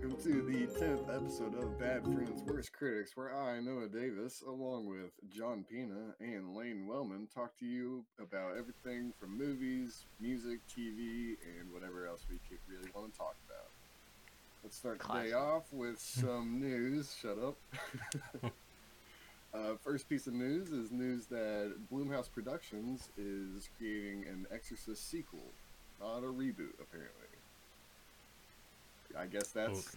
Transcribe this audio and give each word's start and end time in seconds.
welcome 0.00 0.22
to 0.22 0.42
the 0.42 0.66
10th 0.78 1.12
episode 1.12 1.54
of 1.60 1.76
Bad 1.76 2.04
Friends 2.04 2.42
Worst 2.46 2.72
Critics, 2.72 3.16
where 3.16 3.34
I, 3.34 3.58
Noah 3.58 3.88
Davis, 3.88 4.44
along 4.46 4.86
with 4.86 5.10
John 5.28 5.64
Pina 5.68 6.14
and 6.20 6.54
Lane 6.54 6.86
Wellman, 6.86 7.26
talk 7.34 7.58
to 7.58 7.66
you 7.66 8.04
about 8.20 8.56
everything 8.56 9.12
from 9.18 9.36
movies, 9.36 10.04
music, 10.20 10.60
TV, 10.68 11.36
and 11.58 11.72
whatever 11.72 12.06
else 12.06 12.20
we 12.30 12.38
could 12.48 12.58
really 12.68 12.88
want 12.94 13.12
to 13.12 13.18
talk 13.18 13.34
about. 13.48 13.70
Let's 14.62 14.76
start 14.76 15.00
today 15.00 15.30
Classic. 15.30 15.34
off 15.34 15.64
with 15.72 15.98
some 16.00 16.60
news. 16.60 17.16
Shut 17.20 17.38
up. 17.38 17.56
uh, 19.54 19.74
first 19.82 20.08
piece 20.08 20.28
of 20.28 20.34
news 20.34 20.68
is 20.70 20.92
news 20.92 21.26
that 21.26 21.74
Blumhouse 21.92 22.30
Productions 22.30 23.08
is 23.16 23.68
creating 23.76 24.26
an 24.28 24.46
Exorcist 24.52 25.10
sequel, 25.10 25.54
not 26.00 26.18
a 26.18 26.30
reboot, 26.30 26.78
apparently. 26.80 27.27
I 29.16 29.26
guess 29.26 29.48
that's. 29.48 29.96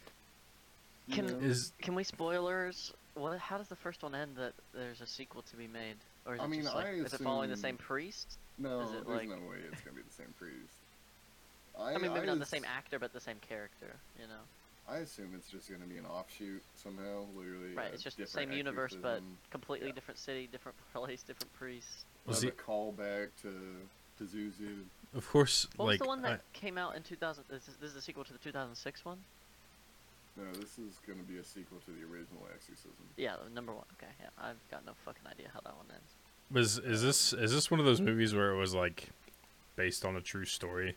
you 1.08 1.16
Can- 1.16 1.28
know, 1.28 1.38
Is 1.40 1.74
Can 1.82 1.96
we 1.96 2.04
spoilers? 2.04 2.94
What? 3.14 3.38
How 3.40 3.58
does 3.58 3.68
the 3.68 3.76
first 3.76 4.04
one 4.04 4.16
end? 4.16 4.36
That 4.38 4.54
there's 4.74 5.02
a 5.02 5.08
sequel 5.08 5.42
to 5.44 5.56
be 5.58 5.68
made, 5.68 5.96
or 6.26 6.36
is 6.36 6.42
I 6.42 6.46
it 6.46 6.48
mean, 6.50 6.64
just 6.64 6.76
like, 6.76 6.86
I 6.86 6.90
is 6.92 7.14
it 7.14 7.20
following 7.22 7.50
the 7.50 7.58
same 7.58 7.78
priest? 7.78 8.38
no, 8.58 8.82
is 8.82 8.92
it 8.92 9.06
there's 9.06 9.08
like- 9.08 9.28
no 9.30 9.36
way 9.50 9.58
it's 9.72 9.82
gonna 9.82 9.96
be 9.96 10.02
the 10.04 10.14
same 10.14 10.34
priest. 10.40 10.56
I, 11.80 11.98
mean, 11.98 12.14
maybe 12.14 12.28
not 12.28 12.38
the 12.40 12.46
same 12.46 12.66
actor, 12.66 13.00
but 13.00 13.12
the 13.14 13.20
same 13.20 13.38
character. 13.48 13.96
You 14.20 14.28
know, 14.28 14.42
I 14.88 14.98
assume 14.98 15.34
it's 15.36 15.50
just 15.50 15.70
gonna 15.70 15.86
be 15.86 15.98
an 15.98 16.06
offshoot 16.06 16.62
somehow, 16.76 17.26
literally. 17.36 17.74
right? 17.76 17.94
It's 17.94 18.04
just 18.04 18.18
the 18.18 18.28
same 18.28 18.52
universe, 18.52 18.96
but 19.02 19.22
completely 19.50 19.88
Yeah. 19.88 19.94
different 19.96 20.20
city, 20.20 20.48
different 20.52 20.78
place, 20.94 21.24
different 21.24 21.52
priest. 21.54 22.06
Was 22.26 22.44
have 22.44 22.52
he- 22.54 22.58
callback 22.58 23.30
to 23.42 23.88
to 24.20 24.24
Zuzu. 24.26 24.84
Of 25.16 25.28
course 25.30 25.68
What 25.76 25.86
like 25.86 25.92
was 25.94 26.00
the 26.00 26.08
one 26.08 26.26
I- 26.26 26.30
that 26.32 26.42
came 26.54 26.78
out 26.78 26.96
in 26.96 27.04
2000? 27.04 27.44
Is 27.52 27.66
this, 27.66 27.76
this 27.76 27.90
is 27.90 27.96
the 27.96 28.02
sequel 28.02 28.24
to 28.24 28.34
the 28.34 28.40
2006 28.40 29.06
one? 29.06 29.18
No, 30.38 30.44
this 30.54 30.80
is 30.80 30.94
gonna 31.06 31.24
be 31.24 31.38
a 31.38 31.44
sequel 31.44 31.80
to 31.86 31.92
the 31.92 32.04
original 32.12 32.48
Exorcism. 32.54 32.92
Yeah, 33.18 33.36
the 33.44 33.54
number 33.54 33.74
one. 33.74 33.84
Okay, 33.98 34.12
yeah, 34.22 34.30
I've 34.42 34.56
got 34.72 34.86
no 34.86 34.94
fucking 35.06 35.24
idea 35.30 35.50
how 35.54 35.60
that 35.62 35.76
one 35.76 35.86
ends. 35.92 36.12
was 36.50 36.78
is 36.80 37.02
this 37.02 37.34
is 37.34 37.52
this 37.52 37.70
one 37.70 37.80
of 37.82 37.86
those 37.86 38.00
movies 38.02 38.34
where 38.34 38.52
it 38.52 38.58
was 38.58 38.74
like 38.74 39.10
based 39.76 40.06
on 40.06 40.16
a 40.16 40.22
true 40.22 40.46
story? 40.46 40.96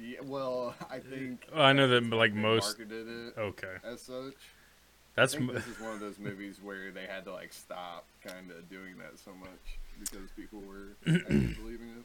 Yeah, 0.00 0.20
well, 0.22 0.74
I 0.90 1.00
think. 1.00 1.44
I 1.54 1.72
know 1.72 1.86
that, 1.88 2.00
that's 2.00 2.06
but, 2.10 2.16
how 2.16 2.20
like, 2.22 2.34
most- 2.34 2.78
marketed 2.78 3.08
it 3.08 3.34
Okay, 3.38 3.74
as 3.84 4.00
such. 4.02 4.34
that's 5.16 5.34
I 5.34 5.38
think 5.38 5.50
m- 5.50 5.56
this 5.56 5.66
is 5.66 5.80
one 5.80 5.92
of 5.92 6.00
those 6.00 6.18
movies 6.20 6.58
where 6.62 6.92
they 6.92 7.06
had 7.06 7.24
to 7.24 7.32
like 7.32 7.52
stop 7.52 8.04
kind 8.24 8.50
of 8.52 8.70
doing 8.70 8.96
that 8.98 9.18
so 9.18 9.32
much 9.34 9.78
because 9.98 10.30
people 10.36 10.60
were 10.60 10.94
believing 11.04 11.88
it. 11.98 12.04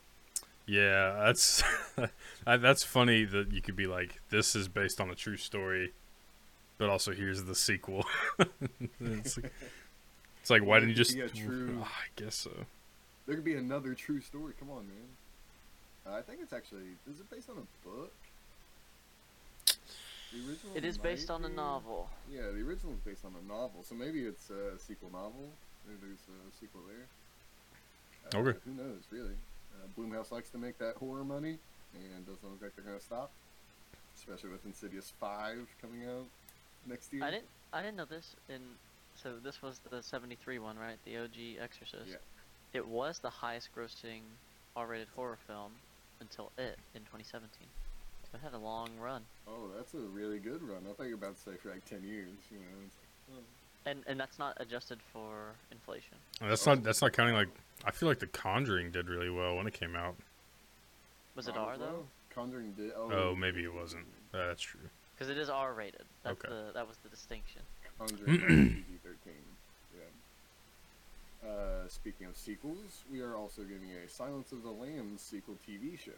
Yeah. 0.68 1.24
That's 1.26 1.64
that's 2.46 2.84
funny 2.84 3.24
that 3.26 3.52
you 3.52 3.62
could 3.62 3.76
be 3.76 3.88
like 3.88 4.20
this 4.30 4.56
is 4.56 4.68
based 4.68 5.00
on 5.02 5.10
a 5.10 5.16
true 5.16 5.38
story, 5.38 5.94
but 6.78 6.90
also 6.90 7.12
here's 7.14 7.44
the 7.46 7.56
sequel. 7.56 8.06
it's, 9.02 9.38
like, 9.38 9.54
it's 10.42 10.50
like 10.50 10.62
why 10.62 10.68
Well, 10.68 10.80
didn't 10.82 10.90
you 10.90 10.96
just? 10.96 11.16
be 11.16 11.22
a 11.22 11.30
true- 11.46 11.80
Ah, 11.84 11.86
I 12.06 12.22
guess 12.22 12.36
so. 12.36 12.52
There 13.26 13.36
could 13.36 13.44
be 13.46 13.56
another 13.56 13.94
true 13.94 14.22
story. 14.22 14.54
Come 14.60 14.70
on, 14.70 14.88
man. 14.88 15.08
Uh, 16.06 16.18
I 16.18 16.22
think 16.22 16.40
it's 16.42 16.54
actually. 16.54 16.96
Is 17.12 17.20
it 17.20 17.30
based 17.30 17.50
on 17.50 17.58
a 17.58 17.88
book? 17.88 18.12
The 19.66 20.40
original. 20.50 20.76
It 20.76 20.86
is 20.86 20.98
based 20.98 21.30
might 21.30 21.36
on 21.36 21.46
a 21.46 21.50
novel. 21.50 22.10
Yeah, 22.32 22.44
the 22.54 22.62
original 22.62 22.94
is 22.94 23.00
based 23.00 23.26
on 23.26 23.34
a 23.36 23.48
novel, 23.48 23.84
so 23.84 23.96
maybe 23.96 24.22
it's 24.22 24.50
a 24.50 24.78
sequel 24.80 25.10
novel. 25.12 25.50
Maybe 25.88 26.00
there's 26.02 26.20
a 26.28 26.56
sequel 26.60 26.82
there. 26.88 27.06
Uh, 28.34 28.44
Okay. 28.50 28.60
Who 28.66 28.72
knows, 28.72 29.04
really? 29.10 29.36
Uh, 29.78 29.88
Blumhouse 30.00 30.32
likes 30.32 30.50
to 30.50 30.58
make 30.58 30.78
that 30.80 30.96
horror 30.96 31.24
money, 31.24 31.58
and 31.94 32.26
doesn't 32.26 32.44
look 32.44 32.62
like 32.62 32.76
they're 32.76 32.86
gonna 32.86 33.00
stop. 33.00 33.32
Especially 34.16 34.50
with 34.50 34.66
Insidious 34.66 35.14
Five 35.20 35.68
coming 35.82 36.08
out 36.08 36.26
next 36.88 37.14
year. 37.14 37.24
I 37.24 37.32
didn't. 37.32 37.48
I 37.72 37.82
didn't 37.82 37.98
know 37.98 38.06
this. 38.06 38.36
In 38.50 38.62
so 39.16 39.36
this 39.44 39.62
was 39.62 39.80
the 39.90 40.02
'73 40.02 40.60
one, 40.60 40.78
right? 40.78 40.98
The 41.06 41.18
OG 41.18 41.58
Exorcist. 41.62 42.10
Yeah. 42.10 42.18
It 42.74 42.88
was 42.88 43.20
the 43.20 43.30
highest-grossing 43.30 44.22
R-rated 44.76 45.08
horror 45.16 45.38
film 45.48 45.72
until 46.20 46.52
it 46.58 46.78
in 46.94 47.02
2017. 47.02 47.50
So 48.24 48.38
it 48.38 48.42
had 48.44 48.54
a 48.54 48.58
long 48.58 48.90
run, 49.00 49.24
Oh, 49.48 49.72
that's 49.76 49.94
a 49.94 50.00
really 50.00 50.38
good 50.40 50.62
run. 50.62 50.84
I 50.88 50.94
thought 50.94 51.08
you 51.08 51.18
were 51.18 51.26
about 51.26 51.38
to 51.38 51.42
say 51.42 51.56
for 51.56 51.70
like 51.70 51.86
ten 51.86 52.04
years. 52.04 52.36
You 52.52 52.60
know, 52.60 52.76
it's 52.86 52.96
like, 53.00 53.40
oh. 53.40 53.44
And 53.88 54.04
and 54.08 54.20
that's 54.20 54.38
not 54.38 54.54
adjusted 54.60 55.00
for 55.14 55.54
inflation. 55.72 56.18
And 56.42 56.52
that's 56.52 56.66
not 56.66 56.84
that's 56.84 57.02
not 57.02 57.14
counting 57.14 57.36
like 57.36 57.48
I 57.86 57.92
feel 57.92 58.10
like 58.10 58.20
The 58.20 58.28
Conjuring 58.28 58.92
did 58.92 59.08
really 59.08 59.30
well 59.30 59.56
when 59.56 59.68
it 59.68 59.74
came 59.74 59.96
out. 59.96 60.16
Was 61.36 61.48
it 61.48 61.56
Might 61.56 61.62
R 61.62 61.74
as 61.74 61.80
though? 61.80 62.06
Conjuring 62.34 62.72
did. 62.74 62.92
Oh, 62.96 63.12
Oh, 63.12 63.36
maybe 63.36 63.64
it 63.64 63.74
wasn't. 63.74 64.06
Uh, 64.34 64.48
that's 64.48 64.62
true. 64.62 64.82
Because 65.16 65.30
it 65.32 65.38
is 65.38 65.50
R-rated. 65.50 66.06
That's 66.24 66.40
Okay. 66.44 66.50
the 66.50 66.72
that 66.74 66.88
was 66.88 66.98
the 66.98 67.10
distinction. 67.10 67.62
Conjuring 67.98 68.40
PG 68.40 68.84
thirteen. 69.04 69.44
Yeah. 69.96 71.50
Uh, 71.50 71.88
speaking 71.88 72.28
of 72.28 72.36
sequels, 72.36 73.04
we 73.12 73.22
are 73.22 73.36
also 73.36 73.62
getting 73.64 73.90
a 74.04 74.10
Silence 74.10 74.52
of 74.52 74.64
the 74.64 74.72
Lambs 74.72 75.22
sequel 75.22 75.56
TV 75.68 75.98
show 76.00 76.12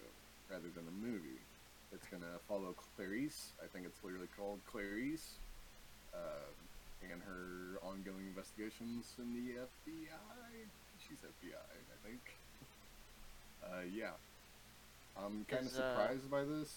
rather 0.49 0.67
than 0.75 0.85
a 0.87 1.05
movie. 1.05 1.39
It's 1.93 2.07
gonna 2.07 2.39
follow 2.47 2.73
Clarice. 2.95 3.51
I 3.63 3.67
think 3.67 3.85
it's 3.85 4.03
literally 4.03 4.27
called 4.37 4.59
Clarice, 4.71 5.33
uh, 6.13 6.17
and 7.03 7.21
her 7.23 7.79
ongoing 7.81 8.27
investigations 8.27 9.13
in 9.17 9.33
the 9.33 9.53
FBI. 9.61 10.67
She's 11.07 11.19
FBI, 11.19 11.55
I 11.55 12.07
think. 12.07 12.19
Uh, 13.63 13.81
yeah. 13.91 14.11
I'm 15.17 15.45
kind 15.49 15.65
of 15.65 15.71
Is, 15.71 15.79
uh, 15.79 15.95
surprised 15.95 16.29
by 16.31 16.43
this. 16.43 16.73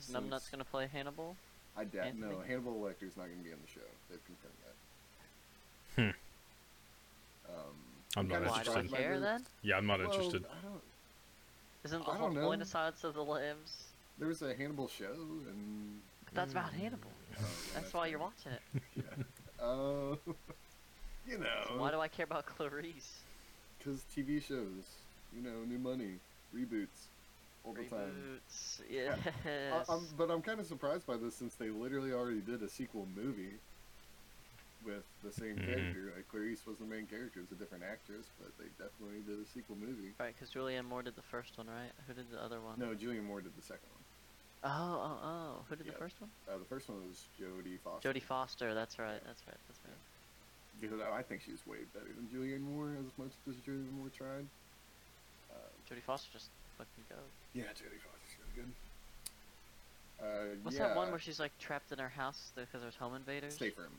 Is 0.00 0.10
Numbnuts 0.14 0.50
gonna 0.50 0.64
play 0.64 0.88
Hannibal? 0.92 1.36
I 1.76 1.84
doubt. 1.84 2.14
No, 2.16 2.28
Anthony? 2.28 2.48
Hannibal 2.48 2.80
Lecter's 2.80 3.16
not 3.16 3.26
going 3.26 3.38
to 3.38 3.44
be 3.44 3.52
on 3.52 3.58
the 3.64 3.70
show. 3.72 3.86
They've 4.08 4.24
confirmed 4.26 4.54
that. 4.64 4.74
Hmm. 5.96 7.52
Um, 7.52 7.74
I'm 8.16 8.28
not 8.28 8.34
kinda 8.36 8.48
Why 8.50 8.54
do 8.54 8.60
I 8.60 8.64
surprised 8.64 8.90
by 8.92 8.96
care 8.98 9.18
this. 9.18 9.22
then? 9.28 9.46
Yeah, 9.62 9.76
I'm 9.76 9.86
not 9.86 9.98
Well, 10.00 10.10
interested. 10.10 10.44
I 10.46 10.62
don't. 10.66 10.80
Isn't 11.84 12.04
the 12.04 12.10
I 12.10 12.16
whole 12.16 12.30
don't 12.32 12.44
point 12.44 12.62
of 12.62 12.68
Silence 12.68 13.02
of 13.04 13.14
the 13.14 13.24
Lambs? 13.24 13.84
There 14.18 14.28
was 14.28 14.40
a 14.42 14.54
Hannibal 14.54 14.88
show, 14.88 15.12
and 15.48 16.00
But 16.26 16.34
that's 16.34 16.52
about 16.52 16.72
Hannibal. 16.72 17.10
oh, 17.10 17.40
well, 17.40 17.48
That's 17.74 17.92
why 17.92 18.06
you're 18.06 18.18
watching 18.20 18.52
it. 18.52 18.82
Yeah. 18.96 19.24
Uh, 19.64 20.16
you 21.26 21.38
know, 21.38 21.76
Why 21.78 21.90
do 21.90 22.00
I 22.00 22.08
care 22.08 22.24
about 22.24 22.44
Clarice? 22.44 23.22
because 23.78 24.04
TV 24.04 24.38
shows, 24.40 24.84
you 25.32 25.40
know, 25.40 25.64
new 25.64 25.78
money, 25.78 26.20
reboots, 26.54 27.08
all 27.64 27.72
the 27.72 27.84
time. 27.88 28.40
Reboots. 28.46 28.80
Yes. 28.90 29.18
I, 29.72 29.84
I'm, 29.92 30.06
but 30.16 30.30
I'm 30.30 30.42
kind 30.42 30.60
of 30.60 30.66
surprised 30.66 31.06
by 31.06 31.16
this 31.16 31.34
since 31.34 31.54
they 31.56 31.70
literally 31.70 32.12
already 32.12 32.42
did 32.42 32.62
a 32.62 32.68
sequel 32.68 33.06
movie 33.06 33.56
with 34.84 35.04
the 35.22 35.32
same 35.32 35.56
Mhm. 35.56 35.64
character. 35.64 36.12
Like 36.14 36.28
Clarice 36.28 36.66
was 36.66 36.78
the 36.78 36.84
main 36.84 37.06
character; 37.06 37.40
it 37.40 37.48
was 37.48 37.52
a 37.52 37.56
different 37.56 37.84
actress, 37.84 38.26
but 38.38 38.48
they 38.58 38.68
definitely 38.68 39.22
did 39.22 39.40
a 39.40 39.46
sequel 39.46 39.76
movie. 39.76 40.12
Right, 40.20 40.34
because 40.34 40.50
Julianne 40.52 40.84
Moore 40.84 41.02
did 41.02 41.16
the 41.16 41.22
first 41.22 41.56
one, 41.56 41.68
right? 41.68 41.92
Who 42.06 42.12
did 42.12 42.30
the 42.30 42.40
other 42.42 42.60
one? 42.60 42.78
No, 42.78 42.94
Julianne 42.94 43.24
Moore 43.24 43.40
did 43.40 43.56
the 43.56 43.62
second 43.62 43.88
one. 43.92 44.03
Oh, 44.64 44.70
oh, 44.70 45.18
oh. 45.22 45.64
Who 45.68 45.76
did 45.76 45.86
Yeah. 45.86 45.92
the 45.92 45.98
first 45.98 46.20
one? 46.20 46.30
Uh, 46.48 46.58
the 46.58 46.64
first 46.64 46.88
one 46.88 47.06
was 47.06 47.24
Jodie 47.40 47.78
Foster. 47.80 48.12
Jodie 48.12 48.22
Foster. 48.22 48.72
That's 48.74 48.98
right. 48.98 49.20
That's 49.26 49.42
right. 49.46 49.56
That's 49.68 49.80
right. 49.84 50.00
Because 50.80 51.00
I 51.00 51.18
I 51.18 51.22
think 51.22 51.42
she's 51.42 51.64
way 51.66 51.78
better 51.92 52.06
than 52.08 52.26
Julianne 52.32 52.62
Moore, 52.62 52.96
as 52.98 53.06
much 53.18 53.32
as 53.48 53.54
Julianne 53.66 53.92
Moore 53.92 54.08
tried. 54.16 54.46
Uh, 55.52 55.56
Jodie 55.88 56.02
Foster 56.02 56.28
just 56.32 56.48
fucking 56.78 57.04
go. 57.08 57.16
yeah, 57.52 57.64
Jodie 57.76 58.00
Foster's 58.00 58.36
really 58.40 58.66
good. 58.66 58.72
Uh, 60.20 60.56
What's 60.62 60.76
yeah, 60.78 60.88
that 60.88 60.96
one 60.96 61.10
where 61.10 61.20
she's 61.20 61.38
like 61.40 61.52
trapped 61.58 61.92
in 61.92 61.98
her 61.98 62.08
house 62.08 62.52
because 62.56 62.80
there's 62.82 62.96
home 62.96 63.14
invaders? 63.14 63.54
Stay 63.54 63.70
Firm. 63.70 63.92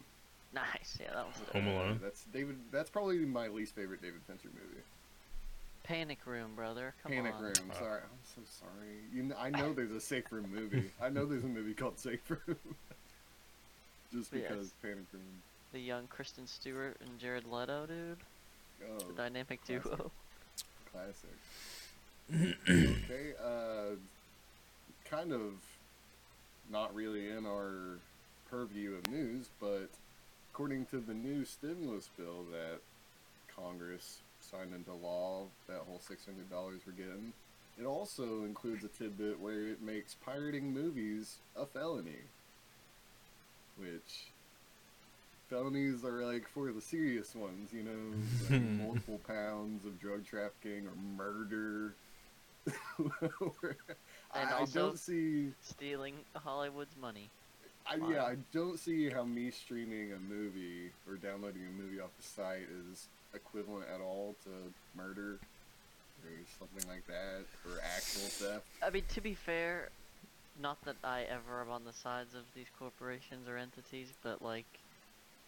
Nice. 0.54 0.98
Yeah, 1.00 1.14
that 1.14 1.28
was 1.28 1.36
it. 1.42 1.54
Home 1.54 1.68
Alone? 1.68 2.00
that's 2.02 2.24
David. 2.34 2.58
That's 2.72 2.90
probably 2.90 3.20
my 3.20 3.48
least 3.50 3.76
favorite 3.76 4.02
David 4.02 4.22
Fincher 4.26 4.50
movie. 4.54 4.82
Panic 5.86 6.20
Room, 6.26 6.52
brother. 6.56 6.94
Come 7.04 7.12
Panic 7.12 7.36
on. 7.36 7.42
Room. 7.44 7.54
Uh, 7.72 7.74
Sorry, 7.80 8.02
I'm 8.02 8.20
so 8.36 8.42
sorry. 8.60 8.96
You 9.14 9.24
know, 9.24 9.36
I 9.40 9.50
know 9.50 9.74
there's 9.74 9.92
a 9.92 10.02
Safe 10.02 10.32
Room 10.32 10.48
movie. 10.54 10.90
I 11.02 11.10
know 11.10 11.26
there's 11.26 11.44
a 11.44 11.48
movie 11.48 11.74
called 11.74 12.00
Safe 12.00 12.20
Room. 12.30 12.40
Just 14.14 14.34
Yes. 14.34 14.44
because 14.50 14.72
Panic 14.82 15.06
Room. 15.14 15.22
The 15.74 15.80
young 15.80 16.08
Kristen 16.08 16.48
Stewart 16.48 16.98
and 17.02 17.20
Jared 17.20 17.46
Leto, 17.46 17.86
dude. 17.86 18.18
Oh, 18.90 18.98
The 19.08 19.14
dynamic 19.14 19.64
classic. 19.66 19.84
duo. 19.84 20.12
classic. 20.92 21.36
okay, 22.70 23.34
uh, 23.44 23.96
kind 25.10 25.32
of 25.32 25.52
not 26.72 26.94
really 26.96 27.30
in 27.30 27.46
our 27.46 28.00
purview 28.50 28.96
of 28.96 29.08
news, 29.12 29.50
but 29.62 29.90
according 30.52 30.86
to 30.88 30.98
the 31.00 31.14
new 31.14 31.46
stimulus 31.46 32.10
bill 32.18 32.44
that 32.52 32.80
Congress 33.56 34.18
signed 34.52 34.74
into 34.74 34.94
law, 34.94 35.44
that 35.68 35.80
whole 35.88 36.00
$600 36.10 36.80
we're 36.86 36.94
getting, 36.94 37.34
it 37.80 37.86
also 37.86 38.44
includes 38.46 38.84
a 38.84 38.88
tidbit 38.88 39.40
where 39.40 39.68
it 39.68 39.82
makes 39.82 40.16
pirating 40.16 40.74
movies 40.74 41.38
a 41.56 41.66
felony. 41.66 42.24
Which 43.78 44.28
felonies 45.50 46.04
are 46.06 46.26
like 46.26 46.48
for 46.48 46.72
the 46.72 46.82
serious 46.82 47.36
ones, 47.36 47.72
you 47.74 47.84
know, 47.84 48.50
like 48.50 48.62
multiple 48.86 49.20
pounds 49.28 49.86
of 49.86 50.00
drug 50.00 50.26
trafficking 50.26 50.88
or 50.88 50.96
murder. 51.18 51.94
And 54.38 54.50
I, 54.50 54.56
I 54.58 54.60
also- 54.60 54.80
don't 54.80 55.00
see. 55.00 55.52
Stealing 55.62 56.16
Hollywood's 56.36 56.96
money. 57.00 57.30
I, 57.88 57.96
yeah, 58.12 58.24
I 58.24 58.36
don't 58.52 58.80
see 58.80 59.10
how 59.10 59.24
me 59.24 59.52
streaming 59.52 60.12
a 60.12 60.18
movie 60.18 60.90
or 61.08 61.16
downloading 61.16 61.62
a 61.62 61.82
movie 61.82 62.00
off 62.02 62.10
the 62.18 62.24
site 62.24 62.68
is 62.92 63.06
equivalent 63.36 63.86
at 63.94 64.02
all 64.02 64.36
to 64.44 64.50
murder 64.98 65.40
or 66.24 66.32
something 66.58 66.90
like 66.90 67.06
that 67.08 67.46
or 67.66 67.80
actual 67.84 68.30
theft. 68.30 68.66
I 68.82 68.90
mean, 68.90 69.04
to 69.14 69.22
be 69.22 69.34
fair, 69.34 69.90
not 70.62 70.84
that 70.86 70.96
I 71.04 71.24
ever 71.24 71.62
am 71.62 71.70
on 71.70 71.84
the 71.86 71.94
sides 71.94 72.34
of 72.34 72.44
these 72.56 72.68
corporations 72.80 73.48
or 73.48 73.58
entities, 73.58 74.14
but 74.24 74.42
like, 74.42 74.66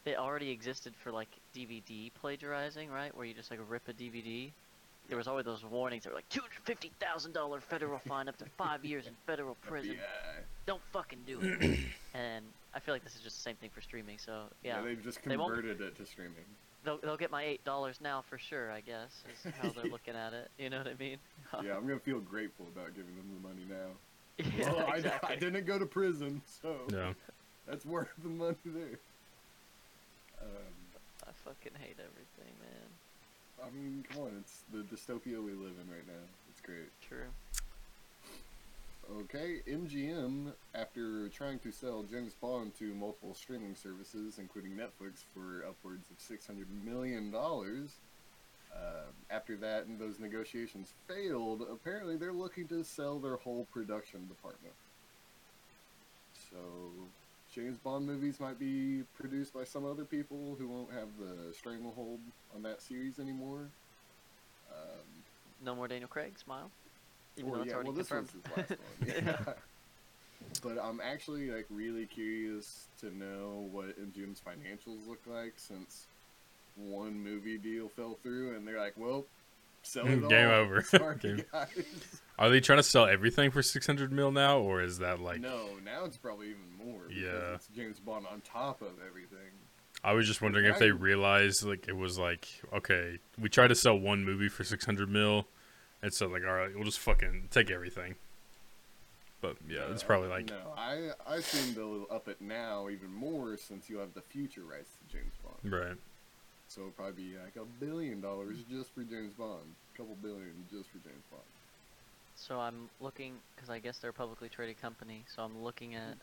they 0.03 0.15
already 0.15 0.51
existed 0.51 0.93
for 0.95 1.11
like 1.11 1.29
DVD 1.55 2.11
plagiarizing, 2.21 2.89
right? 2.89 3.15
Where 3.15 3.25
you 3.25 3.33
just 3.33 3.51
like 3.51 3.59
rip 3.67 3.87
a 3.87 3.93
DVD. 3.93 4.51
There 5.09 5.17
was 5.17 5.27
always 5.27 5.45
those 5.45 5.63
warnings 5.63 6.03
that 6.03 6.09
were 6.09 6.15
like 6.15 6.29
two 6.29 6.41
hundred 6.41 6.61
fifty 6.65 6.91
thousand 6.99 7.33
dollar 7.33 7.61
federal 7.61 7.99
fine, 7.99 8.27
up 8.27 8.37
to 8.37 8.45
five 8.57 8.83
years 8.85 9.07
in 9.07 9.13
federal 9.25 9.55
prison. 9.67 9.95
FBI. 9.95 10.43
Don't 10.65 10.81
fucking 10.91 11.19
do 11.25 11.39
it. 11.41 11.79
and 12.13 12.43
I 12.73 12.79
feel 12.79 12.93
like 12.93 13.03
this 13.03 13.15
is 13.15 13.21
just 13.21 13.37
the 13.37 13.41
same 13.41 13.55
thing 13.55 13.69
for 13.73 13.81
streaming. 13.81 14.17
So 14.17 14.43
yeah, 14.63 14.81
they've 14.81 15.01
just 15.01 15.23
They 15.23 15.35
converted 15.35 15.81
it 15.81 15.95
to 15.97 16.05
streaming. 16.05 16.45
They'll 16.87 16.97
they'll 16.99 17.17
get 17.17 17.29
my 17.29 17.43
eight 17.43 17.63
dollars 17.65 17.99
now 18.01 18.23
for 18.27 18.37
sure. 18.37 18.71
I 18.71 18.79
guess 18.79 19.23
is 19.45 19.53
how 19.61 19.69
they're 19.69 19.91
looking 19.91 20.15
at 20.15 20.33
it. 20.33 20.49
You 20.57 20.69
know 20.69 20.77
what 20.77 20.87
I 20.87 20.95
mean? 20.97 21.17
yeah, 21.63 21.75
I'm 21.75 21.85
gonna 21.85 21.99
feel 21.99 22.19
grateful 22.19 22.65
about 22.73 22.95
giving 22.95 23.15
them 23.15 23.29
the 23.35 23.47
money 23.47 23.65
now. 23.69 23.91
yeah, 24.57 24.71
well, 24.71 24.87
I, 24.87 24.97
exactly. 24.97 25.35
I 25.35 25.39
didn't 25.39 25.65
go 25.65 25.77
to 25.77 25.85
prison, 25.85 26.41
so 26.61 26.75
Yeah. 26.91 27.13
that's 27.67 27.85
worth 27.85 28.09
the 28.21 28.29
money 28.29 28.55
there. 28.65 28.99
Um, 30.41 30.73
I 31.27 31.31
fucking 31.43 31.73
hate 31.79 31.97
everything, 31.97 32.53
man. 32.61 33.65
I 33.65 33.69
mean, 33.75 34.05
come 34.09 34.21
on, 34.23 34.31
it's 34.39 34.61
the 34.71 34.83
dystopia 34.83 35.43
we 35.43 35.51
live 35.51 35.73
in 35.81 35.89
right 35.91 36.05
now. 36.07 36.23
It's 36.51 36.61
great. 36.61 36.89
True. 37.01 37.25
Okay, 39.15 39.61
MGM, 39.69 40.51
after 40.75 41.29
trying 41.29 41.59
to 41.59 41.71
sell 41.71 42.03
James 42.03 42.33
Bond 42.33 42.75
to 42.77 42.93
multiple 42.93 43.33
streaming 43.33 43.73
services, 43.73 44.37
including 44.37 44.71
Netflix, 44.71 45.23
for 45.33 45.63
upwards 45.67 46.07
of 46.11 46.17
$600 46.17 46.65
million, 46.83 47.33
uh, 47.33 48.77
after 49.31 49.55
that 49.55 49.85
and 49.85 49.97
those 49.97 50.19
negotiations 50.19 50.93
failed, 51.07 51.65
apparently 51.71 52.17
they're 52.17 52.33
looking 52.33 52.67
to 52.67 52.83
sell 52.83 53.17
their 53.17 53.37
whole 53.37 53.65
production 53.71 54.27
department. 54.27 54.73
So, 56.51 56.57
James 57.53 57.77
Bond 57.77 58.05
movies 58.05 58.41
might 58.41 58.59
be 58.59 59.03
produced 59.17 59.53
by 59.53 59.63
some 59.63 59.85
other 59.85 60.03
people 60.03 60.57
who 60.59 60.67
won't 60.67 60.91
have 60.91 61.07
the 61.17 61.53
stranglehold 61.53 62.19
on 62.53 62.61
that 62.63 62.81
series 62.81 63.19
anymore. 63.19 63.69
Um, 64.69 65.23
No 65.63 65.75
more 65.75 65.87
Daniel 65.87 66.09
Craig. 66.09 66.37
Smile. 66.37 66.69
Even 67.37 67.51
well, 67.51 67.65
yeah, 67.67 67.77
well, 67.83 67.91
this 67.93 68.09
confirmed. 68.09 68.29
was 68.55 68.65
his 68.65 69.25
last 69.25 69.37
one. 69.45 69.55
But 70.63 70.77
I'm 70.81 71.01
actually 71.01 71.51
like 71.51 71.65
really 71.69 72.05
curious 72.05 72.85
to 73.01 73.15
know 73.15 73.67
what 73.71 73.89
MGM's 73.99 74.41
financials 74.41 75.07
look 75.07 75.19
like 75.27 75.53
since 75.57 76.05
one 76.75 77.19
movie 77.23 77.57
deal 77.57 77.89
fell 77.89 78.17
through, 78.23 78.55
and 78.55 78.67
they're 78.67 78.79
like, 78.79 78.93
"Well, 78.97 79.25
sell 79.83 80.07
it 80.07 80.23
all." 80.23 80.29
Game 80.29 80.49
over. 80.49 80.81
Sorry, 80.81 81.17
Game- 81.17 81.43
Are 82.39 82.49
they 82.49 82.59
trying 82.59 82.79
to 82.79 82.83
sell 82.83 83.05
everything 83.05 83.51
for 83.51 83.61
600 83.61 84.11
mil 84.11 84.31
now, 84.31 84.59
or 84.59 84.81
is 84.81 84.99
that 84.99 85.19
like? 85.19 85.41
no, 85.41 85.67
now 85.83 86.05
it's 86.05 86.17
probably 86.17 86.47
even 86.49 86.61
more. 86.91 87.01
Yeah. 87.11 87.55
it's 87.55 87.67
James 87.75 87.99
Bond 87.99 88.25
on 88.31 88.41
top 88.41 88.81
of 88.81 88.91
everything. 89.07 89.37
I 90.03 90.13
was 90.13 90.27
just 90.27 90.41
wondering 90.41 90.65
if 90.65 90.77
they 90.79 90.91
realized 90.91 91.63
like 91.65 91.87
it 91.87 91.95
was 91.95 92.17
like 92.17 92.47
okay, 92.73 93.19
we 93.39 93.49
tried 93.49 93.67
to 93.69 93.75
sell 93.75 93.97
one 93.97 94.23
movie 94.23 94.49
for 94.49 94.63
600 94.63 95.09
mil, 95.09 95.45
and 96.01 96.13
so 96.13 96.27
like 96.27 96.43
all 96.45 96.53
right, 96.53 96.73
we'll 96.75 96.83
just 96.83 96.99
fucking 96.99 97.47
take 97.51 97.69
everything. 97.71 98.15
But 99.41 99.57
yeah, 99.69 99.91
it's 99.91 100.03
Uh, 100.03 100.07
probably 100.07 100.29
like 100.29 100.49
no. 100.49 100.73
I 100.77 101.11
I 101.27 101.35
assume 101.35 101.73
they'll 101.75 102.07
up 102.15 102.27
it 102.27 102.41
now 102.41 102.89
even 102.89 103.13
more 103.13 103.55
since 103.57 103.89
you 103.89 103.97
have 103.99 104.13
the 104.13 104.21
future 104.21 104.61
rights 104.63 104.89
to 104.97 105.17
James 105.17 105.33
Bond. 105.43 105.73
right. 105.73 105.97
So 106.69 106.81
it'll 106.81 106.91
probably 106.91 107.23
be 107.23 107.35
like 107.37 107.55
a 107.55 107.65
billion 107.79 108.19
dollars 108.19 108.57
just 108.69 108.93
for 108.93 109.01
James 109.03 109.33
Bond, 109.37 109.61
a 109.93 109.97
couple 109.97 110.15
billion 110.21 110.51
just 110.69 110.89
for 110.89 110.97
James 110.97 111.23
Bond. 111.31 111.43
So 112.35 112.59
I'm 112.59 112.89
looking 112.99 113.33
because 113.55 113.69
I 113.69 113.79
guess 113.79 113.97
they're 113.99 114.09
a 114.09 114.13
publicly 114.13 114.49
traded 114.49 114.81
company. 114.81 115.23
So 115.33 115.43
I'm 115.43 115.63
looking 115.63 115.95
at. 115.95 116.17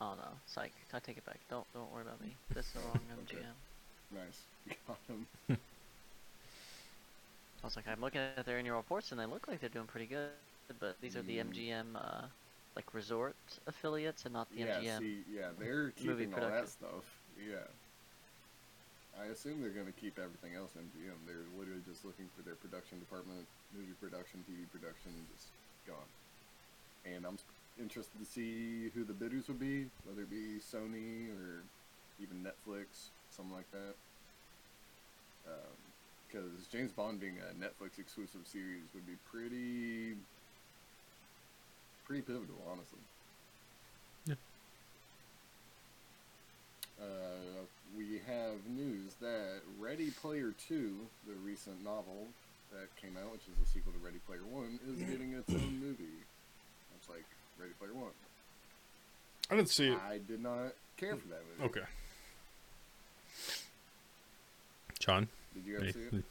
Oh 0.00 0.14
no, 0.16 0.28
psych! 0.46 0.72
I 0.94 0.98
take 1.00 1.18
it 1.18 1.26
back. 1.26 1.38
Don't 1.50 1.66
don't 1.74 1.92
worry 1.92 2.02
about 2.02 2.20
me. 2.20 2.34
That's 2.54 2.70
the 2.70 2.78
wrong 2.80 3.00
Okay. 3.28 3.38
MGM. 3.38 4.16
Nice, 4.18 4.76
got 4.86 4.98
him. 5.08 5.26
I 7.62 7.66
was 7.66 7.76
like, 7.76 7.88
I'm 7.88 8.00
looking 8.00 8.20
at 8.20 8.46
their 8.46 8.58
annual 8.58 8.76
reports 8.76 9.10
and 9.10 9.20
they 9.20 9.26
look 9.26 9.48
like 9.48 9.60
they're 9.60 9.68
doing 9.68 9.86
pretty 9.86 10.06
good. 10.06 10.30
But 10.78 10.96
these 11.00 11.16
are 11.16 11.22
the. 11.22 11.38
MGM 11.38 11.96
uh, 11.96 12.26
like 12.76 12.94
resort 12.94 13.34
affiliates 13.66 14.24
and 14.24 14.34
not 14.34 14.48
the 14.50 14.60
yeah, 14.60 14.78
MGM. 14.78 14.98
see, 14.98 15.18
yeah, 15.32 15.48
they're 15.58 15.90
keeping 15.90 16.32
all 16.34 16.40
that 16.48 16.68
stuff. 16.68 17.02
Yeah. 17.34 17.66
I 19.18 19.32
assume 19.32 19.60
they're 19.60 19.74
going 19.74 19.90
to 19.90 19.98
keep 19.98 20.18
everything 20.18 20.54
else 20.54 20.70
MGM. 20.78 21.18
They're 21.26 21.48
literally 21.58 21.82
just 21.88 22.04
looking 22.04 22.30
for 22.36 22.42
their 22.42 22.54
production 22.54 23.00
department, 23.00 23.46
movie 23.74 23.98
production, 24.00 24.44
TV 24.46 24.62
production, 24.70 25.10
just 25.34 25.50
gone. 25.88 26.06
And 27.02 27.26
I'm 27.26 27.38
interested 27.80 28.18
to 28.20 28.24
see 28.26 28.90
who 28.94 29.02
the 29.02 29.12
bidders 29.12 29.48
would 29.48 29.58
be, 29.58 29.86
whether 30.06 30.22
it 30.22 30.30
be 30.30 30.62
Sony 30.62 31.34
or 31.34 31.66
even 32.22 32.46
Netflix, 32.46 33.10
something 33.34 33.54
like 33.54 33.70
that. 33.72 33.98
Because 36.28 36.66
James 36.70 36.92
Bond 36.92 37.20
being 37.20 37.36
a 37.38 37.54
Netflix 37.54 37.98
exclusive 37.98 38.42
series 38.44 38.82
would 38.94 39.06
be 39.06 39.16
pretty, 39.30 40.14
pretty 42.06 42.22
pivotal, 42.22 42.56
honestly. 42.70 42.98
Yeah. 44.26 44.34
Uh, 47.00 47.64
we 47.96 48.20
have 48.26 48.56
news 48.68 49.14
that 49.20 49.60
Ready 49.80 50.10
Player 50.10 50.52
2, 50.68 50.96
the 51.26 51.34
recent 51.44 51.82
novel 51.82 52.26
that 52.72 52.94
came 53.00 53.16
out, 53.16 53.32
which 53.32 53.42
is 53.42 53.56
a 53.64 53.72
sequel 53.72 53.92
to 53.92 53.98
Ready 54.04 54.18
Player 54.26 54.44
1, 54.50 54.80
is 54.92 55.02
getting 55.08 55.32
its 55.32 55.50
own 55.50 55.80
movie. 55.80 56.04
It's 56.98 57.08
like 57.08 57.24
Ready 57.58 57.72
Player 57.78 57.94
1. 57.94 58.10
I 59.50 59.56
didn't 59.56 59.70
see 59.70 59.88
it. 59.88 59.98
I 60.06 60.18
did 60.18 60.42
not 60.42 60.74
care 60.98 61.16
for 61.16 61.28
that 61.28 61.40
movie. 61.58 61.70
Okay. 61.70 61.86
John. 64.98 65.28
Did 65.64 65.66
you 65.66 65.78
guys 65.80 65.94
see 65.94 66.16
it? 66.16 66.24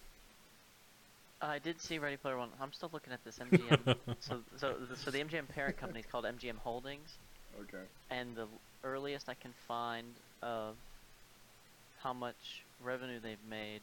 Uh, 1.42 1.46
I 1.46 1.60
did 1.60 1.80
see 1.80 2.00
Ready 2.00 2.18
Player 2.18 2.38
One. 2.38 2.50
I'm 2.62 2.74
still 2.74 2.90
looking 2.92 3.14
at 3.14 3.24
this 3.24 3.38
MGM. 3.40 3.96
so 4.20 4.40
so 4.58 4.76
so 4.96 5.12
the 5.12 5.20
MGM 5.20 5.48
parent 5.50 5.78
company 5.78 6.00
is 6.00 6.06
called 6.06 6.26
MGM 6.26 6.58
Holdings. 6.58 7.14
Okay. 7.62 7.84
and 8.12 8.36
the 8.36 8.46
earliest 8.84 9.28
I 9.30 9.34
can 9.34 9.52
find 9.68 10.06
of 10.44 10.76
how 12.04 12.14
much 12.14 12.62
revenue 12.84 13.20
they've 13.20 13.38
made 13.50 13.82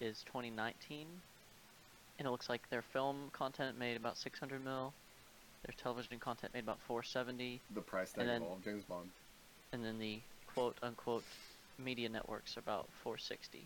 is 0.00 0.24
2019, 0.26 1.06
and 2.18 2.26
it 2.26 2.30
looks 2.30 2.48
like 2.48 2.68
their 2.70 2.82
film 2.82 3.30
content 3.32 3.78
made 3.78 3.96
about 3.96 4.18
600 4.18 4.64
mil, 4.64 4.92
their 5.64 5.74
television 5.80 6.18
content 6.18 6.52
made 6.54 6.64
about 6.64 6.78
470, 6.88 7.60
The 7.74 7.80
price 7.82 8.10
tag 8.12 8.22
And 8.22 8.28
then- 8.28 8.42
of 8.42 8.48
all 8.48 8.58
James 8.64 8.82
Bond. 8.82 9.10
and 9.72 9.84
then 9.84 10.00
the 10.00 10.18
quote 10.52 10.76
unquote 10.82 11.22
media 11.78 12.08
networks 12.08 12.56
are 12.56 12.60
about 12.60 12.88
460. 13.04 13.64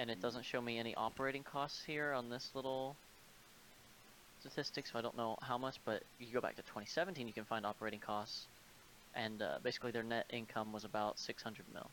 And 0.00 0.08
it 0.08 0.22
doesn't 0.22 0.46
show 0.46 0.62
me 0.62 0.78
any 0.78 0.94
operating 0.94 1.42
costs 1.42 1.84
here 1.84 2.14
on 2.14 2.30
this 2.30 2.48
little 2.54 2.96
statistic, 4.40 4.86
so 4.86 4.98
I 4.98 5.02
don't 5.02 5.14
know 5.14 5.36
how 5.42 5.58
much, 5.58 5.76
but 5.84 6.02
you 6.18 6.32
go 6.32 6.40
back 6.40 6.56
to 6.56 6.62
2017, 6.62 7.26
you 7.26 7.34
can 7.34 7.44
find 7.44 7.66
operating 7.66 8.00
costs, 8.00 8.46
and 9.14 9.42
uh, 9.42 9.58
basically 9.62 9.90
their 9.90 10.02
net 10.02 10.24
income 10.30 10.72
was 10.72 10.84
about 10.84 11.18
600 11.18 11.66
mil. 11.74 11.86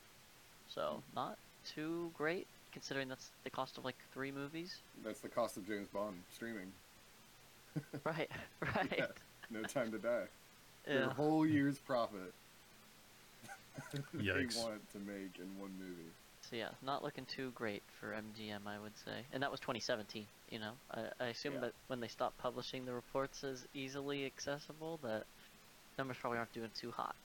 So, 0.73 1.03
not 1.17 1.37
too 1.75 2.09
great, 2.17 2.47
considering 2.71 3.09
that's 3.09 3.29
the 3.43 3.49
cost 3.49 3.77
of 3.77 3.83
like 3.83 3.97
three 4.13 4.31
movies. 4.31 4.77
That's 5.03 5.19
the 5.19 5.27
cost 5.27 5.57
of 5.57 5.67
James 5.67 5.89
Bond 5.89 6.15
streaming. 6.33 6.71
right, 8.05 8.31
right. 8.61 8.95
Yeah. 8.99 9.05
No 9.49 9.63
Time 9.63 9.91
to 9.91 9.97
Die. 9.97 10.23
Their 10.85 11.09
whole 11.09 11.45
year's 11.45 11.77
profit. 11.77 12.33
they 13.91 13.99
Yikes. 14.23 14.63
want 14.63 14.79
to 14.93 14.99
make 14.99 15.39
in 15.39 15.59
one 15.59 15.71
movie. 15.77 16.11
So 16.49 16.55
yeah, 16.55 16.69
not 16.81 17.03
looking 17.03 17.25
too 17.25 17.51
great 17.55 17.83
for 17.99 18.13
MGM, 18.13 18.65
I 18.65 18.79
would 18.79 18.97
say. 19.03 19.25
And 19.33 19.43
that 19.43 19.51
was 19.51 19.59
2017. 19.59 20.25
You 20.49 20.59
know, 20.59 20.71
I, 20.91 21.01
I 21.19 21.27
assume 21.27 21.55
Yeah. 21.55 21.59
that 21.61 21.73
when 21.87 21.99
they 21.99 22.07
stopped 22.07 22.37
publishing 22.37 22.85
the 22.85 22.93
reports 22.93 23.43
as 23.43 23.67
easily 23.73 24.25
accessible, 24.25 24.99
that 25.03 25.25
numbers 25.97 26.17
probably 26.21 26.37
aren't 26.37 26.53
doing 26.53 26.69
too 26.79 26.91
hot. 26.91 27.15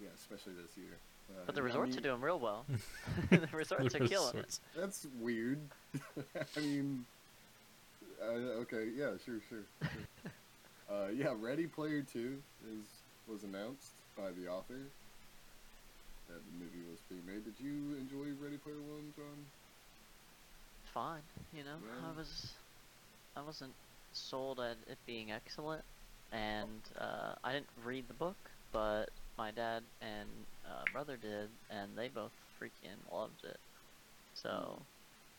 Yeah, 0.00 0.08
especially 0.14 0.52
this 0.54 0.76
year. 0.76 0.98
Uh, 1.30 1.44
But 1.46 1.54
the 1.54 1.62
I 1.62 1.64
resorts 1.64 1.90
mean, 1.90 1.98
are 1.98 2.02
doing 2.02 2.20
real 2.20 2.38
well. 2.38 2.66
the 3.30 3.48
resorts 3.52 3.94
are 3.94 4.06
killing 4.06 4.36
it. 4.36 4.58
That's 4.76 5.06
weird. 5.18 5.60
I 6.56 6.60
mean, 6.60 7.04
uh, 8.20 8.60
okay, 8.62 8.88
yeah, 8.94 9.12
sure, 9.24 9.40
sure. 9.48 9.64
sure. 9.82 10.32
uh, 10.90 11.08
yeah, 11.08 11.34
Ready 11.38 11.66
Player 11.66 12.02
Two 12.02 12.42
is 12.78 12.86
was 13.26 13.44
announced 13.44 13.92
by 14.16 14.30
the 14.30 14.48
author 14.48 14.90
that 16.28 16.44
the 16.44 16.52
movie 16.52 16.82
was 16.82 17.02
being 17.02 17.26
made. 17.26 17.44
Did 17.44 17.60
you 17.60 17.94
enjoy 17.94 18.32
Ready 18.34 18.58
Player 18.58 18.82
One, 18.82 19.12
John? 19.12 19.52
Fine, 20.84 21.24
you 21.52 21.64
know. 21.64 21.82
I 21.98 22.12
was, 22.12 22.58
I 23.36 23.42
wasn't 23.42 23.76
sold 24.12 24.60
at 24.60 24.78
it 24.88 24.98
being 25.06 25.30
excellent, 25.30 25.84
and 26.32 26.88
uh, 26.96 27.34
I 27.44 27.52
didn't 27.52 27.70
read 27.76 28.08
the 28.08 28.14
book, 28.14 28.50
but 28.72 29.10
my 29.36 29.52
dad 29.52 29.84
and 30.00 30.46
uh, 30.64 30.86
brother 30.86 31.16
did, 31.16 31.50
and 31.70 31.96
they 31.98 32.08
both 32.08 32.34
freaking 32.60 33.10
loved 33.10 33.44
it. 33.44 33.58
So 34.34 34.86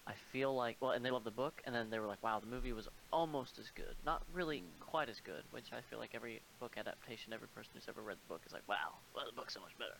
I 0.07 0.15
feel 0.31 0.55
like, 0.55 0.77
well, 0.81 0.91
and 0.91 1.05
they 1.05 1.11
loved 1.11 1.25
the 1.25 1.31
book, 1.31 1.61
and 1.65 1.75
then 1.75 1.89
they 1.89 1.99
were 1.99 2.07
like, 2.07 2.23
wow, 2.23 2.39
the 2.39 2.47
movie 2.47 2.73
was 2.73 2.89
almost 3.11 3.57
as 3.59 3.71
good. 3.71 3.95
Not 4.03 4.23
really 4.31 4.61
Mm. 4.61 4.79
quite 4.79 5.09
as 5.09 5.21
good, 5.21 5.45
which 5.51 5.73
I 5.73 5.81
feel 5.81 5.99
like 5.99 6.15
every 6.15 6.41
book 6.59 6.77
adaptation, 6.77 7.33
every 7.33 7.49
person 7.49 7.71
who's 7.75 7.87
ever 7.89 8.03
read 8.03 8.19
the 8.21 8.27
book 8.27 8.43
is 8.45 8.53
like, 8.53 8.67
wow, 8.67 9.01
well, 9.13 9.25
the 9.25 9.33
book's 9.33 9.53
so 9.53 9.61
much 9.61 9.77
better. 9.77 9.95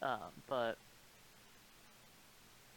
Um, 0.00 0.30
but 0.46 0.78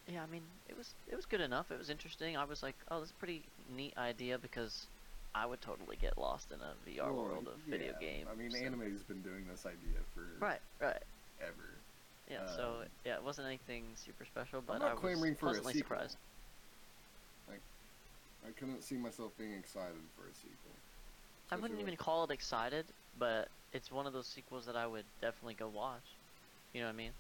yeah, 0.07 0.23
I 0.23 0.27
mean, 0.27 0.43
it 0.67 0.75
was 0.75 0.93
it 1.07 1.15
was 1.15 1.25
good 1.25 1.41
enough. 1.41 1.71
It 1.71 1.77
was 1.77 1.89
interesting. 1.89 2.35
I 2.35 2.43
was 2.43 2.63
like, 2.63 2.75
oh, 2.89 2.99
this 2.99 3.09
is 3.09 3.15
a 3.15 3.19
pretty 3.19 3.43
neat 3.69 3.95
idea 3.97 4.37
because 4.37 4.87
I 5.33 5.45
would 5.45 5.61
totally 5.61 5.95
get 5.95 6.17
lost 6.17 6.51
in 6.51 6.59
a 6.59 6.73
VR 6.85 7.13
Well, 7.13 7.25
world 7.25 7.47
of 7.47 7.59
video 7.61 7.93
yeah, 7.93 7.99
games. 7.99 8.29
I 8.29 8.35
mean, 8.35 8.51
so- 8.51 8.57
anime's 8.57 9.03
been 9.03 9.21
doing 9.21 9.47
this 9.47 9.65
idea 9.65 9.99
for 10.13 10.21
Right, 10.39 10.61
right. 10.79 11.03
ever. 11.39 11.85
Yeah, 12.27 12.45
so 12.45 12.81
Um, 12.81 12.87
yeah, 13.05 13.15
it 13.15 13.23
wasn't 13.23 13.47
anything 13.47 13.95
super 13.95 14.25
special, 14.25 14.61
but 14.61 14.79
not 14.79 14.91
I 14.91 14.93
was 14.93 15.01
clamoring 15.01 15.35
for 15.35 15.47
a 15.47 15.49
pleasantly 15.49 15.73
sequel. 15.73 15.97
surprised. 15.97 16.17
I 18.43 18.49
couldn't 18.51 18.81
see 18.81 18.97
myself 18.97 19.37
being 19.37 19.53
excited 19.53 20.01
for 20.15 20.27
a 20.27 20.33
sequel. 20.33 20.71
I 21.51 21.55
wouldn't 21.55 21.73
Especially 21.73 21.93
even 21.93 21.97
call 21.97 22.23
it 22.23 22.31
excited, 22.31 22.85
but 23.13 23.49
it's 23.71 23.91
one 23.91 24.07
of 24.07 24.13
those 24.13 24.27
sequels 24.27 24.65
that 24.65 24.75
I 24.75 24.87
would 24.87 25.05
definitely 25.19 25.53
go 25.53 25.69
watch. 25.69 26.20
You 26.73 26.81
know 26.81 26.87
what 26.87 26.93
I 26.93 26.97
mean? 26.97 27.11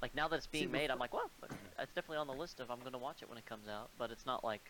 Like 0.00 0.14
now 0.14 0.28
that 0.28 0.36
it's 0.36 0.46
being 0.46 0.66
See, 0.66 0.72
made, 0.72 0.90
I'm 0.90 0.98
like, 0.98 1.12
well, 1.12 1.30
it's 1.42 1.92
definitely 1.94 2.18
on 2.18 2.28
the 2.28 2.32
list 2.34 2.60
of 2.60 2.70
I'm 2.70 2.78
gonna 2.80 2.98
watch 2.98 3.22
it 3.22 3.28
when 3.28 3.38
it 3.38 3.46
comes 3.46 3.68
out. 3.68 3.90
But 3.98 4.10
it's 4.10 4.26
not 4.26 4.44
like, 4.44 4.62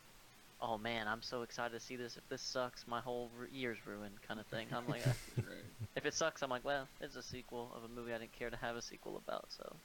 oh 0.60 0.78
man, 0.78 1.06
I'm 1.06 1.22
so 1.22 1.42
excited 1.42 1.74
to 1.74 1.80
see 1.80 1.96
this. 1.96 2.16
If 2.16 2.26
this 2.30 2.40
sucks, 2.42 2.86
my 2.86 3.00
whole 3.00 3.30
year's 3.52 3.78
ruined, 3.86 4.14
kind 4.26 4.40
of 4.40 4.46
thing. 4.46 4.68
I'm 4.72 4.88
like, 4.88 5.06
uh, 5.06 5.12
right. 5.36 5.64
if 5.96 6.06
it 6.06 6.14
sucks, 6.14 6.42
I'm 6.42 6.48
like, 6.50 6.64
well, 6.64 6.88
it's 7.00 7.16
a 7.16 7.22
sequel 7.22 7.70
of 7.76 7.84
a 7.84 7.88
movie 7.88 8.12
I 8.14 8.18
didn't 8.18 8.32
care 8.32 8.50
to 8.50 8.56
have 8.56 8.76
a 8.76 8.82
sequel 8.82 9.16
about, 9.16 9.44
so. 9.50 9.76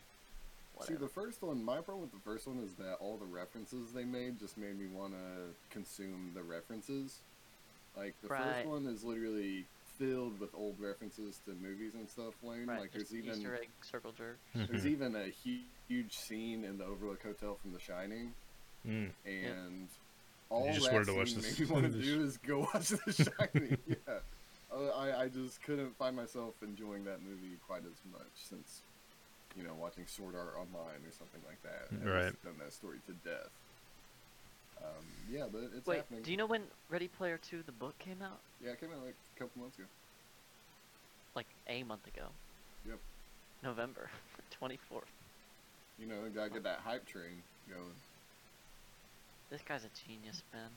See, 0.88 0.96
the 0.96 1.08
first 1.08 1.42
one, 1.44 1.63
my 1.63 1.82
problem 1.82 2.01
with 2.01 2.12
the 2.12 2.20
first 2.20 2.48
one 2.48 2.58
is 2.58 2.74
that 2.75 2.96
all 3.00 3.18
the 3.18 3.25
references 3.27 3.94
they 3.94 4.06
made 4.06 4.39
just 4.39 4.58
made 4.58 4.77
me 4.77 4.88
want 4.88 5.13
to 5.13 5.53
consume 5.70 6.32
the 6.34 6.42
references. 6.42 7.20
Like, 7.96 8.15
the 8.22 8.27
Right. 8.27 8.56
first 8.56 8.68
one 8.68 8.88
is 8.88 9.03
literally 9.03 9.65
filled 9.98 10.40
with 10.40 10.50
old 10.56 10.76
references 10.80 11.40
to 11.46 11.52
movies 11.62 11.94
and 11.94 12.08
stuff, 12.10 12.34
Lane. 12.44 12.66
right, 12.68 12.82
like, 12.82 12.92
there's 12.94 13.14
even 13.14 13.32
Easter 13.34 13.56
egg 13.56 13.70
circle 13.82 14.12
jerk. 14.12 14.38
there's 14.56 14.86
even 14.88 15.16
a 15.16 15.32
hu- 15.44 15.60
huge 15.88 16.18
scene 16.18 16.64
in 16.64 16.78
the 16.78 16.86
Overlook 16.86 17.22
Hotel 17.24 17.56
from 17.62 17.74
The 17.74 17.80
Shining, 17.80 18.34
Mm. 18.88 19.12
and 19.26 19.88
all 20.50 20.66
just 20.74 20.86
that 20.86 20.94
wanted 20.94 21.06
to 21.08 21.14
watch 21.16 21.30
scene 21.30 21.42
this- 21.42 21.60
made 21.60 21.70
me 21.70 21.74
want 21.74 21.92
to 21.94 22.02
do 22.02 22.22
is 22.24 22.38
go 22.38 22.60
watch 22.74 22.90
The 22.90 23.14
Shining. 23.54 23.78
yeah, 23.88 24.20
Uh, 24.72 24.90
I 24.90 25.24
I 25.24 25.28
just 25.30 25.62
couldn't 25.64 25.96
find 25.98 26.16
myself 26.16 26.56
enjoying 26.64 27.06
that 27.06 27.22
movie 27.22 27.58
quite 27.68 27.84
as 27.86 28.00
much 28.12 28.34
since 28.36 28.82
you 29.56 29.64
know 29.64 29.76
watching 29.76 30.06
Sword 30.08 30.36
Art 30.36 30.56
Online 30.58 31.00
or 31.06 31.12
something 31.12 31.42
like 31.48 31.62
that. 31.64 31.88
I've 31.92 32.06
Right. 32.06 32.32
just 32.32 32.44
Done 32.44 32.58
that 32.60 32.74
story 32.74 32.98
to 33.08 33.14
death. 33.28 33.52
Um, 34.82 35.06
yeah, 35.32 35.46
but 35.51 35.62
it's 35.75 35.86
Wait, 35.88 35.98
happening. 35.98 36.24
do 36.24 36.32
you 36.32 36.38
know 36.38 36.46
when 36.46 36.63
Ready 36.89 37.08
Player 37.08 37.38
Two, 37.38 37.63
the 37.65 37.72
book, 37.72 37.98
came 38.00 38.22
out? 38.22 38.39
Yeah, 38.63 38.72
it 38.72 38.80
came 38.80 38.89
out 38.89 39.03
like 39.06 39.15
a 39.36 39.39
couple 39.39 39.62
months 39.62 39.77
ago. 39.77 39.88
Like 41.36 41.48
a 41.68 41.84
month 41.84 42.06
ago. 42.08 42.27
Yep. 42.88 43.00
November 43.63 44.10
24th. 44.62 45.03
You 46.00 46.08
know, 46.08 46.15
gotta 46.34 46.50
get 46.50 46.63
that 46.63 46.80
hype 46.80 47.06
train 47.06 47.42
going. 47.70 47.82
This 49.50 49.62
guy's 49.68 49.84
a 49.86 49.89
genius, 50.08 50.44
man. 50.53 50.70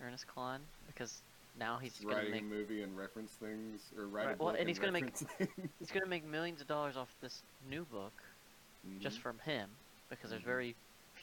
Ernest 0.00 0.26
Cline, 0.28 0.60
because 0.86 1.20
now 1.58 1.78
he's 1.78 2.00
writing 2.04 2.30
make 2.30 2.40
a 2.42 2.44
movie 2.44 2.82
and 2.82 2.96
reference 2.96 3.32
things, 3.32 3.80
or 3.98 4.06
write 4.06 4.26
Right, 4.26 4.34
a 4.34 4.42
well, 4.42 4.52
book 4.52 4.60
and 4.60 4.68
he's 4.68 4.78
gonna 4.78 4.92
make- 4.92 5.12
things. 5.16 5.48
he's 5.80 5.90
gonna 5.90 6.06
make 6.06 6.24
millions 6.24 6.60
of 6.60 6.68
dollars 6.68 6.96
off 6.96 7.08
this 7.20 7.42
new 7.68 7.84
book 7.86 8.12
just 9.00 9.18
Mhm. 9.18 9.22
from 9.22 9.38
him, 9.40 9.68
because 10.08 10.30
there's 10.30 10.42
Mhm. 10.42 10.46
very 10.46 10.76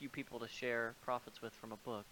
few 0.06 0.10
people 0.24 0.38
to 0.40 0.48
share 0.48 0.94
profits 1.04 1.42
with 1.42 1.52
from 1.54 1.72
a 1.72 1.78
book. 1.78 2.06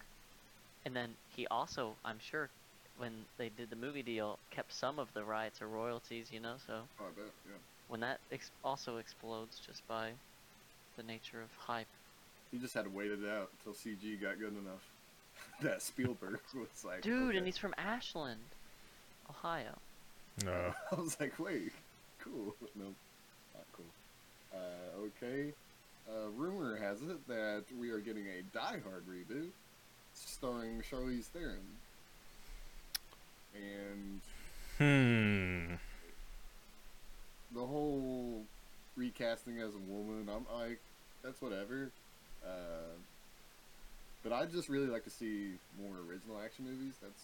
And 0.85 0.95
then 0.95 1.09
he 1.35 1.45
also, 1.47 1.93
I'm 2.03 2.17
sure, 2.19 2.49
when 2.97 3.11
they 3.37 3.49
did 3.55 3.69
the 3.69 3.75
movie 3.75 4.01
deal, 4.01 4.39
kept 4.49 4.73
some 4.73 4.97
of 4.97 5.13
the 5.13 5.23
rights 5.23 5.61
or 5.61 5.67
royalties, 5.67 6.29
you 6.31 6.39
know. 6.39 6.55
So 6.65 6.73
Oh, 6.99 7.03
I 7.05 7.09
bet, 7.15 7.31
yeah. 7.45 7.53
when 7.87 7.99
that 7.99 8.19
ex- 8.31 8.49
also 8.63 8.97
explodes 8.97 9.61
just 9.65 9.87
by 9.87 10.09
the 10.97 11.03
nature 11.03 11.39
of 11.41 11.49
hype. 11.59 11.87
He 12.51 12.57
just 12.57 12.73
had 12.73 12.85
to 12.85 12.89
wait 12.89 13.11
it 13.11 13.19
out 13.29 13.49
until 13.59 13.73
CG 13.73 14.19
got 14.21 14.39
good 14.39 14.53
enough. 14.57 14.83
that 15.61 15.81
Spielberg 15.83 16.39
was 16.55 16.83
like, 16.83 17.01
Dude, 17.01 17.29
okay. 17.29 17.37
and 17.37 17.45
he's 17.45 17.57
from 17.59 17.75
Ashland, 17.77 18.41
Ohio. 19.29 19.77
No. 20.43 20.73
I 20.91 20.95
was 20.99 21.19
like, 21.19 21.37
wait, 21.39 21.71
cool. 22.19 22.55
No, 22.75 22.85
not 23.53 23.65
cool. 23.73 23.85
Uh, 24.51 25.05
okay. 25.23 25.53
Uh, 26.07 26.29
rumor 26.35 26.75
has 26.75 27.01
it 27.01 27.27
that 27.27 27.63
we 27.79 27.89
are 27.89 27.99
getting 27.99 28.25
a 28.27 28.41
Die 28.53 28.79
Hard 28.83 29.05
reboot 29.07 29.49
starring 30.13 30.81
Charlize 30.81 31.25
Theron. 31.25 31.59
And 33.55 34.21
hmm. 34.77 35.75
the 37.53 37.65
whole 37.65 38.43
recasting 38.95 39.59
as 39.59 39.75
a 39.75 39.91
woman, 39.91 40.29
I'm 40.29 40.45
like, 40.59 40.79
that's 41.23 41.41
whatever. 41.41 41.91
Uh, 42.45 42.97
but 44.23 44.33
I'd 44.33 44.51
just 44.51 44.69
really 44.69 44.87
like 44.87 45.03
to 45.03 45.09
see 45.09 45.53
more 45.79 45.95
original 46.09 46.39
action 46.43 46.65
movies. 46.65 46.95
That's 47.01 47.23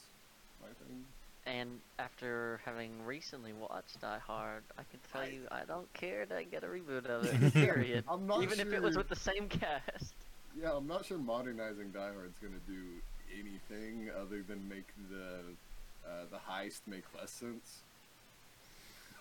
my 0.61 0.67
thing. 0.85 1.05
And 1.49 1.79
after 1.97 2.59
having 2.63 2.91
recently 3.05 3.53
watched 3.53 3.99
Die 4.01 4.19
Hard, 4.25 4.63
I 4.77 4.83
can 4.91 4.99
tell 5.11 5.21
I- 5.21 5.25
you 5.27 5.47
I 5.51 5.61
don't 5.65 5.91
care 5.93 6.25
to 6.25 6.43
get 6.43 6.63
a 6.63 6.67
reboot 6.67 7.05
of 7.05 7.25
it. 7.43 7.53
Period. 7.53 8.03
I'm 8.07 8.27
not 8.27 8.43
Even 8.43 8.59
if 8.59 8.71
it 8.71 8.81
was 8.81 8.95
with 8.95 9.09
the 9.09 9.15
same 9.15 9.49
cast. 9.49 10.13
Yeah, 10.59 10.73
I'm 10.75 10.87
not 10.87 11.05
sure 11.05 11.17
modernizing 11.17 11.89
Die 11.91 11.99
Hard's 12.13 12.37
gonna 12.39 12.59
do 12.67 12.83
anything 13.33 14.09
other 14.19 14.43
than 14.47 14.67
make 14.69 14.87
the 15.09 15.39
uh, 16.07 16.25
the 16.31 16.37
heist 16.37 16.81
make 16.87 17.03
less 17.19 17.31
sense. 17.31 17.79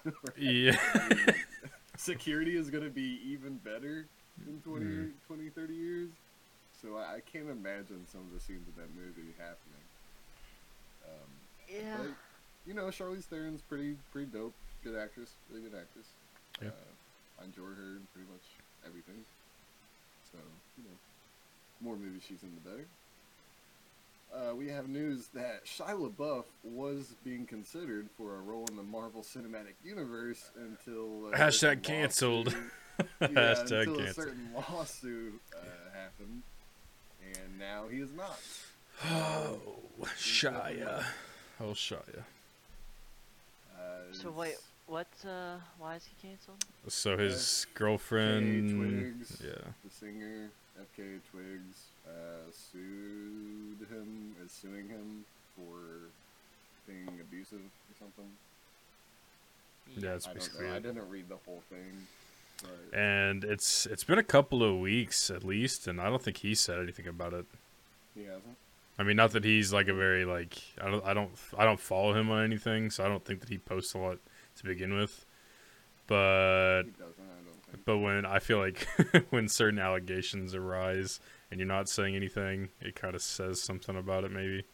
Yeah. 0.38 0.76
Security 1.96 2.56
is 2.56 2.70
gonna 2.70 2.88
be 2.90 3.20
even 3.26 3.56
better 3.58 4.06
in 4.46 4.60
20, 4.64 4.84
Mm. 4.86 5.10
20 5.26 5.48
30 5.50 5.74
years. 5.74 6.08
So 6.80 6.96
I, 6.96 7.16
I 7.16 7.20
can't 7.30 7.48
imagine 7.50 8.06
some 8.10 8.20
of 8.20 8.32
the 8.32 8.40
scenes 8.40 8.68
of 8.68 8.76
that 8.76 8.88
movie 8.94 9.34
happening. 9.36 9.84
Um, 11.04 11.28
Yeah. 11.72 11.96
but 11.98 12.08
you 12.66 12.74
know, 12.74 12.84
Charlize 12.84 13.24
Theron's 13.24 13.62
pretty 13.62 13.96
pretty 14.12 14.28
dope, 14.30 14.54
good 14.84 14.96
actress, 14.96 15.30
really 15.50 15.62
good 15.62 15.78
actress. 15.78 16.06
Yeah. 16.60 16.68
Uh, 16.68 17.42
I 17.42 17.44
enjoy 17.44 17.62
her 17.62 17.96
in 17.96 18.06
pretty 18.12 18.28
much 18.30 18.44
everything. 18.86 19.24
So 20.32 20.38
you 20.76 20.84
know, 20.84 20.96
more 21.80 21.96
movies 21.96 22.22
she's 22.26 22.42
in, 22.42 22.50
the 22.62 22.70
better. 22.70 22.86
Uh, 24.34 24.54
we 24.54 24.68
have 24.68 24.88
news 24.88 25.28
that 25.28 25.64
Shia 25.64 25.96
LaBeouf 25.98 26.44
was 26.62 27.14
being 27.24 27.46
considered 27.46 28.08
for 28.18 28.36
a 28.36 28.40
role 28.40 28.66
in 28.68 28.76
the 28.76 28.82
Marvel 28.82 29.22
Cinematic 29.22 29.74
Universe 29.82 30.50
until 30.54 31.28
uh, 31.28 31.36
Hashtag 31.36 31.46
a 31.48 31.52
certain 31.52 31.80
canceled. 31.80 32.54
yeah, 33.20 33.28
Hashtag 33.28 33.86
until 33.86 34.00
a 34.00 34.12
certain 34.12 34.50
lawsuit 34.54 35.40
uh, 35.56 35.98
happened, 35.98 36.42
and 37.32 37.58
now 37.58 37.84
he 37.90 37.98
is 37.98 38.10
not. 38.12 38.38
Oh, 39.10 39.60
Shia. 40.18 41.04
Oh, 41.60 41.72
Shia. 41.72 42.24
Uh, 43.76 43.80
So 44.12 44.30
wait, 44.30 44.56
what? 44.86 45.06
Uh, 45.26 45.56
why 45.78 45.96
is 45.96 46.04
he 46.06 46.28
canceled? 46.28 46.64
So 46.88 47.16
his 47.16 47.66
K. 47.66 47.70
girlfriend. 47.74 48.70
Twigs, 49.18 49.42
Yeah. 49.44 49.72
the 49.84 49.90
singer 49.90 50.50
FKA 50.80 51.20
Twigs, 51.30 51.78
uh, 52.06 52.50
sued 52.52 53.86
him, 53.90 54.36
is 54.44 54.52
suing 54.52 54.88
him 54.88 55.24
for 55.56 56.10
being 56.86 57.18
abusive 57.20 57.60
or 57.60 57.94
something. 57.98 58.30
Yeah, 59.96 60.14
it's 60.14 60.26
I 60.26 60.28
don't 60.28 60.34
basically 60.38 60.66
know. 60.68 60.74
I 60.74 60.78
didn't 60.78 61.10
read 61.10 61.28
the 61.28 61.36
whole 61.44 61.62
thing. 61.68 62.06
But 62.62 62.98
And 62.98 63.44
it's 63.44 63.86
it's 63.86 64.04
been 64.04 64.18
a 64.18 64.22
couple 64.24 64.62
of 64.62 64.78
weeks 64.78 65.30
at 65.30 65.44
least, 65.44 65.86
and 65.86 66.00
I 66.00 66.08
don't 66.10 66.22
think 66.22 66.38
he 66.38 66.54
said 66.54 66.78
anything 66.80 67.06
about 67.06 67.32
it. 67.32 67.46
he 68.14 68.24
hasn't. 68.24 68.56
I 68.98 69.04
mean, 69.04 69.16
not 69.16 69.30
that 69.32 69.44
he's 69.44 69.72
like 69.72 69.86
a 69.88 69.94
very 69.94 70.24
like 70.24 70.58
I 70.80 70.90
don't 70.90 71.04
I 71.04 71.14
don't 71.14 71.30
I 71.56 71.64
don't 71.64 71.78
follow 71.80 72.14
him 72.14 72.30
on 72.30 72.42
anything, 72.44 72.90
so 72.90 73.04
I 73.04 73.08
don't 73.08 73.24
think 73.24 73.40
that 73.40 73.48
he 73.48 73.58
posts 73.58 73.94
a 73.94 73.98
lot 73.98 74.18
to 74.56 74.64
begin 74.64 74.94
with. 74.96 75.24
But 76.06 76.82
He 76.84 76.90
doesn't. 76.92 77.14
I 77.20 77.44
don't 77.44 77.62
think. 77.70 77.84
but 77.84 77.98
when 77.98 78.24
I 78.26 78.38
feel 78.38 78.58
like 78.58 78.86
when 79.30 79.48
certain 79.48 79.78
allegations 79.78 80.54
arise 80.54 81.20
and 81.50 81.60
you're 81.60 81.66
not 81.68 81.88
saying 81.88 82.16
anything, 82.16 82.70
it 82.80 82.94
kind 82.94 83.14
of 83.14 83.22
says 83.22 83.60
something 83.62 83.96
about 83.96 84.24
it, 84.24 84.30
maybe. 84.32 84.64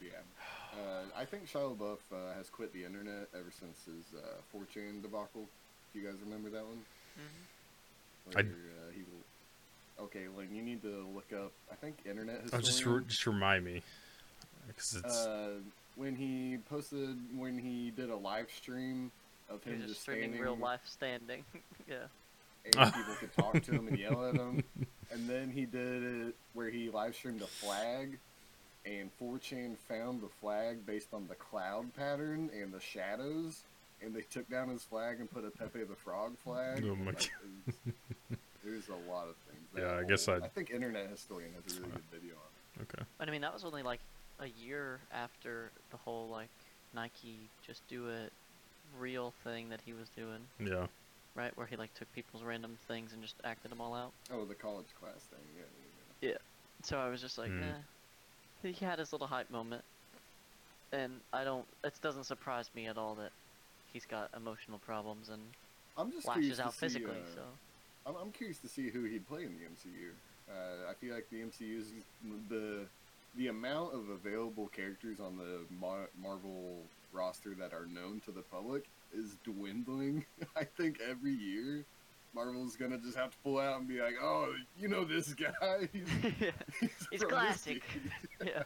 Yeah. 0.00 0.10
Uh, 0.74 1.02
I 1.16 1.24
think 1.24 1.46
Shia 1.46 1.76
LaBeouf 1.76 1.98
uh, 2.12 2.34
has 2.36 2.48
quit 2.50 2.72
the 2.72 2.84
internet 2.84 3.28
ever 3.34 3.50
since 3.50 3.84
his 3.84 4.18
uh, 4.18 4.26
4chan 4.56 5.02
debacle. 5.02 5.46
Do 5.92 5.98
you 6.00 6.06
guys 6.06 6.16
remember 6.24 6.50
that 6.50 6.64
one? 6.64 6.82
Mhm. 7.18 8.34
Where 8.34 8.44
I- 8.44 8.48
uh, 8.48 8.90
he 8.94 9.02
will. 9.02 9.17
Okay, 10.00 10.26
Lynn, 10.36 10.54
you 10.54 10.62
need 10.62 10.82
to 10.82 11.06
look 11.14 11.32
up. 11.32 11.52
I 11.72 11.74
think 11.74 11.96
internet 12.08 12.42
Oh, 12.52 12.58
just 12.58 12.84
re- 12.84 13.02
just 13.06 13.26
remind 13.26 13.64
me, 13.64 13.82
because 14.68 14.94
it's 14.96 15.26
uh, 15.26 15.54
when 15.96 16.14
he 16.14 16.58
posted 16.70 17.16
when 17.36 17.58
he 17.58 17.90
did 17.90 18.10
a 18.10 18.16
live 18.16 18.48
stream 18.56 19.10
of 19.50 19.62
He 19.64 19.70
him 19.70 19.78
just 19.80 19.88
just 19.94 20.02
standing 20.02 20.38
real 20.38 20.56
life 20.56 20.80
standing. 20.84 21.44
yeah. 21.88 21.96
and 22.64 22.94
people 22.94 23.14
could 23.18 23.32
talk 23.34 23.60
to 23.64 23.72
him 23.72 23.88
and 23.88 23.98
yell 23.98 24.26
at 24.26 24.34
him. 24.34 24.62
And 25.10 25.26
then 25.26 25.50
he 25.50 25.64
did 25.64 26.02
it 26.02 26.34
where 26.52 26.68
he 26.68 26.90
live 26.90 27.14
streamed 27.14 27.40
a 27.40 27.46
flag, 27.46 28.18
and 28.84 29.10
4chan 29.18 29.78
found 29.88 30.20
the 30.20 30.28
flag 30.28 30.84
based 30.84 31.14
on 31.14 31.26
the 31.28 31.34
cloud 31.34 31.94
pattern 31.96 32.50
and 32.54 32.74
the 32.74 32.78
shadows, 32.80 33.62
and 34.02 34.14
they 34.14 34.20
took 34.20 34.50
down 34.50 34.68
his 34.68 34.82
flag 34.82 35.18
and 35.18 35.30
put 35.30 35.46
a 35.46 35.50
Pepe 35.50 35.82
the 35.84 35.94
Frog 35.94 36.36
flag. 36.44 36.84
Oh 36.86 36.94
my 36.94 37.06
Like, 37.12 37.22
it 37.22 37.30
was- 37.66 38.38
There's 38.62 38.88
a 38.90 39.10
lot 39.10 39.28
of 39.28 39.36
things. 39.50 39.57
That 39.80 39.86
Yeah, 39.94 39.98
I 40.00 40.04
guess 40.04 40.28
I'd- 40.28 40.44
I 40.44 40.48
think 40.48 40.70
Internet 40.70 41.08
Historian 41.10 41.52
has 41.54 41.76
a 41.76 41.80
really 41.80 41.92
good 41.92 42.04
video 42.10 42.34
on 42.36 42.80
it. 42.80 42.82
Okay. 42.94 43.04
But 43.18 43.28
I 43.28 43.30
mean, 43.30 43.40
that 43.42 43.52
was 43.52 43.64
only 43.64 43.82
like 43.82 44.00
a 44.40 44.46
year 44.46 45.00
after 45.12 45.70
the 45.90 45.96
whole 45.96 46.28
like 46.28 46.48
Nike 46.94 47.48
just 47.66 47.86
do 47.88 48.08
it 48.08 48.32
real 48.98 49.32
thing 49.44 49.68
that 49.68 49.80
he 49.84 49.92
was 49.92 50.08
doing, 50.10 50.46
Yeah. 50.58 50.86
right? 51.34 51.56
Where 51.56 51.66
he 51.66 51.76
like 51.76 51.92
took 51.94 52.12
people's 52.14 52.42
random 52.42 52.78
things 52.88 53.12
and 53.12 53.22
just 53.22 53.36
acted 53.44 53.70
them 53.70 53.80
all 53.80 53.94
out. 53.94 54.12
Oh, 54.30 54.44
the 54.44 54.54
college 54.54 54.86
class 55.00 55.24
thing. 55.24 55.40
Yeah. 55.56 56.30
yeah, 56.30 56.36
So 56.82 56.98
I 56.98 57.08
was 57.08 57.20
just 57.20 57.38
like, 57.38 57.50
Mm. 57.50 57.62
eh. 57.62 57.82
He 58.62 58.84
had 58.84 58.98
his 58.98 59.12
little 59.12 59.26
hype 59.28 59.50
moment, 59.50 59.84
and 60.92 61.20
I 61.32 61.44
don't. 61.44 61.66
It 61.84 61.94
doesn't 62.02 62.24
surprise 62.24 62.68
me 62.74 62.86
at 62.86 62.98
all 62.98 63.14
that 63.16 63.30
he's 63.92 64.04
got 64.04 64.30
emotional 64.34 64.78
problems 64.80 65.28
and 65.28 65.42
yeah. 65.42 66.02
I'm 66.02 66.10
just 66.12 66.26
lashes 66.26 66.56
to 66.58 66.64
out 66.64 66.72
see, 66.74 66.78
physically. 66.80 67.20
uh, 67.20 67.34
So 67.34 67.42
I'm, 68.08 68.14
I'm 68.16 68.30
curious 68.32 68.58
to 68.58 68.68
see 68.68 68.88
who 68.90 69.04
he'd 69.04 69.28
play 69.28 69.42
in 69.42 69.52
the 69.58 69.64
MCU. 69.64 70.10
Uh, 70.50 70.90
I 70.90 70.94
feel 70.94 71.14
like 71.14 71.28
the 71.30 71.42
MCU's 71.42 71.92
the 72.48 72.86
the 73.36 73.48
amount 73.48 73.94
of 73.94 74.08
available 74.08 74.68
characters 74.74 75.20
on 75.20 75.36
the 75.36 75.60
Mar- 75.78 76.08
Marvel 76.20 76.78
roster 77.12 77.54
that 77.58 77.72
are 77.72 77.86
known 77.86 78.20
to 78.24 78.30
the 78.30 78.40
public 78.40 78.84
is 79.14 79.36
dwindling. 79.44 80.24
I 80.56 80.64
think 80.64 80.98
every 81.06 81.32
year 81.34 81.84
Marvel's 82.34 82.76
gonna 82.76 82.98
just 82.98 83.16
have 83.16 83.30
to 83.30 83.36
pull 83.44 83.58
out 83.58 83.78
and 83.78 83.86
be 83.86 84.00
like, 84.00 84.14
"Oh, 84.20 84.54
you 84.80 84.88
know 84.88 85.04
this 85.04 85.34
guy? 85.34 85.88
He's, 85.92 86.90
he's 87.10 87.22
classic." 87.22 87.82
year." 88.40 88.52
yeah. 88.54 88.62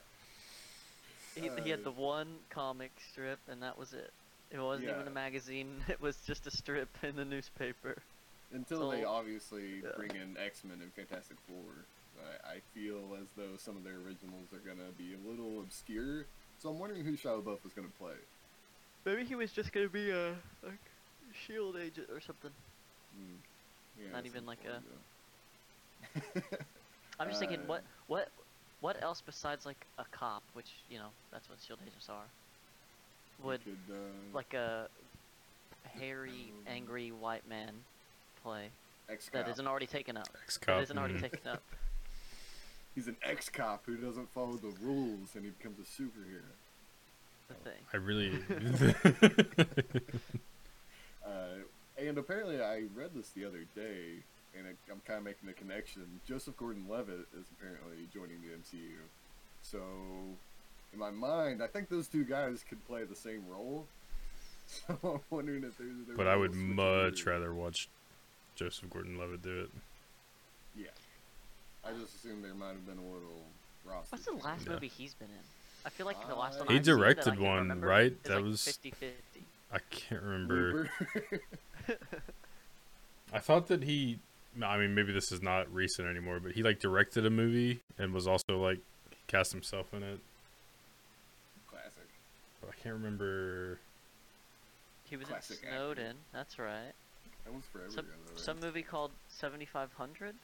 He, 1.35 1.49
he 1.65 1.71
had 1.71 1.81
Uh, 1.81 1.85
the 1.85 1.93
one 1.93 2.29
comic 2.51 2.93
strip, 3.11 3.39
and 3.49 3.63
that 3.63 3.77
was 3.79 3.95
it. 3.95 4.13
It 4.51 4.61
wasn't 4.61 4.91
even 4.91 5.07
a 5.09 5.11
magazine. 5.11 5.83
It 5.89 5.99
was 6.01 6.19
just 6.27 6.47
a 6.47 6.51
strip 6.51 6.91
in 7.03 7.17
the 7.17 7.25
newspaper. 7.25 7.97
Until 8.53 8.91
they 8.91 9.05
obviously 9.05 9.81
Yeah. 9.83 9.91
bring 9.97 10.15
in 10.15 10.37
X 10.37 10.65
Men 10.65 10.81
and 10.83 10.93
Fantastic 10.93 11.39
Four, 11.49 11.87
I, 12.45 12.55
I 12.57 12.61
feel 12.75 13.17
as 13.21 13.29
though 13.37 13.57
some 13.57 13.77
of 13.77 13.85
their 13.85 13.97
originals 13.97 14.53
are 14.53 14.59
gonna 14.59 14.91
be 14.97 15.15
a 15.15 15.19
little 15.29 15.61
obscure. 15.61 16.27
So 16.59 16.69
I'm 16.71 16.79
wondering 16.79 17.05
who 17.05 17.17
Shia 17.17 17.43
LaBeouf 17.43 17.65
was 17.65 17.73
gonna 17.73 17.89
play. 17.99 18.15
Maybe 19.05 19.25
he 19.25 19.35
was 19.35 19.53
just 19.53 19.73
gonna 19.73 19.89
be 19.89 20.11
a 20.11 20.37
like 20.63 20.79
shield 21.47 21.77
agent 21.77 22.09
or 22.11 22.21
something. 22.21 22.51
Hmm. 23.17 23.35
Yeah, 24.03 24.13
Not 24.13 24.27
even 24.27 24.47
like 24.47 24.59
a-. 24.65 24.83
I'm 27.21 27.29
just 27.29 27.41
thinking, 27.41 27.61
Uh, 27.63 27.67
what 27.67 27.85
what 28.07 28.29
what 28.81 29.03
else 29.03 29.23
besides 29.25 29.65
like 29.65 29.87
a 29.99 30.05
cop, 30.13 30.43
which 30.55 30.71
you 30.91 30.99
know 30.99 31.09
that's 31.33 31.49
what 31.49 31.59
shield 31.67 31.79
agents 31.87 32.09
are, 32.09 32.25
would 33.43 33.65
could, 33.65 33.79
uh, 33.91 33.97
like 34.35 34.55
a 34.55 34.89
hairy, 35.99 36.53
angry 36.67 37.13
white 37.13 37.47
man 37.49 37.75
play 38.43 38.69
ex 39.09 39.29
that 39.33 39.45
cop. 39.45 39.53
isn't 39.53 39.67
already 39.67 39.87
taken 39.87 40.17
up? 40.17 40.29
Ex-cop. 40.43 40.83
isn't 40.83 40.99
already 40.99 41.21
taken 41.21 41.41
up. 41.49 41.63
He's 42.95 43.09
an 43.09 43.17
ex 43.23 43.49
cop 43.49 43.83
who 43.87 43.97
doesn't 43.97 44.31
follow 44.33 44.55
the 44.55 44.73
rules, 44.83 45.35
and 45.35 45.45
he 45.45 45.51
becomes 45.51 45.79
a 45.79 46.03
superhero. 46.03 46.43
The 47.49 47.55
thing. 47.55 47.81
I 47.93 47.97
really. 47.97 48.39
Uh, 51.25 51.63
and 51.97 52.19
apparently, 52.19 52.61
I 52.61 52.83
read 52.97 53.11
this 53.15 53.29
the 53.31 53.45
other 53.45 53.65
day, 53.77 54.17
and 54.59 54.67
it, 54.67 54.77
I'm 54.91 55.01
kind 55.07 55.19
of 55.19 55.25
making 55.25 55.47
the 55.47 55.53
connection. 55.53 56.03
Joseph 56.27 56.57
Gordon-Levitt 56.57 57.29
is 57.39 57.45
apparently 57.57 58.09
joining 58.13 58.39
the 58.43 58.49
MCU, 58.57 58.97
so 59.63 59.79
in 60.93 60.99
my 60.99 61.11
mind, 61.11 61.63
I 61.63 61.69
think 61.69 61.89
those 61.89 62.09
two 62.09 62.25
guys 62.25 62.65
could 62.69 62.85
play 62.87 63.05
the 63.05 63.15
same 63.17 63.45
role. 63.49 63.87
So 64.67 64.99
I'm 65.05 65.21
wondering 65.31 65.65
if 65.65 65.77
there's. 65.79 65.91
there's 66.07 66.17
but 66.17 66.27
a 66.27 66.31
I 66.31 66.37
little 66.37 66.41
would 66.43 66.53
switcheroo. 66.53 66.75
much 66.75 67.27
rather 67.27 67.55
watch 67.55 67.89
Joseph 68.55 68.91
Gordon-Levitt 68.91 69.43
do 69.43 69.61
it. 69.63 69.71
Yeah, 70.77 70.87
I 71.85 71.93
just 71.93 72.15
assumed 72.17 72.45
there 72.45 72.55
might 72.55 72.69
have 72.69 72.87
been 72.87 72.99
a 72.99 73.03
little 73.13 73.45
roster. 73.85 74.09
What's 74.11 74.25
the 74.25 74.33
last 74.33 74.67
Yeah. 74.67 74.73
movie 74.75 74.89
he's 74.89 75.15
been 75.15 75.29
in? 75.29 75.45
I 75.85 75.89
feel 75.91 76.07
like 76.07 76.27
the 76.29 76.35
last 76.35 76.59
one 76.61 76.69
He 76.69 76.77
I've 76.77 76.85
seen 76.85 76.95
that 76.95 77.01
I 77.01 77.05
directed 77.05 77.35
can 77.35 77.43
one, 77.43 77.59
remember 77.59 77.87
right? 77.87 78.23
That 78.25 78.37
like 78.37 78.45
was- 78.45 78.61
50-50. 78.63 79.43
I 79.73 79.79
can't 79.91 80.23
remember. 80.23 80.91
I 83.33 83.39
thought 83.39 83.69
that 83.69 83.83
he. 83.83 84.19
I 84.63 84.77
mean, 84.77 84.95
maybe 84.95 85.13
this 85.13 85.33
is 85.33 85.41
not 85.41 85.73
recent 85.73 86.07
anymore, 86.09 86.39
but 86.39 86.53
he 86.53 86.63
like 86.63 86.79
directed 86.79 87.25
a 87.25 87.31
movie 87.31 87.81
and 87.99 88.13
was 88.13 88.27
also 88.27 88.59
like 88.59 88.81
cast 89.27 89.51
himself 89.53 89.95
in 89.95 90.03
it. 90.03 90.21
Classic. 91.71 92.07
But 92.61 92.69
I 92.71 92.83
can't 92.83 92.95
remember. 92.95 93.79
He 95.09 95.17
was 95.17 95.27
Classic 95.29 95.59
in 95.63 95.69
actor. 95.69 95.79
Snowden. 95.79 96.17
That's 96.35 96.59
right. 96.59 96.93
That 97.45 97.53
forever 97.73 97.91
Some 97.91 98.05
ago, 98.07 98.15
though, 98.27 98.33
right? 98.33 98.41
some 98.41 98.61
movie 98.61 98.83
called 98.83 99.11
7500. 99.29 100.35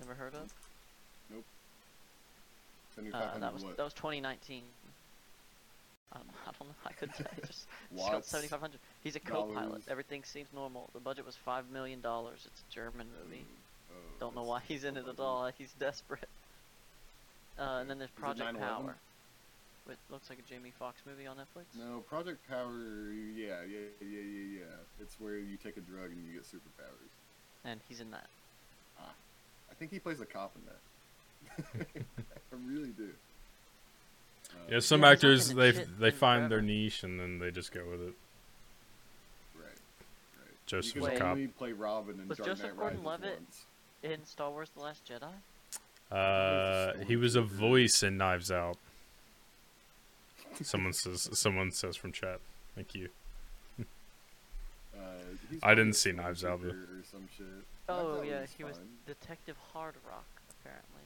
Never 0.00 0.14
heard 0.14 0.34
of? 0.34 0.52
Uh, 1.32 1.36
7500 2.96 3.40
that 3.40 3.52
was 3.52 3.64
what? 3.64 3.76
that 3.76 3.84
was 3.84 3.92
2019. 3.94 4.62
I 6.12 6.16
don't, 6.16 6.26
I 6.46 6.50
don't 6.58 6.68
know. 6.68 6.74
I 6.86 6.92
couldn't 6.92 7.14
tell. 7.14 7.26
Just 7.46 7.66
it's 7.92 8.02
called 8.08 8.24
7500. 8.24 8.80
He's 9.02 9.16
a 9.16 9.20
co-pilot. 9.20 9.68
dollars. 9.68 9.82
Everything 9.88 10.24
seems 10.24 10.48
normal. 10.54 10.90
The 10.92 11.00
budget 11.00 11.24
was 11.26 11.36
five 11.36 11.70
million 11.70 12.00
dollars. 12.00 12.46
It's 12.46 12.62
a 12.68 12.74
German 12.74 13.06
movie. 13.22 13.44
Oh, 13.90 13.94
Don't 14.18 14.34
know 14.34 14.44
why 14.44 14.60
he's 14.66 14.84
in 14.84 14.96
it 14.96 15.06
at 15.06 15.20
all. 15.20 15.50
He's 15.56 15.72
desperate. 15.78 16.28
Uh, 17.58 17.78
and 17.80 17.90
then 17.90 17.98
there's 17.98 18.10
Project 18.12 18.56
9/11? 18.56 18.58
Power, 18.60 18.94
which 19.90 19.98
looks 20.08 20.30
like 20.30 20.38
a 20.38 20.42
Jamie 20.48 20.72
Foxx 20.78 21.00
movie 21.04 21.26
on 21.26 21.34
Netflix. 21.36 21.76
No, 21.76 21.98
Project 22.08 22.38
Power. 22.48 22.70
Yeah, 23.34 23.56
yeah, 23.68 23.78
yeah, 24.00 24.06
yeah, 24.08 24.58
yeah. 24.60 24.64
It's 25.02 25.16
where 25.18 25.36
you 25.36 25.56
take 25.56 25.76
a 25.76 25.80
drug 25.80 26.12
and 26.12 26.24
you 26.24 26.32
get 26.34 26.44
superpowers. 26.44 27.10
And 27.64 27.80
he's 27.88 28.00
in 28.00 28.12
that. 28.12 28.28
Ah, 29.00 29.10
I 29.68 29.74
think 29.74 29.90
he 29.90 29.98
plays 29.98 30.20
a 30.20 30.26
cop 30.26 30.52
in 30.54 30.62
that. 30.66 31.86
I 32.52 32.56
really 32.64 32.90
do. 32.90 33.08
Uh, 34.52 34.58
Yeah, 34.70 34.78
some 34.78 35.02
Yeah, 35.02 35.08
actors 35.10 35.48
not 35.52 35.56
they 35.58 35.72
they 35.72 36.08
in 36.08 36.14
find 36.14 36.50
their 36.52 36.62
niche 36.62 37.02
and 37.02 37.18
then 37.18 37.40
they 37.40 37.50
just 37.50 37.72
go 37.72 37.80
with 37.90 38.00
it. 38.00 38.14
Right. 39.56 39.64
Right. 40.38 40.54
Joseph 40.66 40.94
you 40.94 41.00
was 41.02 41.08
can 41.10 41.16
a 41.16 41.20
cop. 41.20 41.30
only 41.32 41.46
play 41.48 41.72
Robin 41.72 42.20
in 42.20 42.28
Was 42.28 42.38
Dark 42.38 42.50
Joseph 42.50 42.66
Knight 42.66 42.76
Gordon-Levitt- 42.78 43.38
once. 43.40 43.66
In 44.04 44.24
Star 44.24 44.50
Wars: 44.50 44.70
The 44.76 44.82
Last 44.82 45.02
Jedi. 45.04 45.32
Uh, 46.16 47.04
he 47.06 47.16
was 47.16 47.34
a 47.34 47.42
voice 47.42 48.02
in 48.04 48.16
Knives 48.16 48.50
Out. 48.52 48.78
Someone 50.62 50.92
says. 50.92 51.28
Someone 51.32 51.70
says 51.72 51.96
from 51.96 52.12
chat. 52.12 52.40
Thank 52.74 52.94
you. 52.94 53.08
Uh, 54.92 55.00
I 55.62 55.74
didn't 55.74 55.94
see 55.94 56.10
Knives 56.12 56.44
Out, 56.44 56.60
stormtrooper 56.60 56.72
Or. 57.38 57.44
Oh 57.88 58.16
Knives 58.16 58.28
yeah, 58.28 58.46
he 58.58 58.64
was 58.64 58.76
fine. 58.76 58.86
Detective 59.06 59.56
Hard 59.72 59.94
Rock 60.06 60.24
apparently. 60.60 61.02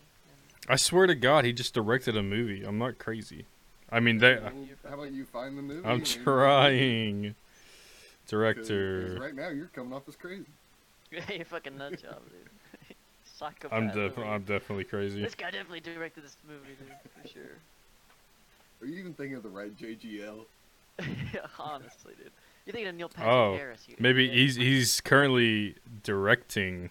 And 0.63 0.73
I 0.73 0.77
swear 0.77 1.07
to 1.07 1.15
God, 1.15 1.45
he 1.45 1.53
just 1.53 1.75
directed 1.75 2.17
a 2.17 2.23
movie. 2.23 2.65
I'm 2.65 2.79
not 2.79 2.99
crazy. 2.99 3.45
I 3.93 4.01
mean, 4.01 4.19
they. 4.19 4.37
Well, 4.37 4.53
how 4.89 4.95
about 4.95 5.13
you 5.13 5.27
find 5.27 5.57
the 5.59 5.63
movie? 5.63 5.87
I'm 5.87 6.03
trying. 6.03 6.25
trying. 6.25 7.23
'cause- 7.35 7.35
'cause 7.35 8.31
Director. 8.31 9.19
Right 9.21 9.35
now, 9.35 9.49
you're 9.51 9.67
coming 9.67 9.93
off 9.93 10.09
as 10.09 10.17
crazy. 10.17 10.47
you're 11.13 11.45
fucking 11.45 11.77
nut 11.77 12.01
job, 12.03 12.23
dude. 12.31 12.97
Psychopath. 13.37 13.73
I'm 13.73 13.91
def- 13.91 14.19
I'm 14.19 14.43
definitely 14.45 14.85
crazy. 14.85 15.21
This 15.23 15.35
guy 15.35 15.51
definitely 15.51 15.81
directed 15.81 16.25
this 16.25 16.37
movie, 16.49 16.75
dude, 16.79 17.23
for 17.23 17.29
sure. 17.29 17.43
Are 18.85 18.87
you 18.87 18.99
even 18.99 19.15
thinking 19.15 19.35
of 19.37 19.43
the 19.43 19.49
right 19.49 19.75
JGL? 19.77 20.45
yeah, 21.01 21.41
honestly, 21.59 22.13
dude. 22.19 22.31
You're 22.67 22.73
thinking 22.73 22.89
of 22.89 22.95
Neil 22.97 23.09
Patrick 23.09 23.33
Oh, 23.35 23.57
Harris. 23.57 23.85
You 23.89 23.97
Maybe 23.99 24.25
idiot. 24.27 24.37
he's 24.39 24.57
he's 24.57 25.01
currently 25.01 25.77
directing 26.03 26.91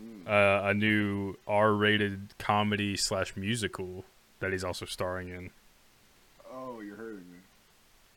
Mm. 0.00 0.28
uh, 0.28 0.68
a 0.68 0.74
new 0.74 1.34
R-rated 1.48 2.34
comedy 2.38 2.96
slash 2.96 3.36
musical 3.36 4.04
that 4.38 4.52
he's 4.52 4.62
also 4.62 4.86
starring 4.86 5.28
in. 5.28 5.50
Oh, 6.52 6.78
you're 6.80 6.94
hurting 6.94 7.18
me. 7.32 7.38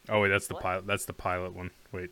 Oh 0.07 0.21
wait, 0.21 0.29
that's 0.29 0.45
the 0.45 0.53
pilot. 0.53 0.85
That's 0.85 1.05
the 1.05 1.13
pilot 1.13 1.53
one. 1.55 1.71
Wait, 1.91 2.11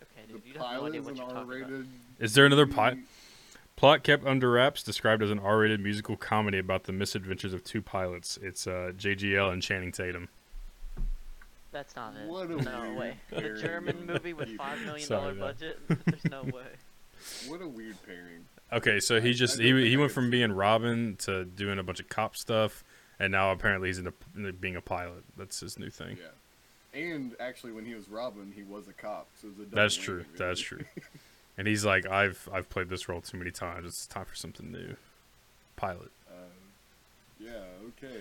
Okay, 0.00 0.22
The 0.26 0.32
dude, 0.38 0.42
you 0.46 0.52
have 0.54 0.62
no 0.62 0.66
pilot 0.66 0.88
idea 0.88 1.00
is 1.02 1.06
an 1.08 1.14
about. 1.20 1.36
R-rated. 1.36 1.86
is 2.18 2.32
there 2.32 2.46
another 2.46 2.66
pilot? 2.66 2.98
Movie. 3.76 3.80
Plot 3.80 4.02
kept 4.02 4.26
under 4.26 4.50
wraps, 4.50 4.82
described 4.82 5.22
as 5.22 5.30
an 5.30 5.38
R-rated 5.38 5.80
musical 5.80 6.16
comedy 6.16 6.58
about 6.58 6.84
the 6.84 6.92
misadventures 6.92 7.52
of 7.52 7.64
two 7.64 7.82
pilots. 7.82 8.38
It's 8.42 8.66
uh, 8.66 8.92
JGL 8.96 9.52
and 9.52 9.62
Channing 9.62 9.92
Tatum. 9.92 10.28
That's 11.72 11.96
not 11.96 12.14
it. 12.16 12.28
What 12.28 12.50
a 12.50 12.56
no 12.56 12.80
weird 12.80 12.96
way. 12.96 13.14
The 13.30 13.60
German 13.60 14.06
movie 14.06 14.32
with 14.32 14.48
people. 14.48 14.64
five 14.64 14.80
million 14.84 15.08
dollar 15.08 15.34
budget. 15.34 15.80
There's 15.88 16.24
no 16.30 16.44
way. 16.44 16.62
What 17.48 17.62
a 17.62 17.68
weird 17.68 17.96
pairing. 18.06 18.44
Okay, 18.72 19.00
so 19.00 19.20
he 19.20 19.34
just 19.34 19.58
he 19.58 19.88
he 19.88 19.96
went 19.96 20.12
from 20.12 20.30
being 20.30 20.52
Robin 20.52 21.16
to 21.20 21.44
doing 21.44 21.80
a 21.80 21.82
bunch 21.82 21.98
of 21.98 22.08
cop 22.08 22.36
stuff, 22.36 22.84
and 23.18 23.32
now 23.32 23.50
apparently 23.50 23.88
he's 23.88 23.98
into 23.98 24.12
into 24.36 24.52
being 24.52 24.76
a 24.76 24.80
pilot. 24.80 25.24
That's 25.36 25.58
his 25.60 25.76
new 25.78 25.90
thing. 25.90 26.16
Yeah. 26.20 27.00
And 27.00 27.34
actually, 27.40 27.72
when 27.72 27.84
he 27.84 27.94
was 27.94 28.08
Robin, 28.08 28.52
he 28.54 28.62
was 28.62 28.86
a 28.86 28.92
cop, 28.92 29.26
so 29.40 29.48
it 29.48 29.58
was 29.58 29.66
a 29.66 29.74
That's 29.74 29.96
true. 29.96 30.20
whammy, 30.22 30.36
That's 30.38 30.60
true. 30.60 30.84
And 31.56 31.68
he's 31.68 31.84
like, 31.84 32.06
I've 32.06 32.48
I've 32.52 32.68
played 32.68 32.88
this 32.88 33.08
role 33.08 33.20
too 33.20 33.36
many 33.36 33.50
times. 33.50 33.86
It's 33.86 34.06
time 34.06 34.24
for 34.24 34.34
something 34.34 34.70
new. 34.72 34.96
Pilot. 35.76 36.10
Uh, 36.28 36.34
yeah, 37.38 37.62
okay. 37.88 38.20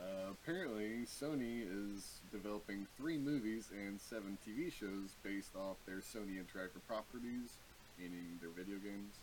Uh, 0.00 0.30
apparently, 0.30 1.04
Sony 1.06 1.62
is 1.62 2.20
developing 2.30 2.86
three 2.96 3.18
movies 3.18 3.68
and 3.72 4.00
seven 4.00 4.38
TV 4.46 4.72
shows 4.72 5.16
based 5.24 5.56
off 5.56 5.76
their 5.86 5.96
Sony 5.96 6.36
Interactive 6.38 6.82
properties, 6.86 7.56
meaning 7.98 8.38
their 8.40 8.50
video 8.50 8.76
games. 8.78 9.14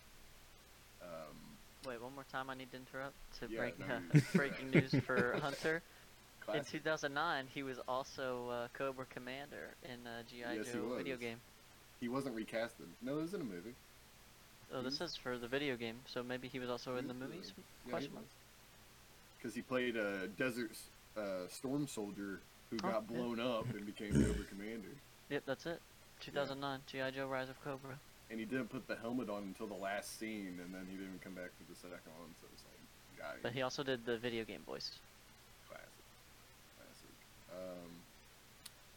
Um, 1.01 1.35
Wait, 1.87 2.01
one 2.01 2.13
more 2.15 2.25
time. 2.31 2.49
I 2.49 2.55
need 2.55 2.71
to 2.71 2.77
interrupt 2.77 3.13
to 3.39 3.47
Yeah, 3.47 3.59
break 3.59 3.79
no, 3.79 3.85
uh, 3.85 4.19
breaking 4.35 4.71
news 4.71 4.93
for 5.05 5.37
Hunter. 5.41 5.81
In 6.53 6.63
2009, 6.63 7.47
he 7.53 7.63
was 7.63 7.79
also 7.87 8.49
uh, 8.49 8.67
Cobra 8.73 9.05
Commander 9.09 9.69
in 9.83 10.05
uh, 10.05 10.21
GI 10.29 10.57
Yes, 10.57 10.71
Joe 10.71 10.93
video 10.95 11.17
game. 11.17 11.37
He 11.99 12.07
wasn't 12.07 12.35
recasted. 12.35 12.87
No, 13.01 13.17
it 13.19 13.21
was 13.21 13.33
in 13.33 13.41
a 13.41 13.45
movie. 13.45 13.73
Oh, 14.73 14.81
this 14.81 14.99
is 14.99 15.15
for 15.15 15.37
the 15.37 15.47
video 15.47 15.75
game, 15.75 15.95
so 16.07 16.23
maybe 16.23 16.47
he 16.47 16.59
was 16.59 16.69
also 16.69 16.97
in 16.97 17.07
the 17.07 17.13
movies. 17.13 17.53
Question 17.89 18.13
mark. 18.13 18.25
Because 19.37 19.55
he 19.55 19.61
played 19.61 19.95
a 19.95 20.27
desert 20.27 20.71
uh, 21.17 21.47
storm 21.49 21.87
soldier 21.87 22.39
who 22.71 22.77
Oh, 22.83 22.87
got 22.89 23.03
yeah. 23.09 23.17
blown 23.17 23.39
up 23.39 23.69
and 23.73 23.85
became 23.85 24.11
Cobra 24.25 24.43
Commander. 24.49 24.89
Yep, 25.29 25.43
that's 25.45 25.65
it. 25.65 25.79
2009, 26.21 26.79
GI 26.87 27.11
Joe: 27.15 27.27
Rise 27.27 27.49
of 27.49 27.63
Cobra. 27.63 27.97
And 28.31 28.39
he 28.39 28.45
didn't 28.45 28.69
put 28.69 28.87
the 28.87 28.95
helmet 28.95 29.29
on 29.29 29.43
until 29.43 29.67
the 29.67 29.75
last 29.81 30.17
scene, 30.19 30.59
and 30.63 30.73
then 30.73 30.87
he 30.89 30.97
didn't 30.97 31.21
come 31.23 31.33
back 31.33 31.51
for 31.57 31.63
the 31.71 31.77
second 31.77 32.11
one. 32.17 32.33
So 32.41 32.47
it's 32.51 32.63
like, 32.65 33.21
guy, 33.21 33.35
But 33.43 33.51
he 33.53 33.61
also 33.61 33.83
did 33.83 34.03
the 34.05 34.17
video 34.17 34.43
game 34.43 34.61
voice. 34.65 34.97
classic, 35.69 35.85
classic. 36.75 37.13
Um, 37.53 37.94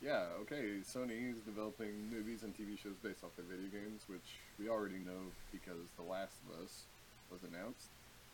yeah, 0.02 0.26
okay. 0.42 0.80
Sony 0.84 1.32
is 1.32 1.40
developing 1.44 2.10
movies 2.10 2.42
and 2.42 2.54
TV 2.54 2.78
shows 2.78 2.96
based 3.02 3.24
off 3.24 3.30
their 3.36 3.44
video 3.44 3.68
games, 3.70 4.02
which 4.06 4.38
we 4.58 4.68
already 4.68 4.98
know 4.98 5.32
because 5.52 5.90
The 5.96 6.04
Last 6.04 6.34
of 6.46 6.64
Us 6.64 6.84
was 7.30 7.40
announced. 7.42 7.90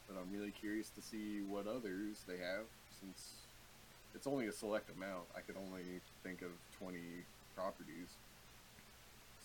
But 0.07 0.17
I'm 0.21 0.29
really 0.33 0.53
curious 0.53 0.91
to 0.91 1.01
see 1.03 1.41
what 1.49 1.67
others 1.67 2.21
they 2.29 2.37
have, 2.37 2.69
since 3.01 3.41
it's 4.15 4.27
only 4.27 4.47
a 4.47 4.53
select 4.53 4.91
amount. 4.95 5.25
I 5.37 5.41
could 5.41 5.57
only 5.57 6.01
think 6.23 6.43
of 6.43 6.53
20 6.79 6.99
properties. 7.57 8.13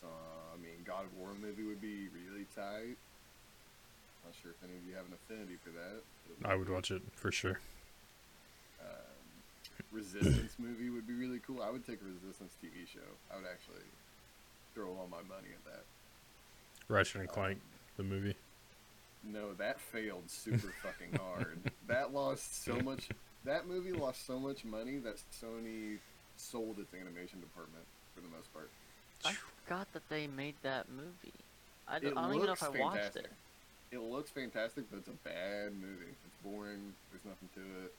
So, 0.02 0.08
I 0.08 0.58
mean, 0.62 0.84
God 0.86 1.06
of 1.06 1.18
War 1.18 1.30
movie 1.40 1.64
would 1.64 1.82
be 1.82 2.08
really 2.12 2.46
tight. 2.56 2.98
Not 4.26 4.36
sure 4.42 4.52
if 4.52 4.64
any 4.64 4.78
of 4.78 4.84
you 4.88 4.96
have 4.96 5.06
an 5.06 5.14
affinity 5.14 5.58
for 5.64 5.72
that. 5.72 6.04
I 6.44 6.56
would 6.56 6.70
watch 6.70 6.92
it 6.92 7.02
for 7.16 7.32
sure. 7.32 7.60
Um, 9.92 9.98
Resistance 9.98 10.54
movie 10.58 10.90
would 10.90 11.08
be 11.08 11.14
really 11.14 11.40
cool. 11.46 11.62
I 11.62 11.70
would 11.70 11.86
take 11.86 12.00
a 12.02 12.06
Resistance 12.06 12.54
TV 12.64 12.88
show. 12.88 13.00
I 13.32 13.38
would 13.38 13.46
actually 13.46 13.86
throw 14.74 14.88
all 14.88 15.08
my 15.10 15.22
money 15.28 15.50
at 15.54 15.66
that. 15.66 15.84
Ratchet 16.88 17.22
and 17.22 17.30
Clank, 17.30 17.60
the 17.98 18.04
movie. 18.04 18.36
No, 19.24 19.54
that 19.54 19.80
failed 19.80 20.24
super 20.30 20.74
fucking 20.82 21.20
hard. 21.20 21.60
That 21.88 22.14
lost 22.14 22.64
so 22.64 22.80
much. 22.84 23.10
That 23.46 23.68
movie 23.68 23.92
lost 23.92 24.26
so 24.26 24.40
much 24.40 24.66
money 24.66 24.98
that 24.98 25.18
Sony 25.32 25.98
sold 26.38 26.80
its 26.80 26.94
animation 26.94 27.40
department 27.40 27.84
for 28.16 28.22
the 28.22 28.28
most 28.36 28.52
part. 28.54 28.70
I 29.26 29.34
forgot 29.34 29.92
that 29.94 30.08
they 30.10 30.28
made 30.28 30.56
that 30.64 30.88
movie. 30.90 31.34
I, 31.88 32.00
d- 32.00 32.08
I 32.08 32.10
don't 32.12 32.36
even 32.36 32.46
know 32.46 32.54
if 32.54 32.62
looks 32.62 32.64
I 32.64 32.80
watched 32.80 33.16
it. 33.16 33.32
It 33.92 34.02
looks 34.02 34.30
fantastic, 34.30 34.86
but 34.90 35.00
it's 35.00 35.08
a 35.08 35.28
bad 35.28 35.74
movie. 35.74 36.12
It's 36.12 36.44
boring. 36.44 36.94
There's 37.12 37.26
nothing 37.26 37.50
to 37.56 37.86
it. 37.86 37.94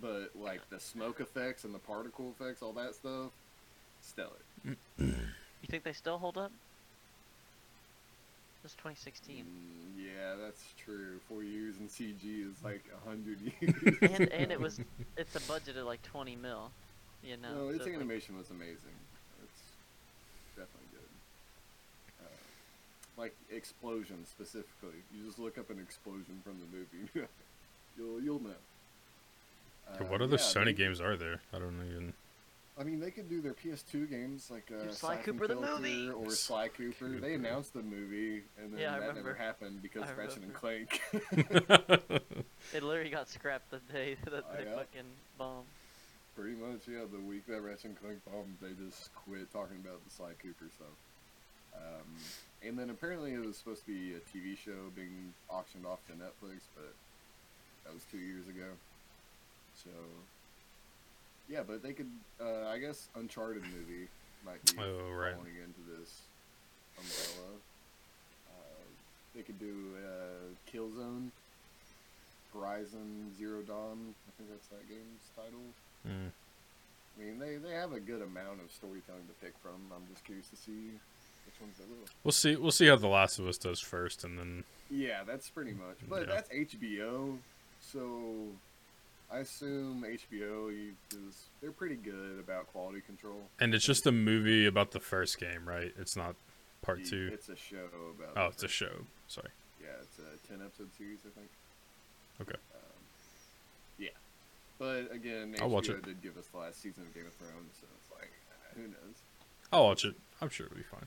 But 0.00 0.30
like 0.36 0.68
the 0.70 0.78
smoke 0.78 1.20
effects 1.20 1.64
and 1.64 1.74
the 1.74 1.78
particle 1.78 2.32
effects, 2.38 2.62
all 2.62 2.72
that 2.74 2.94
stuff, 2.94 3.30
stellar. 4.02 4.30
You 4.98 5.14
think 5.68 5.82
they 5.84 5.92
still 5.92 6.18
hold 6.18 6.38
up? 6.38 6.52
This 8.62 8.72
2016. 8.74 9.44
Mm, 9.44 10.04
yeah, 10.04 10.34
that's 10.40 10.62
true. 10.84 11.18
Four 11.28 11.42
years 11.42 11.76
in 11.80 11.88
CG 11.88 12.46
is 12.46 12.62
like 12.62 12.82
a 12.94 13.08
hundred 13.08 13.38
years. 13.60 13.74
and 14.02 14.28
and 14.32 14.52
it 14.52 14.60
was 14.60 14.80
it's 15.16 15.34
a 15.34 15.40
budget 15.48 15.76
of 15.76 15.86
like 15.86 16.02
20 16.02 16.36
mil. 16.36 16.70
You 17.24 17.36
know. 17.36 17.48
no, 17.52 17.54
so 17.56 17.66
its 17.68 17.76
it's 17.78 17.86
like- 17.86 17.94
animation 17.94 18.36
was 18.38 18.50
amazing. 18.50 18.96
It's 19.42 19.62
definitely 20.56 20.88
good. 20.92 22.24
Uh, 22.24 23.20
like 23.20 23.34
explosions 23.50 24.28
specifically. 24.28 25.00
You 25.14 25.24
just 25.26 25.38
look 25.38 25.56
up 25.58 25.70
an 25.70 25.78
explosion 25.80 26.40
from 26.44 26.56
the 26.60 26.76
movie. 26.76 27.26
you'll 27.98 28.20
you'll 28.20 28.42
know. 28.42 28.54
Okay, 29.94 30.04
Uh, 30.04 30.08
what 30.08 30.22
other 30.22 30.32
yeah, 30.36 30.42
Sony 30.42 30.64
they- 30.66 30.72
games 30.74 31.00
are 31.00 31.16
there? 31.16 31.40
I 31.52 31.58
don't 31.58 31.76
even. 31.88 32.12
I 32.78 32.82
mean, 32.82 32.98
they 32.98 33.10
could 33.10 33.28
do 33.28 33.42
their 33.42 33.52
PS2 33.52 34.08
games 34.08 34.50
like 34.50 34.70
uh, 34.72 34.90
Sly 34.90 35.16
Siphon 35.16 35.34
Cooper 35.34 35.48
the 35.48 35.56
movie. 35.56 36.08
or 36.08 36.30
Sly 36.30 36.68
Cooper. 36.68 37.08
They 37.20 37.34
announced 37.34 37.74
the 37.74 37.82
movie, 37.82 38.42
and 38.58 38.72
then 38.72 38.80
Yeah, 38.80 38.96
I 38.96 39.00
that 39.00 39.16
never 39.16 39.34
happened 39.34 39.82
because 39.82 40.04
I 40.08 40.12
Ratchet 40.14 40.42
and. 40.42 40.54
Clank. 40.54 41.00
It 42.74 42.82
literally 42.82 43.10
got 43.10 43.28
scrapped 43.28 43.70
the 43.70 43.80
day 43.92 44.16
that 44.24 44.44
they 44.56 44.64
yeah? 44.64 44.76
fucking 44.76 45.08
bombed. 45.38 45.66
Pretty 46.36 46.54
much, 46.56 46.80
yeah. 46.86 47.04
The 47.10 47.18
week 47.18 47.46
that 47.48 47.60
Ratchet 47.62 47.86
and 47.86 48.00
Clank 48.00 48.20
bombed, 48.30 48.56
they 48.62 48.72
just 48.86 49.12
quit 49.14 49.50
talking 49.52 49.76
about 49.84 49.98
the 50.04 50.10
Sly 50.14 50.32
Cooper 50.42 50.66
stuff. 50.76 50.96
Um, 51.74 52.06
and 52.62 52.78
then 52.78 52.90
apparently 52.90 53.32
it 53.32 53.44
was 53.44 53.56
supposed 53.56 53.84
to 53.86 53.92
be 53.92 54.14
a 54.14 54.20
TV 54.20 54.56
show 54.56 54.92
being 54.94 55.32
auctioned 55.50 55.84
off 55.86 55.98
to 56.08 56.12
Netflix, 56.12 56.60
but 56.76 56.92
that 57.84 57.92
was 57.94 58.04
two 58.10 58.18
years 58.18 58.46
ago. 58.46 58.68
So, 59.84 59.90
yeah, 61.48 61.62
but 61.66 61.82
they 61.82 61.92
could, 61.92 62.10
uh, 62.40 62.68
I 62.68 62.78
guess, 62.78 63.08
Uncharted 63.14 63.62
movie 63.62 64.08
might 64.44 64.62
be 64.64 64.72
Oh, 64.80 65.10
right. 65.12 65.34
falling 65.34 65.54
into 65.56 65.80
this 65.98 66.20
umbrella. 66.98 67.52
Uh, 68.50 68.82
they 69.34 69.42
could 69.42 69.58
do 69.58 69.74
uh, 70.04 70.70
Killzone, 70.70 71.30
Horizon 72.52 73.32
Zero 73.38 73.62
Dawn. 73.62 74.14
I 74.28 74.30
think 74.36 74.50
that's 74.50 74.66
that 74.68 74.88
game's 74.88 75.28
title. 75.34 75.60
Mm. 76.06 76.30
I 77.18 77.22
mean, 77.24 77.38
they, 77.38 77.56
they 77.56 77.74
have 77.74 77.92
a 77.92 78.00
good 78.00 78.22
amount 78.22 78.60
of 78.64 78.70
storytelling 78.72 79.26
to 79.28 79.44
pick 79.44 79.54
from. 79.62 79.74
I'm 79.94 80.02
just 80.12 80.24
curious 80.24 80.48
to 80.48 80.56
see 80.56 80.90
which 81.46 81.60
ones 81.60 81.74
they 81.78 81.84
will. 81.84 82.06
We'll 82.24 82.32
see. 82.32 82.56
We'll 82.56 82.70
see 82.70 82.86
how 82.86 82.96
The 82.96 83.08
Last 83.08 83.38
of 83.38 83.46
Us 83.46 83.58
does 83.58 83.80
first, 83.80 84.24
and 84.24 84.38
then 84.38 84.64
Yeah, 84.90 85.24
that's 85.26 85.48
pretty 85.50 85.72
much. 85.72 85.96
But 86.08 86.28
Yeah. 86.28 86.34
that's 86.34 86.48
HBO, 86.50 87.38
so 87.80 88.46
I 89.32 89.38
assume 89.38 90.02
HBO 90.04 90.70
is 91.12 91.44
they're 91.60 91.70
pretty 91.72 91.94
good 91.96 92.38
about 92.40 92.66
quality 92.72 93.00
control. 93.00 93.42
and 93.60 93.74
it's 93.74 93.84
just 93.84 94.06
a 94.06 94.12
movie 94.12 94.66
about 94.66 94.90
the 94.90 95.00
first 95.00 95.38
game, 95.38 95.68
right? 95.68 95.92
It's 95.98 96.16
not 96.16 96.34
part 96.82 97.04
The- 97.04 97.10
two. 97.10 97.30
It's 97.32 97.48
a 97.48 97.56
show 97.56 97.88
about. 98.18 98.32
Oh, 98.36 98.46
it's 98.48 98.62
a 98.62 98.66
first- 98.66 98.74
show. 98.74 99.06
Sorry. 99.28 99.50
Yeah, 99.80 99.88
it's 100.02 100.18
a 100.18 100.48
ten 100.48 100.64
episode 100.64 100.90
series, 100.98 101.18
I 101.26 101.30
think. 101.38 101.48
Okay. 102.40 102.58
Um, 102.74 102.80
yeah, 103.98 104.08
but 104.78 105.12
again, 105.12 105.54
I'll 105.60 105.68
HBO 105.68 105.70
watch 105.70 105.88
it. 105.90 106.02
did 106.04 106.22
give 106.22 106.36
us 106.36 106.46
the 106.48 106.58
last 106.58 106.80
season 106.82 107.04
of 107.04 107.14
Game 107.14 107.26
of 107.26 107.32
Thrones, 107.34 107.70
so 107.80 107.86
it's 107.98 108.10
like 108.20 108.30
uh, 108.50 108.74
who 108.74 108.82
knows. 108.88 109.16
I'll 109.72 109.84
watch 109.84 110.04
it. 110.04 110.14
I'm 110.42 110.48
sure 110.48 110.66
it'll 110.66 110.76
be 110.78 110.82
fine. 110.82 111.06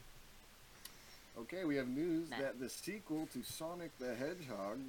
Okay, 1.38 1.66
we 1.66 1.76
have 1.76 1.88
news 1.88 2.30
Nah. 2.30 2.38
that 2.40 2.60
the 2.60 2.70
sequel 2.70 3.28
to 3.34 3.44
Sonic 3.44 3.92
the 4.00 4.16
Hedgehog, 4.16 4.80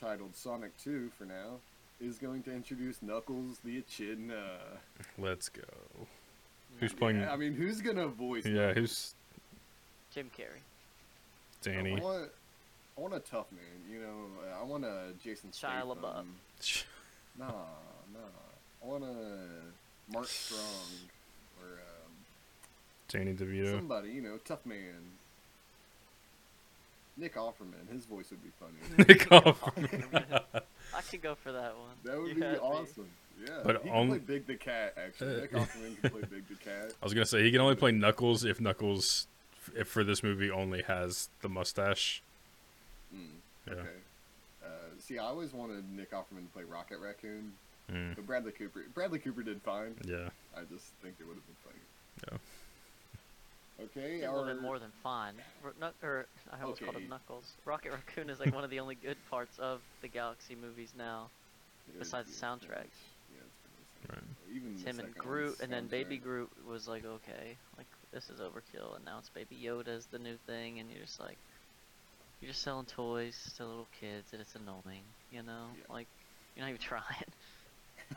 titled 0.00 0.34
Sonic 0.34 0.76
2 0.78 1.10
for 1.18 1.24
now, 1.26 1.60
is 2.00 2.18
going 2.18 2.42
to 2.44 2.52
introduce 2.52 3.02
Knuckles 3.02 3.58
the 3.64 3.78
Echidna. 3.78 4.58
Let's 5.18 5.48
go. 5.48 5.62
Who's 6.78 6.92
playing? 6.92 7.24
I 7.24 7.36
mean, 7.36 7.54
who's 7.54 7.80
gonna 7.80 8.06
voice? 8.08 8.44
Yeah, 8.44 8.68
Knuckles? 8.68 8.76
who's 8.76 9.14
Jim 10.14 10.30
Carrey. 10.36 10.60
Danny? 11.62 11.98
I 11.98 12.04
want, 12.04 12.30
I 12.96 13.00
want 13.00 13.14
a 13.14 13.18
tough 13.20 13.46
man. 13.50 13.90
You 13.90 14.00
know, 14.00 14.26
I 14.60 14.64
want 14.64 14.84
a 14.84 15.12
Jason 15.22 15.50
Shia 15.50 15.54
Statham. 15.56 15.98
LaBeouf. 16.02 16.84
Nah, 17.38 17.48
nah. 17.48 18.82
I 18.82 18.86
want 18.86 19.04
a 19.04 20.10
Mark 20.10 20.26
Strong 20.26 20.60
or 21.60 21.66
um, 21.72 22.12
Danny 23.08 23.34
DeVito. 23.34 23.76
somebody. 23.76 24.08
You 24.08 24.22
know, 24.22 24.38
tough 24.42 24.64
man. 24.64 25.02
Nick 27.18 27.34
Offerman. 27.34 27.92
His 27.92 28.06
voice 28.06 28.30
would 28.30 28.42
be 28.42 28.48
funny. 28.58 29.04
Nick 29.06 29.28
Offerman. 29.28 30.40
I 30.96 31.02
could 31.02 31.22
go 31.22 31.34
for 31.34 31.52
that 31.52 31.74
one. 31.76 31.90
That 32.04 32.18
would 32.18 32.28
You 32.28 32.34
be 32.36 32.40
had 32.40 32.52
me. 32.54 32.58
awesome. 32.58 33.08
Yeah, 33.44 33.60
But 33.64 33.82
he 33.82 33.90
on- 33.90 34.08
can 34.08 34.08
play 34.08 34.18
Big 34.38 34.46
the 34.46 34.56
Cat. 34.56 34.94
Actually, 34.96 35.40
Nick 35.42 35.52
Offerman 35.52 36.00
can 36.00 36.10
play 36.10 36.22
Big 36.22 36.48
the 36.48 36.54
Cat. 36.54 36.92
I 37.02 37.04
was 37.04 37.12
gonna 37.12 37.26
say 37.26 37.42
he 37.42 37.50
can 37.52 37.60
only 37.60 37.76
play 37.76 37.92
Knuckles 37.92 38.44
if 38.44 38.60
Knuckles, 38.60 39.26
if 39.74 39.88
for 39.88 40.02
this 40.04 40.22
movie 40.22 40.50
only 40.50 40.82
has 40.82 41.28
the 41.42 41.48
mustache. 41.50 42.22
Mm, 43.14 43.26
Yeah. 43.66 43.72
Okay. 43.74 43.88
Uh, 44.64 44.68
see, 44.98 45.18
I 45.18 45.24
always 45.24 45.52
wanted 45.52 45.84
Nick 45.90 46.12
Offerman 46.12 46.46
to 46.46 46.52
play 46.54 46.64
Rocket 46.64 46.98
Raccoon, 46.98 47.52
Mm, 47.92 48.16
but 48.16 48.26
Bradley 48.26 48.52
Cooper. 48.52 48.84
Bradley 48.94 49.18
Cooper 49.18 49.42
did 49.42 49.60
fine. 49.62 49.94
yeah. 50.04 50.30
I 50.56 50.62
just 50.64 50.86
think 51.02 51.16
it 51.20 51.26
would 51.26 51.36
have 51.36 51.46
been 51.46 51.56
funny. 51.62 51.78
Yeah. 52.32 52.38
Okay. 53.82 54.22
a 54.22 54.32
little 54.32 54.46
bit 54.46 54.62
more 54.62 54.78
than 54.78 54.90
fine. 55.02 55.34
R- 55.64 55.72
Knuck- 55.80 56.02
or 56.02 56.26
I 56.50 56.60
almost 56.62 56.80
called 56.80 56.96
Okay. 56.96 57.04
him 57.04 57.10
Knuckles. 57.10 57.52
Rocket 57.64 57.92
Raccoon 57.92 58.30
is 58.30 58.40
like 58.40 58.54
one 58.54 58.64
of 58.64 58.70
the 58.70 58.80
only 58.80 58.94
good 58.94 59.18
parts 59.30 59.58
of 59.58 59.80
the 60.00 60.08
Galaxy 60.08 60.54
movies 60.54 60.92
now. 60.96 61.28
it 61.88 61.92
is 61.92 61.98
besides 61.98 62.28
the 62.28 62.46
pretty 62.46 62.66
much- 62.66 62.78
soundtrack. 62.84 62.86
Yeah, 63.34 63.40
it's 64.02 64.10
Right. 64.10 64.22
Even 64.54 64.74
the 64.76 64.80
Tim 64.82 64.98
and 65.00 65.08
second 65.08 65.14
Groot, 65.18 65.46
one's 65.48 65.60
and 65.60 65.72
then 65.72 65.86
Baby 65.88 66.18
soundtrack. 66.18 66.22
Groot 66.22 66.66
was 66.66 66.88
like, 66.88 67.04
okay, 67.04 67.56
like 67.76 67.86
this 68.12 68.30
is 68.30 68.40
overkill, 68.40 68.96
and 68.96 69.04
now 69.04 69.18
it's 69.18 69.28
Baby 69.30 69.56
Yoda's 69.62 70.06
the 70.06 70.18
new 70.18 70.36
thing, 70.46 70.78
and 70.78 70.90
you're 70.90 71.02
just 71.04 71.20
like, 71.20 71.36
you're 72.40 72.50
just 72.50 72.62
selling 72.62 72.86
toys 72.86 73.52
to 73.56 73.66
little 73.66 73.88
kids, 74.00 74.32
and 74.32 74.40
it's 74.40 74.54
annoying, 74.54 75.02
you 75.30 75.42
know? 75.42 75.66
Yeah. 75.78 75.92
Like, 75.92 76.06
you're 76.54 76.64
not 76.64 76.70
even 76.70 76.80
trying. 76.80 77.02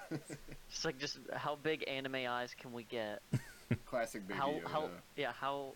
just 0.69 0.85
like, 0.85 0.99
just 0.99 1.17
how 1.33 1.55
big 1.55 1.83
anime 1.87 2.15
eyes 2.27 2.53
can 2.59 2.71
we 2.73 2.83
get? 2.83 3.21
Classic 3.85 4.25
Baby 4.27 4.39
how 4.39 4.49
Yoda. 4.51 4.67
how 4.71 4.89
yeah 5.15 5.31
how 5.39 5.73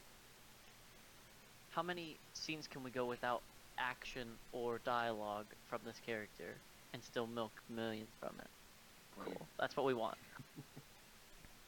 how 1.71 1.81
many 1.83 2.17
scenes 2.33 2.67
can 2.67 2.83
we 2.83 2.91
go 2.91 3.05
without 3.05 3.41
action 3.77 4.27
or 4.51 4.79
dialogue 4.85 5.45
from 5.69 5.79
this 5.85 5.99
character 6.05 6.53
and 6.93 7.03
still 7.03 7.25
milk 7.27 7.51
millions 7.69 8.09
from 8.19 8.35
it? 8.39 8.47
Right. 9.17 9.35
Cool. 9.37 9.47
That's 9.59 9.75
what 9.75 9.85
we 9.85 9.93
want. 9.93 10.17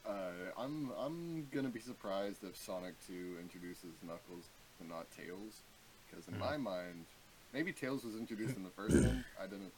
Uh, 0.08 0.30
I'm 0.56 0.92
I'm 1.04 1.48
gonna 1.52 1.68
be 1.68 1.80
surprised 1.80 2.44
if 2.44 2.56
Sonic 2.56 2.94
2 3.08 3.38
introduces 3.40 3.90
Knuckles 4.06 4.44
and 4.78 4.88
not 4.88 5.10
Tails, 5.10 5.62
because 6.08 6.28
in 6.28 6.34
Hmm. 6.34 6.40
my 6.40 6.56
mind, 6.56 7.06
maybe 7.52 7.72
Tails 7.72 8.04
was 8.04 8.14
introduced 8.14 8.56
in 8.56 8.62
the 8.62 8.70
first 8.70 8.94
one. 9.04 9.24
I 9.36 9.46
didn't. 9.48 9.72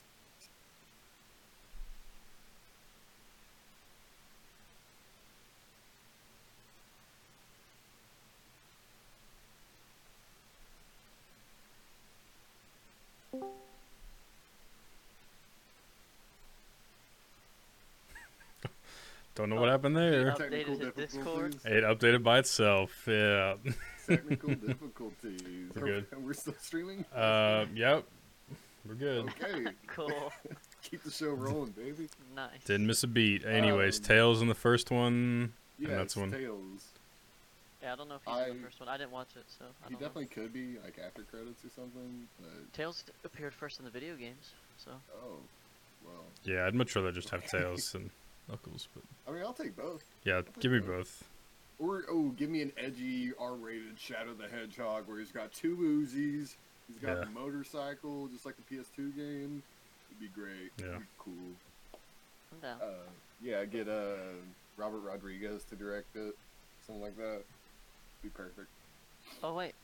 Don't 19.38 19.50
know 19.50 19.60
what 19.60 19.68
happened 19.68 19.96
there. 19.96 20.32
Updated 20.32 20.66
his 20.80 20.92
Discord. 21.12 21.54
It 21.64 21.84
updated 21.84 22.24
by 22.24 22.40
itself. 22.40 22.90
Yeah. 23.06 23.54
Technical 24.04 24.48
difficulties. 24.66 25.70
We're 25.76 25.80
good. 25.86 26.06
We're 26.20 26.32
still 26.32 26.56
streaming. 26.60 27.04
Uh, 27.14 27.66
yep. 27.72 28.02
We're 28.84 28.94
good. 28.96 29.28
Okay, 29.28 29.70
Cool. 29.86 30.32
keep 30.82 31.04
the 31.04 31.10
show 31.12 31.28
rolling, 31.34 31.70
baby. 31.70 32.08
nice. 32.34 32.50
Didn't 32.64 32.88
miss 32.88 33.04
a 33.04 33.06
beat. 33.06 33.44
Anyways, 33.44 33.98
Um, 33.98 34.04
Tails 34.06 34.42
in 34.42 34.48
the 34.48 34.56
first 34.56 34.90
one. 34.90 35.52
Yeah, 35.78 35.90
that's 35.90 36.16
one. 36.16 36.32
Tails. 36.32 36.88
Yeah, 37.80 37.92
I 37.92 37.96
don't 37.96 38.08
know 38.08 38.16
if 38.16 38.22
he's 38.26 38.48
in 38.48 38.56
the 38.56 38.64
first 38.64 38.80
one. 38.80 38.88
I 38.88 38.96
didn't 38.96 39.12
watch 39.12 39.28
it, 39.36 39.44
so 39.56 39.66
I 39.66 39.68
He 39.88 39.92
don't 39.94 40.00
know. 40.00 40.08
definitely 40.08 40.26
could 40.34 40.52
be 40.52 40.78
like 40.84 40.98
after 40.98 41.22
credits 41.22 41.64
or 41.64 41.68
something. 41.76 42.26
But 42.40 42.72
Tails 42.72 43.04
appeared 43.24 43.54
first 43.54 43.78
in 43.78 43.84
the 43.84 43.90
video 43.92 44.16
games, 44.16 44.50
so 44.84 44.90
oh, 45.14 45.36
well. 46.04 46.24
Yeah, 46.42 46.66
I'd 46.66 46.74
much 46.74 46.96
rather 46.96 47.12
just 47.12 47.30
have 47.30 47.46
Tails 47.46 47.94
and 47.94 48.10
Knuckles, 48.48 48.88
but 48.94 49.02
I 49.28 49.34
mean, 49.34 49.42
I'll 49.42 49.52
take 49.52 49.76
both. 49.76 50.04
yeah, 50.24 50.42
give 50.60 50.72
me 50.72 50.78
both. 50.80 51.24
Or 51.78 52.04
oh, 52.10 52.30
give 52.36 52.50
me 52.50 52.62
an 52.62 52.72
edgy 52.76 53.30
R-rated 53.38 53.98
Shadow 54.00 54.34
the 54.34 54.48
Hedgehog 54.48 55.06
where 55.06 55.18
he's 55.18 55.30
got 55.30 55.52
two 55.52 55.76
Uzis, 55.76 56.56
he's 56.88 56.98
got 57.00 57.18
Yeah. 57.18 57.22
a 57.22 57.26
motorcycle, 57.26 58.26
just 58.28 58.44
like 58.46 58.54
the 58.56 58.74
PS2 58.74 59.14
game. 59.14 59.62
It'd 60.10 60.20
be 60.20 60.28
great. 60.40 60.72
Yeah. 60.78 60.86
It'd 60.86 60.98
be 61.00 61.04
cool. 61.18 61.34
I'm 62.52 62.60
down. 62.60 62.78
Uh, 62.80 62.94
yeah, 63.42 63.64
get 63.64 63.88
uh 63.88 64.14
Robert 64.76 65.00
Rodriguez 65.00 65.62
to 65.70 65.76
direct 65.76 66.16
it, 66.16 66.34
something 66.86 67.02
like 67.02 67.16
that. 67.16 67.42
Be 68.22 68.28
perfect. 68.30 68.68
oh 69.44 69.54
wait, 69.54 69.74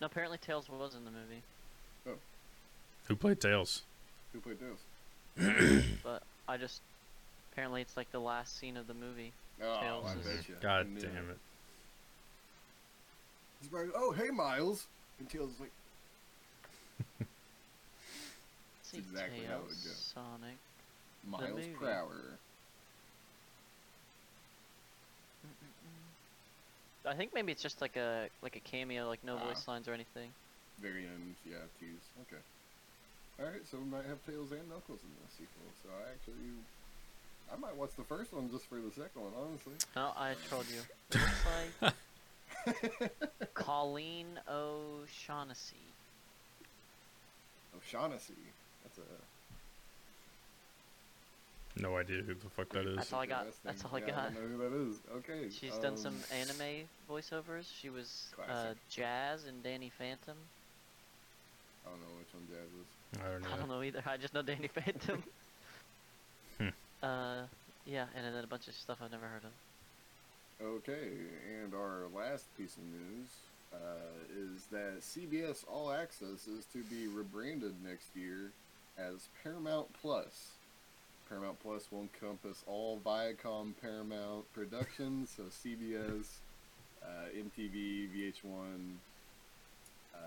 no. 0.00 0.06
Apparently 0.06 0.38
Tails 0.38 0.68
was 0.68 0.94
in 0.94 1.04
the 1.04 1.10
movie, 1.10 1.42
Who 3.08 3.16
played 3.16 3.40
Tails? 3.40 3.82
Who 4.32 4.40
played 4.40 4.58
Tails? 4.60 5.84
but 6.04 6.22
I 6.46 6.56
just 6.56 6.82
apparently 7.60 7.82
it's 7.82 7.94
like 7.94 8.10
the 8.10 8.18
last 8.18 8.58
scene 8.58 8.78
of 8.78 8.86
the 8.86 8.94
movie. 8.94 9.32
Oh, 9.62 9.78
Tails 9.82 10.06
I 10.08 10.18
is- 10.18 10.24
bet 10.36 10.48
you. 10.48 10.54
God 10.62 10.86
I 10.96 11.00
damn 11.00 11.28
it. 11.30 11.38
He's 13.60 13.70
like, 13.70 13.88
oh 13.94 14.12
hey 14.12 14.30
Miles, 14.30 14.86
and 15.18 15.28
Tails 15.28 15.50
is 15.52 15.60
like, 15.60 15.70
Let's 17.20 17.30
see, 18.90 18.96
exactly 18.98 19.44
how 19.46 19.56
it 19.56 19.62
would 19.64 19.68
go. 19.68 19.90
Sonic. 19.92 20.56
Miles 21.28 21.50
movie. 21.54 21.68
Prower. 21.78 22.38
I 27.06 27.14
think 27.14 27.34
maybe 27.34 27.52
it's 27.52 27.62
just 27.62 27.82
like 27.82 27.96
a 27.96 28.28
like 28.40 28.56
a 28.56 28.60
cameo, 28.60 29.06
like 29.06 29.22
no 29.22 29.36
Ah. 29.36 29.48
voice 29.48 29.68
lines 29.68 29.86
or 29.86 29.92
anything. 29.92 30.30
Very 30.80 31.04
end, 31.04 31.34
yeah, 31.44 31.56
tease. 31.78 31.90
Okay. 32.22 32.40
Alright, 33.38 33.68
so 33.70 33.76
we 33.76 33.84
might 33.84 34.06
have 34.06 34.24
Tails 34.24 34.50
and 34.52 34.66
Knuckles 34.70 35.00
in 35.04 35.10
the 35.20 35.28
sequel. 35.36 35.68
So 35.84 35.90
I 35.92 36.12
actually. 36.12 36.56
I 37.52 37.56
might 37.58 37.76
watch 37.76 37.90
the 37.96 38.04
first 38.04 38.32
one 38.32 38.50
just 38.50 38.66
for 38.68 38.76
the 38.76 38.90
second 38.90 39.22
one, 39.22 39.32
honestly. 39.38 39.72
No, 39.96 40.12
I 40.16 40.34
told 40.48 40.66
you. 40.70 40.80
It 41.12 42.74
looks 42.74 42.84
like 43.40 43.54
Colleen 43.54 44.26
O'Shaughnessy. 44.48 45.76
O'Shaughnessy. 47.76 48.34
That's 48.82 48.98
a. 48.98 49.02
No 51.82 51.96
idea 51.96 52.22
who 52.22 52.34
the 52.34 52.50
fuck 52.50 52.68
that 52.70 52.86
is. 52.86 52.96
That's 52.96 53.12
all 53.12 53.20
I 53.20 53.26
got. 53.26 53.46
That's 53.64 53.84
all 53.84 53.92
I 53.94 54.00
Yeah, 54.00 54.06
got. 54.08 54.18
I 54.18 54.22
don't 54.34 54.34
know 54.34 54.68
who 54.68 54.70
that 54.70 54.90
is. 54.90 54.96
Okay. 55.18 55.48
She's 55.50 55.78
done 55.78 55.96
some 55.96 56.14
um, 56.14 56.38
anime 56.38 56.86
voiceovers. 57.08 57.66
She 57.80 57.88
was 57.88 58.28
uh, 58.48 58.74
Jazz 58.90 59.46
in 59.46 59.62
Danny 59.62 59.90
Phantom. 59.96 60.36
I 61.86 61.90
don't 61.90 62.00
know 62.00 62.18
which 62.18 62.34
one 62.34 62.46
Jazz 62.48 62.68
is. 62.80 63.20
I 63.24 63.32
don't 63.32 63.42
know. 63.42 63.48
I 63.54 63.56
don't 63.58 63.68
know 63.68 63.82
either. 63.82 64.02
I 64.06 64.16
just 64.16 64.34
know 64.34 64.42
Danny 64.42 64.68
Phantom. 64.68 65.22
Uh, 67.02 67.42
yeah, 67.86 68.06
and 68.14 68.24
then 68.24 68.44
a 68.44 68.46
bunch 68.46 68.68
of 68.68 68.74
stuff 68.74 68.98
I've 69.02 69.10
never 69.10 69.26
heard 69.26 69.44
of. 69.44 70.66
Okay, 70.66 71.08
and 71.62 71.74
our 71.74 72.06
last 72.14 72.44
piece 72.58 72.76
of 72.76 72.82
news 72.82 73.28
uh, 73.72 74.36
is 74.36 74.66
that 74.70 75.00
CBS 75.00 75.64
All 75.66 75.90
Access 75.90 76.46
is 76.46 76.66
to 76.72 76.82
be 76.84 77.06
rebranded 77.06 77.74
next 77.82 78.14
year 78.14 78.50
as 78.98 79.28
Paramount 79.42 79.88
Plus. 80.02 80.50
Paramount 81.28 81.58
Plus 81.62 81.86
will 81.90 82.00
encompass 82.02 82.62
all 82.66 83.00
Viacom 83.04 83.72
Paramount 83.80 84.52
productions, 84.52 85.30
so 85.34 85.44
CBS, 85.44 86.26
uh, 87.02 87.28
MTV, 87.34 88.08
VH1, 88.10 88.96
uh, 90.14 90.18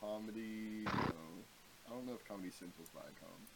Comedy. 0.00 0.86
I 0.86 1.90
don't 1.90 2.06
know 2.06 2.12
if 2.12 2.28
Comedy 2.28 2.50
Central's 2.50 2.90
Viacom. 2.94 3.53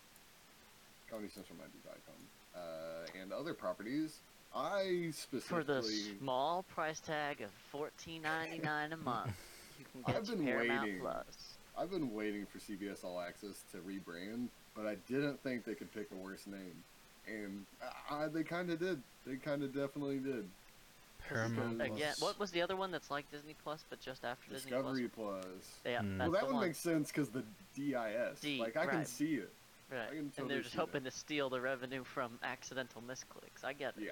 Comedy 1.10 1.28
Central 1.28 1.58
might 1.58 1.72
be 1.72 1.78
Viacom. 1.88 2.20
Uh, 2.54 3.20
and 3.20 3.32
other 3.32 3.54
properties. 3.54 4.18
I 4.54 5.10
specifically 5.12 5.42
For 5.58 5.64
the 5.64 5.82
small 6.20 6.62
price 6.74 7.00
tag 7.00 7.42
of 7.42 7.50
fourteen 7.70 8.22
ninety 8.22 8.58
nine 8.58 8.92
a 8.92 8.96
month, 9.04 9.32
you 9.78 9.84
can 9.92 10.02
get 10.02 10.16
I've 10.16 10.26
been 10.26 10.44
Paramount 10.44 10.82
waiting. 10.86 11.00
Plus. 11.00 11.24
I've 11.78 11.90
been 11.90 12.12
waiting 12.14 12.46
for 12.46 12.58
CBS 12.58 13.04
All 13.04 13.20
Access 13.20 13.62
to 13.72 13.78
rebrand, 13.78 14.48
but 14.74 14.86
I 14.86 14.96
didn't 15.08 15.40
think 15.42 15.64
they 15.64 15.74
could 15.74 15.92
pick 15.94 16.08
a 16.12 16.16
worse 16.16 16.46
name, 16.46 16.82
and 17.28 17.64
uh, 18.10 18.28
they 18.28 18.42
kind 18.42 18.70
of 18.70 18.80
did. 18.80 19.00
They 19.26 19.36
kind 19.36 19.62
of 19.62 19.74
definitely 19.74 20.18
did. 20.18 20.48
Paramount 21.28 21.76
Plus. 21.78 21.90
Again, 21.90 22.14
what 22.20 22.38
was 22.40 22.50
the 22.50 22.62
other 22.62 22.74
one 22.76 22.90
that's 22.90 23.10
like 23.10 23.30
Disney 23.30 23.54
Plus 23.62 23.84
but 23.90 24.00
just 24.00 24.24
after 24.24 24.50
Discovery 24.50 25.02
Disney 25.02 25.08
Plus. 25.08 25.44
Discovery 25.44 25.52
Plus? 25.52 25.68
Yeah, 25.84 26.00
that's 26.02 26.18
Well, 26.18 26.30
that 26.30 26.40
the 26.40 26.46
one 26.46 26.54
one. 26.54 26.66
makes 26.66 26.78
sense 26.78 27.12
because 27.12 27.28
the 27.28 27.42
DIS. 27.76 28.40
D, 28.40 28.58
like 28.58 28.76
I 28.76 28.86
can 28.86 29.04
see 29.04 29.34
it. 29.34 29.52
Right. 29.90 30.12
And 30.12 30.50
they're 30.50 30.58
just 30.58 30.72
see 30.72 30.76
that. 30.76 30.80
hoping 30.80 31.04
to 31.04 31.10
steal 31.10 31.50
the 31.50 31.60
revenue 31.60 32.04
from 32.04 32.38
accidental 32.42 33.02
misclicks. 33.02 33.64
I 33.64 33.72
get 33.72 33.94
it. 33.96 34.04
Yeah. 34.04 34.10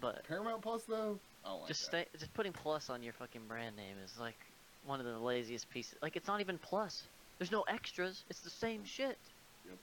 But 0.00 0.26
Paramount 0.28 0.62
Plus 0.62 0.84
though, 0.84 1.18
I 1.44 1.48
don't 1.48 1.60
like 1.60 1.68
just 1.68 1.90
that. 1.90 2.08
stay, 2.10 2.18
just 2.18 2.34
putting 2.34 2.52
plus 2.52 2.88
on 2.90 3.02
your 3.02 3.12
fucking 3.12 3.42
brand 3.48 3.76
name 3.76 3.96
is 4.04 4.18
like 4.20 4.38
one 4.86 5.00
of 5.00 5.06
the 5.06 5.18
laziest 5.18 5.68
pieces. 5.70 5.96
Like 6.02 6.16
it's 6.16 6.28
not 6.28 6.40
even 6.40 6.58
plus. 6.58 7.04
There's 7.38 7.52
no 7.52 7.62
extras. 7.62 8.24
It's 8.30 8.40
the 8.40 8.50
same 8.50 8.84
shit. 8.84 9.18
Yep. 9.66 9.78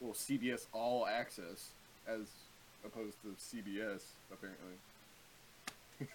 Well, 0.00 0.12
CBS 0.12 0.66
All 0.72 1.06
Access 1.06 1.70
as 2.06 2.26
opposed 2.84 3.16
to 3.22 3.28
CBS 3.40 4.02
apparently. 4.32 4.74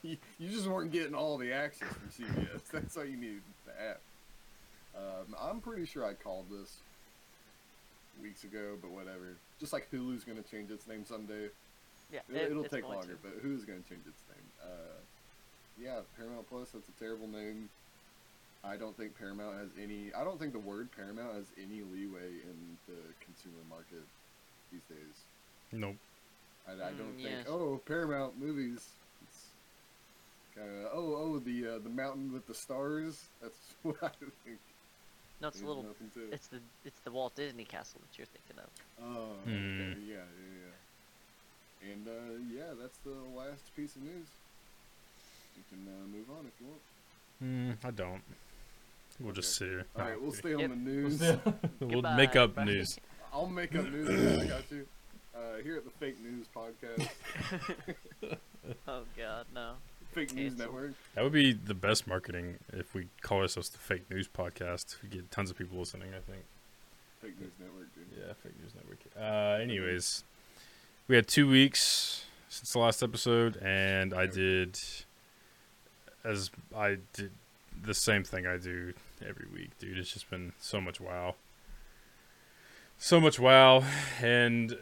you 0.04 0.18
you 0.40 0.50
just 0.50 0.68
weren't 0.68 0.92
getting 0.92 1.16
all 1.16 1.38
the 1.38 1.52
access 1.52 1.88
from 1.90 2.26
CBS. 2.26 2.62
That's 2.72 2.96
all 2.98 3.06
you 3.06 3.18
needed 3.18 3.42
the 3.66 3.82
app. 3.82 4.00
Um, 4.96 5.36
I'm 5.40 5.62
pretty 5.62 5.86
sure 5.86 6.06
I 6.06 6.14
called 6.14 6.46
this 6.52 6.78
weeks 8.22 8.44
ago, 8.44 8.78
but 8.82 8.92
whatever. 8.92 9.38
Just 9.60 9.74
like 9.74 9.90
Hulu's 9.92 10.24
going 10.24 10.42
to 10.42 10.50
change 10.50 10.72
its 10.72 10.88
name 10.88 11.06
someday. 11.06 11.50
Yeah, 12.12 12.22
It, 12.30 12.36
it, 12.36 12.52
it'll 12.52 12.64
take 12.64 12.84
longer, 12.84 13.14
to. 13.16 13.20
but 13.22 13.44
Hulu's 13.44 13.66
going 13.66 13.82
to 13.84 13.88
change 13.90 14.06
its 14.08 14.22
name. 14.30 14.46
Uh, 14.64 15.00
yeah, 15.78 16.00
Paramount 16.18 16.48
Plus. 16.50 16.70
That's 16.72 16.90
a 16.90 17.00
terrible 17.00 17.28
name. 17.28 17.70
I 18.64 18.76
don't 18.76 18.96
think 18.98 19.18
Paramount 19.18 19.58
has 19.58 19.70
any. 19.82 20.12
I 20.14 20.24
don't 20.24 20.38
think 20.40 20.54
the 20.54 20.60
word 20.60 20.90
Paramount 20.92 21.34
has 21.36 21.46
any 21.58 21.82
leeway 21.82 22.44
in 22.44 22.78
the 22.88 23.00
consumer 23.24 23.64
market 23.70 24.04
these 24.72 24.84
days. 24.84 25.16
Nope. 25.72 25.96
I, 26.68 26.74
I 26.74 26.92
don't 26.92 27.16
Mm, 27.18 27.24
think. 27.24 27.38
yes. 27.40 27.46
Oh, 27.48 27.80
Paramount 27.86 28.38
movies. 28.38 28.86
It's 29.24 29.54
kind 30.56 30.68
of. 30.68 30.92
Oh, 30.94 31.16
oh, 31.16 31.40
the 31.40 31.76
uh, 31.76 31.80
the 31.80 31.90
mountain 31.90 32.34
with 32.34 32.48
the 32.48 32.54
stars. 32.54 33.30
That's 33.42 33.56
what 33.84 33.96
I 34.04 34.10
think. 34.44 34.60
No, 35.42 35.48
it's 35.48 35.62
a 35.62 35.66
little. 35.66 35.84
nothing 35.84 36.10
to 36.16 36.20
it. 36.26 36.34
It's 36.34 36.48
the 36.48 36.60
it's 36.84 37.00
the 37.02 37.12
Walt 37.12 37.36
Disney 37.36 37.64
Castle 37.66 38.02
that 38.02 38.18
you're 38.18 38.28
thinking 38.28 38.58
of. 38.64 38.70
Oh, 39.02 39.36
Hmm. 39.46 39.92
okay, 39.92 40.02
yeah, 40.06 40.16
yeah, 40.16 40.22
yeah. 40.62 41.92
And 41.94 42.08
uh, 42.08 42.12
yeah, 42.54 42.74
that's 42.82 42.98
the 43.06 43.16
last 43.38 43.74
piece 43.76 43.96
of 43.96 44.02
news. 44.04 44.28
You 45.56 45.64
can 45.70 45.88
uh, 45.88 46.08
move 46.08 46.30
on 46.38 46.46
if 46.46 46.54
you 46.60 46.68
want. 46.68 46.82
Mm, 47.82 47.88
I 47.88 47.92
don't. 47.92 48.22
We'll 49.22 49.34
just 49.34 49.56
sit 49.56 49.68
here. 49.70 49.86
All 49.98 50.04
right, 50.06 50.22
we'll 50.22 50.32
stay 50.34 50.54
on 50.54 50.60
Yep. 50.62 50.70
the 50.72 50.76
news. 50.76 51.22
We'll 51.80 51.90
Goodbye, 51.90 52.16
make 52.18 52.36
up 52.36 52.52
everybody. 52.58 52.78
news. 52.78 52.98
I'll 53.34 53.48
make 53.48 53.76
up 53.76 53.86
news. 53.90 54.10
I 54.42 54.46
got 54.48 54.72
you. 54.72 54.86
Uh, 55.36 55.62
here 55.64 55.78
at 55.78 55.86
the 55.86 55.92
Fake 55.92 56.18
News 56.22 56.48
Podcast, 56.54 57.08
Oh 58.88 59.04
god, 59.18 59.46
no. 59.56 59.74
Fake 60.12 60.34
News 60.34 60.58
Network. 60.58 60.94
That 61.16 61.24
would 61.24 61.34
be 61.34 61.54
the 61.54 61.74
best 61.74 62.08
marketing 62.08 62.56
if 62.74 62.94
we 62.94 63.08
call 63.22 63.42
ourselves 63.42 63.70
the 63.70 63.78
fake 63.78 64.10
news 64.10 64.28
podcast. 64.28 64.98
We 65.04 65.10
get 65.10 65.30
tons 65.32 65.52
of 65.52 65.58
people 65.58 65.78
listening. 65.78 66.10
I 66.10 66.20
think. 66.32 66.44
Fake 67.22 67.40
News 67.40 67.52
Network, 67.60 67.94
dude. 67.94 68.06
Yeah, 68.18 68.34
fake 68.42 68.54
news 68.62 68.74
network. 68.76 69.00
Uh, 69.20 69.62
anyways, 69.62 70.24
we 71.08 71.16
had 71.16 71.28
two 71.28 71.50
weeks 71.50 72.26
since 72.48 72.72
the 72.74 72.80
last 72.80 73.04
episode, 73.04 73.58
and 73.58 74.14
I 74.14 74.26
did 74.26 74.80
as 76.24 76.50
I 76.76 76.98
did 77.14 77.32
the 77.82 77.94
same 77.94 78.24
thing 78.24 78.48
I 78.48 78.58
do 78.58 78.94
every 79.26 79.46
week, 79.54 79.78
dude. 79.80 79.98
It's 79.98 80.14
just 80.14 80.30
been 80.30 80.54
so 80.60 80.82
much 80.82 81.00
wow, 81.00 81.36
so 82.98 83.20
much 83.20 83.40
wow, 83.40 83.84
and 84.22 84.78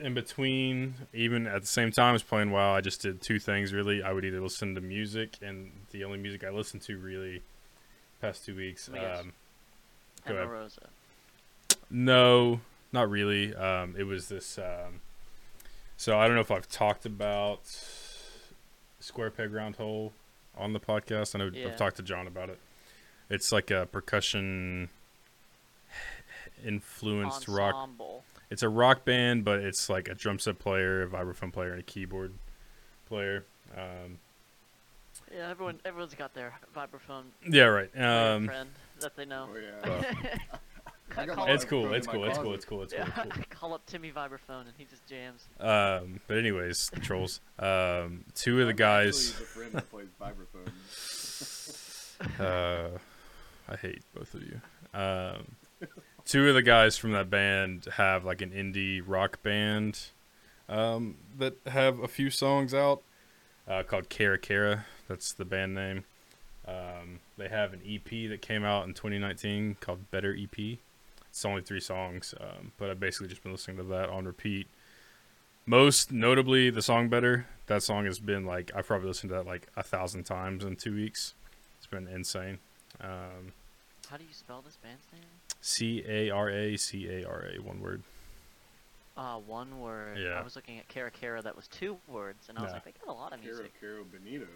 in 0.00 0.14
between, 0.14 0.94
even 1.12 1.46
at 1.46 1.60
the 1.62 1.66
same 1.66 1.90
time 1.92 2.14
as 2.14 2.22
playing 2.22 2.50
WoW, 2.50 2.74
I 2.74 2.80
just 2.80 3.02
did 3.02 3.20
two 3.20 3.38
things 3.38 3.72
really. 3.72 4.02
I 4.02 4.12
would 4.12 4.24
either 4.24 4.40
listen 4.40 4.74
to 4.74 4.80
music, 4.80 5.36
and 5.42 5.70
the 5.90 6.04
only 6.04 6.18
music 6.18 6.42
I 6.44 6.50
listened 6.50 6.82
to 6.82 6.98
really 6.98 7.42
past 8.20 8.44
two 8.44 8.56
weeks. 8.56 8.88
Um, 8.88 8.94
Go 10.26 10.34
Emma 10.34 10.36
ahead. 10.38 10.48
Rosa. 10.50 10.88
no, 11.90 12.60
not 12.92 13.08
really. 13.10 13.54
Um, 13.54 13.94
it 13.98 14.04
was 14.04 14.28
this. 14.28 14.58
Um, 14.58 15.00
so 15.96 16.18
I 16.18 16.26
don't 16.26 16.34
know 16.34 16.40
if 16.42 16.50
I've 16.50 16.68
talked 16.68 17.06
about 17.06 17.60
Square 19.00 19.30
Peg 19.32 19.52
Round 19.52 19.76
Hole 19.76 20.12
on 20.56 20.72
the 20.72 20.80
podcast. 20.80 21.34
I 21.34 21.38
know 21.38 21.50
Yeah. 21.52 21.68
I've 21.68 21.76
talked 21.76 21.96
to 21.96 22.02
John 22.02 22.26
about 22.26 22.48
it. 22.50 22.58
It's 23.28 23.52
like 23.52 23.70
a 23.70 23.86
percussion 23.86 24.88
influenced 26.64 27.48
rock. 27.48 27.88
Ensemble. 28.50 28.54
It's 28.54 28.62
a 28.62 28.68
rock 28.68 29.04
band, 29.04 29.44
but 29.44 29.60
it's 29.60 29.88
like 29.88 30.08
a 30.08 30.14
drum 30.14 30.38
set 30.38 30.58
player, 30.58 31.02
a 31.02 31.08
vibraphone 31.08 31.52
player, 31.52 31.70
and 31.70 31.80
a 31.80 31.84
keyboard 31.84 32.32
player. 33.08 33.44
Um, 33.76 34.18
Yeah, 35.32 35.48
everyone 35.50 35.78
everyone's 35.84 36.14
got 36.14 36.34
their 36.34 36.52
vibraphone 36.76 37.24
yeah, 37.48 37.64
right. 37.64 37.92
player 37.92 38.34
Um, 38.34 38.46
friend 38.46 38.70
that 39.00 39.16
they 39.16 39.24
know. 39.24 39.48
Oh 39.52 39.56
yeah. 39.58 40.02
Well, 41.10 41.20
I 41.22 41.26
got 41.26 41.34
Call 41.34 41.46
my 41.48 41.52
it's 41.54 41.64
cool. 41.64 41.84
vibraphone 41.86 41.94
It's 41.96 42.06
cool. 42.06 42.20
my 42.20 42.26
It's 42.28 42.38
cool. 42.38 42.44
closet. 42.44 42.54
It's 42.54 42.64
cool. 42.64 42.82
It's 42.82 42.92
cool. 42.94 43.00
yeah, 43.00 43.24
It's 43.26 43.34
cool. 43.36 43.44
call 43.50 43.74
up 43.74 43.84
Timmy 43.86 44.12
Vibraphone 44.12 44.60
and 44.60 44.72
he 44.78 44.84
just 44.84 45.04
jams. 45.08 45.48
Um, 45.58 46.20
but 46.28 46.36
anyways, 46.38 46.88
trolls. 47.02 47.40
Um, 47.58 48.24
two 48.36 48.60
of 48.60 48.68
the 48.68 48.72
guys. 48.72 49.30
actually 49.30 49.44
the 49.44 49.50
friend 49.50 49.72
that 49.72 49.90
plays 49.90 50.08
vibraphone. 50.20 50.70
Uh, 52.40 52.98
I 53.68 53.76
hate 53.76 54.02
both 54.14 54.34
of 54.34 54.42
you. 54.42 54.60
Um, 54.94 55.46
two 56.30 56.48
of 56.48 56.54
the 56.54 56.62
guys 56.62 56.96
from 56.96 57.10
that 57.10 57.28
band 57.28 57.88
have 57.96 58.24
like 58.24 58.40
an 58.40 58.50
indie 58.50 59.02
rock 59.04 59.42
band 59.42 59.98
um, 60.68 61.16
that 61.36 61.56
have 61.66 61.98
a 61.98 62.06
few 62.06 62.30
songs 62.30 62.72
out 62.72 63.02
uh, 63.66 63.82
called 63.82 64.08
Caracara. 64.08 64.84
That's 65.08 65.32
the 65.32 65.44
band 65.44 65.74
name. 65.74 66.04
Um, 66.68 67.18
they 67.36 67.48
have 67.48 67.72
an 67.72 67.80
EP 67.84 68.28
that 68.30 68.42
came 68.42 68.62
out 68.62 68.86
in 68.86 68.94
2019 68.94 69.78
called 69.80 70.08
Better 70.12 70.32
EP. 70.40 70.78
It's 71.28 71.44
only 71.44 71.62
three 71.62 71.80
songs, 71.80 72.32
um, 72.40 72.70
but 72.78 72.90
I've 72.90 73.00
basically 73.00 73.26
just 73.26 73.42
been 73.42 73.50
listening 73.50 73.78
to 73.78 73.82
that 73.84 74.08
on 74.08 74.24
repeat. 74.24 74.68
Most 75.66 76.12
notably, 76.12 76.70
the 76.70 76.82
song 76.82 77.08
Better. 77.08 77.46
That 77.66 77.82
song 77.82 78.04
has 78.04 78.20
been 78.20 78.46
like, 78.46 78.70
I've 78.72 78.86
probably 78.86 79.08
listened 79.08 79.30
to 79.30 79.34
that 79.34 79.46
like 79.46 79.66
a 79.76 79.82
thousand 79.82 80.24
times 80.24 80.64
in 80.64 80.76
two 80.76 80.94
weeks. 80.94 81.34
It's 81.78 81.88
been 81.88 82.06
insane. 82.06 82.58
Um, 83.00 83.52
How 84.08 84.16
do 84.16 84.22
you 84.22 84.32
spell 84.32 84.62
this 84.64 84.76
band's 84.76 85.06
name? 85.12 85.22
C 85.60 86.02
A 86.06 86.30
R 86.30 86.48
A 86.50 86.76
C 86.76 87.08
A 87.08 87.24
R 87.28 87.46
A, 87.54 87.60
one 87.60 87.80
word. 87.80 88.02
Uh, 89.16 89.36
one 89.36 89.80
word. 89.80 90.18
Yeah. 90.18 90.38
I 90.40 90.42
was 90.42 90.56
looking 90.56 90.78
at 90.78 90.88
Kara 90.88 91.10
Kara 91.10 91.42
that 91.42 91.54
was 91.54 91.66
two 91.68 91.98
words, 92.08 92.48
and 92.48 92.58
I 92.58 92.62
was 92.62 92.70
Yeah. 92.70 92.74
like, 92.74 92.84
they 92.84 92.92
got 93.04 93.12
a 93.12 93.12
lot 93.12 93.32
of 93.32 93.40
Caro 93.42 93.52
music. 93.54 93.72
Caro 93.80 94.04
Benito. 94.04 94.46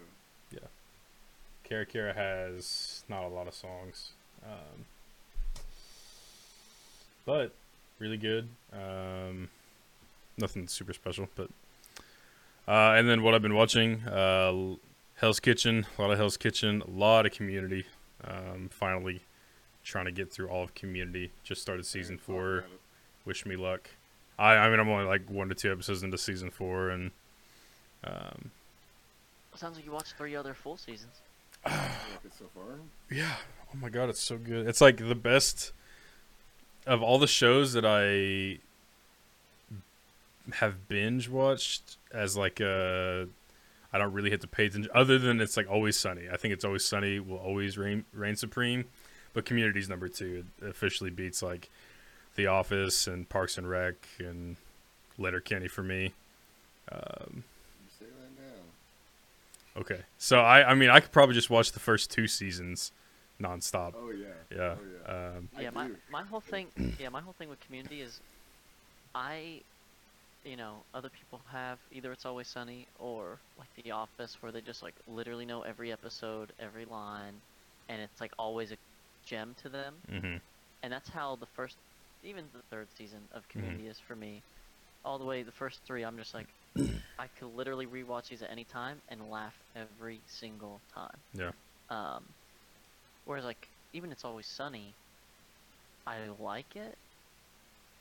Caracara 1.67 2.13
has 2.13 3.03
not 3.09 3.23
a 3.23 3.27
lot 3.27 3.47
of 3.47 3.55
songs, 3.55 4.11
um, 4.45 4.85
but 7.25 7.53
really 7.97 8.17
good. 8.17 8.49
Um, 8.71 9.49
nothing 10.37 10.67
super 10.67 10.93
special, 10.93 11.27
but 11.35 11.49
uh, 12.67 12.93
and 12.95 13.09
then 13.09 13.23
what 13.23 13.33
I've 13.33 13.41
been 13.41 13.55
watching, 13.55 14.03
uh, 14.07 14.75
Hell's 15.15 15.39
Kitchen, 15.39 15.87
a 15.97 16.01
lot 16.03 16.11
of 16.11 16.19
Hell's 16.19 16.37
Kitchen, 16.37 16.83
a 16.83 16.89
lot 16.91 17.25
of 17.25 17.31
Community. 17.31 17.85
Um, 18.23 18.69
finally, 18.71 19.21
trying 19.85 20.05
to 20.05 20.11
get 20.11 20.33
through 20.33 20.49
all 20.49 20.63
of 20.63 20.73
Community. 20.75 21.31
Just 21.43 21.61
started 21.61 21.85
season 21.85 22.17
four. 22.17 22.65
Wish 23.23 23.45
me 23.45 23.55
luck. 23.55 23.89
I 24.37 24.55
I 24.55 24.69
mean 24.69 24.79
I'm 24.79 24.89
only 24.89 25.05
like 25.05 25.29
one 25.29 25.47
to 25.49 25.55
two 25.55 25.71
episodes 25.71 26.03
into 26.03 26.17
season 26.17 26.49
four, 26.51 26.89
and 26.89 27.11
um, 28.03 28.51
Sounds 29.55 29.77
like 29.77 29.85
you 29.85 29.91
watched 29.93 30.17
three 30.17 30.35
other 30.35 30.53
full 30.53 30.77
seasons. 30.77 31.13
You 32.23 32.31
so 32.37 32.45
far? 32.53 32.65
Yeah. 33.09 33.35
Oh 33.73 33.77
my 33.77 33.89
god, 33.89 34.09
it's 34.09 34.21
so 34.21 34.37
good. 34.37 34.67
It's 34.67 34.81
like 34.81 34.97
the 34.97 35.15
best 35.15 35.71
of 36.85 37.01
all 37.01 37.19
the 37.19 37.27
shows 37.27 37.73
that 37.73 37.85
I 37.85 38.59
have 40.55 40.87
binge 40.87 41.29
watched 41.29 41.97
as 42.11 42.35
like 42.35 42.59
a 42.59 43.27
I 43.93 43.97
don't 43.97 44.11
really 44.11 44.29
hit 44.29 44.41
the 44.41 44.47
page 44.47 44.75
other 44.93 45.17
than 45.17 45.39
it's 45.39 45.55
like 45.55 45.69
always 45.69 45.97
sunny. 45.97 46.23
I 46.31 46.37
think 46.37 46.53
it's 46.53 46.65
always 46.65 46.83
sunny 46.83 47.19
will 47.19 47.37
always 47.37 47.77
reign 47.77 48.03
reign 48.13 48.35
supreme. 48.35 48.85
But 49.35 49.45
community's 49.45 49.89
number 49.89 50.07
two. 50.07 50.45
It 50.61 50.67
officially 50.69 51.11
beats 51.11 51.43
like 51.43 51.69
The 52.35 52.47
Office 52.47 53.05
and 53.05 53.29
Parks 53.29 53.57
and 53.59 53.69
Rec 53.69 53.95
and 54.17 54.55
Letterkenny 55.17 55.67
for 55.67 55.83
me. 55.83 56.13
Um, 56.91 57.43
say 57.99 58.05
that 58.05 58.41
now. 58.41 59.81
okay. 59.81 59.99
So 60.17 60.39
I 60.39 60.71
I 60.71 60.73
mean 60.73 60.89
I 60.89 61.01
could 61.01 61.11
probably 61.11 61.35
just 61.35 61.49
watch 61.49 61.73
the 61.73 61.79
first 61.79 62.09
two 62.11 62.27
seasons 62.27 62.91
nonstop. 63.41 63.93
Oh 63.97 64.09
yeah. 64.11 64.27
Yeah. 64.55 64.75
Oh 64.77 64.77
yeah. 65.05 65.35
Um, 65.37 65.49
yeah, 65.59 65.69
my 65.71 65.89
my 66.09 66.23
whole 66.23 66.39
thing. 66.41 66.67
Yeah, 66.99 67.09
my 67.09 67.21
whole 67.21 67.33
thing 67.33 67.49
with 67.49 67.59
Community 67.59 67.99
is, 68.01 68.21
I, 69.13 69.59
you 70.45 70.55
know, 70.55 70.75
other 70.93 71.09
people 71.09 71.41
have 71.51 71.77
either 71.91 72.13
It's 72.13 72.25
Always 72.25 72.47
Sunny 72.47 72.87
or 72.99 73.37
like 73.59 73.67
The 73.83 73.91
Office, 73.91 74.37
where 74.41 74.53
they 74.53 74.61
just 74.61 74.81
like 74.81 74.95
literally 75.07 75.45
know 75.45 75.63
every 75.63 75.91
episode, 75.91 76.53
every 76.57 76.85
line, 76.85 77.33
and 77.89 78.01
it's 78.01 78.21
like 78.21 78.31
always 78.39 78.71
a 78.71 78.77
gem 79.25 79.55
to 79.55 79.69
them. 79.69 80.03
hmm 80.09 80.37
And 80.83 80.93
that's 80.93 81.09
how 81.09 81.35
the 81.37 81.47
first, 81.47 81.77
even 82.23 82.49
the 82.53 82.63
third 82.71 82.91
season 82.93 83.27
of 83.31 83.47
Mm-hmm. 83.57 83.77
Community 83.77 83.87
is 83.87 83.99
for 83.99 84.15
me. 84.15 84.43
All 85.03 85.19
the 85.19 85.25
way, 85.25 85.43
the 85.43 85.51
first 85.51 85.85
three, 85.85 86.03
I'm 86.03 86.17
just 86.17 86.33
like, 86.33 86.53
I 87.17 87.27
could 87.27 87.47
literally 87.49 87.87
rewatch 87.87 88.29
these 88.29 88.43
at 88.43 88.51
any 88.51 88.65
time 88.65 89.01
and 89.09 89.29
laugh 89.29 89.59
every 89.75 90.23
single 90.27 90.83
time. 90.93 91.23
Yeah. 91.33 91.51
Um, 91.89 92.35
whereas 93.25 93.45
like 93.45 93.69
even 93.93 94.11
it's 94.11 94.25
always 94.25 94.47
sunny, 94.47 94.97
I 96.07 96.27
like 96.29 96.75
it, 96.75 96.97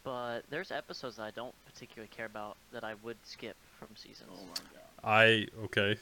but 0.04 0.42
there's 0.48 0.70
episodes 0.70 1.16
that 1.16 1.24
I 1.24 1.30
don't 1.30 1.54
particularly 1.64 2.08
care 2.08 2.26
about 2.26 2.58
that 2.70 2.84
I 2.84 2.94
would 2.94 3.24
skip 3.26 3.56
from 3.66 3.96
seasons. 3.96 4.30
Oh 4.30 4.44
my 4.46 4.62
god. 4.72 4.94
I 5.02 5.46
okay. 5.64 5.96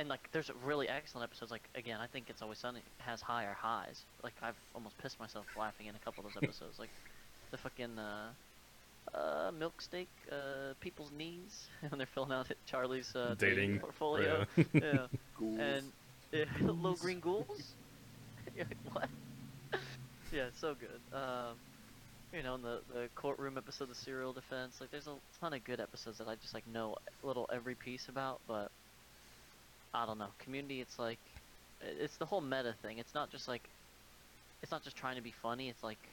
And 0.00 0.08
like 0.08 0.30
there's 0.32 0.50
really 0.64 0.88
excellent 0.88 1.28
episodes. 1.28 1.50
Like 1.50 1.68
again, 1.74 1.98
I 2.00 2.06
think 2.06 2.30
it's 2.30 2.40
always 2.40 2.56
sunny 2.56 2.80
has 3.00 3.20
higher 3.20 3.52
highs. 3.52 4.00
Like 4.24 4.32
I've 4.42 4.56
almost 4.74 4.96
pissed 4.96 5.20
myself 5.20 5.44
laughing 5.58 5.88
in 5.88 5.94
a 5.94 5.98
couple 5.98 6.24
of 6.24 6.32
those 6.32 6.42
episodes. 6.42 6.78
like 6.78 6.88
the 7.50 7.58
fucking 7.58 7.98
uh, 7.98 8.30
uh, 9.14 9.50
milk 9.58 9.82
steak, 9.82 10.08
uh, 10.32 10.72
people's 10.80 11.10
knees 11.12 11.68
when 11.90 11.98
they're 11.98 12.06
filling 12.06 12.32
out 12.32 12.50
Charlie's 12.64 13.14
uh, 13.14 13.34
Dating, 13.38 13.78
portfolio. 13.78 14.46
yeah. 14.56 14.64
yeah. 14.72 15.06
And 15.40 15.92
yeah, 16.32 16.44
little 16.62 16.94
green 16.94 17.20
ghouls. 17.20 17.74
You're 18.56 18.64
like, 18.64 18.94
what? 18.94 19.80
yeah, 20.32 20.44
it's 20.44 20.60
so 20.60 20.74
good. 20.74 21.00
Um, 21.14 21.56
you 22.32 22.42
know, 22.42 22.54
in 22.54 22.62
the 22.62 22.80
the 22.94 23.08
courtroom 23.16 23.58
episode, 23.58 23.90
the 23.90 23.94
serial 23.94 24.32
defense. 24.32 24.80
Like, 24.80 24.90
there's 24.90 25.08
a 25.08 25.16
ton 25.40 25.52
of 25.52 25.62
good 25.64 25.80
episodes 25.80 26.16
that 26.18 26.28
I 26.28 26.36
just 26.36 26.54
like 26.54 26.66
know 26.66 26.96
little 27.22 27.50
every 27.52 27.74
piece 27.74 28.08
about. 28.08 28.40
But 28.48 28.70
I 29.94 30.06
don't 30.06 30.18
know. 30.18 30.32
Community, 30.38 30.80
it's 30.80 30.98
like, 30.98 31.20
it's 31.80 32.16
the 32.18 32.26
whole 32.26 32.40
meta 32.40 32.74
thing. 32.82 32.98
It's 32.98 33.14
not 33.14 33.30
just 33.30 33.48
like, 33.48 33.70
it's 34.62 34.70
not 34.72 34.82
just 34.82 34.96
trying 34.96 35.16
to 35.16 35.22
be 35.22 35.32
funny. 35.32 35.68
It's 35.68 35.82
like, 35.82 36.08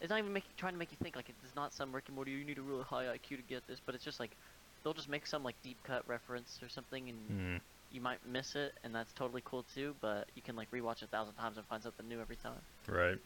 it's 0.00 0.10
not 0.10 0.18
even 0.18 0.32
making 0.32 0.52
trying 0.56 0.72
to 0.74 0.78
make 0.78 0.92
you 0.92 0.98
think. 1.02 1.16
Like, 1.16 1.28
it's 1.30 1.54
not 1.54 1.72
some 1.72 1.94
Rick 1.94 2.08
and 2.08 2.16
Morty. 2.16 2.32
You 2.32 2.44
need 2.44 2.58
a 2.58 2.62
really 2.62 2.84
high 2.84 3.08
IQ 3.08 3.36
to 3.36 3.42
get 3.42 3.66
this. 3.66 3.80
But 3.80 3.94
it's 3.94 4.04
just 4.04 4.20
like, 4.20 4.36
they'll 4.82 4.94
just 4.94 5.08
make 5.08 5.26
some 5.26 5.42
like 5.42 5.56
deep 5.62 5.82
cut 5.84 6.06
reference 6.08 6.62
or 6.62 6.68
something, 6.68 7.08
and 7.10 7.32
Mm, 7.32 7.60
you 7.90 8.00
might 8.00 8.24
miss 8.24 8.54
it, 8.56 8.72
and 8.84 8.94
that's 8.94 9.12
totally 9.12 9.42
cool 9.44 9.62
too. 9.64 9.96
But 10.00 10.30
you 10.34 10.42
can 10.42 10.56
like 10.56 10.70
rewatch 10.70 11.02
it 11.02 11.06
a 11.06 11.08
thousand 11.08 11.34
times 11.34 11.58
and 11.58 11.66
find 11.66 11.82
something 11.82 12.08
new 12.08 12.20
every 12.20 12.36
time. 12.36 12.62
right. 12.88 13.18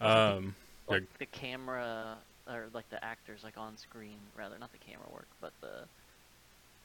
Um. 0.00 0.54
Like 0.86 1.02
Yeah. 1.02 1.18
the 1.18 1.26
camera 1.26 2.24
or 2.46 2.70
like 2.72 2.88
the 2.88 3.02
actors 3.04 3.42
like 3.44 3.56
on 3.56 3.76
screen 3.76 4.30
rather 4.34 4.58
not 4.58 4.72
the 4.72 4.78
camera 4.78 5.08
work 5.10 5.28
but 5.40 5.52
the 5.60 5.88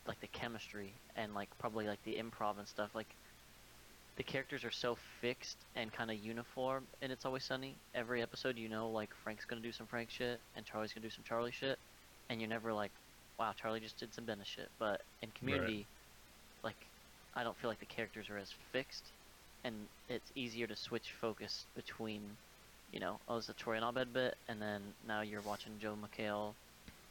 like 0.07 0.19
the 0.21 0.27
chemistry 0.27 0.91
and 1.15 1.33
like 1.33 1.49
probably 1.59 1.87
like 1.87 2.03
the 2.03 2.15
improv 2.15 2.57
and 2.57 2.67
stuff 2.67 2.89
like 2.93 3.07
the 4.17 4.23
characters 4.23 4.63
are 4.63 4.71
so 4.71 4.97
fixed 5.21 5.57
and 5.75 5.93
kind 5.93 6.09
of 6.09 6.17
uniform 6.17 6.83
and 7.01 7.11
it's 7.11 7.25
always 7.25 7.43
sunny. 7.43 7.75
Every 7.93 8.21
episode 8.21 8.57
you 8.57 8.69
know 8.69 8.89
like 8.89 9.09
frank's 9.23 9.45
gonna 9.45 9.61
do 9.61 9.71
some 9.71 9.87
frank 9.87 10.09
shit 10.09 10.39
and 10.55 10.65
charlie's 10.65 10.93
gonna 10.93 11.05
do 11.05 11.11
some 11.11 11.23
charlie 11.27 11.51
shit 11.51 11.77
and 12.29 12.41
you're 12.41 12.49
never 12.49 12.73
like 12.73 12.91
wow 13.39 13.53
charlie 13.59 13.79
just 13.79 13.99
did 13.99 14.13
some 14.13 14.25
Dennis 14.25 14.47
shit. 14.47 14.69
But 14.79 15.01
in 15.21 15.29
community 15.31 15.85
like 16.63 16.87
i 17.35 17.43
don't 17.43 17.55
feel 17.57 17.69
like 17.69 17.79
the 17.79 17.85
characters 17.85 18.29
are 18.29 18.37
as 18.37 18.53
fixed 18.71 19.03
and 19.63 19.75
it's 20.09 20.31
easier 20.35 20.67
to 20.67 20.75
switch 20.75 21.11
focus 21.19 21.65
between 21.75 22.21
you 22.91 22.99
know, 22.99 23.19
oh, 23.27 23.37
it's 23.37 23.49
a 23.49 23.53
Troy 23.53 23.75
and 23.75 23.85
Abed 23.85 24.13
bit, 24.13 24.35
and 24.47 24.61
then 24.61 24.81
now 25.07 25.21
you're 25.21 25.41
watching 25.41 25.73
Joel 25.81 25.97
McHale 25.97 26.53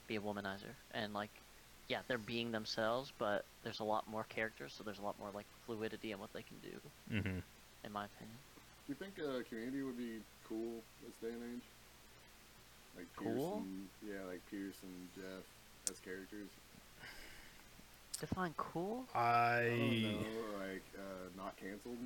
be 0.09 0.17
a 0.17 0.21
womanizer, 0.21 0.75
and 0.95 1.13
like, 1.13 1.31
yeah, 1.89 2.03
they're 2.09 2.19
being 2.19 2.51
themselves, 2.53 3.13
but 3.19 3.45
there's 3.63 3.81
a 3.81 3.85
lot 3.85 4.07
more 4.09 4.25
characters, 4.25 4.75
so 4.75 4.85
there's 4.85 4.99
a 4.99 5.03
lot 5.03 5.19
more 5.19 5.31
like 5.33 5.47
fluidity 5.67 6.13
in 6.13 6.19
what 6.19 6.33
they 6.33 6.43
can 6.43 6.59
do, 6.61 6.81
hmm 7.09 7.41
in 7.85 7.93
my 7.93 8.05
opinion. 8.07 8.39
Do 8.87 8.93
you 8.93 8.95
think 8.95 9.19
uh, 9.19 9.43
Community 9.49 9.83
would 9.83 9.97
be 9.97 10.21
cool 10.45 10.83
this 11.05 11.17
day 11.17 11.31
and 11.33 11.43
age? 11.57 11.65
Like 12.97 13.07
Pierce 13.19 13.43
Cool? 13.43 13.53
and 13.53 13.89
yeah, 14.03 14.23
like 14.27 14.41
Pierce 14.51 14.83
and 14.83 15.09
Jeff 15.15 15.45
as 15.91 16.01
characters. 16.01 16.51
Define 18.21 18.55
cool? 18.57 19.07
I 19.15 19.69
I 19.73 19.77
don't 19.79 20.03
know, 20.03 20.59
like 20.59 20.85
uh, 20.99 21.29
not 21.37 21.57
canceled. 21.57 21.99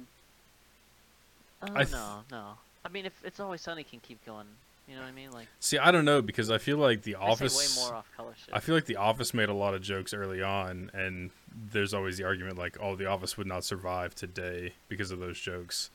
Oh 1.62 1.76
I 1.76 1.84
th- 1.84 1.96
no, 1.96 2.24
no. 2.30 2.58
I 2.84 2.88
mean, 2.88 3.06
if 3.06 3.24
it's 3.24 3.40
always 3.40 3.60
sunny, 3.62 3.84
can 3.84 4.00
keep 4.00 4.24
going. 4.24 4.46
You 4.90 4.96
know 4.96 5.02
what 5.02 5.08
I 5.08 5.12
mean? 5.12 5.30
Like, 5.30 5.46
see. 5.60 5.78
I 5.78 5.92
don't 5.92 6.04
know 6.04 6.20
because 6.20 6.50
I 6.50 6.58
feel 6.58 6.76
like 6.76 7.02
the 7.02 7.14
Office. 7.14 7.56
way 7.56 7.84
more 7.84 7.94
off 7.94 8.10
color 8.16 8.34
shit. 8.36 8.52
I 8.52 8.58
feel 8.58 8.74
like 8.74 8.86
The 8.86 8.96
Office 8.96 9.32
made 9.32 9.48
a 9.48 9.54
lot 9.54 9.72
of 9.74 9.82
jokes 9.82 10.12
early 10.12 10.42
on, 10.42 10.90
and 10.92 11.30
there's 11.70 11.94
always 11.94 12.18
the 12.18 12.24
argument 12.24 12.58
like, 12.58 12.76
"Oh, 12.80 12.96
The 12.96 13.06
Office 13.06 13.38
would 13.38 13.46
not 13.46 13.62
survive 13.64 14.16
today 14.16 14.72
because 14.88 15.12
of 15.12 15.20
those 15.20 15.38
jokes." 15.38 15.90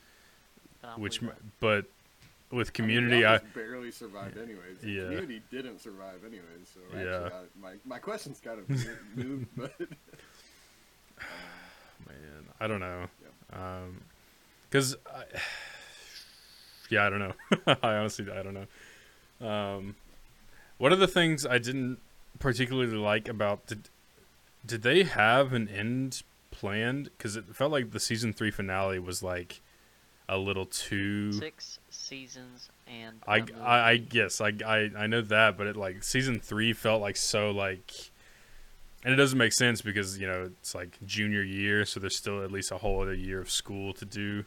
Which, 0.96 1.20
but 1.60 1.84
with 2.50 2.68
I 2.68 2.72
Community, 2.72 3.16
mean, 3.16 3.22
The 3.24 3.28
I, 3.28 3.38
barely 3.54 3.90
survived 3.90 4.38
anyways. 4.38 4.82
and 4.82 4.90
Yeah. 4.94 5.02
Community 5.02 5.42
didn't 5.50 5.80
survive 5.80 6.24
anyways. 6.24 6.72
So 6.72 6.80
Yeah. 6.96 7.28
I, 7.36 7.42
my 7.60 7.74
my 7.84 7.98
question's 7.98 8.40
kind 8.40 8.60
of 8.60 8.68
moved, 9.16 9.48
but 9.56 9.78
man, 12.06 12.46
I 12.60 12.66
don't 12.66 12.80
know, 12.80 13.08
Um 13.52 14.00
'cause 14.70 14.96
because 14.96 14.96
I, 15.14 15.24
yeah, 16.90 17.06
I 17.06 17.10
don't 17.10 17.18
know. 17.18 17.32
I 17.82 17.96
honestly, 17.96 18.30
I 18.30 18.42
don't 18.42 18.54
know. 18.54 18.66
Um, 19.40 19.96
one 20.78 20.92
of 20.92 20.98
the 20.98 21.08
things 21.08 21.46
I 21.46 21.58
didn't 21.58 21.98
particularly 22.38 22.96
like 22.96 23.28
about 23.28 23.66
did 23.66 23.88
did 24.64 24.82
they 24.82 25.04
have 25.04 25.52
an 25.52 25.68
end 25.68 26.22
planned? 26.50 27.10
Because 27.16 27.36
it 27.36 27.54
felt 27.54 27.72
like 27.72 27.92
the 27.92 28.00
season 28.00 28.32
three 28.32 28.50
finale 28.50 28.98
was 28.98 29.22
like 29.22 29.60
a 30.28 30.38
little 30.38 30.66
too. 30.66 31.32
six 31.32 31.78
seasons 31.90 32.68
and 32.86 33.16
I 33.26 33.44
I 33.62 33.96
guess 33.96 34.40
I, 34.40 34.52
I 34.66 34.90
I 34.96 35.06
know 35.06 35.22
that, 35.22 35.56
but 35.56 35.66
it 35.66 35.76
like 35.76 36.02
season 36.02 36.40
three 36.40 36.72
felt 36.72 37.00
like 37.00 37.16
so 37.16 37.50
like, 37.50 37.92
and 39.04 39.12
it 39.12 39.16
doesn't 39.16 39.38
make 39.38 39.52
sense 39.52 39.82
because 39.82 40.18
you 40.18 40.26
know 40.26 40.50
it's 40.60 40.74
like 40.74 40.98
junior 41.04 41.42
year, 41.42 41.84
so 41.84 42.00
there's 42.00 42.16
still 42.16 42.42
at 42.42 42.50
least 42.50 42.72
a 42.72 42.78
whole 42.78 43.02
other 43.02 43.14
year 43.14 43.40
of 43.40 43.50
school 43.50 43.92
to 43.94 44.04
do. 44.04 44.44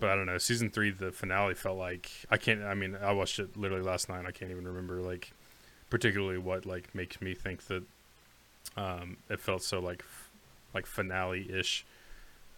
But 0.00 0.10
I 0.10 0.16
don't 0.16 0.26
know. 0.26 0.38
Season 0.38 0.70
three, 0.70 0.90
the 0.90 1.12
finale 1.12 1.54
felt 1.54 1.78
like 1.78 2.10
I 2.30 2.36
can't. 2.38 2.62
I 2.62 2.74
mean, 2.74 2.96
I 3.00 3.12
watched 3.12 3.38
it 3.38 3.56
literally 3.56 3.82
last 3.84 4.08
night. 4.08 4.24
I 4.26 4.30
can't 4.32 4.50
even 4.50 4.66
remember 4.66 5.00
like 5.00 5.32
particularly 5.90 6.38
what 6.38 6.64
like 6.66 6.94
makes 6.94 7.20
me 7.20 7.34
think 7.34 7.64
that 7.66 7.82
um, 8.76 9.16
it 9.28 9.40
felt 9.40 9.62
so 9.62 9.78
like 9.80 10.00
f- 10.00 10.30
like 10.74 10.86
finale 10.86 11.50
ish. 11.52 11.84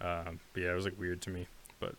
Um, 0.01 0.41
but 0.53 0.63
yeah, 0.63 0.73
it 0.73 0.75
was 0.75 0.85
like 0.85 0.99
weird 0.99 1.21
to 1.23 1.31
me. 1.31 1.47
But 1.81 1.95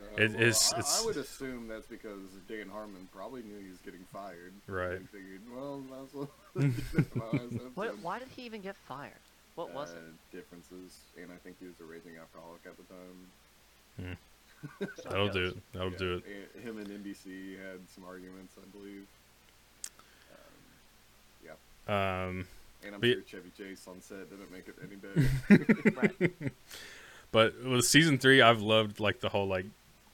Uh, 0.00 0.22
It 0.22 0.32
well, 0.32 0.42
is- 0.42 0.72
I, 0.74 0.78
it's- 0.78 1.02
I 1.02 1.06
would 1.06 1.16
assume 1.16 1.68
that's 1.68 1.86
because 1.86 2.20
Dan 2.48 2.68
Harmon 2.68 3.08
probably 3.14 3.42
knew 3.42 3.58
he 3.62 3.70
was 3.70 3.78
getting 3.84 4.04
fired. 4.12 4.52
Right. 4.66 4.92
And 4.96 5.08
figured, 5.10 5.40
well, 5.54 5.78
might 5.88 6.02
as 6.04 6.14
well. 6.14 6.30
do 6.56 6.68
this 6.68 6.94
in 6.94 7.06
my 7.14 7.24
last 7.26 7.54
What, 7.76 7.98
why 7.98 8.18
did 8.18 8.28
he 8.36 8.42
even 8.42 8.60
get 8.60 8.76
fired? 8.76 9.12
What 9.54 9.72
was 9.72 9.90
it? 9.90 9.96
Uh, 9.96 10.00
Differences, 10.36 10.98
and 11.16 11.30
I 11.32 11.36
think 11.42 11.56
he 11.60 11.66
was 11.66 11.74
a 11.80 11.84
raging 11.84 12.12
alcoholic 12.18 12.60
at 12.66 12.76
the 12.76 12.84
time. 14.06 14.16
So 14.80 14.86
that'll 15.08 15.28
it 15.28 15.32
do 15.32 15.44
it. 15.48 15.56
That'll 15.72 15.92
Yeah, 15.92 15.98
do 15.98 16.22
it. 16.24 16.62
Him 16.62 16.78
and 16.78 16.88
NBC 16.88 17.56
had 17.58 17.78
some 17.94 18.04
arguments, 18.04 18.54
I 18.60 18.66
believe. 18.76 19.06
Um, 21.88 21.94
Um, 21.94 22.46
and 22.84 22.94
I'm 22.94 23.00
But- 23.00 23.06
sure 23.12 23.22
Chevy 23.22 23.50
Chase 23.56 23.86
on 23.88 24.00
set 24.02 24.28
didn't 24.30 24.50
make 24.52 24.68
it 24.68 24.76
any 24.82 24.96
better. 24.96 25.28
Right. 26.40 26.52
But 27.30 27.62
with 27.62 27.84
season 27.84 28.18
three, 28.18 28.40
I've 28.40 28.60
loved 28.62 29.00
like 29.00 29.20
the 29.20 29.28
whole 29.30 29.46
like 29.46 29.66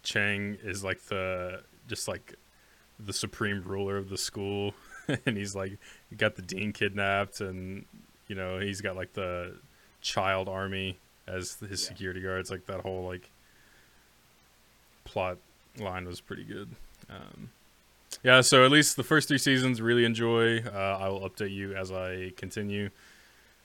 Chang 0.03 0.59
is 0.63 0.83
like 0.85 1.01
the 1.03 1.63
just 1.89 2.09
like 2.09 2.35
the 2.99 3.13
supreme 3.13 3.63
ruler 3.65 3.97
of 3.97 4.09
the 4.09 4.19
school, 4.19 4.75
and 5.27 5.37
he's 5.37 5.55
like 5.55 5.79
got 6.17 6.37
the 6.37 6.43
dean 6.43 6.73
kidnapped, 6.73 7.41
and 7.41 7.85
you 8.29 8.35
know 8.35 8.59
he's 8.59 8.81
got 8.81 8.97
like 8.97 9.13
the 9.15 9.57
child 10.01 10.49
army 10.49 10.99
as 11.27 11.55
his 11.57 11.83
Yeah. 11.83 11.89
security 11.89 12.21
guards. 12.21 12.51
Like 12.51 12.67
that 12.67 12.81
whole 12.81 13.05
like 13.07 13.31
plot 15.15 15.39
line 15.79 16.05
was 16.07 16.21
pretty 16.21 16.43
good. 16.45 16.69
Um, 17.09 17.51
yeah, 18.25 18.41
so 18.41 18.65
at 18.65 18.71
least 18.73 18.97
the 18.97 19.05
first 19.05 19.29
three 19.29 19.39
seasons, 19.39 19.81
really 19.81 20.05
enjoy. 20.05 20.59
Uh, 20.61 20.99
I 21.01 21.09
will 21.09 21.21
update 21.29 21.53
you 21.55 21.75
as 21.77 21.91
I 21.93 22.33
continue. 22.37 22.91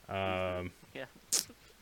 Um, 0.08 0.72
Yeah. 0.94 1.06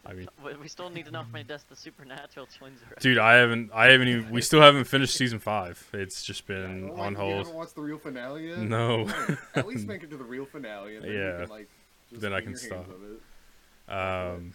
I 0.05 0.13
mean, 0.13 0.27
We- 0.43 0.55
We 0.55 0.67
still 0.69 0.89
need 0.89 1.05
to 1.05 1.11
know 1.11 1.23
how 1.23 1.29
many 1.31 1.43
deaths 1.43 1.65
the 1.69 1.75
supernatural 1.75 2.47
twins 2.57 2.79
are. 2.89 2.95
Dude, 3.01 3.17
I 3.17 3.33
haven't. 3.35 3.71
I 3.73 3.87
haven't 3.91 4.07
even. 4.07 4.29
We 4.31 4.41
still 4.41 4.61
haven't 4.61 4.85
finished 4.85 5.15
season 5.15 5.39
five. 5.39 5.85
It's 5.93 6.23
just 6.23 6.47
been 6.47 6.89
Well, 6.89 7.01
on 7.01 7.13
like, 7.15 7.23
You 7.23 7.29
haven't 7.29 7.45
hold. 7.47 7.55
watched 7.57 7.75
the 7.75 7.81
real 7.81 7.97
finale 7.97 8.47
yet? 8.49 8.59
No. 8.59 9.03
No. 9.03 9.37
At 9.55 9.67
least 9.67 9.85
make 9.85 10.03
it 10.03 10.09
to 10.11 10.17
the 10.17 10.23
real 10.23 10.45
finale, 10.45 10.95
and 10.95 11.03
then 11.05 11.11
Yeah. 11.11 11.31
you 11.33 11.39
can 11.41 11.49
like. 11.49 11.67
Just 12.09 12.21
Then 12.21 12.31
I 12.33 12.39
can 12.39 12.51
your 12.51 12.59
hands 12.59 12.65
stop. 12.67 12.87
of 12.89 13.03
it. 13.03 13.93
Um, 13.93 14.53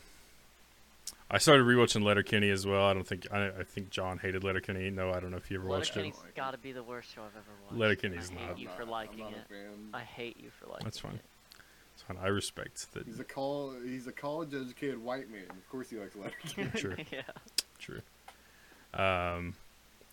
I 1.35 1.39
started 1.39 1.65
rewatching 1.65 2.05
Letterkenny 2.05 2.51
as 2.51 2.67
well. 2.67 2.85
I 2.85 2.93
don't 2.93 3.07
think. 3.07 3.27
I, 3.33 3.47
I 3.47 3.65
think 3.65 3.89
John 3.89 4.19
hated 4.19 4.45
Letterkenny. 4.45 4.91
No, 4.91 5.11
I 5.11 5.19
don't 5.19 5.31
know 5.31 5.39
if 5.39 5.51
you 5.51 5.59
ever 5.59 5.67
watched 5.67 5.97
it. 5.97 6.01
Letterkenny's 6.01 6.23
it. 6.29 6.37
got 6.37 6.51
to 6.51 6.59
be 6.59 6.73
the 6.73 6.83
worst 6.83 7.15
show 7.15 7.23
I've 7.23 7.35
ever 7.35 7.57
watched. 7.65 7.79
Letterkenny's 7.79 8.29
and 8.29 8.39
I 8.39 8.43
hate 8.43 8.49
not. 8.51 8.59
you 8.59 8.69
for 8.77 8.85
liking 8.85 9.21
it. 9.21 9.57
I 9.95 10.01
hate 10.01 10.37
you 10.39 10.51
for 10.51 10.67
liking 10.67 10.83
it. 10.83 10.85
That's 10.85 10.99
fine. 10.99 11.15
it. 11.15 11.25
It's 11.95 12.03
fine. 12.03 12.19
I 12.23 12.29
respect 12.29 12.93
that. 12.93 13.07
He's 13.07 13.19
a 13.19 13.25
call. 13.25 13.73
He's 13.83 14.07
a 14.07 14.13
college 14.13 14.53
educated 14.53 15.03
white 15.03 15.31
man. 15.31 15.45
Of 15.49 15.69
course, 15.71 15.89
he 15.89 15.97
likes 15.97 16.15
Letterkenny. 16.15 16.71
True. 16.75 16.97
yeah. 17.11 17.23
True. 17.79 18.03
Um, 18.93 19.55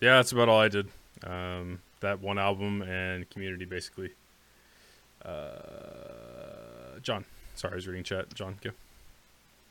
yeah, 0.00 0.16
that's 0.16 0.32
about 0.32 0.48
all 0.48 0.58
I 0.58 0.68
did. 0.68 0.88
Um, 1.22 1.80
that 2.00 2.20
one 2.20 2.38
album 2.38 2.80
and 2.80 3.28
Community, 3.28 3.66
basically. 3.66 4.10
Uh, 5.22 6.98
John, 7.02 7.26
sorry, 7.56 7.72
I 7.72 7.74
was 7.76 7.86
reading 7.86 8.04
chat. 8.04 8.32
John, 8.34 8.56
go. 8.62 8.70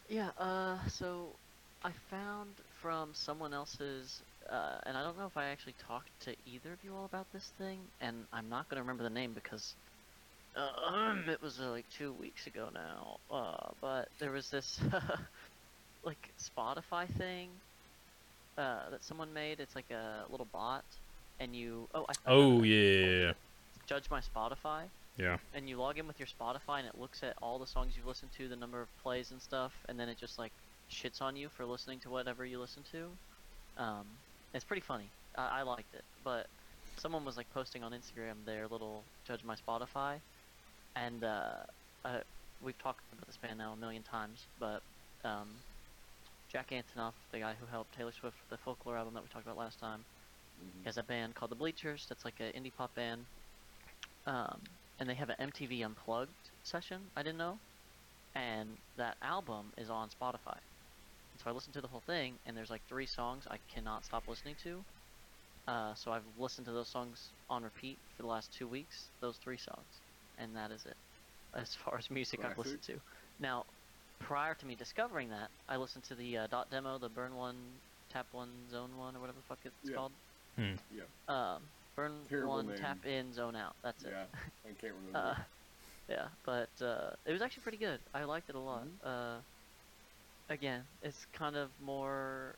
Yeah, 0.10 0.30
uh, 0.40 0.78
so 0.88 1.30
I 1.84 1.92
found 2.10 2.62
from 2.82 3.14
someone 3.14 3.54
else's, 3.54 4.22
uh, 4.50 4.80
and 4.86 4.98
I 4.98 5.04
don't 5.04 5.18
know 5.18 5.28
if 5.28 5.38
I 5.38 5.46
actually 5.48 5.74
talked 5.74 6.12
to 6.22 6.36
either 6.46 6.74
of 6.74 6.84
you 6.84 6.96
all 6.96 7.06
about 7.06 7.32
this 7.32 7.52
thing, 7.58 7.92
and 8.02 8.28
I'm 8.34 8.50
not 8.50 8.68
gonna 8.70 8.82
remember 8.82 9.04
the 9.04 9.10
name 9.10 9.34
because 9.34 9.76
uh, 10.56 11.16
it 11.28 11.42
was 11.42 11.60
uh, 11.60 11.72
like 11.72 11.88
two 11.90 12.14
weeks 12.14 12.48
ago 12.48 12.70
now. 12.74 13.18
Uh, 13.30 13.72
but 13.82 14.10
there 14.20 14.32
was 14.32 14.50
this 14.50 14.80
like 16.04 16.34
Spotify 16.40 17.08
thing 17.18 17.62
uh, 18.58 18.90
that 18.92 19.04
someone 19.04 19.34
made. 19.34 19.60
It's 19.60 19.76
like 19.76 19.90
a 19.92 20.26
little 20.30 20.48
bot, 20.48 20.86
and 21.40 21.56
you 21.56 21.88
oh 21.94 22.06
I 22.10 22.14
Oh 22.26 22.62
it. 22.62 22.64
yeah, 22.64 22.76
yeah, 22.76 23.26
yeah. 23.28 23.34
Judge 23.88 24.10
my 24.10 24.22
Spotify 24.22 24.90
yeah. 25.18 25.38
and 25.54 25.68
you 25.70 25.78
log 25.78 25.98
in 26.00 26.08
with 26.08 26.20
your 26.20 26.28
Spotify 26.28 26.80
and 26.80 26.88
it 26.88 26.96
looks 26.98 27.24
at 27.24 27.36
all 27.42 27.60
the 27.60 27.68
songs 27.68 27.96
you've 27.98 28.06
listened 28.06 28.32
to, 28.38 28.48
the 28.48 28.56
number 28.56 28.82
of 28.82 28.90
plays 28.98 29.32
and 29.32 29.42
stuff, 29.42 29.74
and 29.90 30.00
then 30.00 30.10
it 30.10 30.18
just 30.18 30.38
like 30.40 30.54
shits 30.90 31.22
on 31.22 31.36
you 31.36 31.50
for 31.50 31.66
listening 31.66 32.00
to 32.02 32.10
whatever 32.10 32.46
you 32.46 32.60
listen 32.60 32.84
to. 32.86 33.20
Um, 33.78 34.24
it's 34.54 34.66
pretty 34.66 34.82
funny. 34.82 35.14
I, 35.38 35.60
I 35.60 35.64
liked 35.64 35.94
it, 35.94 36.06
but 36.24 36.48
someone 36.98 37.26
was 37.26 37.38
like 37.38 37.50
posting 37.50 37.84
on 37.84 37.92
Instagram 37.94 38.46
their 38.46 38.68
little 38.68 39.14
judge 39.24 39.44
my 39.44 39.56
Spotify, 39.56 40.24
and 40.96 41.24
uh, 41.24 41.66
uh, 42.06 42.24
we've 42.60 42.78
talked 42.78 43.02
about 43.14 43.28
this 43.28 43.38
band 43.38 43.58
now 43.60 43.74
a 43.74 43.78
million 43.78 44.04
times, 44.04 44.50
but 44.58 44.84
um, 45.24 45.66
Jack 46.50 46.70
Antonoff, 46.72 47.16
the 47.32 47.40
guy 47.40 47.56
who 47.56 47.66
helped 47.68 47.94
Taylor 47.94 48.12
Swift 48.12 48.42
with 48.42 48.50
the 48.50 48.58
folklore 48.58 48.98
album 48.98 49.14
that 49.16 49.24
we 49.24 49.30
talked 49.30 49.46
about 49.46 49.58
last 49.58 49.80
time, 49.80 50.06
Mhm. 50.60 50.84
has 50.86 50.98
a 50.98 51.04
band 51.04 51.36
called 51.36 51.52
the 51.52 51.56
Bleachers. 51.56 52.08
That's 52.08 52.26
like 52.26 52.40
an 52.42 52.54
indie 52.54 52.74
pop 52.74 52.94
band. 52.96 53.30
Um, 54.26 54.80
and 55.00 55.10
they 55.10 55.16
have 55.16 55.30
an 55.30 55.38
MTV 55.40 55.84
Unplugged 55.86 56.52
session. 56.64 57.12
I 57.16 57.24
didn't 57.24 57.38
know, 57.38 57.62
and 58.36 58.82
that 58.96 59.18
album 59.22 59.74
is 59.78 59.90
on 59.90 60.10
Spotify. 60.10 60.60
And 61.40 61.44
so 61.46 61.52
I 61.52 61.54
listened 61.54 61.74
to 61.76 61.82
the 61.82 61.88
whole 61.88 62.02
thing, 62.02 62.40
and 62.46 62.58
there's 62.58 62.70
like 62.70 62.84
three 62.88 63.06
songs 63.06 63.48
I 63.48 63.60
cannot 63.74 64.04
stop 64.06 64.28
listening 64.28 64.58
to. 64.64 64.86
Uh, 65.68 65.96
so 65.96 66.12
I've 66.12 66.38
listened 66.38 66.66
to 66.68 66.74
those 66.74 66.92
songs 66.92 67.34
on 67.50 67.64
repeat 67.64 68.02
for 68.18 68.24
the 68.24 68.28
last 68.28 68.54
two 68.54 68.68
weeks. 68.68 69.14
Those 69.22 69.38
three 69.40 69.58
songs, 69.58 70.02
and 70.38 70.56
that 70.58 70.72
is 70.72 70.86
it, 70.86 70.98
as 71.56 71.76
far 71.76 71.98
as 71.98 72.10
music 72.10 72.44
I've 72.44 72.58
listened 72.58 72.84
to. 72.84 73.02
Now, 73.40 73.66
prior 74.20 74.56
to 74.56 74.66
me 74.66 74.76
discovering 74.76 75.30
that, 75.30 75.52
I 75.70 75.78
listened 75.78 76.04
to 76.06 76.16
the 76.16 76.38
uh, 76.38 76.48
dot 76.48 76.70
demo, 76.72 77.00
the 77.00 77.10
Burn 77.10 77.36
One, 77.36 77.82
Tap 78.10 78.34
One, 78.34 78.68
Zone 78.70 78.98
One, 78.98 79.16
or 79.16 79.22
whatever 79.22 79.40
the 79.40 79.46
fuck 79.48 79.66
it's 79.66 79.90
Yeah. 79.90 79.96
called. 79.96 80.22
Hmm. 80.58 80.76
Yeah. 80.92 81.08
Um, 81.56 81.72
Burn 81.96 82.28
Terrible 82.28 82.50
One, 82.50 82.68
name. 82.68 82.76
Tap 82.76 83.06
In, 83.06 83.32
Zone 83.32 83.56
Out. 83.56 83.78
That's 83.84 84.04
it. 84.04 84.12
Yeah, 84.12 84.28
I 84.70 84.74
can't 84.74 84.94
remember. 85.06 85.20
Uh, 85.20 85.44
yeah, 86.10 86.36
but 86.44 86.82
uh, 86.82 87.16
it 87.26 87.32
was 87.32 87.42
actually 87.42 87.64
pretty 87.64 87.78
good. 87.78 88.10
I 88.14 88.26
liked 88.26 88.50
it 88.50 88.56
a 88.56 88.60
lot. 88.60 88.88
Mhm. 88.88 89.04
Uh, 89.04 89.44
again, 90.50 90.82
it's 91.04 91.26
kind 91.34 91.56
of 91.56 91.70
more. 91.84 92.56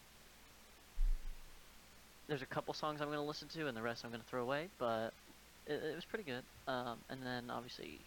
There's 2.27 2.41
a 2.41 2.47
couple 2.47 2.73
songs 2.73 3.01
I'm 3.01 3.09
gonna 3.09 3.23
listen 3.23 3.47
to, 3.49 3.67
and 3.67 3.75
the 3.75 3.81
rest 3.81 4.03
I'm 4.05 4.11
gonna 4.11 4.23
throw 4.29 4.41
away. 4.41 4.67
But 4.79 5.13
it, 5.67 5.81
it 5.91 5.95
was 5.95 6.05
pretty 6.05 6.23
good. 6.23 6.43
Um, 6.67 6.97
and 7.09 7.19
then 7.23 7.49
obviously 7.49 7.99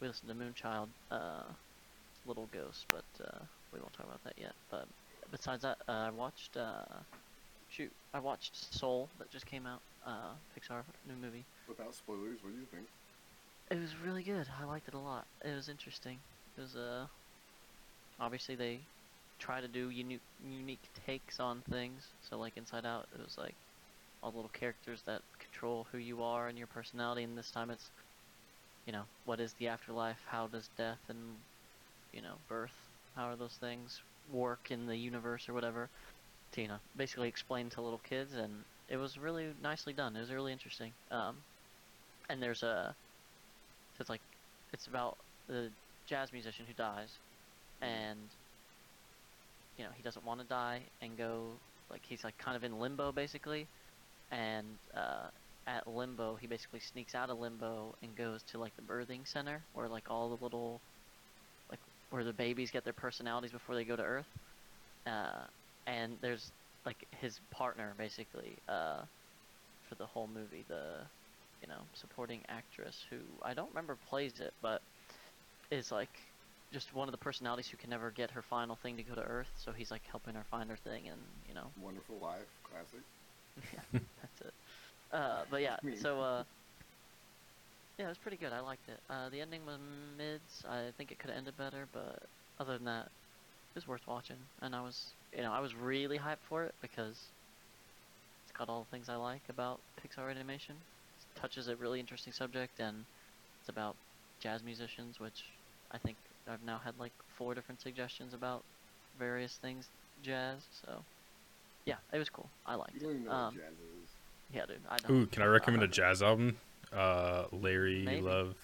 we 0.00 0.08
listened 0.08 0.30
to 0.30 0.34
Moonchild, 0.34 0.88
uh, 1.10 1.42
Little 2.26 2.48
Ghost, 2.52 2.86
but 2.90 3.04
uh, 3.24 3.38
we 3.72 3.80
won't 3.80 3.92
talk 3.92 4.06
about 4.06 4.22
that 4.24 4.34
yet. 4.40 4.52
But 4.70 4.86
besides 5.30 5.62
that, 5.62 5.78
uh, 5.88 5.92
I 5.92 6.10
watched. 6.10 6.56
Uh, 6.56 6.84
shoot, 7.70 7.90
I 8.14 8.20
watched 8.20 8.74
Soul 8.74 9.08
that 9.18 9.30
just 9.30 9.46
came 9.46 9.66
out. 9.66 9.80
Uh, 10.06 10.32
Pixar 10.56 10.82
new 11.06 11.14
movie. 11.20 11.44
Without 11.68 11.94
spoilers, 11.94 12.38
what 12.42 12.52
do 12.52 12.58
you 12.58 12.66
think? 12.72 12.86
It 13.70 13.78
was 13.78 13.94
really 14.06 14.22
good. 14.22 14.46
I 14.58 14.64
liked 14.64 14.88
it 14.88 14.94
a 14.94 14.98
lot. 14.98 15.26
It 15.44 15.54
was 15.54 15.68
interesting. 15.68 16.16
It 16.56 16.62
was 16.62 16.74
uh 16.76 17.06
obviously 18.18 18.54
they 18.54 18.78
try 19.38 19.60
to 19.60 19.68
do 19.68 19.90
unique 19.90 20.22
unique 20.40 20.88
takes 21.06 21.40
on 21.40 21.62
things. 21.62 22.14
So 22.20 22.38
like 22.38 22.56
Inside 22.56 22.86
Out, 22.86 23.08
it 23.12 23.20
was 23.20 23.36
like 23.38 23.56
all 24.22 24.32
the 24.32 24.38
little 24.38 24.50
characters 24.50 25.02
that 25.06 25.22
control 25.38 25.86
who 25.92 25.98
you 25.98 26.22
are 26.22 26.48
and 26.48 26.58
your 26.58 26.68
personality. 26.68 27.24
And 27.24 27.38
this 27.38 27.50
time 27.50 27.70
it's 27.70 27.90
you 28.86 28.92
know 28.92 29.04
what 29.24 29.40
is 29.40 29.54
the 29.54 29.68
afterlife? 29.68 30.20
How 30.26 30.48
does 30.48 30.68
death 30.76 31.00
and 31.08 31.36
you 32.12 32.22
know 32.22 32.36
birth? 32.48 32.74
How 33.16 33.26
are 33.26 33.36
those 33.36 33.56
things 33.58 34.02
work 34.28 34.70
in 34.70 34.86
the 34.86 34.96
universe 34.96 35.48
or 35.48 35.54
whatever? 35.54 35.90
To 36.52 36.62
you 36.62 36.68
know 36.68 36.78
basically 36.96 37.28
explain 37.28 37.70
to 37.70 37.82
little 37.82 38.00
kids, 38.00 38.34
and 38.34 38.64
it 38.88 38.98
was 38.98 39.18
really 39.18 39.54
nicely 39.60 39.92
done. 39.94 40.16
It 40.16 40.20
was 40.20 40.32
really 40.32 40.52
interesting. 40.52 40.94
Um, 41.10 41.44
and 42.30 42.42
there's 42.42 42.62
a 42.62 42.96
it's 44.00 44.08
like 44.10 44.22
it's 44.72 44.86
about 44.86 45.18
the 45.48 45.72
jazz 46.06 46.32
musician 46.32 46.66
who 46.66 46.74
dies, 46.74 47.18
and 47.82 48.30
you 49.78 49.84
know 49.84 49.90
he 49.96 50.02
doesn't 50.02 50.26
want 50.26 50.40
to 50.40 50.46
die 50.46 50.88
and 51.02 51.18
go 51.18 51.60
like 51.90 52.02
he's 52.06 52.24
like 52.24 52.38
kind 52.38 52.56
of 52.56 52.64
in 52.64 52.78
limbo 52.78 53.12
basically, 53.12 53.68
and 54.30 54.78
uh, 54.96 55.28
at 55.66 55.86
limbo 55.88 56.36
he 56.36 56.46
basically 56.48 56.80
sneaks 56.80 57.14
out 57.14 57.30
of 57.30 57.38
limbo 57.38 57.94
and 58.02 58.16
goes 58.16 58.42
to 58.44 58.58
like 58.58 58.74
the 58.76 58.82
birthing 58.82 59.26
center 59.28 59.66
where 59.72 59.88
like 59.88 60.10
all 60.10 60.30
the 60.36 60.44
little 60.44 60.82
like 61.70 61.80
where 62.10 62.24
the 62.24 62.32
babies 62.32 62.70
get 62.70 62.84
their 62.84 62.92
personalities 62.92 63.52
before 63.52 63.74
they 63.74 63.84
go 63.84 63.96
to 63.96 64.02
Earth, 64.02 64.28
uh, 65.06 65.44
and 65.86 66.18
there's 66.22 66.52
like 66.86 67.06
his 67.12 67.40
partner 67.50 67.94
basically 67.98 68.58
uh, 68.68 69.02
for 69.88 69.94
the 69.96 70.06
whole 70.06 70.28
movie 70.28 70.64
the 70.68 71.02
you 71.62 71.68
know, 71.68 71.88
supporting 71.94 72.42
actress 72.48 73.04
who 73.10 73.18
I 73.42 73.54
don't 73.54 73.70
remember 73.70 73.96
plays 73.96 74.40
it, 74.40 74.54
but 74.62 74.82
is 75.70 75.92
like 75.92 76.18
just 76.72 76.94
one 76.94 77.08
of 77.08 77.12
the 77.12 77.18
personalities 77.18 77.68
who 77.68 77.76
can 77.76 77.90
never 77.90 78.10
get 78.10 78.30
her 78.30 78.42
final 78.42 78.76
thing 78.76 78.96
to 78.96 79.02
go 79.02 79.14
to 79.14 79.22
Earth. 79.22 79.48
So 79.56 79.72
he's 79.72 79.90
like 79.90 80.02
helping 80.10 80.34
her 80.34 80.44
find 80.50 80.68
her 80.70 80.76
thing, 80.76 81.08
and 81.08 81.20
you 81.48 81.54
know, 81.54 81.72
Wonderful 81.80 82.18
Life, 82.18 82.48
classic. 82.62 83.00
yeah, 83.74 84.00
that's 84.20 84.40
it. 84.42 84.54
Uh, 85.12 85.44
but 85.50 85.62
yeah, 85.62 85.76
so 85.96 86.20
uh, 86.20 86.44
yeah, 87.98 88.06
it 88.06 88.08
was 88.08 88.18
pretty 88.18 88.36
good. 88.36 88.52
I 88.52 88.60
liked 88.60 88.88
it. 88.88 89.00
Uh, 89.10 89.28
the 89.30 89.40
ending 89.40 89.64
was 89.66 89.78
mids. 90.16 90.64
I 90.68 90.92
think 90.96 91.10
it 91.10 91.18
could 91.18 91.30
have 91.30 91.38
ended 91.38 91.56
better, 91.56 91.86
but 91.92 92.28
other 92.58 92.74
than 92.74 92.84
that, 92.84 93.06
it 93.06 93.74
was 93.74 93.88
worth 93.88 94.06
watching. 94.06 94.36
And 94.62 94.74
I 94.74 94.82
was, 94.82 95.14
you 95.34 95.42
know, 95.42 95.52
I 95.52 95.60
was 95.60 95.74
really 95.74 96.18
hyped 96.18 96.44
for 96.48 96.64
it 96.64 96.74
because 96.80 97.16
it's 98.44 98.52
got 98.56 98.68
all 98.68 98.84
the 98.84 98.90
things 98.90 99.08
I 99.08 99.16
like 99.16 99.42
about 99.48 99.80
Pixar 100.00 100.30
animation. 100.30 100.76
It 100.76 101.40
touches 101.40 101.68
a 101.68 101.76
really 101.76 102.00
interesting 102.00 102.32
subject, 102.32 102.78
and 102.80 102.96
it's 103.60 103.68
about 103.68 103.96
jazz 104.40 104.62
musicians, 104.62 105.18
which 105.18 105.42
I 105.90 105.98
think 105.98 106.16
I've 106.50 106.62
now 106.64 106.78
had 106.82 106.94
like 106.98 107.12
four 107.36 107.54
different 107.54 107.80
suggestions 107.80 108.34
about 108.34 108.62
various 109.18 109.56
things 109.56 109.88
jazz. 110.22 110.62
So 110.84 111.02
yeah, 111.84 111.96
it 112.12 112.18
was 112.18 112.28
cool. 112.28 112.48
I 112.66 112.74
liked 112.74 112.94
You 112.94 113.00
don't 113.00 113.10
even 113.10 113.22
it. 113.22 113.26
know 113.26 113.32
Um, 113.32 113.54
jazz 113.54 113.72
is. 113.72 114.08
yeah, 114.54 114.66
dude. 114.66 114.76
I 114.90 114.96
don't. 114.98 115.10
Ooh, 115.10 115.26
can 115.26 115.42
I 115.42 115.46
recommend 115.46 115.82
Uh, 115.82 115.86
a 115.86 115.88
jazz 115.88 116.22
album? 116.22 116.56
Uh, 116.92 117.44
Larry 117.52 118.02
Maybe. 118.04 118.20
Love. 118.22 118.54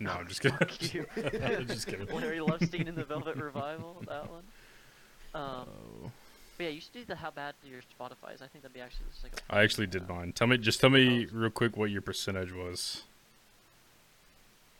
No, 0.00 0.10
I'm 0.10 0.26
just 0.28 0.40
kidding. 0.40 0.58
Fuck 0.58 0.92
you. 0.94 1.06
I'm 1.16 1.66
just 1.68 1.86
kidding. 1.86 2.06
Larry 2.14 2.38
Lovestein 2.40 2.88
in 2.88 2.94
the 2.96 3.04
Velvet 3.04 3.36
Revival. 3.36 4.02
That 4.08 4.28
one. 4.30 4.42
Um, 5.34 5.66
Oh. 6.04 6.10
but 6.58 6.64
yeah, 6.64 6.70
you 6.70 6.80
should 6.80 6.92
do 6.92 7.04
the 7.04 7.14
how 7.16 7.30
bad 7.30 7.54
your 7.64 7.80
Spotify 7.80 8.34
is. 8.34 8.42
I 8.42 8.46
think 8.46 8.62
that'd 8.62 8.72
be 8.74 8.80
actually 8.80 9.06
just 9.12 9.22
like 9.24 9.32
a. 9.48 9.54
I 9.54 9.62
actually 9.62 9.86
did 9.86 10.08
mine. 10.08 10.32
Tell 10.32 10.46
me, 10.46 10.58
just 10.58 10.80
tell 10.80 10.90
me 10.90 11.26
real 11.32 11.50
quick 11.50 11.76
what 11.76 11.90
your 11.90 12.02
percentage 12.02 12.52
was. 12.52 13.04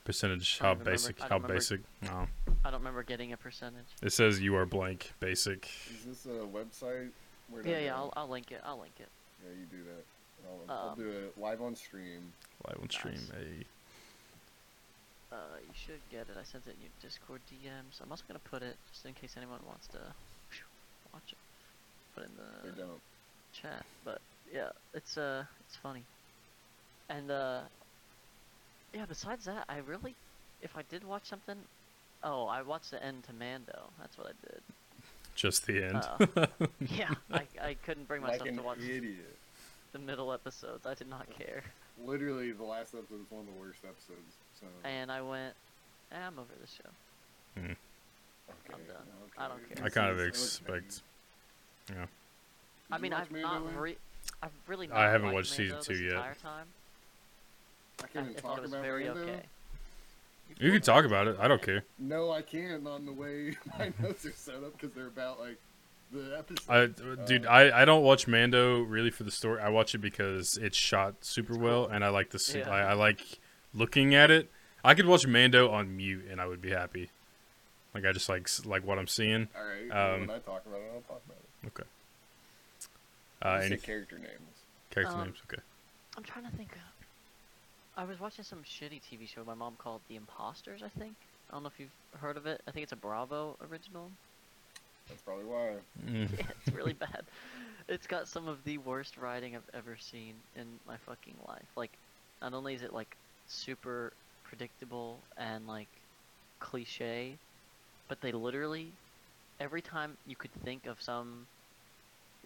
Percentage, 0.05 0.59
how 0.59 0.70
remember- 0.70 0.90
basic, 0.90 1.18
how 1.18 1.26
remember. 1.36 1.55
basic. 1.55 1.80
No, 2.02 2.28
I 2.64 2.70
don't 2.70 2.80
remember 2.80 3.02
getting 3.02 3.32
a 3.32 3.36
percentage. 3.38 3.86
it 4.02 4.12
says 4.12 4.38
you 4.40 4.55
are 4.57 4.66
blank, 4.66 5.12
basic. 5.18 5.66
Is 5.90 6.05
this 6.05 6.26
a 6.26 6.44
website? 6.46 7.11
Where 7.48 7.62
do 7.62 7.70
I 7.70 7.72
Yeah, 7.72 7.78
yeah. 7.80 7.94
I'll, 7.96 8.12
I'll 8.14 8.28
link 8.28 8.52
it. 8.52 8.61
I'll 8.64 8.78
link 8.78 8.92
it. 9.00 9.09
Yeah, 9.42 9.52
you 9.59 9.64
do 9.66 9.82
that. 9.84 10.05
I'll, 10.46 10.61
I'll 10.76 10.88
Um, 10.90 10.98
do 10.98 11.09
it 11.09 11.38
live 11.38 11.62
on 11.62 11.74
stream. 11.74 12.32
Live 12.68 12.78
on 12.82 12.90
stream. 12.90 13.14
Nice. 13.14 13.30
A 13.32 13.64
Uh, 15.34 15.57
you 15.62 15.72
should 15.74 16.00
get 16.11 16.28
it. 16.28 16.36
I 16.38 16.42
sent 16.44 16.66
it 16.66 16.74
in 16.76 16.82
your 16.82 16.90
Discord 17.00 17.40
DMs. 17.50 18.00
I'm 18.02 18.11
also 18.11 18.24
gonna 18.28 18.38
put 18.40 18.62
it 18.62 18.76
just 18.92 19.07
in 19.07 19.14
case 19.14 19.36
anyone 19.38 19.61
wants 19.66 19.86
to 19.88 19.98
watch 21.14 21.32
it. 21.32 21.38
Put 22.14 22.24
it 22.24 22.30
in 22.30 22.36
the 22.76 22.86
chat. 23.55 23.86
But 24.05 24.20
yeah, 24.52 24.68
it's 24.92 25.16
uh, 25.16 25.44
it's 25.66 25.76
funny. 25.76 26.05
And 27.09 27.30
uh, 27.30 27.62
yeah. 28.95 29.05
Besides 29.09 29.45
that, 29.47 29.64
I 29.68 29.78
really, 29.78 30.14
if 30.62 30.76
I 30.76 30.82
did 30.90 31.05
watch 31.05 31.24
something, 31.26 31.57
oh, 32.22 32.47
I 32.47 32.62
watched 32.62 32.90
the 32.90 33.03
end 33.05 33.24
to 33.24 33.32
Mando. 33.32 33.90
That's 33.99 34.16
what 34.16 34.28
I 34.28 34.47
did. 34.47 34.61
just 35.34 35.66
the 35.66 35.84
end. 35.84 36.03
Uh, 36.36 36.47
yeah, 36.80 37.11
I, 37.32 37.42
I 37.61 37.76
couldn't 37.84 38.07
bring 38.09 38.22
myself 38.22 38.40
like 38.42 38.51
an 38.51 38.57
to 38.57 38.62
watch 38.62 38.78
idiot. 38.78 39.36
the 39.92 39.99
middle 39.99 40.32
episodes. 40.32 40.86
I 40.86 40.95
did 40.95 41.09
not 41.09 41.26
care. 41.38 41.62
Literally, 42.05 42.53
the 42.53 42.64
last 42.64 42.95
episode 42.95 43.20
is 43.22 43.30
one 43.30 43.40
of 43.42 43.47
the 43.47 43.61
worst 43.61 43.80
episodes. 43.84 44.34
So. 44.61 44.66
And 44.84 45.11
I 45.12 45.22
went, 45.22 45.55
eh, 46.12 46.16
I'm 46.26 46.38
over 46.38 46.49
this 46.61 46.76
show. 46.76 46.90
okay, 47.61 47.76
I'm 48.72 48.80
done. 48.86 48.97
okay. 49.24 49.32
I 49.38 49.49
don't 49.49 49.74
care. 49.76 49.84
I 49.84 49.88
kind 49.90 50.11
of 50.11 50.20
expect. 50.20 51.03
Yeah. 51.90 51.97
Did 52.01 52.09
I 52.90 52.99
mean, 52.99 53.12
I've 53.12 53.30
Mando, 53.30 53.49
not 53.49 53.66
Wayne? 53.66 53.76
re- 53.76 53.97
I've 54.42 54.51
really 54.66 54.90
I 54.92 55.05
haven't 55.05 55.26
liked 55.28 55.34
watched 55.34 55.53
season 55.53 55.78
two 55.82 55.95
yet. 55.95 56.14
entire 56.14 56.34
time. 56.34 56.66
I 58.05 58.07
I, 58.07 58.09
can't 58.12 58.30
even 58.30 58.42
talk 58.42 58.59
about 58.64 58.82
very 58.82 59.05
Mando. 59.07 59.22
okay. 59.22 59.40
You 60.59 60.70
can 60.70 60.82
talk 60.82 61.05
about 61.05 61.26
it. 61.26 61.36
I 61.40 61.48
don't 61.48 61.62
care. 61.62 61.84
No, 61.98 62.30
I 62.30 62.42
can't. 62.42 62.82
Not 62.84 62.96
in 63.00 63.07
the 63.07 63.12
way 63.12 63.57
my 63.78 63.92
notes 64.02 64.24
are 64.26 64.32
set 64.32 64.57
up 64.57 64.72
because 64.78 64.94
they're 64.94 65.07
about 65.07 65.40
like 65.40 65.57
the 66.12 66.36
episode. 66.38 67.00
I, 67.00 67.24
dude, 67.26 67.46
Uh, 67.46 67.50
I, 67.50 67.82
I 67.82 67.84
don't 67.84 68.02
watch 68.05 68.28
Mando 68.28 68.80
really 68.82 69.11
for 69.11 69.24
the 69.24 69.30
story. 69.30 69.61
I 69.61 69.68
watch 69.70 69.94
it 69.94 69.98
because 69.98 70.57
it's 70.59 70.76
shot 70.76 71.14
super 71.22 71.57
well, 71.57 71.86
and 71.86 72.05
I 72.05 72.09
like 72.11 72.30
the. 72.30 72.52
Yeah. 72.57 72.68
I, 72.70 72.80
I 72.90 72.92
like 72.92 73.20
looking 73.74 74.14
at 74.14 74.30
it. 74.30 74.50
I 74.84 74.94
could 74.94 75.07
watch 75.07 75.26
Mando 75.26 75.70
on 75.70 75.96
mute, 75.96 76.26
and 76.30 76.40
I 76.40 76.46
would 76.46 76.61
be 76.61 76.70
happy. 76.70 77.11
Like 77.94 78.05
I 78.05 78.12
just 78.12 78.28
like 78.28 78.48
like 78.66 78.86
what 78.86 78.98
I'm 78.98 79.07
seeing. 79.09 79.48
All 79.57 79.62
right. 79.64 80.12
um, 80.14 80.20
when 80.20 80.30
I 80.30 80.38
talk 80.40 80.62
about 80.66 80.78
it, 80.80 80.92
I'll 80.94 81.00
talk 81.02 81.22
about 81.26 81.38
it. 81.64 81.66
Okay. 81.68 81.88
Uh, 83.42 83.48
Uh, 83.48 83.61
any 83.64 83.76
character 83.78 84.18
names. 84.18 84.30
character 84.90 85.14
Um, 85.16 85.24
names? 85.24 85.38
Okay. 85.50 85.62
I'm 86.16 86.22
trying 86.22 86.44
to 86.44 86.50
think. 86.57 86.72
Of, 86.72 86.78
I 87.97 88.05
was 88.05 88.18
watching 88.18 88.45
some 88.45 88.62
shitty 88.62 89.01
TV 89.03 89.28
show 89.28 89.45
my 89.45 89.55
mom 89.55 89.74
called 89.78 90.01
The 90.09 90.16
Imposters. 90.16 90.82
I 90.82 90.88
think. 90.99 91.14
I 91.51 91.55
don't 91.55 91.62
know 91.62 91.68
if 91.68 91.78
you've 91.78 92.20
heard 92.20 92.36
of 92.36 92.47
it. 92.47 92.61
I 92.66 92.70
think 92.70 92.84
it's 92.84 92.92
a 92.92 92.97
Bravo 92.97 93.57
original. 93.70 94.11
That's 95.09 95.22
probably 95.22 95.45
why. 95.45 95.74
Mm. 96.05 96.28
Yeah, 96.38 96.47
it's 96.66 96.74
really 96.74 96.92
bad. 97.07 97.22
It's 97.88 98.07
got 98.07 98.26
some 98.28 98.49
of 98.49 98.64
the 98.64 98.78
worst 98.78 99.16
writing 99.16 99.55
I've 99.55 99.70
ever 99.74 99.97
seen 100.01 100.34
in 100.57 100.66
my 100.86 100.97
fucking 101.07 101.36
life. 101.47 101.68
Like, 101.76 101.90
not 102.42 102.55
only 102.55 102.74
is 102.74 102.82
it 102.82 102.92
like 102.92 103.16
super 103.47 104.12
predictable 104.42 105.18
and 105.36 105.66
like 105.66 105.88
cliche, 106.61 107.38
but 108.09 108.20
they 108.20 108.32
literally 108.32 108.92
every 109.61 109.82
time 109.82 110.16
you 110.26 110.36
could 110.36 110.51
think 110.64 110.86
of 110.86 111.01
some 111.01 111.47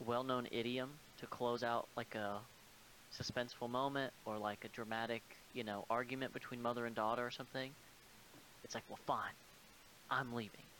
well-known 0.06 0.46
idiom 0.52 0.90
to 1.18 1.26
close 1.26 1.62
out 1.62 1.88
like 1.96 2.14
a 2.14 2.38
suspenseful 3.12 3.70
moment 3.70 4.14
or 4.24 4.38
like 4.38 4.64
a 4.64 4.68
dramatic, 4.68 5.38
you 5.52 5.64
know, 5.64 5.86
argument 5.90 6.32
between 6.34 6.62
mother 6.62 6.86
and 6.86 6.96
daughter 6.96 7.26
or 7.26 7.30
something, 7.30 7.76
it's 8.64 8.74
like, 8.74 8.88
well, 8.88 8.98
fine, 9.06 9.34
I'm 10.10 10.32
leaving, 10.32 10.70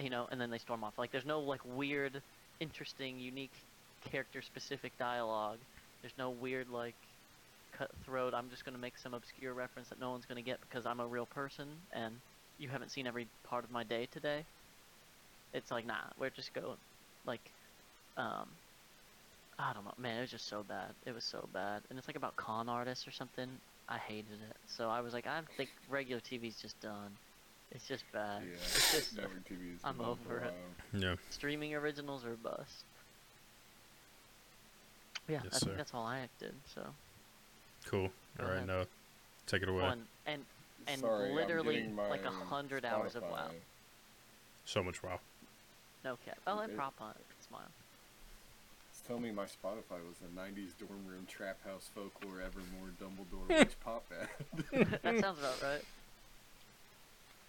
you 0.00 0.10
know, 0.10 0.26
and 0.30 0.40
then 0.40 0.50
they 0.50 0.58
storm 0.58 0.84
off. 0.84 0.98
Like, 0.98 1.12
there's 1.12 1.26
no 1.26 1.42
like 1.42 1.64
weird, 1.64 2.22
interesting, 2.60 3.18
unique, 3.20 3.66
character-specific 4.02 4.96
dialogue. 4.98 5.66
There's 6.02 6.18
no 6.18 6.32
weird 6.32 6.68
like 6.68 7.08
cutthroat. 7.72 8.34
I'm 8.34 8.50
just 8.50 8.64
gonna 8.64 8.78
make 8.78 8.98
some 8.98 9.14
obscure 9.14 9.54
reference 9.54 9.90
that 9.90 9.98
no 9.98 10.10
one's 10.12 10.26
gonna 10.26 10.42
get 10.42 10.60
because 10.60 10.86
I'm 10.86 11.00
a 11.00 11.08
real 11.08 11.26
person 11.26 11.88
and 11.92 12.22
you 12.58 12.68
haven't 12.70 12.90
seen 12.90 13.06
every 13.06 13.32
part 13.44 13.64
of 13.64 13.70
my 13.70 13.84
day 13.84 14.06
today. 14.06 14.48
It's 15.52 15.70
like 15.70 15.86
nah, 15.86 16.10
we're 16.16 16.30
just 16.30 16.52
going 16.52 16.80
like 17.24 17.54
um 18.16 18.60
I 19.58 19.72
don't 19.72 19.84
know, 19.84 19.94
man, 19.98 20.18
it 20.18 20.20
was 20.22 20.30
just 20.30 20.48
so 20.48 20.62
bad. 20.68 20.90
It 21.06 21.14
was 21.14 21.24
so 21.24 21.48
bad. 21.52 21.82
And 21.88 21.98
it's 21.98 22.06
like 22.08 22.16
about 22.16 22.36
con 22.36 22.68
artists 22.68 23.06
or 23.08 23.10
something. 23.10 23.48
I 23.88 23.98
hated 23.98 24.38
it. 24.50 24.56
So 24.66 24.90
I 24.90 25.00
was 25.00 25.14
like, 25.14 25.26
I 25.26 25.40
think 25.56 25.70
regular 25.88 26.20
TV's 26.20 26.60
just 26.60 26.78
done. 26.80 27.10
It's 27.72 27.86
just 27.88 28.04
bad. 28.12 28.42
Yeah, 28.44 28.54
It's 28.62 28.92
just 28.92 29.16
network 29.16 29.48
TV 29.48 29.76
I'm 29.82 29.96
done 29.96 30.16
for 30.26 30.34
a 30.34 30.36
over 30.36 30.44
it. 30.44 30.54
while. 30.92 31.02
Yeah. 31.02 31.14
streaming 31.30 31.74
originals 31.74 32.24
are 32.24 32.32
a 32.32 32.36
bust. 32.36 32.84
Yeah, 35.28 35.40
Yes, 35.44 35.54
I 35.54 35.58
think 35.58 35.70
sir. 35.72 35.76
that's 35.76 35.94
all 35.94 36.04
I 36.06 36.28
did. 36.38 36.54
So 36.74 36.82
Cool. 37.86 38.10
Go 38.38 38.44
All 38.44 38.50
right, 38.50 38.56
ahead. 38.56 38.66
Noah, 38.68 38.86
take 39.46 39.62
it 39.62 39.68
away. 39.68 39.82
One 39.82 40.02
and 40.26 40.42
and 40.88 41.00
Sorry, 41.00 41.32
literally 41.32 41.88
like 42.10 42.24
a 42.24 42.30
hundred 42.30 42.84
hours 42.84 43.14
of 43.16 43.22
WoW. 43.22 43.50
So 44.64 44.82
much 44.82 45.02
wow. 45.02 45.18
No 46.04 46.16
cap. 46.24 46.38
Oh, 46.46 46.58
and 46.58 46.70
Okay. 46.70 46.74
prop 46.76 46.94
hunt. 46.98 47.16
Smile. 47.48 47.62
It's 49.06 49.12
telling 49.12 49.22
me 49.22 49.30
my 49.30 49.44
Spotify 49.44 50.02
was 50.02 50.16
a 50.20 50.36
90s 50.36 50.70
dorm 50.80 51.06
room 51.06 51.26
trap 51.28 51.58
house 51.64 51.88
folklore 51.94 52.42
Evermore 52.44 52.90
Dumbledore 53.00 53.48
witch 53.56 53.78
pop 53.84 54.04
band. 54.10 54.88
that 55.04 55.20
sounds 55.20 55.38
about 55.38 55.62
right. 55.62 55.84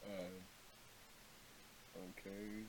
Uh, 0.06 0.38
okay. 2.20 2.62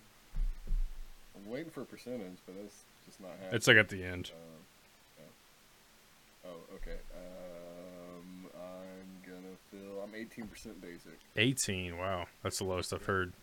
I'm 1.37 1.51
waiting 1.53 1.69
for 1.71 1.83
a 1.83 1.85
percentage, 1.85 2.39
but 2.47 2.55
that's 2.57 2.77
just 3.05 3.21
not 3.21 3.33
happening. 3.33 3.51
It's 3.57 3.67
like 3.67 3.77
at 3.77 3.91
the 3.91 4.03
end. 4.03 4.31
Uh, 4.33 5.21
yeah. 5.21 6.51
Oh, 6.51 6.75
okay. 6.77 6.97
Um, 7.15 8.47
I'm 8.55 9.31
gonna 9.31 9.57
fill. 9.71 10.03
I'm 10.03 10.13
18% 10.13 10.81
basic. 10.81 11.19
18. 11.37 11.99
Wow, 11.99 12.25
that's 12.43 12.57
the 12.57 12.65
lowest 12.65 12.95
I've 12.95 13.05
heard. 13.05 13.35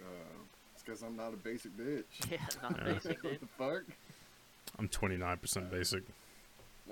Uh, 0.00 0.04
it's 0.74 0.82
because 0.82 1.02
I'm 1.02 1.16
not 1.18 1.34
a 1.34 1.36
basic 1.36 1.76
bitch. 1.76 2.04
Yeah, 2.30 2.38
not 2.62 2.78
Yeah. 2.78 2.94
basic, 2.94 3.22
what 3.24 3.38
the 3.38 3.46
fuck? 3.58 3.82
I'm 4.78 4.88
29% 4.88 5.70
basic. 5.70 6.02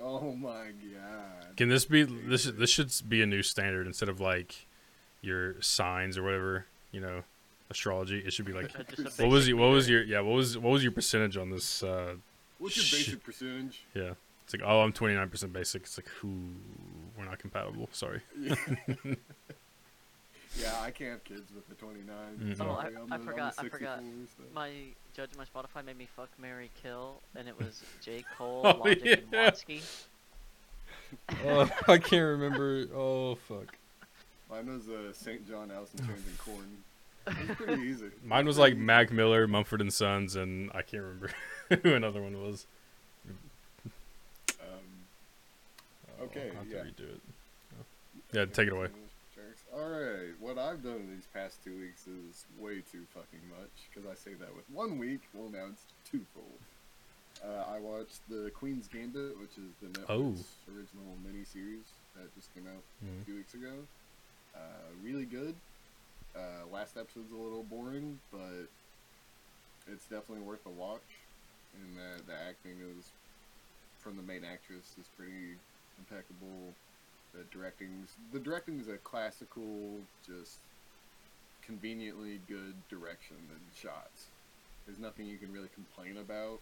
Oh 0.01 0.31
my 0.33 0.65
god. 0.93 1.57
Can 1.57 1.69
this 1.69 1.85
be 1.85 2.03
this? 2.03 2.45
This 2.45 2.69
should 2.69 2.91
be 3.07 3.21
a 3.21 3.25
new 3.25 3.43
standard 3.43 3.85
instead 3.87 4.09
of 4.09 4.19
like 4.19 4.65
your 5.21 5.61
signs 5.61 6.17
or 6.17 6.23
whatever. 6.23 6.65
You 6.91 7.01
know, 7.01 7.23
astrology. 7.69 8.19
It 8.19 8.33
should 8.33 8.45
be 8.45 8.53
like. 8.53 8.71
Just 8.95 9.19
a 9.19 9.23
What 9.23 9.31
was 9.31 9.43
basic 9.43 9.49
your, 9.49 9.57
what 9.57 9.69
was 9.71 9.89
your 9.89 10.03
yeah 10.03 10.19
what 10.21 10.33
was 10.35 10.57
what 10.57 10.71
was 10.71 10.83
your 10.83 10.91
percentage 10.93 11.37
on 11.37 11.49
this 11.49 11.83
uh 11.83 12.15
What's 12.57 12.77
your 12.77 12.85
Shit. 12.85 12.99
basic 13.07 13.23
percentage? 13.23 13.83
yeah 13.93 14.13
it's 14.43 14.53
like 14.53 14.61
oh 14.65 14.81
I'm 14.81 14.91
29% 14.93 15.53
basic 15.53 15.83
it's 15.83 15.97
like 15.97 16.07
who 16.07 16.29
we're 17.17 17.25
not 17.25 17.39
compatible 17.39 17.89
sorry 17.91 18.21
Yeah, 20.59 20.73
I 20.81 20.91
can't 20.91 21.11
have 21.11 21.23
kids 21.23 21.49
with 21.55 21.67
the 21.69 21.75
29. 21.75 22.05
Mhm. 22.39 22.57
Oh, 22.61 22.71
I- 22.71 22.87
I'm 22.87 22.87
I 22.87 22.89
the- 22.91 23.13
I'm 23.13 23.25
forgot- 23.25 23.55
the 23.55 23.61
I 23.61 23.69
forgot. 23.69 23.99
64. 23.99 24.45
My 24.53 24.71
judge 25.15 25.29
my 25.37 25.45
Spotify 25.45 25.85
made 25.85 25.97
me 25.97 26.07
fuck 26.15 26.29
marry 26.37 26.69
Kill, 26.81 27.21
and 27.35 27.47
it 27.47 27.57
was 27.57 27.83
J 28.03 28.23
Cole, 28.37 28.61
Oh, 28.65 28.77
Logic, 28.79 29.01
and 29.23 29.27
yeah. 29.31 29.49
Watsky. 29.51 29.81
oh 31.45 31.69
I 31.87 31.97
can't 31.97 32.23
remember 32.39 32.85
oh 32.95 33.35
fuck 33.35 33.75
Mine 34.49 34.67
was 34.73 34.89
uh, 34.89 35.13
St. 35.13 35.47
John 35.47 35.69
House 35.69 35.89
and 35.97 36.05
Chains 36.07 36.23
and 36.27 36.37
Korn. 36.37 36.77
It 37.27 37.47
was 37.47 37.57
pretty 37.57 37.81
easy. 37.83 38.05
mine 38.23 38.45
was 38.45 38.57
like 38.57 38.75
Mac 38.75 39.11
Miller 39.11 39.47
Mumford 39.47 39.79
and 39.81 39.93
Sons 39.93 40.35
and 40.35 40.69
I 40.73 40.81
can't 40.81 41.03
remember 41.03 41.31
who 41.83 41.93
another 41.93 42.21
one 42.21 42.41
was 42.41 42.65
Um, 44.59 44.65
Oh, 46.19 46.23
Okay, 46.25 46.49
I'll 46.51 46.63
have 46.63 46.69
to 46.69 46.75
redo 47.03 47.09
it 47.09 47.21
yeah 48.33 48.45
take 48.45 48.67
it 48.67 48.73
away 48.73 48.87
All 49.81 49.89
right, 49.89 50.29
what 50.39 50.59
I've 50.59 50.83
done 50.83 50.97
in 50.97 51.09
these 51.09 51.25
past 51.33 51.63
two 51.63 51.75
weeks 51.79 52.05
is 52.05 52.45
way 52.59 52.83
too 52.91 53.01
fucking 53.15 53.41
much. 53.49 53.73
Because 53.89 54.07
I 54.07 54.13
say 54.13 54.35
that 54.35 54.55
with 54.55 54.69
one 54.69 54.99
week, 54.99 55.21
well 55.33 55.49
now 55.49 55.65
it's 55.73 55.81
twofold. 56.05 56.59
Uh, 57.43 57.65
I 57.67 57.79
watched 57.79 58.19
the 58.29 58.51
Queen's 58.53 58.87
Gambit, 58.87 59.39
which 59.39 59.57
is 59.57 59.73
the 59.81 59.87
Netflix 59.99 60.05
Oh. 60.69 60.75
original 60.77 61.17
miniseries 61.25 61.89
that 62.15 62.29
just 62.35 62.53
came 62.53 62.67
out 62.67 62.83
Mhm. 63.03 63.21
a 63.21 63.25
few 63.25 63.35
weeks 63.35 63.55
ago. 63.55 63.87
Uh, 64.53 64.59
really 65.01 65.25
good. 65.25 65.55
Uh, 66.35 66.67
last 66.71 66.95
episode's 66.95 67.31
a 67.31 67.35
little 67.35 67.63
boring, 67.63 68.19
but 68.31 68.67
it's 69.87 70.05
definitely 70.05 70.43
worth 70.45 70.63
a 70.67 70.69
watch. 70.69 71.01
And 71.73 71.97
the, 71.97 72.21
the 72.27 72.35
acting 72.37 72.77
is 72.99 73.09
from 73.97 74.15
the 74.15 74.23
main 74.23 74.43
actress 74.43 74.93
is 74.99 75.07
pretty 75.17 75.57
impeccable. 75.97 76.75
The 77.33 77.43
directing's 77.51 78.09
the 78.33 78.39
directing 78.39 78.79
is 78.79 78.87
a 78.87 78.97
classical, 78.97 79.99
just 80.25 80.57
conveniently 81.65 82.39
good 82.47 82.73
direction 82.89 83.37
and 83.49 83.59
shots. 83.75 84.25
There's 84.85 84.99
nothing 84.99 85.27
you 85.27 85.37
can 85.37 85.53
really 85.53 85.69
complain 85.73 86.17
about. 86.17 86.59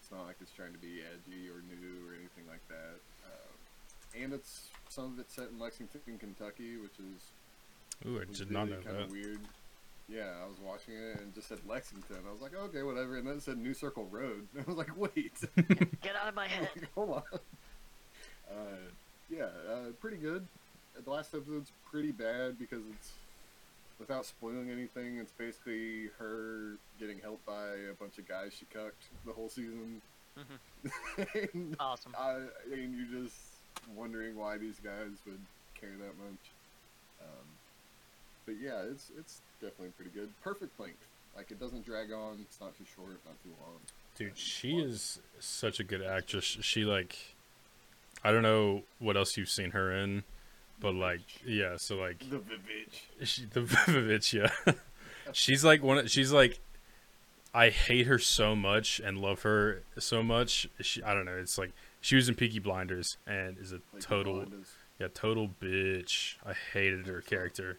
It's 0.00 0.10
not 0.12 0.26
like 0.26 0.36
it's 0.40 0.52
trying 0.52 0.72
to 0.72 0.78
be 0.78 1.00
edgy 1.00 1.48
or 1.48 1.62
new 1.68 2.08
or 2.08 2.12
anything 2.14 2.44
like 2.48 2.66
that. 2.68 2.96
Um, 3.26 4.22
and 4.22 4.32
it's 4.32 4.68
some 4.88 5.04
of 5.14 5.18
it's 5.18 5.34
set 5.34 5.48
in 5.50 5.58
Lexington, 5.58 6.00
Kentucky, 6.18 6.76
which 6.76 6.98
is 7.00 7.22
ooh 8.06 8.20
I 8.20 8.24
was 8.28 8.38
did 8.38 8.50
not 8.50 8.68
know 8.68 8.76
kind 8.76 8.96
that 8.96 9.02
of 9.04 9.10
weird. 9.10 9.40
Yeah, 10.08 10.30
I 10.42 10.46
was 10.46 10.58
watching 10.64 10.94
it 10.94 11.18
and 11.20 11.28
it 11.30 11.34
just 11.34 11.48
said 11.48 11.58
Lexington. 11.66 12.18
I 12.28 12.32
was 12.32 12.42
like, 12.42 12.54
okay, 12.54 12.82
whatever. 12.82 13.16
And 13.16 13.26
then 13.26 13.36
it 13.36 13.42
said 13.42 13.56
New 13.58 13.72
Circle 13.72 14.06
Road. 14.10 14.46
I 14.58 14.62
was 14.66 14.76
like, 14.76 14.94
wait, 14.96 15.32
Get 16.02 16.14
out 16.20 16.28
of 16.28 16.34
my 16.34 16.46
head. 16.48 16.68
hold 16.94 17.10
on. 17.10 17.22
Uh, 18.50 18.76
yeah, 19.30 19.44
uh, 19.70 19.90
pretty 20.00 20.16
good. 20.16 20.46
The 21.02 21.10
last 21.10 21.34
episode's 21.34 21.72
pretty 21.90 22.12
bad 22.12 22.58
because 22.58 22.82
it's 22.92 23.12
without 23.98 24.26
spoiling 24.26 24.70
anything. 24.70 25.18
It's 25.18 25.32
basically 25.32 26.10
her 26.18 26.76
getting 26.98 27.18
helped 27.18 27.46
by 27.46 27.68
a 27.90 27.94
bunch 27.98 28.18
of 28.18 28.28
guys 28.28 28.52
she 28.58 28.66
cucked 28.66 29.04
the 29.24 29.32
whole 29.32 29.48
season. 29.48 30.02
and 31.54 31.76
Awesome. 31.78 32.14
I, 32.18 32.38
I 32.70 32.76
mean, 32.76 32.94
you're 32.96 33.22
just 33.22 33.36
wondering 33.96 34.36
why 34.36 34.58
these 34.58 34.78
guys 34.82 35.10
would 35.26 35.40
care 35.78 35.90
that 35.90 36.18
much. 36.18 36.40
Um, 37.20 37.46
but 38.46 38.56
yeah, 38.60 38.82
it's 38.90 39.10
it's 39.18 39.40
definitely 39.60 39.92
pretty 39.96 40.10
good. 40.10 40.30
Perfect 40.42 40.78
length. 40.80 41.06
Like 41.36 41.50
it 41.50 41.60
doesn't 41.60 41.86
drag 41.86 42.12
on. 42.12 42.38
It's 42.42 42.60
not 42.60 42.76
too 42.76 42.84
short, 42.94 43.18
not 43.24 43.40
too 43.42 43.50
long. 43.60 43.78
Dude, 44.16 44.36
she 44.36 44.78
is 44.78 45.20
such 45.40 45.80
a 45.80 45.84
good 45.84 46.02
actress. 46.02 46.44
She 46.44 46.84
like, 46.84 47.16
I 48.24 48.30
don't 48.32 48.42
know 48.42 48.82
what 48.98 49.16
else 49.16 49.36
you've 49.36 49.48
seen 49.50 49.70
her 49.72 49.90
in, 49.92 50.22
but 50.80 50.94
like, 50.94 51.20
yeah. 51.46 51.76
So 51.76 51.96
like, 51.96 52.18
The 52.30 52.38
Vivitch. 52.38 53.26
she, 53.26 53.44
the 53.46 53.60
Vivitch, 53.62 54.32
yeah. 54.32 54.72
she's 55.32 55.64
like 55.64 55.82
one. 55.82 55.98
Of, 55.98 56.10
she's 56.10 56.32
like, 56.32 56.58
I 57.54 57.68
hate 57.70 58.06
her 58.06 58.18
so 58.18 58.54
much 58.56 59.00
and 59.04 59.18
love 59.18 59.42
her 59.42 59.82
so 59.98 60.22
much. 60.22 60.68
She, 60.80 61.02
I 61.02 61.14
don't 61.14 61.24
know. 61.26 61.36
It's 61.36 61.58
like 61.58 61.72
she 62.00 62.16
was 62.16 62.28
in 62.28 62.34
Peaky 62.34 62.58
Blinders 62.60 63.16
and 63.26 63.58
is 63.58 63.72
a 63.72 63.80
total, 64.00 64.46
yeah, 64.98 65.08
total 65.12 65.50
bitch. 65.60 66.36
I 66.46 66.52
hated 66.72 67.06
her 67.06 67.20
character. 67.20 67.78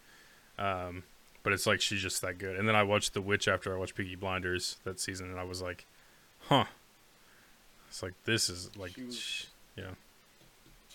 Um, 0.60 1.04
but 1.42 1.52
it's 1.54 1.66
like 1.66 1.82
she's 1.82 2.02
just 2.02 2.22
that 2.22 2.38
good. 2.38 2.56
And 2.58 2.68
then 2.68 2.76
I 2.76 2.84
watched 2.84 3.14
The 3.14 3.22
Witch 3.22 3.48
after 3.48 3.74
I 3.76 3.78
watched 3.80 3.96
Peaky 3.96 4.16
Blinders 4.16 4.78
that 4.84 5.00
season, 5.00 5.30
and 5.30 5.40
I 5.40 5.44
was 5.44 5.62
like, 5.62 5.86
huh. 6.48 6.66
It's 7.90 8.02
like 8.04 8.14
this 8.26 8.50
is 8.50 8.70
like, 8.78 8.96
was- 8.98 9.48
yeah, 9.76 9.92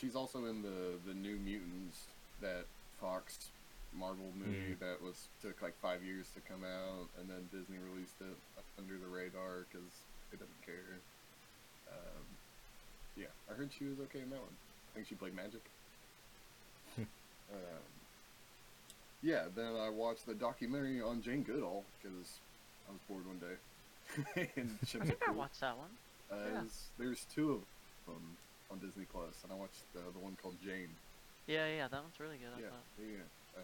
She's 0.00 0.14
also 0.14 0.46
in 0.46 0.62
the 0.62 0.98
the 1.06 1.14
New 1.14 1.36
Mutants 1.36 2.06
that 2.40 2.64
Fox 3.00 3.50
Marvel 3.92 4.30
movie 4.38 4.74
Mm. 4.74 4.78
that 4.80 5.02
was 5.02 5.26
took 5.42 5.60
like 5.62 5.74
five 5.80 6.02
years 6.04 6.26
to 6.34 6.40
come 6.40 6.62
out, 6.64 7.08
and 7.18 7.28
then 7.28 7.48
Disney 7.52 7.78
released 7.92 8.20
it 8.20 8.36
under 8.78 8.94
the 8.98 9.06
radar 9.08 9.64
because 9.70 9.88
they 10.30 10.36
didn't 10.36 10.62
care. 10.64 11.00
Um, 11.90 12.24
yeah, 13.16 13.32
I 13.50 13.54
heard 13.54 13.70
she 13.76 13.86
was 13.86 13.98
okay 14.00 14.20
in 14.20 14.30
that 14.30 14.38
one. 14.40 14.54
I 14.92 14.94
think 14.94 15.08
she 15.08 15.14
played 15.16 15.34
Magik. 15.34 15.64
um, 16.98 17.82
yeah, 19.22 19.44
then 19.56 19.74
I 19.74 19.88
watched 19.88 20.26
the 20.26 20.34
documentary 20.34 21.00
on 21.00 21.22
Jane 21.22 21.42
Goodall 21.42 21.82
because 22.00 22.38
I 22.88 22.92
was 22.92 23.00
bored 23.08 23.26
one 23.26 23.38
day. 23.40 24.52
and 24.56 24.78
I 24.82 24.86
Ships 24.86 25.06
think 25.08 25.22
of 25.22 25.28
I 25.28 25.32
watched 25.32 25.60
that 25.60 25.76
one. 25.76 25.90
Uh, 26.30 26.36
Yeah. 26.36 26.58
it's- 26.58 26.88
there's 26.98 27.24
two 27.34 27.52
of 27.52 27.60
them 28.14 28.36
on 28.70 28.78
Disney 28.78 29.04
Plus, 29.12 29.32
and 29.42 29.52
I 29.52 29.56
watched 29.56 29.80
the, 29.94 30.00
the 30.12 30.18
one 30.22 30.36
called 30.42 30.56
Jane. 30.64 30.88
Yeah, 31.46 31.66
yeah, 31.68 31.88
that 31.88 32.02
one's 32.02 32.20
really 32.20 32.36
good. 32.36 32.52
I 32.56 32.60
yeah, 32.60 32.68
thought. 32.68 32.84
yeah. 33.00 33.24
Uh, 33.56 33.60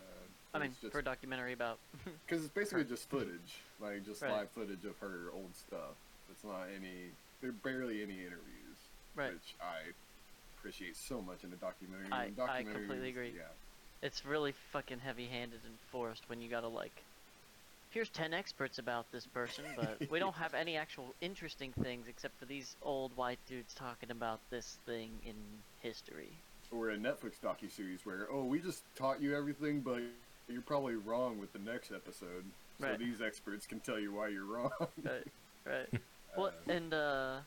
I 0.55 0.59
mean, 0.59 0.75
just 0.81 0.93
for 0.93 1.01
a 1.01 1.05
documentary 1.05 1.53
about. 1.53 1.79
because 2.27 2.45
it's 2.45 2.55
basically 2.55 2.85
just 2.85 3.09
footage, 3.11 3.61
like 3.81 4.05
just 4.05 4.23
Right. 4.23 4.33
live 4.33 4.51
footage 4.51 4.85
of 4.85 4.97
her 4.99 5.31
old 5.35 5.55
stuff. 5.55 5.95
It's 6.31 6.45
not 6.45 6.67
any. 6.75 7.13
There 7.41 7.51
are 7.51 7.53
barely 7.53 8.03
any 8.03 8.21
interviews, 8.21 8.79
Right. 9.15 9.33
which 9.35 9.55
I 9.61 9.93
appreciate 10.59 10.97
so 10.97 11.21
much 11.21 11.45
in 11.45 11.53
a 11.53 11.57
documentary. 11.57 12.11
I- 12.11 12.31
I 12.41 12.63
completely 12.63 13.11
agree. 13.11 13.35
Yeah, 13.37 13.43
it's 14.01 14.25
really 14.25 14.53
fucking 14.73 15.01
heavy-handed 15.01 15.61
and 15.65 15.75
forced 15.91 16.29
when 16.31 16.41
you 16.41 16.49
gotta 16.49 16.69
like 16.69 17.03
here's 17.95 18.11
10 18.11 18.35
experts 18.35 18.79
about 18.79 19.07
this 19.13 19.25
person, 19.29 19.65
but 19.77 20.11
we 20.11 20.19
don't 20.19 20.35
have 20.35 20.53
any 20.53 20.77
actual 20.77 21.15
interesting 21.21 21.73
things 21.83 22.09
except 22.09 22.37
for 22.39 22.45
these 22.45 22.77
old 22.83 23.17
white 23.17 23.39
dudes 23.47 23.73
talking 23.73 24.11
about 24.11 24.41
this 24.51 24.79
thing 24.85 25.11
in 25.25 25.35
history. 25.81 26.29
Or 26.73 26.91
a 26.91 26.97
Netflix 26.97 27.39
docu-series 27.41 28.05
where, 28.05 28.27
oh, 28.33 28.45
we 28.45 28.59
just 28.59 28.83
taught 28.97 29.23
you 29.23 29.37
everything, 29.37 29.81
but 29.81 30.03
you're 30.49 30.61
probably 30.63 30.97
wrong 30.97 31.39
with 31.39 31.53
the 31.53 31.61
next 31.61 31.93
episode. 31.93 32.45
So 32.81 32.89
Right. 32.89 32.99
these 32.99 33.23
experts 33.23 33.65
can 33.69 33.79
tell 33.79 34.01
you 34.01 34.13
why 34.13 34.29
you're 34.29 34.45
wrong. 34.45 34.71
Right, 35.05 35.27
right. 35.65 35.89
well, 36.37 36.49
Um, 36.49 36.53
and 36.69 36.93
uh, 36.93 37.41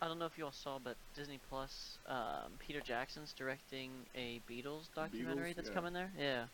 I 0.00 0.08
don't 0.08 0.18
know 0.18 0.24
if 0.24 0.38
you 0.38 0.46
all 0.46 0.52
saw, 0.52 0.78
but 0.78 0.96
Disney 1.14 1.38
Plus, 1.50 1.98
um, 2.06 2.52
Peter 2.58 2.80
Jackson's 2.80 3.34
directing 3.34 3.90
a 4.14 4.40
Beatles 4.48 4.88
documentary 4.94 5.52
Beatles? 5.52 5.56
that's 5.56 5.68
Yeah. 5.68 5.74
coming 5.74 5.92
there. 5.92 6.10
Yeah, 6.18 6.46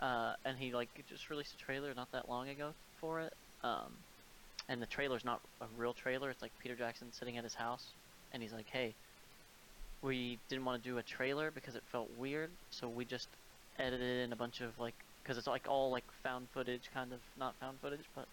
uh, 0.00 0.34
and 0.44 0.58
he 0.58 0.72
like 0.72 0.88
just 1.08 1.30
released 1.30 1.54
a 1.54 1.64
trailer 1.64 1.92
not 1.94 2.10
that 2.12 2.28
long 2.28 2.48
ago 2.48 2.72
for 3.00 3.20
it. 3.20 3.32
Um, 3.62 3.92
and 4.68 4.82
the 4.82 4.86
trailer's 4.86 5.24
not 5.24 5.40
a 5.60 5.66
real 5.78 5.92
trailer. 5.92 6.30
It's 6.30 6.42
like 6.42 6.52
Peter 6.62 6.74
Jackson 6.74 7.08
sitting 7.12 7.36
at 7.36 7.44
his 7.44 7.54
house, 7.54 7.84
and 8.32 8.42
he's 8.42 8.52
like, 8.52 8.68
"Hey, 8.70 8.94
we 10.02 10.38
didn't 10.48 10.64
want 10.64 10.82
to 10.82 10.88
do 10.88 10.98
a 10.98 11.02
trailer 11.02 11.50
because 11.50 11.74
it 11.74 11.82
felt 11.90 12.08
weird, 12.18 12.50
so 12.70 12.88
we 12.88 13.04
just 13.04 13.28
edited 13.78 14.24
in 14.24 14.32
a 14.32 14.36
bunch 14.36 14.60
of 14.60 14.78
like, 14.78 14.94
because 15.22 15.38
it's 15.38 15.46
like 15.46 15.66
all 15.68 15.90
like 15.90 16.04
found 16.22 16.46
footage, 16.52 16.90
kind 16.94 17.12
of 17.12 17.20
not 17.38 17.54
found 17.60 17.78
footage, 17.80 18.04
but 18.14 18.26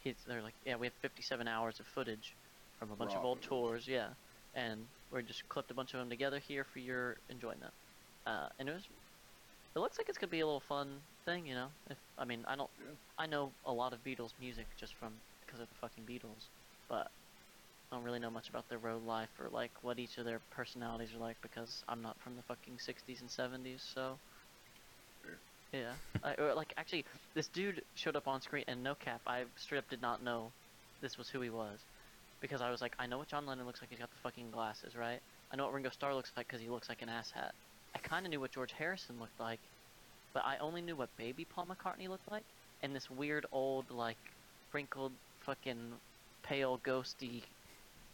he's 0.00 0.14
they're 0.26 0.42
like, 0.42 0.54
yeah, 0.66 0.76
we 0.76 0.86
have 0.86 0.94
57 1.02 1.46
hours 1.48 1.80
of 1.80 1.86
footage 1.86 2.34
from 2.78 2.90
a 2.90 2.96
bunch 2.96 3.12
Raw 3.12 3.18
of 3.20 3.24
old 3.24 3.38
footage. 3.38 3.48
tours, 3.48 3.88
yeah, 3.88 4.08
and 4.54 4.80
we 5.12 5.22
just 5.22 5.48
clipped 5.48 5.70
a 5.70 5.74
bunch 5.74 5.94
of 5.94 6.00
them 6.00 6.10
together 6.10 6.38
here 6.38 6.64
for 6.64 6.78
your 6.78 7.16
enjoyment. 7.30 7.72
Uh, 8.26 8.48
and 8.58 8.68
it 8.68 8.72
was, 8.72 8.82
it 9.76 9.78
looks 9.78 9.98
like 9.98 10.08
it's 10.08 10.18
gonna 10.18 10.30
be 10.30 10.40
a 10.40 10.46
little 10.46 10.60
fun 10.60 10.88
thing, 11.24 11.46
you 11.46 11.54
know. 11.54 11.68
If 11.90 11.98
I 12.18 12.24
mean, 12.24 12.44
I 12.46 12.56
don't, 12.56 12.70
Yeah. 12.78 12.94
I 13.18 13.26
know 13.26 13.52
a 13.64 13.72
lot 13.72 13.92
of 13.92 14.02
Beatles 14.04 14.32
music 14.40 14.66
just 14.78 14.94
from 14.94 15.12
because 15.44 15.60
of 15.60 15.68
the 15.68 15.74
fucking 15.76 16.04
Beatles, 16.04 16.48
but 16.88 17.10
I 17.90 17.96
don't 17.96 18.04
really 18.04 18.18
know 18.18 18.30
much 18.30 18.48
about 18.48 18.68
their 18.68 18.78
road 18.78 19.04
life 19.06 19.30
or 19.40 19.48
like 19.50 19.70
what 19.82 19.98
each 19.98 20.18
of 20.18 20.24
their 20.24 20.40
personalities 20.50 21.14
are 21.14 21.18
like 21.18 21.36
because 21.42 21.82
I'm 21.88 22.02
not 22.02 22.20
from 22.20 22.36
the 22.36 22.42
fucking 22.42 22.74
60s 22.78 23.20
and 23.20 23.30
70s, 23.30 23.80
so. 23.94 24.18
Yeah, 25.72 25.92
I, 26.24 26.34
or 26.34 26.54
like 26.54 26.72
actually, 26.78 27.04
this 27.34 27.48
dude 27.48 27.82
showed 27.94 28.16
up 28.16 28.26
on 28.26 28.40
screen, 28.40 28.64
and 28.68 28.82
no 28.82 28.94
cap, 28.94 29.20
I 29.26 29.44
straight 29.56 29.78
up 29.78 29.88
did 29.90 30.00
not 30.00 30.22
know 30.22 30.50
this 31.02 31.18
was 31.18 31.28
who 31.28 31.40
he 31.42 31.50
was, 31.50 31.78
because 32.40 32.62
I 32.62 32.70
was 32.70 32.80
like, 32.80 32.94
I 32.98 33.06
know 33.06 33.18
what 33.18 33.28
John 33.28 33.46
Lennon 33.46 33.66
looks 33.66 33.82
like. 33.82 33.90
He's 33.90 33.98
got 33.98 34.10
the 34.10 34.16
fucking 34.22 34.50
glasses, 34.50 34.96
right? 34.96 35.20
I 35.52 35.56
know 35.56 35.64
what 35.64 35.74
Ringo 35.74 35.90
Starr 35.90 36.14
looks 36.14 36.32
like 36.36 36.46
because 36.48 36.62
he 36.62 36.68
looks 36.68 36.88
like 36.88 37.02
an 37.02 37.08
asshat. 37.08 37.50
I 37.94 37.98
kind 37.98 38.26
of 38.26 38.30
knew 38.30 38.40
what 38.40 38.52
George 38.52 38.72
Harrison 38.72 39.18
looked 39.18 39.40
like, 39.40 39.60
but 40.32 40.44
I 40.44 40.58
only 40.58 40.82
knew 40.82 40.96
what 40.96 41.08
baby 41.16 41.44
Paul 41.44 41.66
McCartney 41.66 42.08
looked 42.08 42.30
like, 42.30 42.44
and 42.82 42.94
this 42.94 43.10
weird 43.10 43.46
old 43.52 43.90
like 43.90 44.16
wrinkled 44.72 45.12
fucking 45.40 45.78
pale 46.42 46.78
ghosty 46.78 47.42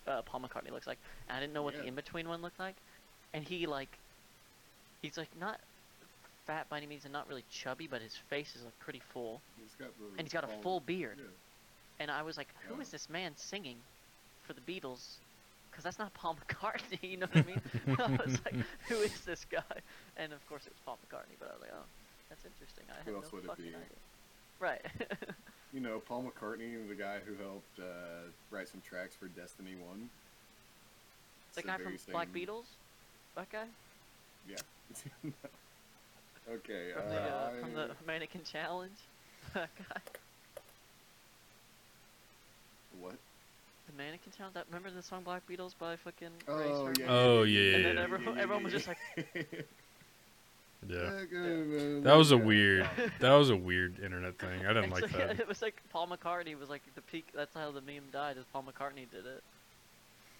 uh, 0.06 0.22
Paul 0.22 0.40
McCartney 0.40 0.70
looks 0.70 0.86
like. 0.86 0.98
And 1.28 1.36
I 1.36 1.40
didn't 1.40 1.52
know 1.52 1.62
what 1.62 1.74
the 1.74 1.86
in 1.86 1.94
between 1.94 2.28
one 2.28 2.42
looked 2.42 2.58
like, 2.58 2.76
and 3.32 3.42
he 3.44 3.66
like, 3.66 3.88
he's 5.02 5.16
like 5.16 5.36
not 5.38 5.60
fat 6.46 6.68
by 6.68 6.76
any 6.78 6.86
means 6.86 7.04
and 7.04 7.12
not 7.12 7.26
really 7.28 7.44
chubby, 7.50 7.86
but 7.86 8.02
his 8.02 8.16
face 8.16 8.54
is 8.54 8.62
like 8.64 8.78
pretty 8.78 9.00
full, 9.00 9.40
He's 9.56 9.74
and 10.18 10.20
he's 10.20 10.32
got 10.32 10.44
a 10.44 10.62
full 10.62 10.80
beard. 10.80 11.18
Yeah. 11.18 11.24
And 12.00 12.10
I 12.10 12.22
was 12.22 12.36
like, 12.36 12.48
who 12.68 12.74
Yeah. 12.74 12.80
is 12.80 12.90
this 12.90 13.08
man 13.08 13.32
singing 13.36 13.76
for 14.46 14.52
the 14.52 14.60
Beatles? 14.60 15.23
Because 15.74 15.82
that's 15.82 15.98
not 15.98 16.14
Paul 16.14 16.36
McCartney, 16.48 17.02
you 17.02 17.16
know 17.16 17.26
what 17.32 17.42
I 17.44 17.48
mean? 17.48 17.60
I 17.98 18.24
was 18.24 18.38
like, 18.44 18.54
who 18.88 18.94
is 19.00 19.20
this 19.26 19.44
guy? 19.50 19.60
And 20.16 20.32
of 20.32 20.46
course 20.46 20.66
it 20.66 20.72
was 20.72 20.78
Paul 20.86 20.98
McCartney, 21.02 21.34
but 21.40 21.48
I 21.50 21.52
was 21.54 21.62
like, 21.62 21.72
oh, 21.74 21.82
that's 22.30 22.44
interesting. 22.44 22.84
I 22.90 22.94
had 22.98 23.06
Who 23.06 23.12
no 23.12 23.16
else 23.18 23.32
would 23.32 23.44
it 23.44 23.56
be? 23.56 23.64
idea. 23.64 23.78
Right. 24.60 24.80
You 25.72 25.80
know, 25.80 25.98
Paul 25.98 26.22
McCartney, 26.22 26.86
the 26.88 26.94
guy 26.94 27.18
who 27.26 27.34
helped 27.42 27.80
uh, 27.80 28.30
write 28.52 28.68
some 28.68 28.80
tracks 28.80 29.16
for 29.16 29.26
Destiny 29.26 29.74
One. 29.74 30.08
the 31.54 31.60
It's 31.60 31.66
guy 31.66 31.78
from 31.78 31.98
Black 32.12 32.32
Beatles? 32.32 32.66
That 33.34 33.50
guy? 33.50 33.64
Yeah. 34.48 34.56
okay. 36.48 36.92
From 36.94 37.02
uh, 37.06 37.10
the 37.10 37.20
uh, 37.20 37.50
from 37.60 37.74
the 37.74 37.90
Mannequin 38.06 38.42
Challenge? 38.44 38.92
that 39.54 39.68
guy? 39.76 40.00
what? 43.00 43.14
The 43.83 43.83
Mannequin 43.96 44.32
Town. 44.36 44.50
That, 44.54 44.64
remember 44.68 44.90
the 44.90 45.02
song 45.02 45.22
Black 45.22 45.42
Beatles 45.48 45.72
by 45.78 45.96
fucking 45.96 46.28
Oh 46.48 46.84
Sharp? 46.84 46.98
yeah. 46.98 47.06
Oh, 47.08 47.42
yeah, 47.42 47.76
And 47.76 47.84
then 47.84 47.98
everyone- 47.98 48.38
everyone 48.38 48.64
was 48.64 48.72
just 48.72 48.88
like- 48.88 48.98
Yeah. 50.86 50.98
That 50.98 52.00
That 52.04 52.14
was 52.14 52.30
a 52.32 52.36
weird. 52.36 52.86
That 53.20 53.32
was 53.32 53.48
a 53.50 53.56
weird 53.56 53.98
internet 54.00 54.38
thing. 54.38 54.66
I 54.66 54.74
didn't 54.74 54.92
It's 54.92 55.00
like 55.00 55.12
that. 55.12 55.40
It 55.40 55.48
was 55.48 55.62
like 55.62 55.80
Paul 55.90 56.08
McCartney 56.08 56.58
was 56.58 56.68
like 56.68 56.82
the 56.94 57.00
peak. 57.00 57.26
That's 57.34 57.54
how 57.54 57.70
the 57.70 57.80
meme 57.80 58.04
died. 58.12 58.36
Is 58.36 58.44
Paul 58.52 58.64
McCartney 58.64 59.10
did 59.10 59.24
it? 59.24 59.42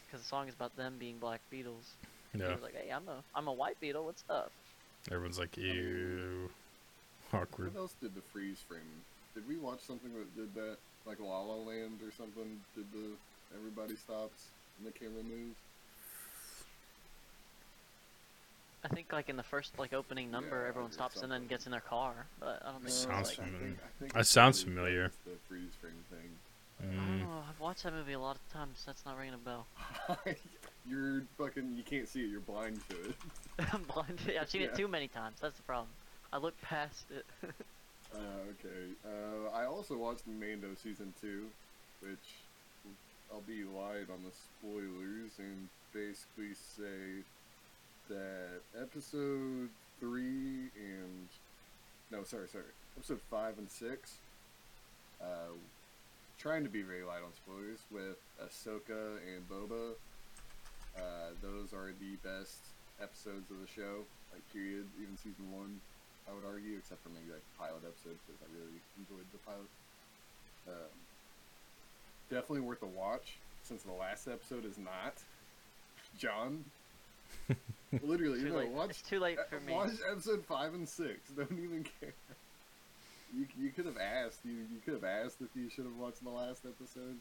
Because 0.06 0.20
the 0.22 0.28
song 0.28 0.48
is 0.48 0.54
about 0.54 0.76
them 0.76 0.96
being 0.98 1.16
Black 1.18 1.40
Beatles. 1.50 1.88
Yeah. 2.34 2.38
He 2.38 2.38
Yeah. 2.40 2.52
was 2.52 2.62
like, 2.62 2.74
"Hey, 2.74 2.90
I'm 2.90 3.08
a 3.08 3.22
I'm 3.34 3.46
a 3.48 3.52
white 3.52 3.80
beetle. 3.80 4.04
What's 4.04 4.22
up?" 4.28 4.50
Everyone's 5.10 5.38
like, 5.38 5.56
ew. 5.56 6.50
Awkward. 7.32 7.72
What 7.74 7.80
else 7.80 7.94
did 8.00 8.14
the 8.14 8.20
freeze 8.32 8.58
frame? 8.68 8.80
Did 9.34 9.48
we 9.48 9.56
watch 9.56 9.80
something 9.80 10.12
that 10.14 10.36
did 10.36 10.54
that? 10.54 10.76
Like 11.06 11.20
La 11.20 11.40
La 11.40 11.54
Land 11.56 12.00
or 12.02 12.12
something? 12.18 12.60
Did 12.76 12.84
the 12.92 13.12
everybody 13.56 13.96
stops 13.96 14.44
and 14.78 14.86
the 14.86 14.92
camera 14.92 15.22
moves? 15.22 15.56
I 18.84 18.88
think 18.88 19.12
like 19.12 19.28
in 19.30 19.36
the 19.36 19.42
first 19.42 19.78
like 19.78 19.92
opening 19.94 20.30
number, 20.30 20.62
Yeah, 20.62 20.68
everyone 20.68 20.90
or 20.90 20.92
stops 20.92 21.22
and 21.22 21.32
then 21.32 21.46
gets 21.46 21.64
in 21.66 21.72
their 21.72 21.80
car. 21.80 22.12
But 22.38 22.60
I 22.62 22.66
don't 22.72 22.80
think 22.82 22.88
it 22.88 22.92
Sounds 22.92 23.30
like, 23.30 23.38
I 23.40 23.44
familiar. 23.50 23.66
think- 23.68 23.78
I 23.82 23.98
think 23.98 24.12
That 24.12 24.26
sounds 24.26 24.62
familiar. 24.62 25.10
The 25.24 25.30
freeze 25.48 25.70
frame 25.80 26.04
thing. 26.10 26.38
I 26.80 26.84
don't 26.84 26.94
Mm. 26.94 27.20
know. 27.22 27.44
I've 27.48 27.60
watched 27.60 27.84
that 27.84 27.92
movie 27.94 28.12
a 28.12 28.18
lot 28.18 28.36
of 28.36 28.52
times. 28.52 28.82
That's 28.84 29.06
not 29.06 29.16
ringing 29.16 29.34
a 29.34 29.38
bell. 29.38 29.66
you're 30.86 31.22
fucking. 31.38 31.76
You 31.76 31.82
can't 31.82 32.06
see 32.08 32.24
it. 32.24 32.26
You're 32.30 32.40
blind 32.40 32.80
to 32.90 33.08
it. 33.08 33.14
I'm 33.72 33.84
blind. 33.84 34.20
I've 34.38 34.50
seen 34.50 34.60
it 34.62 34.74
too 34.74 34.88
many 34.88 35.08
times. 35.08 35.36
That's 35.40 35.56
the 35.56 35.62
problem. 35.62 35.88
I 36.32 36.38
look 36.38 36.60
past 36.62 37.04
it. 37.10 37.24
Uh, 38.14 38.18
okay. 38.50 38.92
Uh, 39.04 39.48
I 39.56 39.64
also 39.64 39.96
watched 39.96 40.24
Mando 40.28 40.68
season 40.80 41.12
two, 41.20 41.50
which 41.98 42.16
I'll 43.34 43.42
be 43.42 43.64
light 43.64 44.06
on 44.14 44.22
the 44.22 44.30
spoilers 44.30 45.42
and 45.42 45.66
basically 45.90 46.54
say 46.54 47.26
that 48.08 48.62
episode 48.80 49.70
three 49.98 50.70
and 50.78 51.26
no, 52.12 52.22
sorry, 52.22 52.46
sorry, 52.46 52.70
episode 52.96 53.18
five 53.28 53.58
and 53.58 53.68
six. 53.68 54.18
Uh, 55.20 55.58
trying 56.38 56.62
to 56.62 56.70
be 56.70 56.82
very 56.82 57.02
light 57.02 57.26
on 57.26 57.34
spoilers 57.34 57.82
with 57.90 58.22
Ahsoka 58.38 59.18
and 59.26 59.42
Boba. 59.50 59.98
Uh, 60.94 61.34
those 61.42 61.74
are 61.74 61.90
the 61.98 62.14
best 62.22 62.62
episodes 63.02 63.50
of 63.50 63.58
the 63.58 63.66
show, 63.66 64.06
like 64.30 64.46
period. 64.54 64.86
Even 65.02 65.16
season 65.16 65.50
one. 65.50 65.80
I 66.30 66.32
would 66.32 66.46
argue, 66.46 66.78
except 66.78 67.02
for 67.02 67.10
maybe 67.10 67.34
like 67.34 67.44
pilot 67.58 67.82
episodes 67.82 68.22
because 68.24 68.38
I 68.46 68.48
really 68.54 68.78
enjoyed 68.94 69.26
the 69.34 69.42
pilot. 69.42 69.68
Um, 70.70 71.03
definitely 72.30 72.60
worth 72.60 72.82
a 72.82 72.86
watch 72.86 73.36
since 73.62 73.82
the 73.82 73.92
last 73.92 74.28
episode 74.28 74.64
is 74.64 74.78
not. 74.78 75.14
John, 76.18 76.64
literally, 78.02 78.40
you 78.40 78.46
too 78.46 78.52
know, 78.52 78.58
late. 78.58 78.68
watch 78.68 78.90
It's 78.90 79.02
too 79.02 79.18
late 79.20 79.38
uh, 79.38 79.44
for 79.44 79.60
me. 79.60 79.72
watch 79.72 79.90
episode 80.10 80.44
five 80.44 80.74
and 80.74 80.88
six. 80.88 81.30
Don't 81.36 81.50
even 81.52 81.84
care. 82.00 82.12
You 83.36 83.46
you 83.60 83.70
could 83.70 83.86
have 83.86 83.98
asked. 83.98 84.40
You 84.44 84.52
you 84.52 84.80
could 84.84 84.94
have 84.94 85.04
asked 85.04 85.38
if 85.40 85.48
you 85.56 85.68
should 85.68 85.84
have 85.84 85.96
watched 85.96 86.22
the 86.22 86.30
last 86.30 86.62
episode. 86.64 87.18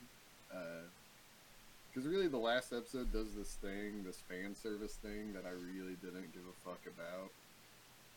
Because 1.91 2.07
really, 2.07 2.27
the 2.27 2.37
last 2.37 2.71
episode 2.73 3.11
does 3.11 3.33
this 3.33 3.53
thing, 3.61 4.03
this 4.05 4.17
fan 4.29 4.55
service 4.55 4.93
thing 5.01 5.33
that 5.33 5.43
I 5.45 5.51
really 5.51 5.95
didn't 6.01 6.33
give 6.33 6.43
a 6.45 6.69
fuck 6.69 6.81
about. 6.85 7.29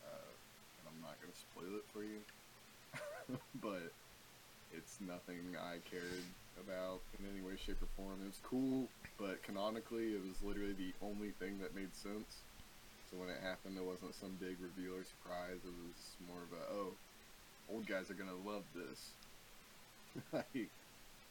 Uh, 0.05 0.29
and 0.77 0.85
I'm 0.89 1.01
not 1.01 1.17
gonna 1.21 1.33
spoil 1.33 1.75
it 1.77 1.85
for 1.93 2.03
you, 2.03 2.21
but 3.61 3.91
it's 4.73 4.97
nothing 5.01 5.55
I 5.57 5.77
cared 5.89 6.25
about 6.59 7.01
in 7.19 7.25
any 7.29 7.41
way, 7.45 7.57
shape, 7.57 7.81
or 7.81 7.89
form. 7.95 8.19
It 8.23 8.27
was 8.27 8.41
cool, 8.43 8.87
but 9.17 9.41
canonically, 9.43 10.13
it 10.13 10.21
was 10.21 10.41
literally 10.43 10.73
the 10.73 10.93
only 11.05 11.31
thing 11.39 11.59
that 11.61 11.75
made 11.75 11.93
sense. 11.95 12.41
So 13.09 13.17
when 13.17 13.29
it 13.29 13.39
happened, 13.41 13.77
it 13.77 13.85
wasn't 13.85 14.15
some 14.15 14.35
big 14.39 14.57
reveal 14.59 14.99
or 14.99 15.03
surprise. 15.03 15.63
It 15.63 15.71
was 15.71 15.99
more 16.27 16.43
of 16.43 16.51
a, 16.51 16.63
oh, 16.73 16.91
old 17.71 17.87
guys 17.87 18.11
are 18.11 18.19
gonna 18.19 18.35
love 18.45 18.63
this. 18.75 18.99
like, 20.33 20.69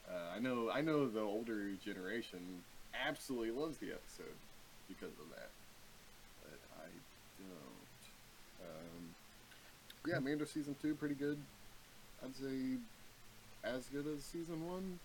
uh, 0.09 0.35
I 0.35 0.39
know, 0.39 0.71
I 0.71 0.81
know 0.81 1.09
the 1.09 1.21
older 1.21 1.73
generation 1.85 2.63
absolutely 2.95 3.51
loves 3.51 3.79
the 3.79 3.93
episode 3.93 4.37
because 4.89 5.13
of 5.21 5.29
that, 5.37 5.51
but 6.43 6.59
I 6.81 6.89
don't. 7.45 7.93
Um, 8.63 9.15
yeah, 10.07 10.19
Mando 10.19 10.45
season 10.45 10.77
two 10.81 10.95
pretty 10.95 11.15
good. 11.15 11.39
I'd 12.25 12.35
say 12.35 12.79
as 13.65 13.87
good 13.87 14.07
as 14.07 14.23
season 14.25 14.67
one. 14.67 14.99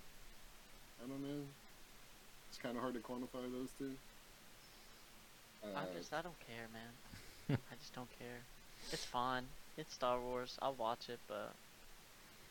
I 1.03 1.07
don't 1.07 1.21
know. 1.21 1.41
It's 2.49 2.57
kind 2.57 2.75
of 2.75 2.81
hard 2.81 2.93
to 2.95 2.99
quantify 2.99 3.49
those 3.51 3.69
two. 3.77 3.91
Uh, 5.63 5.77
I 5.79 5.97
just 5.97 6.13
I 6.13 6.21
don't 6.21 6.39
care, 6.47 6.67
man. 6.73 7.57
I 7.71 7.75
just 7.79 7.93
don't 7.95 8.09
care. 8.19 8.39
It's 8.91 9.05
fine. 9.05 9.43
It's 9.77 9.93
Star 9.93 10.19
Wars. 10.19 10.57
I'll 10.61 10.73
watch 10.73 11.09
it, 11.09 11.19
but 11.27 11.51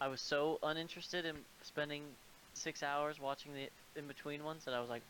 I 0.00 0.08
was 0.08 0.20
so 0.20 0.58
uninterested 0.62 1.24
in 1.26 1.36
spending 1.62 2.02
six 2.54 2.82
hours 2.82 3.20
watching 3.20 3.52
the 3.54 3.68
in 3.98 4.06
between 4.06 4.42
ones 4.44 4.64
that 4.64 4.74
I 4.74 4.80
was 4.80 4.88
like, 4.88 5.02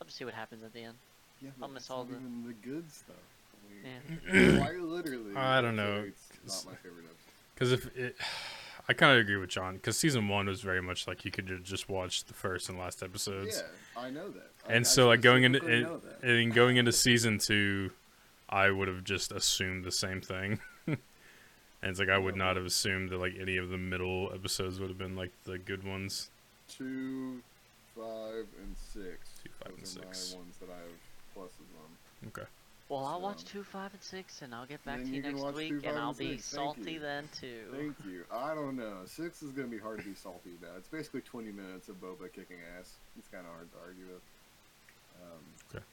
I'll 0.00 0.06
just 0.06 0.16
see 0.18 0.24
what 0.24 0.34
happens 0.34 0.62
at 0.62 0.72
the 0.72 0.82
end. 0.82 0.94
Yeah, 1.40 1.50
I'll 1.62 1.68
but 1.68 1.74
miss 1.74 1.82
it's 1.84 1.90
all 1.90 2.04
not 2.04 2.08
the- 2.10 2.16
even 2.16 2.44
the 2.46 2.68
good 2.68 2.84
stuff. 2.92 3.16
Yeah. 3.84 4.58
Why 4.60 4.72
literally? 4.72 5.34
I 5.36 5.60
don't 5.60 5.76
know. 5.76 6.04
It's 6.44 6.64
not 6.64 6.72
my 6.72 6.76
favorite 6.78 7.04
episode. 7.04 7.14
Because 7.54 7.72
if 7.72 7.96
it, 7.96 8.16
I 8.88 8.94
kind 8.94 9.12
of 9.12 9.18
agree 9.18 9.36
with 9.36 9.50
John. 9.50 9.74
Because 9.74 9.96
season 9.98 10.28
one 10.28 10.46
was 10.46 10.60
very 10.62 10.80
much 10.80 11.06
like 11.06 11.24
you 11.24 11.30
could 11.30 11.62
just 11.64 11.88
watch 11.88 12.24
the 12.24 12.34
first 12.34 12.68
and 12.70 12.78
last 12.78 13.02
episodes. 13.02 13.62
Yeah, 13.96 14.00
I 14.02 14.10
know 14.10 14.28
that. 14.30 14.50
I- 14.66 14.72
and 14.72 14.84
I 14.84 14.88
so 14.88 15.08
like 15.08 15.20
going 15.20 15.44
into 15.44 15.64
it, 15.66 15.86
and 16.22 16.52
going 16.54 16.76
into 16.78 16.92
season 16.92 17.38
two, 17.38 17.90
I 18.48 18.70
would 18.70 18.88
have 18.88 19.04
just 19.04 19.30
assumed 19.32 19.84
the 19.84 19.92
same 19.92 20.20
thing. 20.22 20.60
and 20.86 20.96
it's 21.82 21.98
like 22.00 22.08
I 22.08 22.18
would 22.18 22.36
not 22.36 22.56
have 22.56 22.64
assumed 22.64 23.10
that 23.10 23.18
like 23.18 23.34
any 23.40 23.56
of 23.58 23.68
the 23.68 23.78
middle 23.78 24.30
episodes 24.34 24.80
would 24.80 24.88
have 24.88 24.98
been 24.98 25.16
like 25.16 25.32
the 25.44 25.58
good 25.58 25.84
ones. 25.84 26.30
two, 26.68 27.40
five, 27.94 28.46
and 28.62 28.74
six. 28.92 29.18
Two, 29.42 29.50
five, 29.62 29.78
Those 29.78 29.96
and 29.96 30.04
are 30.06 30.14
six. 30.14 30.32
my 30.32 30.38
ones 30.38 30.56
that 30.60 30.68
I 30.70 30.78
have 30.78 31.36
pluses 31.36 31.68
on. 31.76 32.28
Okay. 32.28 32.48
Well, 32.88 33.04
I'll 33.04 33.20
watch 33.20 33.44
two, 33.44 33.62
five, 33.62 33.92
and 33.92 34.02
six, 34.02 34.40
and 34.40 34.54
I'll 34.54 34.64
get 34.64 34.82
back 34.84 35.00
to 35.00 35.06
you, 35.06 35.16
you 35.16 35.22
next 35.22 35.54
week, 35.54 35.82
two, 35.82 35.88
and 35.88 35.98
I'll 35.98 36.08
and 36.10 36.18
be. 36.18 36.28
Thank 36.28 36.42
salty 36.42 36.92
you. 36.92 37.00
then 37.00 37.28
too. 37.38 37.64
Thank 37.70 37.96
you. 38.06 38.24
I 38.32 38.54
don't 38.54 38.76
know. 38.76 39.04
Six 39.04 39.42
is 39.42 39.52
gonna 39.52 39.68
be 39.68 39.78
hard 39.78 39.98
to 39.98 40.08
be 40.08 40.14
salty 40.14 40.56
about. 40.60 40.78
It's 40.78 40.88
basically 40.88 41.20
20 41.20 41.52
minutes 41.52 41.88
of 41.90 41.96
Boba 42.00 42.32
kicking 42.32 42.56
ass. 42.78 42.94
It's 43.18 43.28
kind 43.28 43.44
of 43.44 43.52
hard 43.52 43.70
to 43.72 43.78
argue 43.84 44.06
with. 44.06 44.22
Um, 45.20 45.44
Okay. 45.74 45.84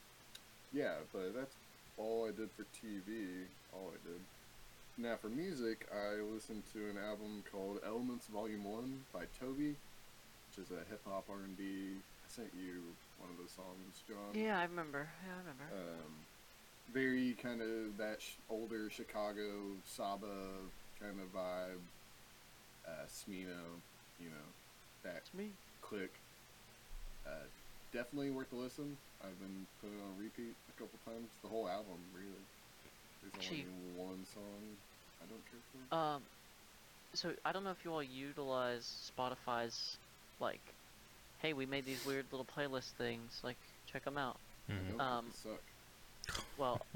Yeah, 0.72 0.94
but 1.12 1.34
that's 1.34 1.54
all 1.98 2.26
I 2.26 2.32
did 2.32 2.48
for 2.52 2.64
TV. 2.84 3.44
All 3.72 3.92
I 3.92 3.98
did. 4.08 4.20
Now 4.98 5.16
for 5.16 5.28
music, 5.28 5.86
I 5.92 6.22
listened 6.32 6.62
to 6.72 6.88
an 6.88 6.96
album 6.96 7.44
called 7.52 7.80
Elements 7.84 8.26
Volume 8.28 8.64
One 8.64 9.04
by 9.12 9.24
TOBi, 9.38 9.76
which 9.76 10.56
is 10.64 10.70
a 10.72 10.80
hip 10.88 11.00
hop 11.06 11.24
R&B. 11.28 11.62
I 11.62 12.28
sent 12.28 12.48
you 12.56 12.80
one 13.20 13.28
of 13.30 13.36
those 13.36 13.52
songs, 13.52 14.00
John. 14.08 14.32
Yeah, 14.32 14.58
I 14.58 14.64
remember. 14.64 15.08
Yeah, 15.24 15.34
I 15.34 15.38
remember. 15.40 15.68
Um, 15.72 16.25
very 16.92 17.36
kind 17.42 17.60
of 17.60 17.96
that 17.98 18.20
sh- 18.20 18.34
older 18.48 18.90
Chicago 18.90 19.50
Saba 19.84 20.26
kind 21.00 21.18
of 21.20 21.32
vibe. 21.34 21.80
Uh, 22.86 23.04
Smino, 23.08 23.58
you 24.20 24.28
know, 24.30 24.46
that 25.02 25.16
it's 25.16 25.34
me. 25.34 25.50
click. 25.82 26.12
Uh, 27.26 27.30
definitely 27.92 28.30
worth 28.30 28.52
a 28.52 28.56
listen. 28.56 28.96
I've 29.22 29.38
been 29.40 29.66
putting 29.80 29.96
it 29.98 30.02
on 30.02 30.22
repeat 30.22 30.54
a 30.68 30.80
couple 30.80 30.96
times. 31.04 31.26
The 31.42 31.48
whole 31.48 31.68
album, 31.68 31.98
really. 32.14 32.28
There's 33.22 33.34
Actually- 33.34 33.66
only 33.96 34.08
one 34.08 34.24
song 34.32 34.76
I 35.20 35.26
don't 35.26 35.42
care 35.50 35.60
for. 35.90 35.94
Um, 35.96 36.22
so 37.14 37.32
I 37.44 37.50
don't 37.50 37.64
know 37.64 37.70
if 37.72 37.84
you 37.84 37.92
all 37.92 38.02
utilize 38.02 39.10
Spotify's, 39.18 39.96
like, 40.38 40.60
hey, 41.42 41.52
we 41.54 41.66
made 41.66 41.84
these 41.86 42.04
weird 42.06 42.26
little 42.30 42.46
playlist 42.46 42.90
things. 42.98 43.40
Like, 43.42 43.56
check 43.92 44.04
them 44.04 44.16
out. 44.18 44.38
I 44.68 44.72
Mhm. 44.74 45.00
um, 45.00 45.32
suck. 45.32 45.60
Well, 46.56 46.86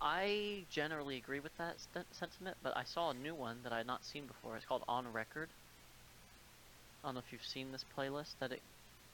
I 0.00 0.66
generally 0.70 1.16
agree 1.16 1.40
with 1.40 1.56
that 1.56 1.80
st- 1.80 2.14
sentiment, 2.14 2.58
but 2.62 2.76
I 2.76 2.84
saw 2.84 3.10
a 3.10 3.14
new 3.14 3.34
one 3.34 3.62
that 3.62 3.72
I 3.72 3.78
had 3.78 3.86
not 3.86 4.04
seen 4.04 4.26
before. 4.26 4.56
It's 4.56 4.66
called 4.66 4.84
On 4.88 5.08
Record. 5.08 5.54
I 7.02 7.08
don't 7.08 7.14
know 7.14 7.20
if 7.20 7.32
you've 7.32 7.44
seen 7.44 7.72
this 7.72 7.84
playlist 7.84 8.38
that 8.40 8.52
it 8.52 8.62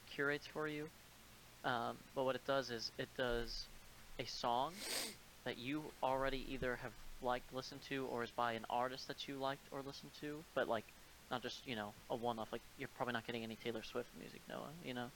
curates 0.07 0.47
for 0.47 0.69
you. 0.69 0.91
Um, 1.65 1.99
but 2.15 2.25
what 2.25 2.37
it 2.37 2.45
does 2.45 2.71
is 2.71 2.93
it 2.99 3.11
does 3.17 3.69
a 4.19 4.27
song 4.27 4.75
that 5.45 5.59
you 5.59 5.93
already 6.03 6.53
either 6.55 6.77
have 6.77 6.95
liked, 7.21 7.53
listened 7.53 7.83
to, 7.83 8.07
or 8.07 8.23
is 8.25 8.33
by 8.33 8.53
an 8.55 8.67
artist 8.71 9.09
that 9.09 9.29
you 9.29 9.39
liked 9.39 9.69
or 9.73 9.83
listened 9.83 10.13
to, 10.21 10.45
but 10.55 10.69
like 10.69 10.95
not 11.31 11.43
just 11.43 11.67
you 11.67 11.77
know 11.77 11.95
a 12.11 12.17
one-off. 12.17 12.53
Like 12.53 12.63
you're 12.77 12.89
probably 12.95 13.15
not 13.15 13.27
getting 13.27 13.45
any 13.45 13.57
Taylor 13.57 13.83
Swift 13.83 14.11
music, 14.15 14.43
Noah. 14.49 14.75
You 14.83 14.95
know, 14.95 15.13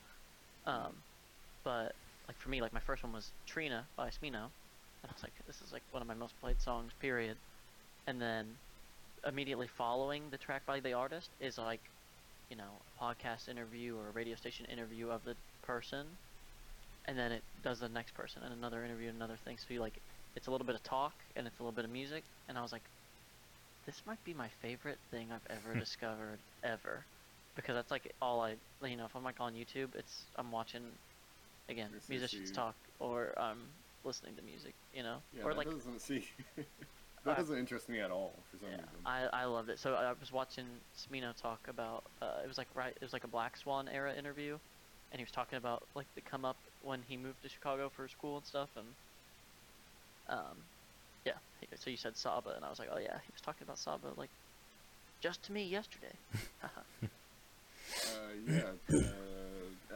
um, 0.67 1.05
but 1.65 1.95
like 2.29 2.37
for 2.39 2.49
me, 2.49 2.61
like 2.61 2.73
my 2.73 2.81
first 2.81 3.03
one 3.03 3.13
was 3.13 3.31
Trina 3.47 3.85
by 3.97 4.09
Smino, 4.09 4.51
and 5.03 5.11
I 5.11 5.13
was 5.13 5.23
like, 5.23 5.33
this 5.47 5.61
is 5.61 5.73
like 5.73 5.83
one 5.91 6.03
of 6.03 6.09
my 6.09 6.15
most 6.15 6.39
played 6.41 6.61
songs, 6.61 6.93
period. 7.01 7.37
And 8.07 8.21
then 8.21 8.47
immediately 9.27 9.69
following 9.69 10.23
the 10.31 10.39
track 10.39 10.67
by 10.67 10.81
the 10.81 10.93
artist 10.93 11.31
is 11.41 11.59
like, 11.59 11.81
you 12.51 12.57
know, 12.57 12.65
a 12.65 13.05
podcast 13.05 13.49
interview 13.49 13.97
or 13.97 14.09
a 14.09 14.13
radio 14.13 14.35
station 14.37 14.67
interview 14.67 15.09
of 15.11 15.25
the 15.25 15.35
person, 15.63 16.07
and 17.07 17.19
then 17.19 17.33
it 17.33 17.43
does 17.63 17.81
the 17.81 17.89
next 17.89 18.15
person 18.15 18.43
and 18.45 18.53
another 18.53 18.85
interview 18.85 19.09
and 19.09 19.17
another 19.17 19.39
thing. 19.45 19.57
So 19.59 19.73
you 19.75 19.81
like, 19.81 20.01
it's 20.37 20.47
a 20.47 20.51
little 20.51 20.67
bit 20.67 20.75
of 20.75 20.83
talk 20.83 21.15
and 21.37 21.47
it's 21.47 21.59
a 21.59 21.63
little 21.63 21.75
bit 21.75 21.85
of 21.85 21.91
music, 21.91 22.25
and 22.49 22.59
I 22.59 22.63
was 22.63 22.73
like, 22.73 22.83
this 23.87 24.03
might 24.07 24.23
be 24.25 24.35
my 24.35 24.49
favorite 24.61 24.99
thing 25.11 25.29
I've 25.33 25.57
ever 25.57 25.73
hmm. 25.73 25.81
discovered 25.81 26.39
ever, 26.63 27.05
because 27.57 27.75
that's 27.75 27.91
like 27.91 28.13
all 28.21 28.41
I, 28.41 28.55
you 28.87 28.97
know, 28.97 29.05
if 29.07 29.17
I'm 29.17 29.25
like 29.25 29.41
on 29.41 29.55
YouTube, 29.55 29.95
it's 29.97 30.23
I'm 30.37 30.53
watching, 30.53 30.83
again, 31.69 31.91
musicians 32.09 32.51
talk 32.51 32.75
or 32.99 33.35
I'm 33.39 33.59
listening 34.05 34.35
to 34.37 34.43
music, 34.43 34.75
you 34.95 35.03
know, 35.03 35.17
Yeah, 35.37 35.45
or 35.45 35.51
that 35.51 35.59
like 35.59 35.71
doesn't 35.71 36.01
see. 36.01 36.27
That 37.25 37.37
doesn't 37.37 37.57
interest 37.57 37.89
me 37.89 38.01
at 38.01 38.11
all 38.11 38.33
for 38.51 38.57
some 38.59 38.69
yeah, 38.71 38.79
reason. 38.79 38.89
I, 39.07 39.29
I 39.33 39.45
loved 39.45 39.69
it. 39.69 39.79
So 39.79 39.95
I 39.95 40.13
was 40.19 40.33
watching 40.33 40.67
Smino 40.99 41.41
talk 41.41 41.61
about 41.69 42.03
uh, 42.21 42.41
it 42.45 42.49
was 42.49 42.59
like 42.59 42.67
right 42.75 42.93
it 42.97 43.01
was 43.01 43.13
like 43.13 43.23
a 43.23 43.29
Black 43.29 43.57
Swan 43.57 43.89
era 43.89 44.13
interview, 44.13 44.59
and 45.13 45.21
he 45.21 45.23
was 45.23 45.31
talking 45.31 45.57
about 45.57 45.85
like 45.95 46.07
the 46.17 46.21
come 46.21 46.45
up 46.45 46.57
when 46.83 47.01
he 47.09 47.17
moved 47.17 47.41
to 47.45 47.49
Chicago 47.49 47.89
for 47.95 48.09
school 48.09 48.39
and 48.39 48.45
stuff, 48.47 48.71
and 48.77 48.87
um, 50.29 50.57
yeah. 51.25 51.35
So 51.77 51.91
you 51.91 51.97
said 51.97 52.17
Saba, 52.17 52.55
and 52.57 52.65
I 52.65 52.71
was 52.71 52.81
like, 52.81 52.89
oh 52.93 52.99
yeah, 52.99 53.19
he 53.25 53.33
was 53.33 53.41
talking 53.41 53.63
about 53.63 53.79
Saba 53.79 54.09
like 54.17 54.31
just 55.21 55.45
to 55.45 55.53
me 55.53 55.65
yesterday. 55.65 56.13
Uh, 58.07 58.33
yeah, 58.49 58.63
uh, 58.97 59.01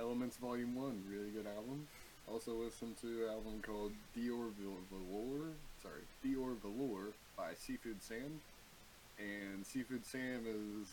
Elements 0.07 0.37
Volume 0.37 0.77
One, 0.77 1.03
really 1.11 1.31
good 1.31 1.47
album. 1.51 1.89
Also 2.31 2.53
listened 2.55 2.95
to 3.01 3.25
an 3.27 3.31
album 3.31 3.61
called 3.61 3.91
Dior 4.17 4.51
Velour, 4.55 5.51
sorry, 5.83 6.03
Dior 6.25 6.55
Velour 6.63 7.11
by 7.37 7.51
Seafood 7.59 8.01
Sam. 8.01 8.39
And 9.19 9.67
Seafood 9.67 10.07
Sam 10.07 10.47
is, 10.47 10.87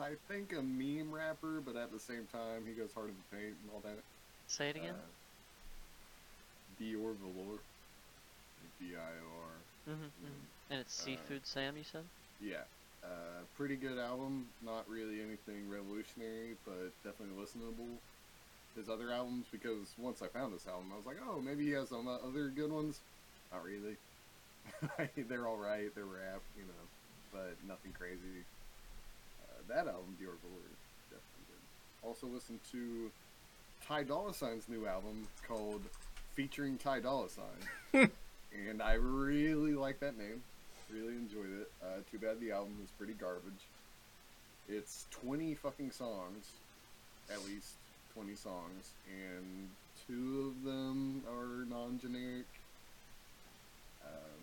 I 0.00 0.12
think, 0.28 0.54
a 0.54 0.62
meme 0.62 1.12
rapper, 1.12 1.60
but 1.60 1.76
at 1.76 1.92
the 1.92 1.98
same 2.00 2.24
time, 2.32 2.64
he 2.66 2.72
goes 2.72 2.92
hard 2.94 3.10
in 3.10 3.16
the 3.16 3.36
paint 3.36 3.56
and 3.60 3.70
all 3.74 3.80
that. 3.84 3.98
Say 4.48 4.70
it 4.70 4.76
again. 4.76 4.94
Uh, 4.94 5.04
Dior 6.82 7.12
Velour, 7.12 7.58
D 8.80 8.96
I 8.96 9.12
O 9.20 9.28
R. 9.44 9.92
mm-hmm, 9.94 10.70
And 10.70 10.80
it's 10.80 10.98
uh, 11.02 11.04
Seafood 11.04 11.46
Sam, 11.46 11.76
you 11.76 11.84
said. 11.84 12.04
Yeah. 12.40 12.64
Uh, 13.04 13.44
pretty 13.58 13.76
good 13.76 13.98
album. 13.98 14.46
Not 14.64 14.88
really 14.88 15.20
anything 15.20 15.68
revolutionary, 15.68 16.56
but 16.64 16.88
definitely 17.04 17.36
listenable. 17.36 18.00
His 18.76 18.90
other 18.90 19.10
albums, 19.10 19.46
because 19.50 19.94
once 19.96 20.20
I 20.20 20.26
found 20.28 20.54
this 20.54 20.66
album, 20.66 20.92
I 20.92 20.96
was 20.96 21.06
like, 21.06 21.16
oh, 21.26 21.40
maybe 21.40 21.64
he 21.64 21.72
has 21.72 21.88
some 21.88 22.06
other 22.06 22.48
good 22.48 22.70
ones. 22.70 23.00
Not 23.50 23.64
really. 23.64 23.96
They're 25.28 25.48
all 25.48 25.56
right. 25.56 25.94
They're 25.94 26.04
rap, 26.04 26.42
you 26.56 26.64
know, 26.64 27.32
but 27.32 27.56
nothing 27.66 27.92
crazy. 27.92 28.44
Uh, 29.42 29.62
that 29.68 29.86
album, 29.88 30.16
Dior 30.20 30.36
Velour, 30.42 30.68
definitely 31.08 31.46
good. 31.48 32.06
Also 32.06 32.26
listened 32.26 32.60
to 32.72 33.10
Ty 33.86 34.04
Dolla 34.04 34.34
Sign's 34.34 34.68
new 34.68 34.86
album 34.86 35.26
called 35.46 35.82
featuring 36.34 36.76
Ty 36.76 37.00
Dolla 37.00 37.28
Sign, 37.30 38.10
and 38.68 38.82
I 38.82 38.94
really 38.94 39.74
like 39.74 40.00
that 40.00 40.18
name. 40.18 40.42
Really 40.92 41.14
enjoyed 41.14 41.60
it. 41.60 41.70
Uh, 41.82 42.00
too 42.10 42.18
bad 42.18 42.40
the 42.40 42.52
album 42.52 42.76
is 42.84 42.90
pretty 42.90 43.14
garbage. 43.14 43.52
It's 44.68 45.06
20 45.22 45.54
fucking 45.54 45.92
songs, 45.92 46.50
at 47.30 47.44
least 47.44 47.74
20 48.16 48.34
songs, 48.34 48.94
and 49.06 49.68
two 50.08 50.54
of 50.56 50.64
them 50.64 51.22
are 51.30 51.66
non-generic. 51.66 52.46
Um, 54.04 54.42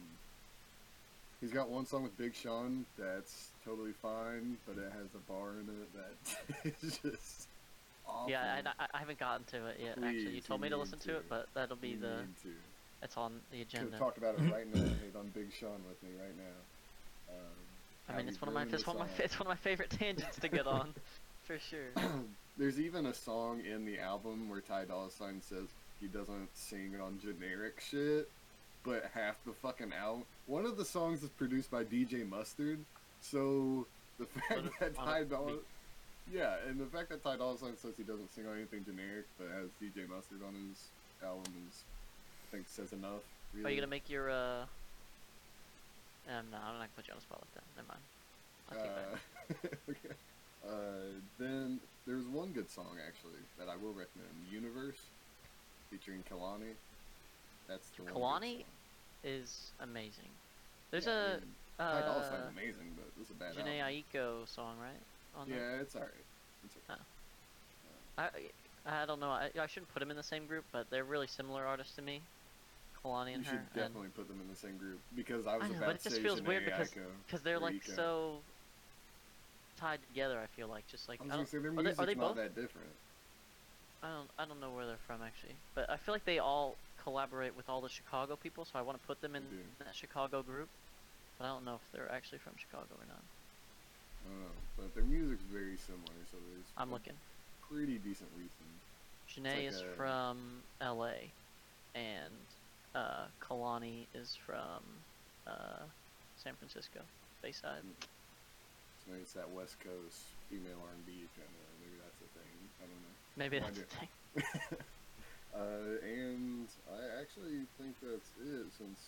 he's 1.42 1.52
got 1.52 1.70
one 1.70 1.86
song 1.88 2.04
with 2.04 2.16
Big 2.18 2.36
Sean 2.36 2.86
that's 2.98 3.48
totally 3.66 3.94
fine, 3.94 4.58
but 4.68 4.78
it 4.78 4.92
has 4.92 5.08
a 5.16 5.32
bar 5.32 5.54
in 5.54 5.68
it 5.70 5.90
that 6.64 6.74
is 6.84 7.00
just 7.00 7.48
awful. 8.08 8.30
Yeah, 8.30 8.62
I, 8.64 8.84
I, 8.84 8.88
I 8.94 9.00
haven't 9.00 9.20
gotten 9.20 9.44
to 9.46 9.68
it 9.68 9.80
yet. 9.84 9.98
Actually, 10.04 10.36
you 10.36 10.42
told 10.42 10.60
you 10.60 10.64
me 10.66 10.70
to 10.70 10.78
listen 10.78 11.00
to. 11.00 11.08
to. 11.08 11.16
it, 11.18 11.26
but 11.28 11.48
that'll 11.56 11.76
be 11.76 11.90
You 11.90 12.00
the 12.00 12.20
it's 13.02 13.18
on 13.18 13.34
the 13.52 13.58
Could 13.58 13.68
agenda. 13.68 13.92
have 13.92 14.00
talked 14.00 14.18
about 14.20 14.36
it 14.36 14.52
right 14.52 14.72
now. 14.74 14.82
Hate 14.82 15.16
on 15.20 15.30
Big 15.34 15.52
Sean 15.60 15.82
with 15.90 16.02
me 16.04 16.10
right 16.22 16.38
now. 16.38 17.34
Um, 17.36 17.54
I 18.10 18.18
mean, 18.18 18.28
it's 18.28 18.40
one 18.40 18.50
of 18.50 18.54
my 18.54 18.64
it's 18.72 18.86
one 18.86 18.98
of 18.98 19.02
my 19.02 19.08
it's 19.18 19.40
one 19.40 19.48
of 19.48 19.52
my 19.52 19.56
favorite 19.56 19.90
tangents 19.90 20.38
to 20.40 20.48
get 20.48 20.68
on, 20.68 20.94
for 21.44 21.58
sure. 21.58 21.90
There's 22.58 22.80
even 22.80 23.08
a 23.08 23.14
song 23.14 23.62
in 23.66 23.86
the 23.86 24.00
album 24.00 24.50
where 24.50 24.62
Ty 24.62 24.86
Dolla 24.86 25.10
Sign 25.10 25.42
says 25.42 25.68
he 26.00 26.08
doesn't 26.08 26.50
sing 26.56 26.94
on 27.02 27.20
generic 27.20 27.80
shit, 27.80 28.30
but 28.84 29.10
half 29.14 29.38
the 29.46 29.54
fucking 29.54 29.92
album. 29.94 30.24
One 30.46 30.66
of 30.66 30.78
the 30.78 30.86
songs 30.86 31.24
is 31.24 31.30
produced 31.30 31.72
by 31.72 31.84
DJ 31.84 32.28
Mustard, 32.30 32.80
so 33.22 33.88
the 34.20 34.26
fact 34.50 34.52
On 34.60 34.70
that 34.80 34.96
Ty 34.96 35.24
Dolla, 35.24 35.54
beat. 35.54 35.62
yeah, 36.32 36.56
and 36.68 36.80
the 36.80 36.86
fact 36.86 37.10
that 37.10 37.24
Ty 37.24 37.38
Dolla 37.38 37.58
Sign 37.58 37.76
says 37.78 37.94
he 37.98 38.04
doesn't 38.04 38.34
sing 38.36 38.46
on 38.46 38.56
anything 38.56 38.86
generic, 38.86 39.26
but 39.40 39.48
has 39.48 39.70
DJ 39.82 40.08
Mustard 40.08 40.42
on 40.46 40.54
his 40.54 40.78
album 41.24 41.52
is, 41.70 41.82
I 42.50 42.56
think, 42.58 42.68
says 42.68 42.94
enough. 42.94 43.22
Really. 43.56 43.66
Are 43.66 43.70
you 43.72 43.82
gonna 43.82 43.90
make 43.90 44.10
your 44.10 44.30
uh? 44.30 44.66
Um, 46.30 46.46
no, 46.52 46.58
I'm 46.58 46.78
not 46.78 46.78
gonna 46.78 46.90
put 46.96 47.08
you 47.08 47.14
on 47.14 47.18
the 47.18 47.22
spot 47.24 47.42
like 47.42 47.54
that. 47.56 47.64
Never 47.76 47.88
mind. 47.90 48.04
I'll 48.70 48.78
take 48.78 48.92
it 48.92 48.96
back. 49.12 49.80
okay. 49.90 50.16
Uh, 50.66 51.20
then 51.40 51.80
there's 52.06 52.26
one 52.28 52.52
good 52.52 52.70
song 52.70 52.98
actually 53.08 53.40
that 53.58 53.68
I 53.70 53.76
will 53.76 53.94
recommend. 53.94 54.30
Universe, 54.52 55.00
featuring 55.90 56.24
Kehlani. 56.30 56.74
That's 57.68 57.88
the 57.90 58.04
Kehlani. 58.04 58.64
Is 59.24 59.72
amazing. 59.80 60.28
There's 60.92 61.06
Yeah, 61.06 61.12
I 61.14 61.16
a 61.16 61.30
mean, 61.40 61.42
Ty 61.78 62.00
Dolla 62.02 62.20
uh, 62.20 62.50
amazing, 62.52 62.92
but 62.98 63.06
this 63.18 63.28
is 63.30 63.32
a 63.32 63.36
bad 63.36 63.56
Jhené. 63.56 64.04
Aiko 64.14 64.48
song, 64.48 64.76
right? 64.82 64.92
On 65.40 65.50
there? 65.50 65.58
Yeah, 65.76 65.82
it's 65.82 65.96
alright. 65.96 66.12
It's 66.66 66.76
okay. 66.90 67.00
I 68.18 68.30
I 68.86 69.06
don't 69.06 69.20
know. 69.22 69.30
I, 69.30 69.50
I 69.60 69.66
shouldn't 69.68 69.92
put 69.94 70.02
them 70.02 70.12
in 70.12 70.18
the 70.18 70.24
same 70.24 70.46
group, 70.46 70.66
but 70.74 70.90
they're 70.90 71.06
really 71.06 71.28
similar 71.28 71.66
artists 71.66 71.96
to 71.96 72.02
me. 72.02 72.22
Kehlani 73.04 73.30
You 73.30 73.36
and 73.36 73.46
should 73.46 73.54
her, 73.54 73.60
and 73.60 73.74
definitely 73.74 74.10
put 74.10 74.28
them 74.28 74.40
in 74.42 74.50
the 74.50 74.56
same 74.60 74.78
group 74.78 75.00
because 75.16 75.48
I 75.48 75.56
was 75.58 75.66
I 75.66 75.68
know, 75.70 75.78
about 75.78 75.86
but 75.88 75.96
it 75.96 76.02
to 76.04 76.10
just 76.10 76.22
feels 76.22 76.42
weird 76.42 76.64
Jhené 76.64 76.66
because- 76.66 76.92
Aiko 76.92 77.06
because 77.26 77.42
they're 77.42 77.60
like 77.60 77.84
so 77.84 78.40
tied 79.84 80.00
together. 80.08 80.40
I 80.40 80.48
feel 80.56 80.68
like 80.70 80.88
just 80.88 81.10
like 81.10 81.20
I 81.22 81.26
I 81.26 81.36
don't, 81.36 81.48
say 81.48 81.58
their 81.58 81.72
are 81.72 81.84
they- 81.84 81.92
are 81.92 82.06
they 82.06 82.14
both? 82.14 82.36
that 82.38 82.56
different. 82.56 82.88
I 84.02 84.08
don't 84.10 84.30
I 84.40 84.46
don't 84.46 84.60
know 84.62 84.70
where 84.72 84.86
they're 84.86 85.06
from 85.08 85.22
actually, 85.22 85.56
but 85.76 85.90
I 85.90 85.98
feel 85.98 86.14
like 86.16 86.26
they 86.26 86.40
all 86.40 86.76
collaborate 87.04 87.56
with 87.56 87.68
all 87.70 87.82
the 87.82 87.90
Chicago 87.90 88.36
people, 88.38 88.64
so 88.66 88.80
I 88.80 88.82
want 88.82 89.00
to 89.02 89.06
put 89.08 89.20
them 89.22 89.36
in 89.36 89.44
do. 89.44 89.58
that 89.86 89.94
Chicago 89.96 90.42
group. 90.42 90.70
But 91.38 91.46
I 91.46 91.48
don't 91.50 91.66
know 91.66 91.76
if 91.76 91.82
they're 91.92 92.12
actually 92.12 92.40
from 92.40 92.54
Chicago 92.58 92.88
or 93.00 93.06
not. 93.08 93.24
I 94.26 94.30
don't 94.30 94.40
know, 94.42 94.56
but 94.78 94.96
their 94.96 95.04
music's 95.04 95.44
very 95.52 95.76
similar, 95.78 96.16
so 96.32 96.38
there's 96.52 96.66
I'm 96.78 96.92
looking. 96.92 97.14
pretty 97.70 97.98
decent 97.98 98.30
reason. 98.38 98.66
Jhené 99.30 99.56
like 99.58 99.74
is 99.74 99.82
a- 99.82 99.96
from 99.98 100.62
L.A. 100.80 101.32
and 101.96 102.34
uh, 102.96 103.26
Kehlani 103.42 104.06
is 104.14 104.38
from 104.46 104.84
uh, 105.48 105.84
San 106.38 106.54
Francisco, 106.56 107.00
Bayside. 107.42 107.84
So 109.06 109.12
maybe 109.12 109.24
it's 109.24 109.34
that 109.34 109.50
West 109.52 109.76
Coast 109.84 110.24
female 110.50 110.80
R&B 110.80 111.12
kind 111.36 111.50
of. 111.50 111.66
Maybe 111.84 111.98
that's 112.00 112.20
a 112.24 112.30
thing. 112.38 112.54
I 112.80 112.86
don't 112.88 113.02
know. 113.04 113.16
Maybe 113.36 113.60
No 113.60 113.66
that's 113.68 113.80
the 113.80 113.88
idea. 113.88 114.00
thing. 114.00 114.78
uh, 115.60 116.08
and 116.08 116.68
I 116.90 117.22
actually 117.22 117.68
think 117.78 117.96
that's 118.02 118.30
it 118.42 118.66
since 118.78 119.00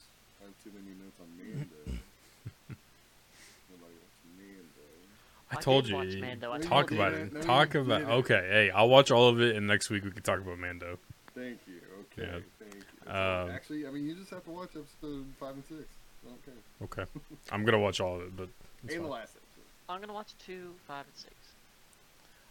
I 0.41 0.45
have 0.51 0.55
too 0.63 0.71
many 0.75 0.93
notes 0.99 1.17
on 1.21 1.29
Mando. 1.37 1.99
Nobody 3.71 3.95
wants 3.95 4.19
Mando. 4.37 4.85
I 5.51 5.57
I 5.57 5.61
told 5.61 5.87
you. 5.87 5.95
watch 5.95 6.15
Mando. 6.15 6.51
I 6.53 6.57
Talk 6.59 6.91
about 6.91 7.13
No, 7.13 7.17
it. 7.19 7.33
you 7.33 7.41
Talk 7.41 7.75
about. 7.75 7.99
didn't. 7.99 8.13
Okay, 8.25 8.47
hey, 8.51 8.71
I'll 8.71 8.89
watch 8.89 9.11
all 9.11 9.29
of 9.29 9.39
it, 9.41 9.55
and 9.55 9.67
next 9.67 9.89
week 9.89 10.03
we 10.03 10.11
can 10.11 10.23
talk 10.23 10.39
about 10.39 10.57
Mando. 10.59 10.97
Thank 11.35 11.59
you. 11.67 11.79
Okay. 12.11 12.27
Yeah. 12.27 12.39
Thank 12.59 12.73
you. 12.75 12.81
That's 13.05 13.15
all 13.17 13.21
right. 13.23 13.41
Um, 13.43 13.49
actually, 13.51 13.87
I 13.87 13.91
mean, 13.91 14.05
you 14.07 14.15
just 14.15 14.29
have 14.31 14.43
to 14.45 14.51
watch 14.51 14.69
episode 14.75 15.25
five 15.39 15.53
and 15.55 15.63
six. 15.65 15.83
Okay. 16.25 16.57
Okay, 17.03 17.05
I'm 17.51 17.63
gonna 17.65 17.77
watch 17.79 17.99
all 17.99 18.15
of 18.15 18.21
it, 18.23 18.35
but 18.35 18.49
it's 18.83 18.95
and 18.95 19.03
the 19.05 19.07
fine. 19.09 19.19
last 19.19 19.35
episode. 19.35 19.41
I'm 19.87 19.99
gonna 20.01 20.13
watch 20.13 20.33
two, 20.45 20.73
five, 20.87 21.05
and 21.05 21.15
six. 21.15 21.33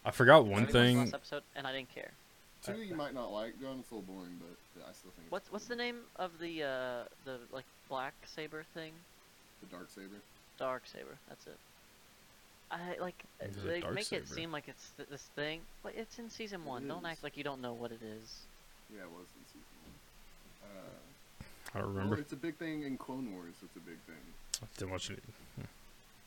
I 0.05 0.11
forgot 0.11 0.45
one 0.45 0.53
only 0.53 0.61
watched 0.63 0.73
thing. 0.73 0.99
Last 0.99 1.15
episode, 1.15 1.43
and 1.57 1.67
I 1.67 1.73
didn't 1.73 1.95
care. 1.95 2.11
Two 2.65 2.77
you 2.83 2.95
might 2.95 3.15
not 3.15 3.31
like, 3.33 3.61
John. 3.61 3.79
It's 3.81 3.91
a 3.91 3.95
little 3.97 4.15
boring, 4.15 4.39
but 4.41 4.83
I 4.89 4.93
still 4.93 5.11
think. 5.11 5.25
it's 5.25 5.31
What's 5.33 5.53
what's 5.53 5.67
the 5.67 5.77
name 5.77 5.97
of 6.17 6.39
the 6.39 6.63
uh 6.63 7.05
the 7.25 7.39
like 7.53 7.65
black 7.89 8.15
saber 8.25 8.65
thing? 8.75 8.93
The 9.61 9.67
dark 9.77 9.89
saber. 9.91 10.17
Dark 10.59 10.83
saber. 10.87 11.19
That's 11.29 11.47
it. 11.47 11.59
I 12.71 12.97
like 13.01 13.23
Is 13.41 13.57
it 13.57 13.67
they 13.67 13.81
Dark 13.81 13.95
make 13.95 14.13
it 14.13 14.27
seem 14.29 14.51
like 14.51 14.69
it's 14.69 14.91
th- 14.97 15.09
this 15.09 15.29
thing, 15.37 15.61
but 15.83 15.93
it's 15.97 16.19
in 16.19 16.31
season 16.31 16.63
It 16.63 16.69
one. 16.69 16.89
Don't 16.89 17.05
is. 17.05 17.13
act 17.13 17.23
like 17.23 17.37
you 17.37 17.45
don't 17.45 17.61
know 17.61 17.73
what 17.75 17.91
it 17.93 18.01
is. 18.03 18.41
Yeah, 18.91 19.03
it 19.03 19.11
was 19.11 19.27
in 19.37 19.45
season 19.47 19.61
one. 19.85 20.71
Uh, 20.71 21.45
I 21.75 21.79
don't 21.81 21.89
well, 21.89 21.95
remember. 22.05 22.21
it's 22.21 22.33
a 22.33 22.37
big 22.37 22.57
thing 22.57 22.85
in 22.85 22.97
Clone 22.97 23.33
Wars. 23.35 23.55
It's 23.63 23.77
a 23.77 23.81
big 23.81 23.99
thing. 24.07 24.17
I 24.63 24.67
didn't 24.79 24.91
watch 24.93 25.11
it. 25.11 25.23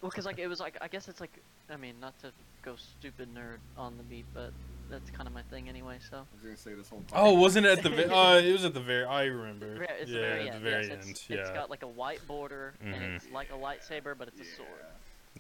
Well, 0.02 0.12
cause 0.12 0.26
like 0.26 0.38
it 0.40 0.48
was 0.48 0.60
like 0.60 0.78
I 0.82 0.88
guess 0.88 1.08
it's 1.08 1.20
like 1.20 1.32
I 1.70 1.76
mean 1.78 1.96
not 2.00 2.18
to 2.22 2.32
go 2.64 2.76
stupid 2.76 3.30
nerd 3.34 3.58
on 3.78 3.98
the 3.98 4.04
beat, 4.04 4.26
but 4.34 4.52
that's 4.90 5.10
kind 5.12 5.28
of 5.28 5.34
my 5.34 5.42
thing 5.44 5.68
anyway. 5.68 5.98
So 6.10 6.18
I 6.18 6.20
was 6.34 6.44
gonna 6.44 6.56
say 6.58 6.74
this 6.74 6.90
whole. 6.90 7.04
Oh, 7.14 7.34
podcast- 7.34 7.38
wasn't 7.40 7.66
it 7.66 7.78
at 7.80 7.84
the? 7.84 7.90
Ve- 7.90 8.04
uh, 8.14 8.36
it 8.38 8.52
was 8.52 8.64
at 8.66 8.74
the 8.74 8.80
very. 8.80 9.06
I 9.06 9.24
remember. 9.26 9.76
Ver- 9.78 9.84
it's 10.00 10.10
yeah, 10.12 10.16
the 10.20 10.22
very 10.28 10.42
at 10.42 10.48
end. 10.48 10.56
the 10.56 10.70
very 10.70 10.84
yes, 10.88 10.92
end. 10.94 11.10
It's, 11.10 11.30
yeah. 11.30 11.38
it's 11.38 11.50
got 11.52 11.70
like 11.70 11.84
a 11.84 11.88
white 11.88 12.26
border 12.28 12.74
and 12.82 12.94
Mhm. 12.96 13.16
it's 13.16 13.26
like 13.34 13.50
a 13.50 13.58
lightsaber, 13.58 14.18
but 14.18 14.28
it's 14.28 14.40
a 14.40 14.46
sword. 14.56 14.70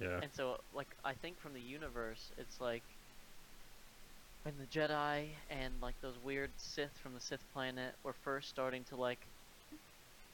Yeah. 0.01 0.07
yeah. 0.07 0.19
And 0.21 0.31
so, 0.33 0.59
like, 0.73 0.87
I 1.05 1.13
think 1.13 1.39
from 1.39 1.53
the 1.53 1.61
universe, 1.61 2.29
it's 2.37 2.59
like 2.59 2.83
when 4.43 4.55
the 4.59 4.65
Jedi 4.79 5.27
and 5.49 5.73
like 5.81 5.95
those 6.01 6.15
weird 6.23 6.49
Sith 6.57 6.97
from 7.03 7.13
the 7.13 7.21
Sith 7.21 7.43
planet 7.53 7.93
were 8.03 8.13
first 8.23 8.49
starting 8.49 8.83
to 8.85 8.95
like 8.95 9.19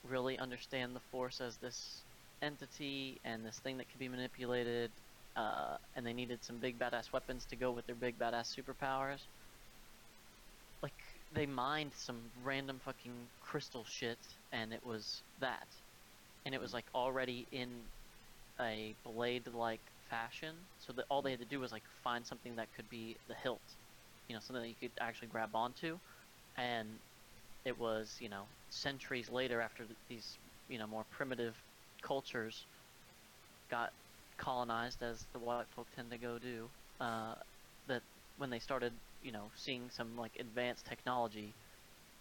really 0.08 0.38
understand 0.38 0.94
the 0.96 1.00
Force 1.12 1.40
as 1.40 1.56
this 1.58 2.00
entity 2.42 3.20
and 3.24 3.44
this 3.44 3.60
thing 3.60 3.78
that 3.78 3.88
could 3.88 4.00
be 4.00 4.08
manipulated, 4.08 4.92
uh, 5.36 5.78
and 5.94 6.06
they 6.06 6.12
needed 6.14 6.44
some 6.44 6.60
big 6.60 6.78
badass 6.78 7.12
weapons 7.12 7.46
to 7.46 7.56
go 7.56 7.72
with 7.72 7.86
their 7.86 7.96
big 7.96 8.18
badass 8.18 8.54
superpowers. 8.58 9.28
Like 10.82 11.02
they 11.32 11.46
mined 11.46 11.94
some 11.94 12.30
random 12.34 12.78
fucking 12.80 13.30
crystal 13.40 13.84
shit, 13.84 14.18
and 14.52 14.72
it 14.72 14.84
was 14.84 15.24
that, 15.38 15.68
and 16.44 16.54
it 16.54 16.60
was 16.60 16.74
like 16.74 16.90
already 16.94 17.40
in 17.52 17.90
a 18.60 18.94
blade-like 19.04 19.92
fashion, 20.10 20.68
so 20.78 20.92
that 20.92 21.06
all 21.10 21.22
they 21.22 21.30
had 21.32 21.40
to 21.40 21.46
do 21.46 21.60
was 21.60 21.72
like 21.72 21.88
find 22.02 22.26
something 22.26 22.56
that 22.56 22.72
could 22.72 22.88
be 22.88 23.18
the 23.26 23.34
hilt, 23.34 23.78
you 24.28 24.34
know, 24.36 24.40
something 24.40 24.62
that 24.62 24.68
you 24.68 24.76
could 24.76 24.92
actually 25.00 25.28
grab 25.28 25.54
onto, 25.56 25.98
and 26.56 27.00
it 27.64 27.78
was 27.78 28.20
you 28.20 28.28
know 28.28 28.48
centuries 28.70 29.30
later 29.30 29.60
after 29.60 29.88
these 30.08 30.38
you 30.68 30.78
know 30.78 30.86
more 30.86 31.04
primitive 31.04 31.62
cultures 32.04 32.68
got 33.70 33.94
colonized 34.38 35.02
as 35.02 35.28
the 35.32 35.40
white 35.40 35.70
folk 35.70 35.90
tend 35.90 36.10
to 36.10 36.18
go 36.18 36.38
do, 36.38 36.72
uh, 37.00 37.36
that 37.86 38.04
when 38.36 38.50
they 38.50 38.60
started 38.60 39.00
you 39.20 39.32
know 39.32 39.52
seeing 39.54 39.90
some 39.90 40.16
like 40.16 40.36
advanced 40.36 40.86
technology, 40.86 41.56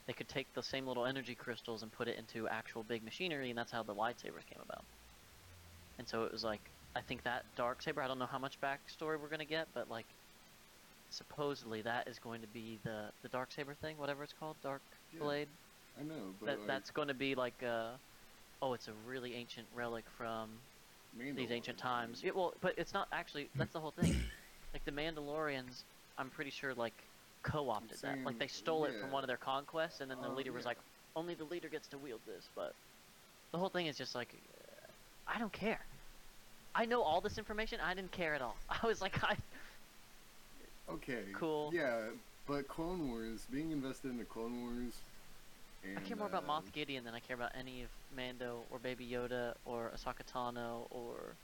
they 0.08 0.14
could 0.14 0.30
take 0.30 0.54
the 0.54 0.64
same 0.64 0.88
little 0.88 1.06
energy 1.06 1.36
crystals 1.36 1.84
and 1.84 1.94
put 1.94 2.08
it 2.10 2.18
into 2.20 2.48
actual 2.50 2.84
big 2.84 3.04
machinery, 3.04 3.52
and 3.52 3.58
that's 3.60 3.72
how 3.72 3.84
the 3.84 3.96
lightsabers 3.96 4.46
came 4.46 4.62
about. 4.62 4.88
And 5.98 6.08
so 6.08 6.26
it 6.26 6.32
was 6.32 6.44
like, 6.44 6.74
I 6.96 7.02
think 7.02 7.24
that 7.24 7.56
dark 7.56 7.82
saber. 7.82 8.02
I 8.02 8.08
don't 8.08 8.20
know 8.20 8.28
how 8.28 8.40
much 8.40 8.60
backstory 8.62 9.20
we're 9.20 9.30
gonna 9.30 9.46
get, 9.46 9.74
but 9.74 9.88
like, 9.90 10.16
supposedly 11.12 11.84
that 11.84 12.08
is 12.08 12.20
going 12.20 12.42
to 12.42 12.48
be 12.48 12.78
the 12.80 13.14
the 13.22 13.30
dark 13.30 13.52
saber 13.52 13.76
thing, 13.76 13.98
whatever 13.98 14.24
it's 14.24 14.34
called, 14.34 14.62
dark 14.62 15.00
Yeah, 15.12 15.20
blade. 15.20 15.58
I 15.96 16.04
know, 16.04 16.34
but 16.40 16.52
That 16.52 16.60
like, 16.60 16.84
that's 16.84 16.92
going 16.92 17.10
to 17.10 17.16
be 17.16 17.36
like, 17.36 17.64
uh, 17.64 18.00
oh, 18.62 18.74
it's 18.74 18.88
a 18.88 18.94
really 19.08 19.36
ancient 19.36 19.68
relic 19.76 20.06
from 20.18 20.50
these 21.36 21.52
ancient 21.52 21.78
times. 21.78 22.22
Yeah, 22.24 22.32
well, 22.36 22.54
but 22.62 22.74
it's 22.78 22.94
not 22.94 23.08
actually. 23.12 23.50
That's 23.56 23.74
the 23.74 23.80
whole 23.80 23.92
thing. 23.92 24.16
like 24.74 24.86
the 24.86 24.92
Mandalorians, 24.92 25.84
I'm 26.18 26.30
pretty 26.30 26.52
sure 26.52 26.74
like 26.74 26.94
co-opted 27.44 28.00
that. 28.02 28.24
Like 28.24 28.40
they 28.40 28.48
stole 28.48 28.86
it 28.86 28.94
from 29.00 29.12
one 29.12 29.24
of 29.24 29.28
their 29.28 29.38
conquests, 29.38 30.02
and 30.02 30.10
then 30.10 30.18
the 30.22 30.30
Oh, 30.30 30.34
leader 30.36 30.52
was 30.52 30.64
yeah. 30.64 30.70
like, 30.70 30.78
only 31.16 31.34
the 31.36 31.44
leader 31.46 31.68
gets 31.68 31.88
to 31.90 31.98
wield 31.98 32.22
this. 32.26 32.48
But 32.56 32.74
the 33.52 33.58
whole 33.58 33.70
thing 33.70 33.88
is 33.88 33.98
just 33.98 34.16
like, 34.16 34.34
I 35.28 35.40
don't 35.40 35.54
care. 35.54 35.82
I 36.76 36.86
know 36.86 37.02
all 37.04 37.22
this 37.22 37.38
information. 37.38 37.80
I 37.84 37.94
didn't 37.94 38.12
care 38.12 38.34
at 38.34 38.42
all. 38.42 38.56
I 38.70 38.86
was 38.88 39.02
like, 39.02 39.24
I. 39.24 39.36
Okay. 40.90 41.24
Cool. 41.34 41.72
Yeah, 41.74 42.00
but 42.48 42.68
Clone 42.68 43.10
Wars, 43.10 43.46
being 43.52 43.72
invested 43.72 44.12
in 44.12 44.18
the 44.18 44.26
Clone 44.26 44.62
Wars. 44.62 44.94
And, 45.84 45.98
I 45.98 46.02
care 46.02 46.18
more 46.18 46.28
about 46.28 46.46
uh, 46.46 46.48
Moff 46.48 46.72
Gideon 46.74 47.04
than 47.04 47.14
I 47.14 47.20
care 47.20 47.36
about 47.36 47.52
any 47.58 47.84
of 47.84 47.90
Mando 48.16 48.64
or 48.70 48.80
Baby 48.80 49.08
Yoda 49.08 49.54
or 49.66 49.92
Ahsoka 49.96 50.24
Tano 50.32 50.88
or 50.90 51.36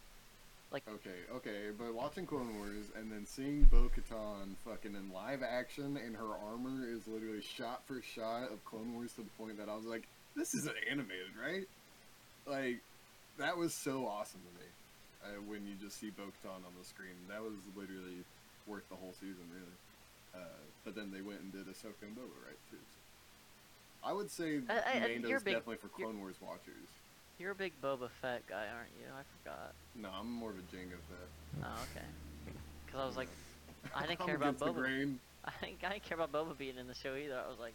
like 0.71 0.83
Okay, 0.87 1.25
okay, 1.35 1.69
but 1.77 1.93
watching 1.93 2.25
Clone 2.25 2.57
Wars 2.57 2.91
and 2.95 3.11
then 3.11 3.25
seeing 3.25 3.63
Bo 3.63 3.89
Katan 3.89 4.55
fucking 4.65 4.93
in 4.93 5.11
live 5.11 5.41
action 5.41 5.97
and 5.97 6.15
her 6.15 6.29
armor 6.47 6.87
is 6.87 7.07
literally 7.07 7.41
shot 7.41 7.81
for 7.87 8.01
shot 8.01 8.51
of 8.51 8.63
Clone 8.65 8.93
Wars 8.93 9.11
to 9.13 9.21
the 9.21 9.29
point 9.37 9.57
that 9.57 9.67
I 9.67 9.75
was 9.75 9.85
like, 9.85 10.07
this 10.35 10.53
isn't 10.53 10.75
animated, 10.89 11.33
right? 11.41 11.65
Like, 12.45 12.81
that 13.39 13.57
was 13.57 13.73
so 13.73 14.05
awesome 14.05 14.41
to 14.41 14.53
me 14.61 14.67
uh, 15.25 15.41
when 15.49 15.65
you 15.65 15.73
just 15.81 15.99
see 15.99 16.11
Bo 16.11 16.23
Katan 16.23 16.61
on 16.61 16.73
the 16.77 16.85
screen. 16.85 17.17
That 17.29 17.41
was 17.41 17.57
literally 17.75 18.21
worth 18.67 18.87
the 18.89 18.95
whole 18.95 19.13
season, 19.13 19.49
really. 19.49 19.77
Uh, 20.35 20.61
but 20.85 20.93
then 20.93 21.11
they 21.11 21.21
went 21.21 21.41
and 21.41 21.51
did 21.51 21.65
Ahsoka 21.65 22.05
and 22.05 22.15
Boba, 22.15 22.37
right, 22.45 22.61
too. 22.69 22.77
So. 22.77 22.98
I 24.03 24.13
would 24.13 24.31
say 24.31 24.61
I- 24.69 24.73
I- 24.73 24.77
I- 24.79 24.99
Mando's 25.07 25.29
you're 25.29 25.39
big- 25.39 25.55
definitely 25.55 25.77
for 25.77 25.89
you're- 25.97 26.11
Clone 26.11 26.19
Wars 26.21 26.35
watchers. 26.41 26.87
you're 27.37 27.51
a 27.51 27.55
big 27.55 27.73
Boba 27.81 28.09
Fett 28.21 28.45
guy, 28.47 28.67
aren't 28.67 28.91
you? 28.99 29.07
I 29.13 29.23
forgot. 29.43 29.73
No, 29.95 30.09
I'm 30.17 30.31
more 30.31 30.51
of 30.51 30.57
a 30.57 30.61
Jango 30.75 30.91
Fett. 31.09 31.63
Oh, 31.63 31.85
okay. 31.95 32.05
Because 32.85 33.01
I 33.01 33.05
was 33.05 33.17
like, 33.17 33.27
I 33.95 34.07
didn't 34.07 34.19
care 34.25 34.35
about 34.35 34.55
against 34.55 34.59
the 34.65 34.71
Boba. 34.71 34.75
grain. 34.75 35.19
I 35.45 35.51
didn't, 35.61 35.83
I 35.83 35.89
didn't 35.89 36.03
care 36.03 36.19
about 36.19 36.31
Boba 36.31 36.57
being 36.57 36.77
in 36.77 36.87
the 36.87 36.95
show 36.95 37.15
either. 37.15 37.35
I 37.45 37.47
was 37.47 37.59
like, 37.59 37.73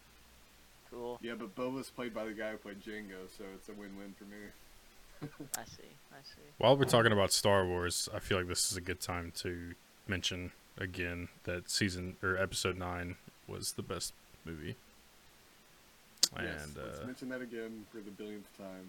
cool. 0.90 1.18
Yeah, 1.22 1.34
but 1.34 1.54
Boba's 1.54 1.88
played 1.90 2.12
by 2.12 2.24
the 2.24 2.32
guy 2.32 2.50
who 2.50 2.56
played 2.58 2.80
Jango, 2.82 3.28
so 3.38 3.44
it's 3.54 3.68
a 3.68 3.72
win-win 3.72 4.14
for 4.18 4.24
me. 4.24 4.38
I 5.56 5.64
see. 5.64 5.84
I 6.12 6.20
see. 6.24 6.42
While 6.58 6.76
we're 6.76 6.84
talking 6.84 7.12
about 7.12 7.30
Star 7.32 7.64
Wars, 7.64 8.08
I 8.12 8.18
feel 8.18 8.38
like 8.38 8.48
this 8.48 8.70
is 8.72 8.76
a 8.76 8.80
good 8.80 9.00
time 9.00 9.32
to 9.36 9.74
mention 10.08 10.50
again 10.78 11.28
that 11.44 11.70
season 11.70 12.16
or 12.22 12.36
episode 12.36 12.76
nine 12.76 13.14
was 13.46 13.72
the 13.72 13.82
best 13.82 14.12
movie. 14.44 14.74
Yes, 16.42 16.64
And 16.64 16.76
let's 16.76 17.00
uh, 17.00 17.06
mention 17.06 17.28
that 17.30 17.42
again 17.42 17.84
for 17.90 17.98
the 17.98 18.10
billionth 18.10 18.46
time. 18.58 18.86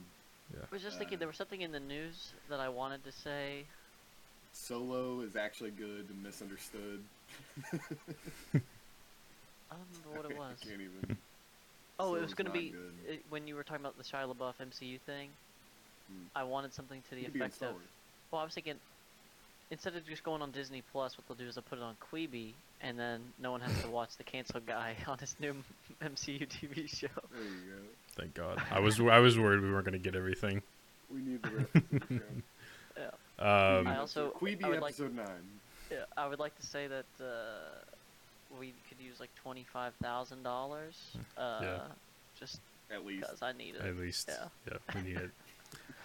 yeah, 0.53 0.61
I 0.63 0.73
was 0.73 0.81
just 0.81 0.97
thinking 0.97 1.17
Uh, 1.17 1.19
there 1.19 1.27
was 1.27 1.37
something 1.37 1.61
in 1.61 1.71
the 1.71 1.79
news 1.79 2.31
that 2.49 2.59
I 2.59 2.69
wanted 2.69 3.03
to 3.03 3.11
say. 3.11 3.63
Solo 4.53 5.21
is 5.21 5.35
actually 5.35 5.71
good 5.71 6.05
and 6.09 6.23
misunderstood. 6.23 7.01
I 7.73 7.77
don't 9.75 9.87
remember 10.05 10.21
what 10.21 10.31
it 10.31 10.37
was. 10.37 10.57
I 10.63 10.69
can't 10.69 10.81
even. 10.81 11.17
Oh, 11.99 12.15
it 12.15 12.21
was 12.21 12.33
gonna 12.33 12.49
be 12.49 12.73
it, 13.07 13.23
when 13.29 13.47
you 13.47 13.55
were 13.55 13.63
talking 13.63 13.85
about 13.85 13.97
the 13.97 14.03
Shia 14.03 14.33
LaBeouf 14.33 14.53
MCU 14.61 14.99
thing. 15.01 15.29
Hmm. 16.09 16.23
I 16.35 16.43
wanted 16.43 16.73
something 16.73 17.01
to 17.09 17.15
the 17.15 17.23
Could 17.23 17.33
be 17.33 17.39
effect 17.39 17.61
of. 17.63 17.75
Well, 18.31 18.41
I 18.41 18.45
was 18.45 18.53
thinking 18.53 18.75
instead 19.71 19.95
of 19.95 20.05
just 20.05 20.23
going 20.23 20.41
on 20.41 20.51
Disney 20.51 20.83
Plus, 20.91 21.17
what 21.17 21.27
they'll 21.27 21.37
do 21.37 21.47
is 21.49 21.55
they'll 21.55 21.63
put 21.63 21.77
it 21.79 21.83
on 21.83 21.95
Quibi, 22.11 22.53
and 22.81 22.97
then 22.99 23.21
no 23.41 23.51
one 23.51 23.61
has 23.61 23.81
to 23.83 23.89
watch 23.89 24.15
the 24.17 24.23
canceled 24.23 24.65
guy 24.65 24.95
on 25.07 25.17
his 25.17 25.35
new 25.39 25.55
MCU 26.01 26.47
TV 26.47 26.87
show. 26.89 27.07
There 27.31 27.43
you 27.43 27.49
go. 27.49 27.81
Thank 28.15 28.33
God. 28.33 28.61
I 28.71 28.79
was 28.79 28.99
I 28.99 29.19
was 29.19 29.37
worried 29.37 29.61
we 29.61 29.71
weren't 29.71 29.85
gonna 29.85 29.97
get 29.97 30.15
everything. 30.15 30.61
We 31.13 31.21
need 31.21 31.41
the 31.43 31.49
rest 31.49 31.75
of 31.75 31.89
the 31.89 31.99
show. 32.15 33.01
Um, 33.37 33.87
I 33.87 33.97
also- 33.97 34.31
Quibi 34.39 34.63
I 34.63 34.69
would 34.69 34.81
like- 34.81 34.93
episode 34.93 35.15
nine. 35.15 35.25
Yeah, 35.91 36.05
I 36.17 36.27
would 36.27 36.39
like 36.39 36.57
to 36.59 36.65
say 36.65 36.87
that 36.87 37.05
uh, 37.21 37.25
we 38.59 38.73
could 38.89 38.97
use 38.99 39.19
like 39.19 39.29
twenty 39.35 39.65
five 39.71 39.93
thousand 40.01 40.41
dollars. 40.43 40.95
Uh, 41.37 41.79
Just 42.39 42.59
At 42.91 43.05
least. 43.05 43.21
because 43.21 43.41
I 43.43 43.51
need 43.51 43.75
it. 43.75 43.81
at 43.81 43.95
least, 43.97 44.29
Yeah. 44.31 44.47
yeah, 44.71 44.77
we 44.95 45.01
need 45.09 45.17
it. 45.17 45.29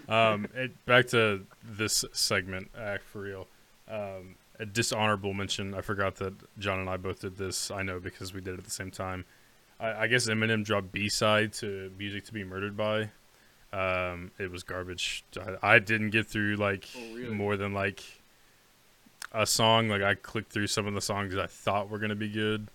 Um, 0.08 0.46
it, 0.54 0.84
back 0.86 1.06
to 1.08 1.46
this 1.64 2.04
segment, 2.12 2.70
act 2.78 3.04
for 3.04 3.20
real. 3.20 3.46
Um, 3.88 4.36
a 4.58 4.66
dishonorable 4.66 5.32
mention. 5.34 5.74
I 5.74 5.80
forgot 5.80 6.16
that 6.16 6.34
John 6.58 6.78
and 6.80 6.88
I 6.90 6.96
both 6.96 7.20
did 7.20 7.36
this. 7.38 7.70
I 7.70 7.82
know 7.82 7.98
because 8.00 8.34
we 8.34 8.40
did 8.40 8.54
it 8.54 8.58
at 8.58 8.64
the 8.64 8.70
same 8.70 8.90
time. 8.90 9.24
I, 9.78 10.02
I 10.02 10.06
guess 10.06 10.28
Eminem 10.28 10.64
dropped 10.64 10.92
B 10.92 11.08
side 11.08 11.52
to 11.54 11.90
"Music 11.98 12.24
to 12.26 12.32
Be 12.32 12.44
Murdered 12.44 12.76
By." 12.76 13.10
Um, 13.72 14.32
it 14.38 14.50
was 14.50 14.62
garbage. 14.64 15.24
I, 15.62 15.74
I 15.74 15.78
didn't 15.78 16.10
get 16.10 16.26
through 16.26 16.56
like 16.56 16.88
Oh, 16.96 17.14
really? 17.14 17.34
more 17.34 17.56
than 17.56 17.72
like 17.72 18.02
a 19.32 19.46
song. 19.46 19.88
Like 19.88 20.02
I 20.02 20.14
clicked 20.14 20.52
through 20.52 20.66
some 20.66 20.86
of 20.86 20.94
the 20.94 21.00
songs 21.00 21.36
I 21.36 21.46
thought 21.46 21.88
were 21.88 21.98
gonna 21.98 22.14
be 22.16 22.28
good, 22.28 22.66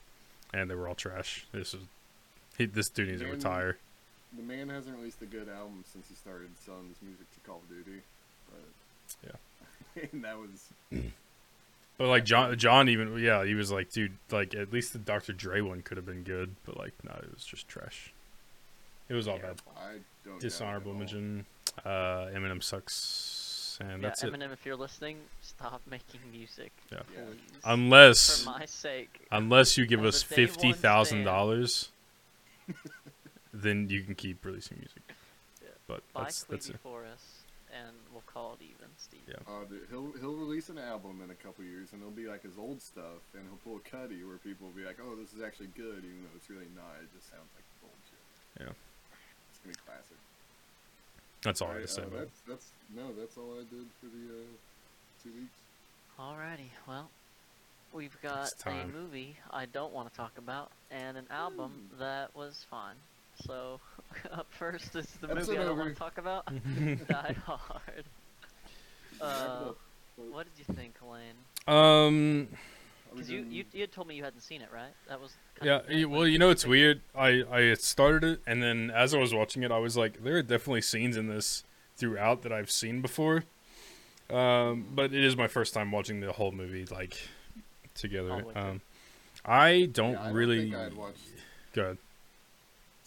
and 0.54 0.70
they 0.70 0.76
were 0.76 0.88
all 0.88 0.96
trash. 0.96 1.46
This 1.52 1.74
was 1.74 1.84
he, 2.58 2.66
this 2.66 2.90
dude 2.90 3.10
needs 3.10 3.22
to 3.22 3.28
retire. 3.28 3.78
The 4.38 4.44
man 4.44 4.70
hasn't 4.70 4.98
released 4.98 5.22
a 5.22 5.26
good 5.26 5.48
album 5.50 5.84
since 5.92 6.08
he 6.10 6.16
started 6.16 6.50
selling 6.66 6.88
his 6.90 6.98
music 7.02 7.26
to 7.34 7.40
Call 7.50 7.58
of 7.58 7.70
Duty. 7.70 8.02
But 8.50 9.30
yeah, 9.96 10.04
and 10.12 10.24
that 10.24 10.38
was 10.38 11.12
But 11.98 12.08
like 12.08 12.26
John, 12.26 12.58
John 12.58 12.90
even 12.90 13.18
yeah, 13.20 13.46
he 13.46 13.54
was 13.56 13.72
like, 13.72 13.92
dude, 13.92 14.18
like 14.32 14.54
at 14.56 14.74
least 14.74 14.94
the 14.94 15.00
Dr. 15.00 15.32
Dre 15.34 15.62
one 15.62 15.82
could 15.82 15.98
have 15.98 16.06
been 16.06 16.24
good, 16.24 16.56
but 16.66 16.78
like 16.78 16.94
no, 17.04 17.12
it 17.12 17.34
was 17.34 17.46
just 17.46 17.68
trash. 17.68 18.12
It 19.08 19.14
was 19.14 19.28
all 19.28 19.38
yeah, 19.38 19.42
bad. 19.44 19.62
I 19.78 19.82
don't. 19.92 20.02
doubt 20.26 20.36
it 20.38 20.40
Dishonorable 20.42 20.94
mention. 20.94 21.46
Uh, 21.86 22.28
Eminem 22.34 22.64
sucks, 22.64 23.78
and 23.82 24.02
yeah, 24.02 24.10
that's 24.10 24.24
it. 24.24 24.34
Eminem, 24.34 24.52
if 24.52 24.66
you're 24.66 24.76
listening, 24.76 25.18
stop 25.42 25.82
making 25.90 26.20
music, 26.32 26.72
Yeah. 26.92 27.00
Yeah. 27.14 27.24
please. 27.26 27.40
Unless 27.66 28.44
for 28.44 28.50
my 28.52 28.66
sake. 28.66 29.28
unless 29.32 29.78
you 29.78 29.86
give 29.86 30.04
us 30.04 30.24
a 30.24 30.28
day 30.36 30.42
one 30.42 30.48
fifty 30.48 30.74
thousand 30.74 31.18
stand. 31.18 31.26
dollars, 31.26 31.90
then 33.62 33.90
you 33.90 34.02
can 34.04 34.16
keep 34.16 34.44
releasing 34.44 34.78
music. 34.78 35.02
Yeah. 35.62 35.70
But 35.88 36.02
Buy 36.14 36.24
that's 36.24 36.44
that's 36.44 36.68
Quibi 36.68 36.76
it. 36.76 36.80
for 36.84 37.06
us, 37.06 37.44
and 37.72 37.96
we'll 38.12 38.28
call 38.28 38.58
it 38.60 38.64
even, 38.64 38.92
Steve. 38.98 39.26
Yeah. 39.28 39.42
Uh, 39.48 39.64
dude, 39.70 39.88
he'll 39.90 40.12
he'll 40.20 40.36
release 40.36 40.70
an 40.70 40.78
album 40.78 41.22
in 41.24 41.32
a 41.32 41.40
couple 41.40 41.64
years, 41.64 41.94
and 41.94 42.02
it'll 42.02 42.12
be 42.12 42.28
like 42.28 42.44
his 42.44 42.58
old 42.60 42.82
stuff, 42.82 43.24
and 43.34 43.44
he'll 43.48 43.64
pull 43.64 43.80
a 43.80 43.86
Cudi 43.88 44.28
where 44.28 44.38
people 44.38 44.68
will 44.68 44.78
be 44.78 44.86
like, 44.86 44.98
"Oh, 45.02 45.16
this 45.16 45.34
is 45.34 45.42
actually 45.42 45.72
good," 45.76 46.04
even 46.04 46.22
though 46.24 46.36
it's 46.36 46.50
really 46.50 46.70
not. 46.76 47.00
It 47.02 47.10
just 47.16 47.32
sounds 47.32 47.50
like 47.56 47.66
bullshit. 47.82 48.24
Yeah. 48.60 48.76
It's 49.50 49.60
gonna 49.64 49.74
be 49.74 49.82
classic. 49.86 50.20
That's 51.44 51.62
all 51.62 51.68
I 51.68 51.72
Alright, 51.72 51.82
have 51.88 51.90
to 51.90 51.96
say 51.96 52.08
uh, 52.10 52.20
that's 52.20 52.40
that's 52.48 52.68
no, 52.96 53.14
that's 53.14 53.38
all 53.38 53.54
I 53.54 53.64
did 53.70 53.86
for 54.02 54.08
the 54.08 54.26
uh, 54.34 54.52
two 55.24 55.30
weeks. 55.30 55.54
Alrighty, 56.20 56.72
well, 56.88 57.10
we've 57.94 58.18
got 58.22 58.52
a 58.66 58.88
movie 58.88 59.36
I 59.52 59.66
don't 59.66 59.94
want 59.94 60.10
to 60.10 60.16
talk 60.16 60.32
about, 60.38 60.72
and 60.90 61.18
an 61.18 61.28
album 61.30 61.72
Ooh. 61.94 61.98
that 62.00 62.36
was 62.36 62.66
fun. 62.70 62.96
So, 63.46 63.80
up 64.32 64.48
first 64.52 64.96
is 64.96 65.06
the 65.22 65.30
Episode 65.30 65.52
movie 65.52 65.62
I 65.62 65.66
don't 65.66 65.78
want 65.78 65.94
to 65.94 66.00
talk 66.00 66.18
about 66.18 66.46
Die 67.08 67.36
Hard. 67.46 68.06
Uh, 69.22 69.72
what 70.32 70.46
did 70.46 70.68
you 70.68 70.74
think, 70.76 70.96
Elaine? 71.02 71.36
Um. 71.68 72.48
Because 73.14 73.30
you, 73.30 73.46
you 73.50 73.64
you 73.72 73.82
had 73.82 73.94
told 73.94 74.08
me 74.10 74.16
you 74.16 74.24
hadn't 74.26 74.42
seen 74.42 74.62
it, 74.62 74.68
right? 74.74 74.92
That 75.08 75.22
was 75.22 75.32
kind 75.56 75.68
Yeah, 75.68 75.78
of 75.78 76.10
y- 76.10 76.18
well, 76.18 76.28
you 76.28 76.38
know 76.38 76.50
it's 76.50 76.66
weird. 76.66 77.00
I 77.16 77.44
I 77.50 77.74
started 77.76 78.24
it, 78.26 78.40
and 78.46 78.62
then 78.62 78.92
as 78.92 79.14
I 79.14 79.20
was 79.20 79.34
watching 79.34 79.64
it, 79.64 79.72
I 79.72 79.78
was 79.80 79.96
like, 79.96 80.22
there 80.24 80.36
are 80.36 80.42
definitely 80.42 80.82
scenes 80.82 81.16
in 81.16 81.28
this 81.30 81.64
throughout 81.96 82.42
that 82.42 82.52
I've 82.52 82.70
seen 82.70 83.02
before. 83.02 83.46
Um, 84.30 84.88
but 84.94 85.14
it 85.14 85.24
is 85.24 85.38
my 85.38 85.48
first 85.48 85.74
time 85.74 85.92
watching 85.92 86.20
the 86.20 86.34
whole 86.34 86.52
movie 86.52 86.86
like 86.92 87.18
together. 87.94 88.32
All 88.32 88.40
the 88.40 88.46
way 88.48 88.54
through. 88.54 88.62
Um, 88.64 88.82
I 89.46 89.90
don't 89.94 90.12
yeah, 90.14 90.24
I 90.24 90.30
really. 90.32 90.70
Don't 90.70 90.80
think 90.82 90.92
I'd 90.94 90.98
watched, 90.98 91.20
Good. 91.72 91.98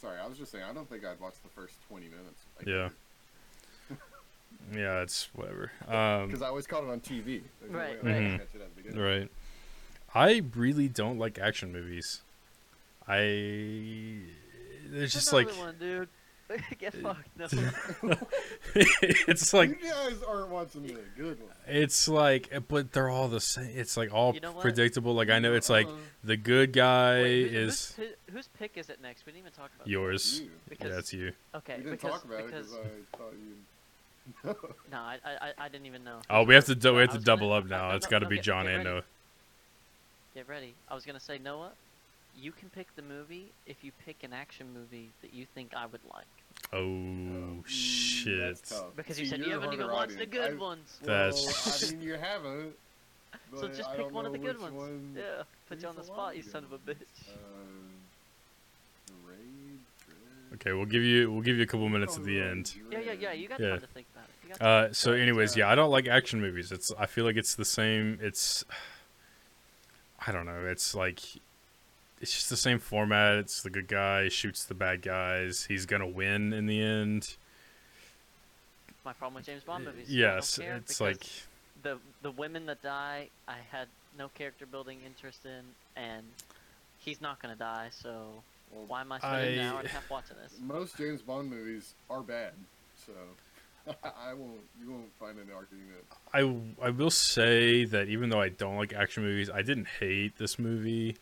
Sorry, 0.00 0.18
I 0.22 0.26
was 0.26 0.38
just 0.38 0.52
saying 0.52 0.64
I 0.68 0.72
don't 0.72 0.88
think 0.88 1.04
I'd 1.04 1.20
watched 1.20 1.42
the 1.42 1.48
first 1.50 1.74
twenty 1.88 2.06
minutes. 2.08 2.42
Yeah. 2.66 2.88
Yeah, 4.74 5.02
it's 5.02 5.28
whatever. 5.34 5.70
Um, 5.88 6.26
Because 6.26 6.42
I 6.42 6.48
always 6.48 6.66
caught 6.66 6.82
it 6.82 6.90
on 6.90 7.00
TV. 7.00 7.42
There's 7.60 7.70
no 7.72 7.78
way 7.78 7.84
Right, 7.84 7.90
I 7.90 7.92
was 7.92 8.02
gonna 8.02 8.30
right. 8.30 8.38
catch 8.40 8.54
it 8.54 8.62
at 8.62 8.94
the 8.94 9.00
right. 9.00 9.30
I 10.14 10.42
really 10.56 10.88
don't 10.88 11.18
like 11.18 11.38
action 11.38 11.72
movies. 11.72 12.22
I. 13.06 13.16
It's 14.92 15.12
just 15.12 15.32
like 15.32 15.48
one, 15.56 15.76
dude. 15.78 16.08
Get 16.78 16.94
fucked. 16.94 17.28
No. 17.36 17.46
it's 18.74 19.52
like 19.52 19.68
you 19.70 19.76
guys 19.90 20.16
aren't 20.26 20.48
watching 20.48 20.82
the 20.86 20.96
good 21.16 21.38
one. 21.40 21.50
It's 21.66 22.08
like, 22.08 22.50
but 22.68 22.92
they're 22.92 23.10
all 23.10 23.28
the 23.28 23.40
same. 23.40 23.70
It's 23.74 23.96
like 23.96 24.12
all 24.12 24.34
You 24.34 24.40
know 24.40 24.52
predictable. 24.52 25.14
Like 25.14 25.28
I 25.30 25.38
know 25.38 25.52
it's 25.54 25.68
like 25.68 25.86
Uh, 25.86 25.92
the 26.24 26.36
good 26.36 26.72
guy 26.72 27.22
Wait, 27.22 27.48
who- 27.50 27.58
is 27.58 27.92
whose, 27.96 28.06
pi- 28.08 28.32
whose 28.32 28.48
pick 28.58 28.72
is 28.76 28.88
it 28.88 29.00
next? 29.02 29.26
We 29.26 29.32
didn't 29.32 29.42
even 29.46 29.52
talk 29.52 29.70
about. 29.76 29.86
yours. 29.88 30.40
you. 30.40 30.50
Because 30.68 30.90
Yeah, 30.92 30.98
it's 30.98 31.12
you. 31.12 31.32
okay, 31.56 31.76
We 31.76 31.82
didn't 31.84 31.90
because 31.92 32.10
talk 32.12 32.24
about 32.24 32.46
because 32.46 32.72
it 32.72 32.82
because 33.12 33.14
I 33.14 33.16
thought 33.18 33.34
you. 33.34 34.56
no, 34.92 34.98
I, 34.98 35.18
I 35.24 35.52
I 35.58 35.68
didn't 35.68 35.86
even 35.86 36.04
know. 36.04 36.18
Oh, 36.30 36.42
we 36.44 36.54
have 36.54 36.66
to 36.66 36.74
do, 36.74 36.94
we 36.94 37.00
have 37.00 37.10
to 37.10 37.16
was 37.16 37.24
gonna- 37.24 37.36
double 37.38 37.52
up 37.52 37.66
now. 37.66 37.90
no, 37.90 37.96
It's 37.96 38.06
no, 38.06 38.10
got 38.10 38.18
to 38.20 38.24
no, 38.26 38.30
be 38.30 38.36
get- 38.36 38.44
John 38.44 38.64
get 38.64 38.74
and 38.74 38.84
ready. 38.84 38.94
Noah. 38.96 39.02
Get 40.34 40.48
ready. 40.48 40.74
I 40.88 40.94
was 40.94 41.04
gonna 41.04 41.20
say 41.20 41.38
Noah, 41.38 41.70
you 42.40 42.52
can 42.52 42.68
pick 42.70 42.94
the 42.96 43.02
movie 43.02 43.46
if 43.66 43.82
you 43.82 43.90
pick 44.06 44.22
an 44.22 44.32
action 44.32 44.66
movie 44.74 45.08
that 45.22 45.32
you 45.34 45.46
think 45.54 45.72
I 45.74 45.86
would 45.86 46.00
like. 46.14 46.26
Oh 46.72 47.62
shit! 47.66 48.38
That's 48.40 48.68
tough. 48.70 48.94
Because 48.96 49.18
you 49.18 49.24
See, 49.26 49.30
said 49.30 49.40
you 49.40 49.52
haven't 49.52 49.72
even 49.72 49.86
harder 49.86 49.94
watched 49.94 50.18
the 50.18 50.26
good 50.26 50.52
I- 50.52 50.56
ones. 50.56 50.98
That's- 51.02 51.44
Well, 51.66 51.90
I 51.90 51.92
mean, 51.92 52.02
you 52.08 52.14
haven't. 52.14 52.72
So 53.58 53.68
just 53.68 53.88
I 53.88 53.96
pick 53.96 54.10
one 54.10 54.26
of 54.26 54.32
the 54.32 54.38
good 54.38 54.60
ones. 54.60 54.74
one- 54.74 55.14
Yeah, 55.16 55.42
put 55.68 55.80
you 55.80 55.88
on 55.88 55.94
the 55.94 56.00
There's 56.02 56.08
a 56.08 56.12
lot 56.12 56.18
spot, 56.32 56.36
you 56.36 56.42
son 56.42 56.64
of 56.64 56.72
a 56.72 56.78
bitch. 56.78 56.96
Um, 57.32 57.94
the 59.06 59.12
raid, 59.26 59.78
Okay, 60.54 60.72
we'll 60.74 60.84
give 60.84 61.02
you 61.02 61.30
we'll 61.32 61.40
give 61.42 61.56
you 61.56 61.62
a 61.62 61.66
couple 61.66 61.88
minutes 61.88 62.16
Oh, 62.16 62.20
at 62.20 62.26
the 62.26 62.40
end. 62.40 62.74
Yeah, 62.90 62.98
yeah, 63.00 63.12
yeah. 63.12 63.32
You 63.32 63.48
got 63.48 63.60
Yeah. 63.60 63.70
time 63.70 63.80
to 63.80 63.86
think 63.88 64.06
about 64.14 64.24
it. 64.28 64.34
You 64.42 64.48
got 64.50 64.58
time. 64.60 64.90
Uh, 64.90 64.92
so 64.92 65.12
anyways, 65.12 65.56
uh, 65.56 65.60
yeah, 65.60 65.70
I 65.70 65.74
don't 65.74 65.90
like 65.90 66.06
action 66.06 66.40
movies. 66.42 66.70
It's 66.72 66.92
I 66.98 67.06
feel 67.06 67.24
like 67.24 67.36
it's 67.36 67.54
the 67.54 67.64
same. 67.64 68.18
It's 68.20 68.64
I 70.26 70.32
don't 70.32 70.44
know. 70.46 70.66
It's 70.66 70.94
like 70.94 71.20
it's 72.20 72.32
just 72.32 72.50
the 72.50 72.56
same 72.56 72.78
format. 72.78 73.36
It's 73.36 73.62
the 73.62 73.70
good 73.70 73.88
guy 73.88 74.28
shoots 74.28 74.64
the 74.64 74.74
bad 74.74 75.02
guys. 75.02 75.64
He's 75.66 75.86
gonna 75.86 76.06
win 76.08 76.52
in 76.52 76.66
the 76.66 76.80
end. 76.82 77.36
My 79.04 79.12
problem 79.12 79.34
with 79.36 79.46
James 79.46 79.62
Bond 79.64 79.84
movies. 79.84 80.10
Yes, 80.10 80.58
it's 80.58 81.00
like 81.00 81.26
the 81.82 81.98
the 82.22 82.30
women 82.30 82.66
that 82.66 82.82
die, 82.82 83.28
I 83.46 83.56
had 83.70 83.88
no 84.18 84.28
character 84.28 84.66
building 84.66 84.98
interest 85.06 85.44
in, 85.46 85.62
and 85.96 86.24
he's 86.98 87.20
not 87.20 87.40
gonna 87.40 87.56
die. 87.56 87.88
So 87.90 88.42
Well, 88.72 88.84
why 88.86 89.00
am 89.02 89.12
I 89.12 89.18
spending 89.18 89.60
an 89.60 89.66
I- 89.66 89.68
hour 89.70 89.78
and 89.78 89.88
a 89.88 89.90
half 89.92 90.10
watching 90.10 90.36
this? 90.42 90.54
Most 90.60 90.96
James 90.98 91.22
Bond 91.22 91.48
movies 91.50 91.94
are 92.10 92.20
bad, 92.22 92.52
so 93.06 93.12
I 94.04 94.34
won't. 94.34 94.60
You 94.82 94.90
won't 94.90 95.12
find 95.18 95.38
an 95.38 95.48
argument. 95.54 96.04
I 96.34 96.86
I 96.86 96.90
will 96.90 97.10
say 97.10 97.84
that 97.86 98.08
even 98.08 98.28
though 98.28 98.40
I 98.42 98.50
don't 98.50 98.76
like 98.76 98.92
action 98.92 99.22
movies, 99.22 99.48
I 99.48 99.62
didn't 99.62 99.86
hate 100.00 100.36
this 100.36 100.58
movie. 100.58 101.16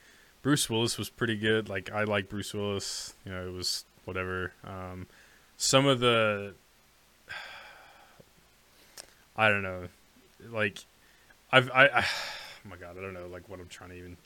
Bruce 0.46 0.70
Willis 0.70 0.96
was 0.96 1.10
pretty 1.10 1.34
good. 1.34 1.68
Like 1.68 1.90
I 1.90 2.04
like 2.04 2.28
Bruce 2.28 2.54
Willis. 2.54 3.14
You 3.24 3.32
know, 3.32 3.48
it 3.48 3.52
was 3.52 3.84
whatever. 4.04 4.52
Um, 4.62 5.08
some 5.56 5.86
of 5.86 5.98
the 5.98 6.54
I 9.36 9.48
don't 9.48 9.64
know, 9.64 9.88
like 10.52 10.78
I've 11.50 11.68
I, 11.72 11.86
I 11.88 12.00
oh 12.64 12.68
my 12.68 12.76
god 12.76 12.96
I 12.96 13.00
don't 13.00 13.12
know 13.12 13.26
like 13.26 13.48
what 13.48 13.58
I'm 13.58 13.66
trying 13.66 13.90
to 13.90 13.96
even 13.96 14.16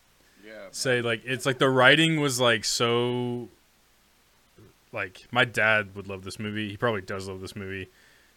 Yeah. 0.47 0.67
say 0.73 1.01
like 1.01 1.23
it's 1.25 1.47
like 1.47 1.59
the 1.59 1.71
writing 1.71 2.21
was 2.21 2.39
like 2.39 2.67
so 2.67 3.49
like 4.93 5.27
my 5.31 5.47
dad 5.47 5.95
would 5.97 6.07
love 6.07 6.23
this 6.25 6.39
movie 6.39 6.69
he 6.69 6.77
probably 6.77 7.01
does 7.01 7.29
love 7.29 7.41
this 7.41 7.57
movie 7.57 7.89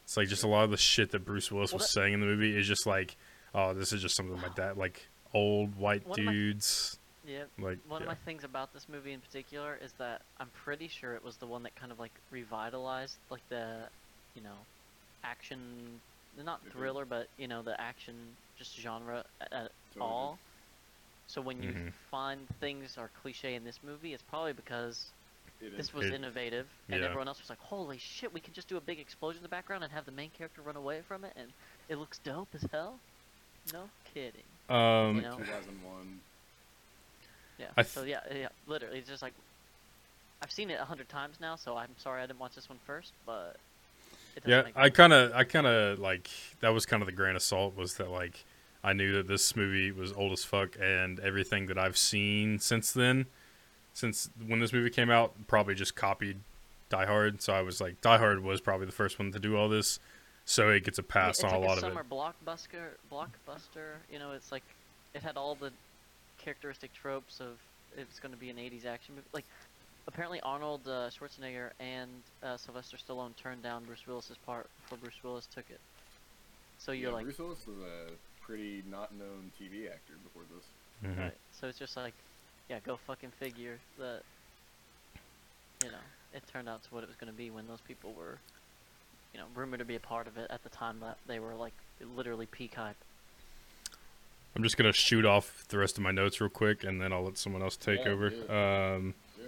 it's 0.06 0.16
like 0.16 0.30
just 0.30 0.46
a 0.46 0.48
lot 0.48 0.64
of 0.64 0.72
the 0.72 0.78
shit 0.78 1.12
that 1.12 1.26
bruce 1.26 1.52
willis 1.52 1.72
Well, 1.74 1.80
was 1.80 1.88
that- 1.88 1.92
saying 1.94 2.14
in 2.14 2.20
the 2.22 2.26
movie 2.28 2.56
is 2.58 2.66
just 2.68 2.86
like 2.86 3.16
oh 3.56 3.74
this 3.74 3.92
is 3.92 4.02
just 4.02 4.16
something 4.16 4.40
my 4.40 4.50
dad 4.56 4.78
like 4.78 5.06
old 5.34 5.76
white 5.76 6.08
One 6.08 6.20
of 6.20 6.26
my- 6.26 6.32
dudes 6.32 6.98
Yeah. 7.26 7.44
like 7.60 7.78
One 7.88 8.02
yeah. 8.02 8.10
of 8.12 8.18
my 8.18 8.26
things 8.26 8.44
about 8.44 8.74
this 8.74 8.88
movie 8.90 9.14
in 9.14 9.22
particular 9.22 9.78
is 9.82 9.92
that 9.94 10.22
I'm 10.40 10.50
pretty 10.64 10.88
sure 10.88 11.16
it 11.16 11.24
was 11.24 11.38
the 11.38 11.48
one 11.48 11.64
that 11.64 11.76
kind 11.76 11.92
of 11.92 12.00
like 12.00 12.12
revitalized 12.32 13.16
like 13.30 13.48
the, 13.50 13.88
you 14.36 14.42
know, 14.42 14.58
action 15.24 16.02
not 16.44 16.60
It 16.66 16.68
is. 16.70 16.74
thriller, 16.74 17.06
but 17.06 17.28
you 17.38 17.48
know 17.48 17.62
the 17.62 17.80
action 17.80 18.16
just 18.58 18.76
genre 18.80 19.24
at, 19.40 19.54
at 19.54 19.72
Totally. 19.94 20.12
all. 20.12 20.40
So 21.28 21.42
when 21.42 21.62
you 21.64 21.72
Mhm. 21.72 21.94
find 22.12 22.48
things 22.60 22.98
are 22.98 23.10
cliche 23.22 23.54
in 23.56 23.64
this 23.64 23.80
movie, 23.84 24.14
it's 24.14 24.24
probably 24.24 24.54
because 24.54 25.12
It 25.62 25.78
this 25.78 25.94
was 25.94 26.08
It- 26.08 26.14
innovative, 26.16 26.68
and 26.90 27.00
yeah. 27.00 27.06
everyone 27.08 27.28
else 27.30 27.40
was 27.40 27.50
like, 27.50 27.60
"Holy 27.60 27.98
shit, 27.98 28.34
we 28.34 28.42
can 28.42 28.54
just 28.54 28.68
do 28.68 28.76
a 28.76 28.82
big 28.82 29.00
explosion 29.00 29.38
in 29.38 29.44
the 29.44 29.50
background 29.50 29.84
and 29.84 29.94
have 29.94 30.06
the 30.06 30.12
main 30.12 30.30
character 30.32 30.62
run 30.62 30.76
away 30.76 31.02
from 31.04 31.24
it, 31.24 31.32
and 31.38 31.54
it 31.88 31.96
looks 31.98 32.18
dope 32.20 32.54
as 32.54 32.64
hell." 32.72 33.00
No 33.72 33.90
kidding. 34.14 34.44
Um, 34.68 35.16
You 35.18 35.22
know? 35.22 35.38
2001. 35.38 36.20
Yeah. 37.60 37.68
I 37.78 37.84
so 37.84 38.04
yeah, 38.04 38.20
yeah, 38.34 38.48
literally, 38.68 39.00
it's 39.00 39.10
just 39.10 39.22
like 39.22 39.34
I've 40.42 40.52
seen 40.52 40.70
it 40.70 40.80
a 40.80 40.86
hundred 40.86 41.10
times 41.10 41.38
now, 41.40 41.56
so 41.56 41.78
I'm 41.78 41.96
sorry 41.98 42.22
I 42.22 42.26
didn't 42.26 42.40
watch 42.40 42.56
this 42.56 42.68
one 42.68 42.80
first, 42.86 43.14
but 43.26 43.56
it 44.36 44.44
doesn't 44.44 44.76
yeah, 44.76 44.82
I 44.82 44.90
kind 44.90 45.14
of, 45.14 45.32
I 45.34 45.44
kind 45.44 45.68
of 45.68 46.00
like 46.00 46.30
that 46.60 46.70
was 46.70 46.86
kind 46.86 47.02
of 47.02 47.06
the 47.08 47.14
grain 47.14 47.36
of 47.36 47.42
salt 47.42 47.76
was 47.76 47.96
that 47.96 48.10
like 48.10 48.44
I 48.84 48.94
knew 48.94 49.14
that 49.14 49.28
this 49.28 49.56
movie 49.56 49.92
was 49.92 50.12
old 50.12 50.34
as 50.34 50.44
fuck, 50.44 50.76
and 50.82 51.20
everything 51.22 51.68
that 51.68 51.78
I've 51.78 51.98
seen 51.98 52.60
since 52.60 52.92
then, 52.92 53.28
since 53.94 54.30
when 54.46 54.60
this 54.60 54.74
movie 54.74 54.90
came 54.90 55.10
out, 55.10 55.34
probably 55.48 55.76
just 55.76 55.96
copied 55.96 56.40
Die 56.90 57.06
Hard. 57.06 57.42
So 57.42 57.54
I 57.54 57.62
was 57.62 57.80
like, 57.80 58.02
Die 58.02 58.18
Hard 58.18 58.44
was 58.44 58.60
probably 58.60 58.86
the 58.86 58.92
first 58.92 59.20
one 59.20 59.32
to 59.32 59.40
do 59.40 59.56
all 59.56 59.70
this, 59.70 60.00
so 60.44 60.70
it 60.70 60.84
gets 60.84 60.98
a 60.98 61.04
pass 61.04 61.36
it's 61.36 61.44
on 61.46 61.52
like 61.52 61.60
a 61.60 61.66
lot 61.66 61.78
of 61.78 61.80
summer 61.80 62.04
blockbuster, 62.04 62.98
blockbuster. 63.10 63.94
You 64.12 64.20
know, 64.20 64.32
it's 64.32 64.52
like 64.52 64.64
it 65.14 65.24
had 65.24 65.38
all 65.38 65.56
the 65.56 65.72
characteristic 66.44 66.94
tropes 66.94 67.40
of 67.40 67.58
if 67.96 68.08
it's 68.10 68.20
going 68.20 68.34
to 68.34 68.40
be 68.40 68.50
an 68.50 68.58
'80s 68.58 68.86
action 68.86 69.16
movie. 69.16 69.28
Like 69.34 69.46
apparently 70.08 70.42
Arnold 70.42 70.82
uh, 70.88 71.10
Schwarzenegger 71.10 71.72
and 71.80 72.10
uh, 72.44 72.58
Sylvester 72.58 72.98
Stallone 72.98 73.36
turned 73.36 73.64
down 73.64 73.84
Bruce 73.86 74.06
Willis's 74.08 74.38
part 74.46 74.68
before 74.82 74.98
Bruce 74.98 75.24
Willis 75.24 75.48
took 75.54 75.66
it. 75.70 75.80
So 76.78 76.92
you're 76.92 77.10
yeah, 77.10 77.16
like, 77.16 77.26
Bruce 77.26 77.40
Willis 77.40 77.66
was 77.66 77.78
a 77.78 78.12
pretty 78.46 78.84
not 78.90 79.14
known 79.16 79.52
TV 79.60 79.88
actor 79.88 80.14
before 80.24 80.44
this. 80.54 81.10
Mhm. 81.10 81.20
right. 81.20 81.38
So 81.60 81.68
it's 81.68 81.80
just 81.80 81.96
like, 81.96 82.14
yeah, 82.70 82.80
go 82.86 82.98
fucking 83.08 83.32
figure 83.40 83.80
that. 83.98 84.22
You 85.84 85.92
know, 85.92 85.98
it 86.34 86.44
turned 86.52 86.70
out 86.70 86.82
to 86.84 86.94
what 86.94 87.04
it 87.04 87.08
was 87.08 87.18
going 87.18 87.32
to 87.32 87.38
be 87.38 87.50
when 87.50 87.68
those 87.68 87.82
people 87.86 88.14
were, 88.18 88.38
you 89.34 89.40
know, 89.40 89.48
rumored 89.54 89.80
to 89.80 89.86
be 89.86 89.96
a 89.96 90.00
part 90.00 90.28
of 90.28 90.38
it 90.38 90.50
at 90.50 90.64
the 90.64 90.70
time 90.70 91.00
that 91.02 91.18
they 91.28 91.40
were 91.40 91.56
like 91.56 91.74
literally 92.16 92.46
peak 92.46 92.76
hype. 92.76 92.96
I'm 94.56 94.64
just 94.64 94.78
gonna 94.78 94.94
shoot 94.94 95.26
off 95.26 95.66
the 95.70 95.78
rest 95.78 95.98
of 95.98 96.04
my 96.04 96.12
notes 96.12 96.40
real 96.40 96.50
quick, 96.50 96.84
and 96.84 97.02
then 97.02 97.12
I'll 97.12 97.24
let 97.24 97.38
someone 97.38 97.62
else 97.62 97.76
take 97.76 98.06
Yeah, 98.06 98.12
over. 98.12 98.28
Um, 98.28 99.16
Yeah. 99.40 99.46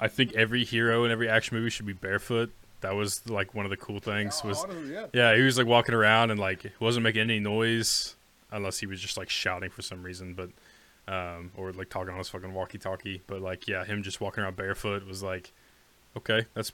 I 0.00 0.08
think 0.08 0.34
every 0.34 0.64
hero 0.64 1.04
in 1.04 1.10
every 1.10 1.28
action 1.28 1.56
movie 1.56 1.70
should 1.70 1.86
be 1.86 1.92
barefoot. 1.92 2.52
That 2.82 2.94
was 2.96 3.28
like 3.28 3.54
one 3.54 3.64
of 3.64 3.70
the 3.70 3.76
cool 3.76 4.00
things. 4.00 4.40
Yeah, 4.42 4.48
Was 4.50 4.66
yeah. 4.90 5.06
yeah, 5.12 5.36
he 5.36 5.42
was 5.42 5.56
like 5.56 5.66
walking 5.66 5.94
around 5.94 6.30
and 6.30 6.38
like 6.40 6.72
wasn't 6.80 7.04
making 7.04 7.22
any 7.22 7.38
noise 7.38 8.16
unless 8.50 8.78
he 8.80 8.86
was 8.86 9.00
just 9.00 9.16
like 9.16 9.30
shouting 9.30 9.70
for 9.70 9.82
some 9.82 10.02
reason, 10.02 10.34
but 10.34 10.50
um, 11.12 11.50
or 11.56 11.72
like 11.72 11.88
talking 11.88 12.10
on 12.12 12.18
his 12.18 12.28
fucking 12.28 12.52
walkie-talkie. 12.52 13.22
But 13.26 13.40
like 13.40 13.66
yeah, 13.68 13.84
him 13.84 14.02
just 14.02 14.20
walking 14.20 14.42
around 14.44 14.56
barefoot 14.56 15.06
was 15.06 15.22
like 15.22 15.52
okay, 16.16 16.46
that's. 16.54 16.72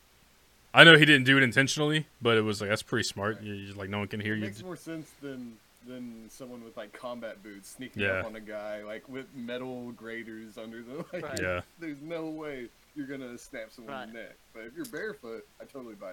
I 0.74 0.84
know 0.84 0.96
he 0.98 1.04
didn't 1.06 1.24
do 1.24 1.36
it 1.38 1.42
intentionally, 1.42 2.06
but 2.20 2.36
it 2.36 2.42
was 2.42 2.60
like 2.60 2.68
that's 2.70 2.82
pretty 2.82 3.04
smart. 3.04 3.36
Right. 3.36 3.44
You 3.44 3.54
you 3.54 3.66
just 3.66 3.78
like 3.78 3.90
no 3.90 3.98
one 4.00 4.08
can 4.08 4.20
hear 4.20 4.32
It 4.34 4.38
you. 4.38 4.44
makes 4.46 4.62
more 4.62 4.76
sense 4.76 5.10
than 5.22 5.54
than 5.88 6.28
someone 6.30 6.62
with 6.62 6.76
like 6.76 6.92
combat 6.92 7.42
boots 7.42 7.70
sneaking 7.76 8.02
Yeah. 8.02 8.20
up 8.20 8.26
on 8.26 8.36
a 8.36 8.40
guy 8.40 8.82
like 8.84 9.08
with 9.08 9.26
metal 9.34 9.90
graters 9.92 10.56
under 10.58 10.82
the 10.82 10.98
like. 11.12 11.24
Right. 11.24 11.40
Yeah. 11.40 11.60
There's 11.80 12.00
no 12.02 12.26
way 12.26 12.68
you're 12.94 13.06
gonna 13.06 13.36
snap 13.38 13.68
someone's 13.70 14.06
Right. 14.12 14.12
neck. 14.22 14.36
But 14.54 14.64
if 14.64 14.76
you're 14.76 14.86
barefoot, 14.86 15.46
I 15.60 15.64
totally 15.64 15.94
buy 15.94 16.12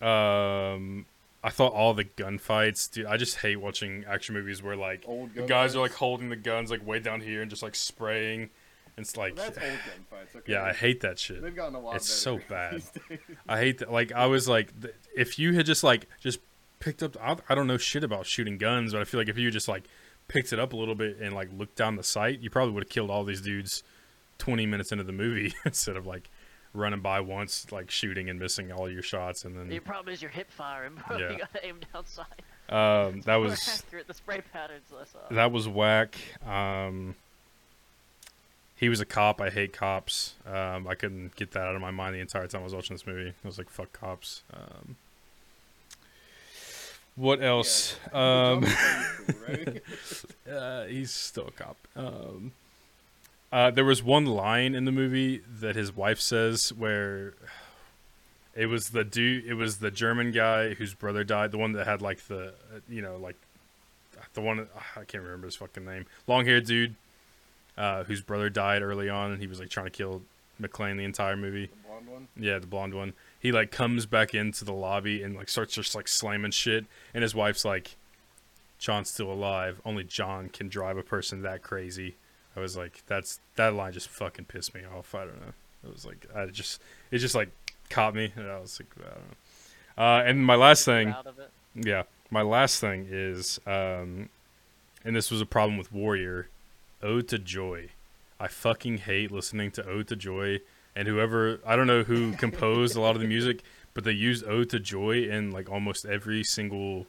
that. 0.00 0.06
Um, 0.06 1.06
I 1.44 1.50
thought 1.50 1.72
all 1.72 1.94
the 1.94 2.04
gunfights, 2.04 2.90
dude. 2.90 3.06
I 3.06 3.16
just 3.16 3.36
hate 3.38 3.56
watching 3.56 4.04
action 4.08 4.34
movies 4.34 4.62
where 4.62 4.76
like 4.76 5.04
Old 5.06 5.30
the 5.34 5.40
gun 5.40 5.46
guys 5.46 5.76
are 5.76 5.80
like 5.80 5.92
holding 5.94 6.28
the 6.28 6.36
guns 6.36 6.70
like 6.70 6.86
way 6.86 6.98
down 7.00 7.20
here 7.20 7.40
and 7.42 7.50
just 7.50 7.62
like 7.62 7.74
spraying. 7.74 8.50
It's 8.98 9.14
like, 9.16 9.36
Well, 9.36 9.50
that's 9.50 9.58
old 9.58 9.78
gunfights. 9.78 10.36
Okay. 10.38 10.52
yeah, 10.52 10.62
I 10.64 10.72
hate 10.72 11.02
that 11.02 11.18
shit. 11.18 11.42
They've 11.42 11.54
gotten 11.54 11.74
a 11.74 11.80
lot 11.80 11.96
It's 11.96 12.08
better. 12.24 12.40
so 12.40 12.48
bad. 12.48 12.82
I 13.48 13.58
hate 13.58 13.78
that. 13.78 13.92
Like 13.92 14.10
I 14.12 14.26
was 14.26 14.48
like, 14.48 14.78
th- 14.80 14.94
if 15.14 15.38
you 15.38 15.52
had 15.54 15.66
just 15.66 15.84
like 15.84 16.08
just 16.20 16.40
picked 16.80 17.02
up, 17.02 17.16
I, 17.20 17.36
I 17.48 17.54
don't 17.54 17.66
know 17.66 17.76
shit 17.78 18.04
about 18.04 18.26
shooting 18.26 18.58
guns, 18.58 18.92
but 18.92 19.00
I 19.00 19.04
feel 19.04 19.20
like 19.20 19.28
if 19.28 19.38
you 19.38 19.50
just 19.50 19.68
like 19.68 19.84
picked 20.28 20.52
it 20.52 20.58
up 20.58 20.72
a 20.72 20.76
little 20.76 20.94
bit 20.94 21.18
and 21.20 21.34
like 21.34 21.48
looked 21.56 21.76
down 21.76 21.96
the 21.96 22.02
sight, 22.02 22.40
you 22.40 22.50
probably 22.50 22.74
would 22.74 22.84
have 22.84 22.90
killed 22.90 23.10
all 23.10 23.24
these 23.24 23.40
dudes 23.40 23.82
twenty 24.38 24.66
minutes 24.66 24.92
into 24.92 25.04
the 25.04 25.12
movie 25.12 25.54
instead 25.64 25.96
of 25.96 26.06
like 26.06 26.28
running 26.74 27.00
by 27.00 27.20
once, 27.20 27.72
like 27.72 27.90
shooting 27.90 28.28
and 28.28 28.38
missing 28.38 28.70
all 28.70 28.90
your 28.90 29.02
shots, 29.02 29.44
and 29.46 29.56
then 29.56 29.70
Your 29.70 29.80
problem 29.80 30.12
is 30.12 30.20
your 30.20 30.30
hip 30.30 30.50
firing, 30.50 30.92
bro. 31.08 31.16
Yeah. 31.18 31.30
You 31.32 31.38
gotta 31.38 31.66
aim 31.66 31.80
down 31.92 32.04
sight. 32.04 32.26
um, 32.68 33.22
that 33.22 33.36
was 33.36 33.82
accurate. 33.86 34.06
The 34.06 34.14
spray 34.14 34.42
patterns 34.52 34.84
less. 34.94 35.14
Uh, 35.14 35.34
that 35.34 35.52
was 35.52 35.66
whack. 35.68 36.16
Um, 36.46 37.14
he 38.74 38.90
was 38.90 39.00
a 39.00 39.06
cop. 39.06 39.40
I 39.40 39.48
hate 39.48 39.72
cops. 39.72 40.34
Um, 40.44 40.86
I 40.86 40.94
couldn't 40.94 41.34
get 41.34 41.52
that 41.52 41.62
out 41.62 41.74
of 41.76 41.80
my 41.80 41.90
mind 41.90 42.14
the 42.14 42.20
entire 42.20 42.46
time 42.46 42.60
I 42.60 42.64
was 42.64 42.74
watching 42.74 42.94
this 42.94 43.06
movie. 43.06 43.30
I 43.30 43.46
was 43.46 43.56
like, 43.56 43.70
"Fuck 43.70 43.94
cops." 43.94 44.42
Um, 44.52 44.96
what 47.16 47.42
else? 47.42 47.96
Yeah. 48.12 48.50
Um, 48.52 48.60
Dumb 48.60 48.64
is 48.64 48.76
cool, 49.26 49.34
right? 49.48 49.82
uh, 50.52 50.84
he's 50.84 51.10
still 51.10 51.48
a 51.48 51.50
cop. 51.50 51.76
Um, 51.96 52.52
uh, 53.52 53.70
there 53.70 53.84
was 53.84 54.02
one 54.02 54.26
line 54.26 54.74
in 54.74 54.84
the 54.84 54.92
movie 54.92 55.42
that 55.60 55.76
his 55.76 55.94
wife 55.94 56.20
says 56.20 56.72
where 56.72 57.34
it 58.54 58.66
was 58.66 58.90
the 58.90 59.04
dude, 59.04 59.44
it 59.46 59.54
was 59.54 59.78
the 59.78 59.90
German 59.90 60.32
guy 60.32 60.74
whose 60.74 60.94
brother 60.94 61.24
died, 61.24 61.52
the 61.52 61.58
one 61.58 61.72
that 61.72 61.86
had 61.86 62.00
like 62.02 62.26
the, 62.26 62.48
uh, 62.48 62.80
you 62.88 63.02
know, 63.02 63.16
like 63.16 63.36
the 64.34 64.40
one 64.40 64.66
I 64.96 65.04
can't 65.04 65.22
remember 65.22 65.46
his 65.46 65.56
fucking 65.56 65.84
name, 65.84 66.06
long 66.26 66.44
haired 66.46 66.66
dude, 66.66 66.94
uh, 67.76 68.04
whose 68.04 68.20
brother 68.22 68.48
died 68.50 68.82
early 68.82 69.08
on, 69.08 69.32
and 69.32 69.40
he 69.40 69.46
was 69.46 69.60
like 69.60 69.68
trying 69.68 69.86
to 69.86 69.90
kill 69.90 70.22
McClane 70.60 70.96
the 70.96 71.04
entire 71.04 71.36
movie. 71.36 71.66
the 71.66 71.88
blonde 71.88 72.08
one. 72.08 72.28
Yeah, 72.36 72.58
the 72.58 72.66
blonde 72.66 72.94
one. 72.94 73.12
He 73.38 73.52
like 73.52 73.70
comes 73.70 74.06
back 74.06 74.34
into 74.34 74.64
the 74.64 74.72
lobby 74.72 75.22
and 75.22 75.36
like 75.36 75.48
starts 75.48 75.74
just 75.74 75.94
like 75.94 76.08
slamming 76.08 76.50
shit, 76.50 76.86
and 77.14 77.22
his 77.22 77.34
wife's 77.34 77.64
like, 77.64 77.96
"John's 78.78 79.10
still 79.10 79.30
alive. 79.32 79.80
Only 79.84 80.04
John 80.04 80.48
can 80.48 80.68
drive 80.68 80.96
a 80.96 81.02
person 81.02 81.42
that 81.42 81.62
crazy." 81.62 82.16
I 82.56 82.60
was 82.60 82.76
like, 82.76 83.02
"That's 83.06 83.40
that 83.56 83.74
line 83.74 83.92
just 83.92 84.08
fucking 84.08 84.46
pissed 84.46 84.74
me 84.74 84.82
off." 84.84 85.14
I 85.14 85.20
don't 85.26 85.40
know. 85.40 85.52
It 85.84 85.92
was 85.92 86.04
like 86.06 86.26
I 86.34 86.46
just 86.46 86.80
it 87.10 87.18
just 87.18 87.34
like 87.34 87.50
caught 87.90 88.14
me, 88.14 88.32
and 88.36 88.48
I 88.50 88.58
was 88.58 88.80
like, 88.80 88.88
I 89.06 89.10
don't 89.10 89.18
know. 89.28 90.02
Uh, 90.04 90.22
and 90.28 90.44
my 90.44 90.56
last 90.56 90.84
thing, 90.84 91.10
Out 91.10 91.26
of 91.26 91.38
it. 91.38 91.50
yeah, 91.74 92.02
my 92.30 92.42
last 92.42 92.80
thing 92.80 93.06
is, 93.10 93.60
um, 93.66 94.28
and 95.04 95.14
this 95.14 95.30
was 95.30 95.40
a 95.40 95.46
problem 95.46 95.78
with 95.78 95.92
Warrior, 95.92 96.48
Ode 97.02 97.28
to 97.28 97.38
Joy. 97.38 97.90
I 98.40 98.48
fucking 98.48 98.98
hate 98.98 99.30
listening 99.30 99.70
to 99.72 99.88
Ode 99.88 100.08
to 100.08 100.16
Joy, 100.16 100.60
and 100.96 101.06
whoever 101.06 101.60
I 101.64 101.76
don't 101.76 101.86
know 101.86 102.02
who 102.02 102.32
composed 102.32 102.96
a 102.96 103.00
lot 103.00 103.14
of 103.14 103.22
the 103.22 103.28
music, 103.28 103.62
but 103.94 104.02
they 104.02 104.12
used 104.12 104.44
Ode 104.46 104.70
to 104.70 104.80
Joy 104.80 105.24
in 105.24 105.52
like 105.52 105.70
almost 105.70 106.06
every 106.06 106.42
single 106.42 107.06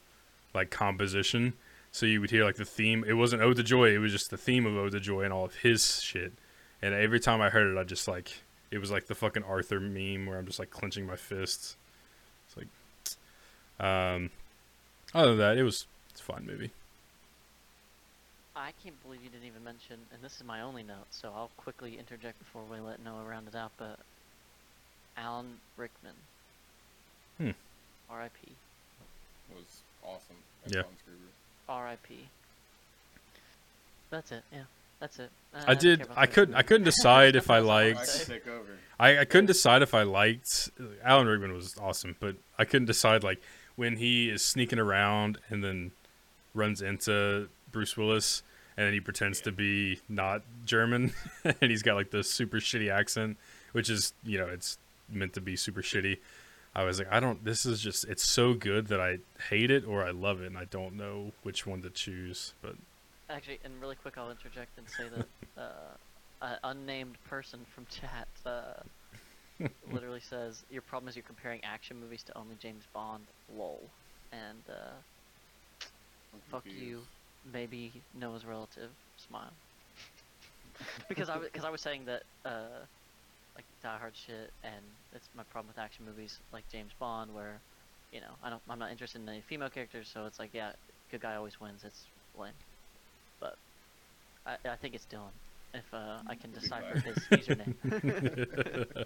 like 0.54 0.70
composition. 0.70 1.54
So 1.92 2.06
you 2.06 2.22
would 2.22 2.30
hear 2.30 2.44
like 2.44 2.58
the 2.58 2.66
theme. 2.66 3.04
It 3.08 3.14
wasn't 3.14 3.42
Ode 3.42 3.56
to 3.56 3.64
Joy. 3.64 3.96
It 3.96 4.00
was 4.00 4.12
just 4.12 4.30
the 4.30 4.38
theme 4.38 4.66
of 4.66 4.76
Ode 4.76 4.92
to 4.92 5.00
Joy 5.00 5.22
and 5.22 5.34
all 5.34 5.46
of 5.46 5.56
his 5.56 6.02
shit. 6.02 6.34
And 6.82 6.94
every 6.94 7.20
time 7.20 7.42
I 7.42 7.50
heard 7.50 7.76
it, 7.76 7.80
I 7.80 7.84
just 7.84 8.08
like 8.08 8.42
it 8.70 8.78
was 8.80 8.92
like 8.92 9.08
the 9.08 9.16
fucking 9.16 9.44
Arthur 9.44 9.80
meme 9.80 10.26
where 10.26 10.38
I'm 10.38 10.46
just 10.46 10.60
like 10.60 10.70
clenching 10.70 11.08
my 11.08 11.16
fists. 11.16 11.78
It's 12.46 12.58
like, 12.58 13.88
um, 13.88 14.30
other 15.14 15.30
than 15.30 15.40
that, 15.40 15.58
it 15.58 15.64
was 15.64 15.88
it's 16.12 16.20
a 16.20 16.24
fun 16.24 16.46
movie. 16.46 16.72
I 18.58 18.72
can't 18.84 19.02
believe 19.04 19.24
you 19.24 19.30
didn't 19.30 19.46
even 19.48 19.64
mention, 19.64 19.98
and 20.12 20.22
this 20.22 20.36
is 20.38 20.44
my 20.44 20.62
only 20.62 20.84
note, 20.84 21.06
so 21.12 21.32
I'll 21.36 21.52
quickly 21.58 21.98
interject 21.98 22.40
before 22.40 22.64
we 22.70 22.80
let 22.80 23.04
Noah 23.04 23.24
round 23.24 23.48
it 23.48 23.56
out. 23.56 23.72
But 23.78 24.00
Alan 25.16 25.60
Rickman, 25.78 26.14
Hmm. 27.38 27.52
R.I.P. 28.10 28.52
was 29.56 29.64
awesome. 30.04 30.36
as 30.66 30.74
Yeah. 30.74 30.82
R.I.P. 31.70 32.28
That's 34.10 34.32
it. 34.32 34.44
Yeah, 34.52 34.64
that's 35.00 35.20
it. 35.20 35.30
Uh, 35.54 35.60
I 35.68 35.74
don't 35.76 35.82
did. 35.82 36.00
care 36.00 36.08
I 36.16 36.26
couldn't. 36.26 36.56
I 36.56 36.62
couldn't 36.64 36.86
decide 36.96 37.36
if 37.36 37.50
I 37.52 37.60
That's 37.60 37.66
all 37.70 37.72
I 37.72 37.82
I 37.84 37.86
liked. 37.92 37.98
can 38.00 38.08
say. 38.08 38.34
take 38.34 38.48
over. 38.48 38.78
I, 39.00 39.20
I 39.20 39.26
couldn't 39.26 39.46
decide 39.46 39.82
if 39.84 39.94
I 39.94 40.02
liked 40.04 40.72
Alan 41.04 41.28
Rickman 41.28 41.54
was 41.54 41.76
awesome, 41.80 42.16
but 42.20 42.36
I 42.58 42.66
couldn't 42.66 42.88
decide 42.88 43.24
like 43.24 43.40
when 43.76 43.98
he 43.98 44.30
is 44.30 44.44
sneaking 44.44 44.80
around 44.80 45.38
and 45.50 45.64
then 45.64 45.92
runs 46.56 46.82
into 46.82 47.50
Bruce 47.78 47.96
Willis 47.96 48.42
and 48.76 48.88
then 48.88 48.94
he 48.94 49.00
pretends 49.00 49.40
to 49.42 49.52
be 49.52 50.00
not 50.10 50.42
German 50.66 51.14
and 51.44 51.56
he's 51.62 51.84
got 51.84 51.94
like 51.94 52.10
the 52.10 52.24
super 52.24 52.58
shitty 52.58 52.92
accent, 52.92 53.38
which 53.72 53.88
is 53.88 54.14
you 54.24 54.40
know 54.40 54.48
it's 54.48 54.80
meant 55.08 55.34
to 55.34 55.42
be 55.42 55.56
super 55.56 55.84
shitty. 55.84 56.18
I 56.74 56.84
was 56.84 56.98
like, 56.98 57.08
I 57.12 57.20
don't. 57.20 57.44
This 57.46 57.68
is 57.68 57.82
just. 57.82 58.06
It's 58.06 58.24
so 58.24 58.56
good 58.56 58.88
that 58.88 59.00
I 59.00 59.20
hate 59.50 59.70
it 59.70 59.86
or 59.86 60.04
I 60.04 60.10
love 60.10 60.42
it, 60.42 60.48
and 60.48 60.58
I 60.58 60.66
don't 60.66 60.96
know 60.98 61.32
which 61.44 61.68
one 61.68 61.84
to 61.84 61.92
choose. 61.92 62.54
But 62.64 62.76
Actually, 63.30 63.60
and 63.64 63.80
really 63.80 63.96
quick, 63.96 64.18
I'll 64.18 64.32
interject 64.32 64.78
and 64.78 64.88
say 64.90 65.06
that 65.16 65.28
uh, 65.62 65.96
an 66.42 66.58
unnamed 66.64 67.18
person 67.30 67.60
from 67.74 67.86
chat 67.92 68.28
uh, 68.46 69.68
literally 69.92 70.20
says 70.20 70.64
your 70.72 70.82
problem 70.82 71.10
is 71.10 71.16
you're 71.16 71.24
comparing 71.24 71.64
action 71.64 72.00
movies 72.00 72.24
to 72.24 72.38
only 72.38 72.56
James 72.60 72.86
Bond. 72.92 73.26
Lol. 73.56 73.82
And 74.32 74.64
uh, 74.70 75.88
Fuck 76.50 76.66
you. 76.66 77.02
Confused. 77.52 77.54
maybe 77.72 77.92
Noah's 78.20 78.46
relative 78.46 78.90
smile. 79.28 79.52
because 81.10 81.30
I 81.30 81.38
because 81.40 81.64
I 81.66 81.70
was 81.70 81.82
saying 81.82 82.06
that 82.06 82.24
uh, 82.46 82.86
like 83.56 83.66
Die 83.82 83.98
Hard 83.98 84.14
shit, 84.16 84.52
and 84.64 84.82
it's 85.14 85.28
my 85.36 85.44
problem 85.44 85.68
with 85.76 85.80
action 85.84 86.06
movies 86.06 86.38
like 86.54 86.64
James 86.72 86.92
Bond, 87.00 87.34
where 87.34 87.60
you 88.12 88.20
know 88.22 88.32
I 88.44 88.50
don't 88.50 88.62
I'm 88.70 88.80
not 88.80 88.92
interested 88.92 89.22
in 89.22 89.28
any 89.30 89.42
female 89.42 89.70
characters, 89.70 90.08
so 90.14 90.26
it's 90.26 90.40
like 90.40 90.52
yeah, 90.54 90.72
good 91.12 91.22
guy 91.22 91.36
always 91.36 91.60
wins. 91.60 91.84
It's 91.84 92.04
lame. 92.40 92.52
But 93.40 93.58
I 94.46 94.58
I 94.70 94.76
think 94.76 94.94
it's 94.96 95.06
Dylan. 95.12 95.32
If 95.74 95.94
uh, 95.94 96.18
I 96.28 96.36
can 96.36 96.52
Good 96.52 96.62
decipher 96.62 96.94
guy. 96.94 97.00
his 97.02 97.18
username. 97.48 99.06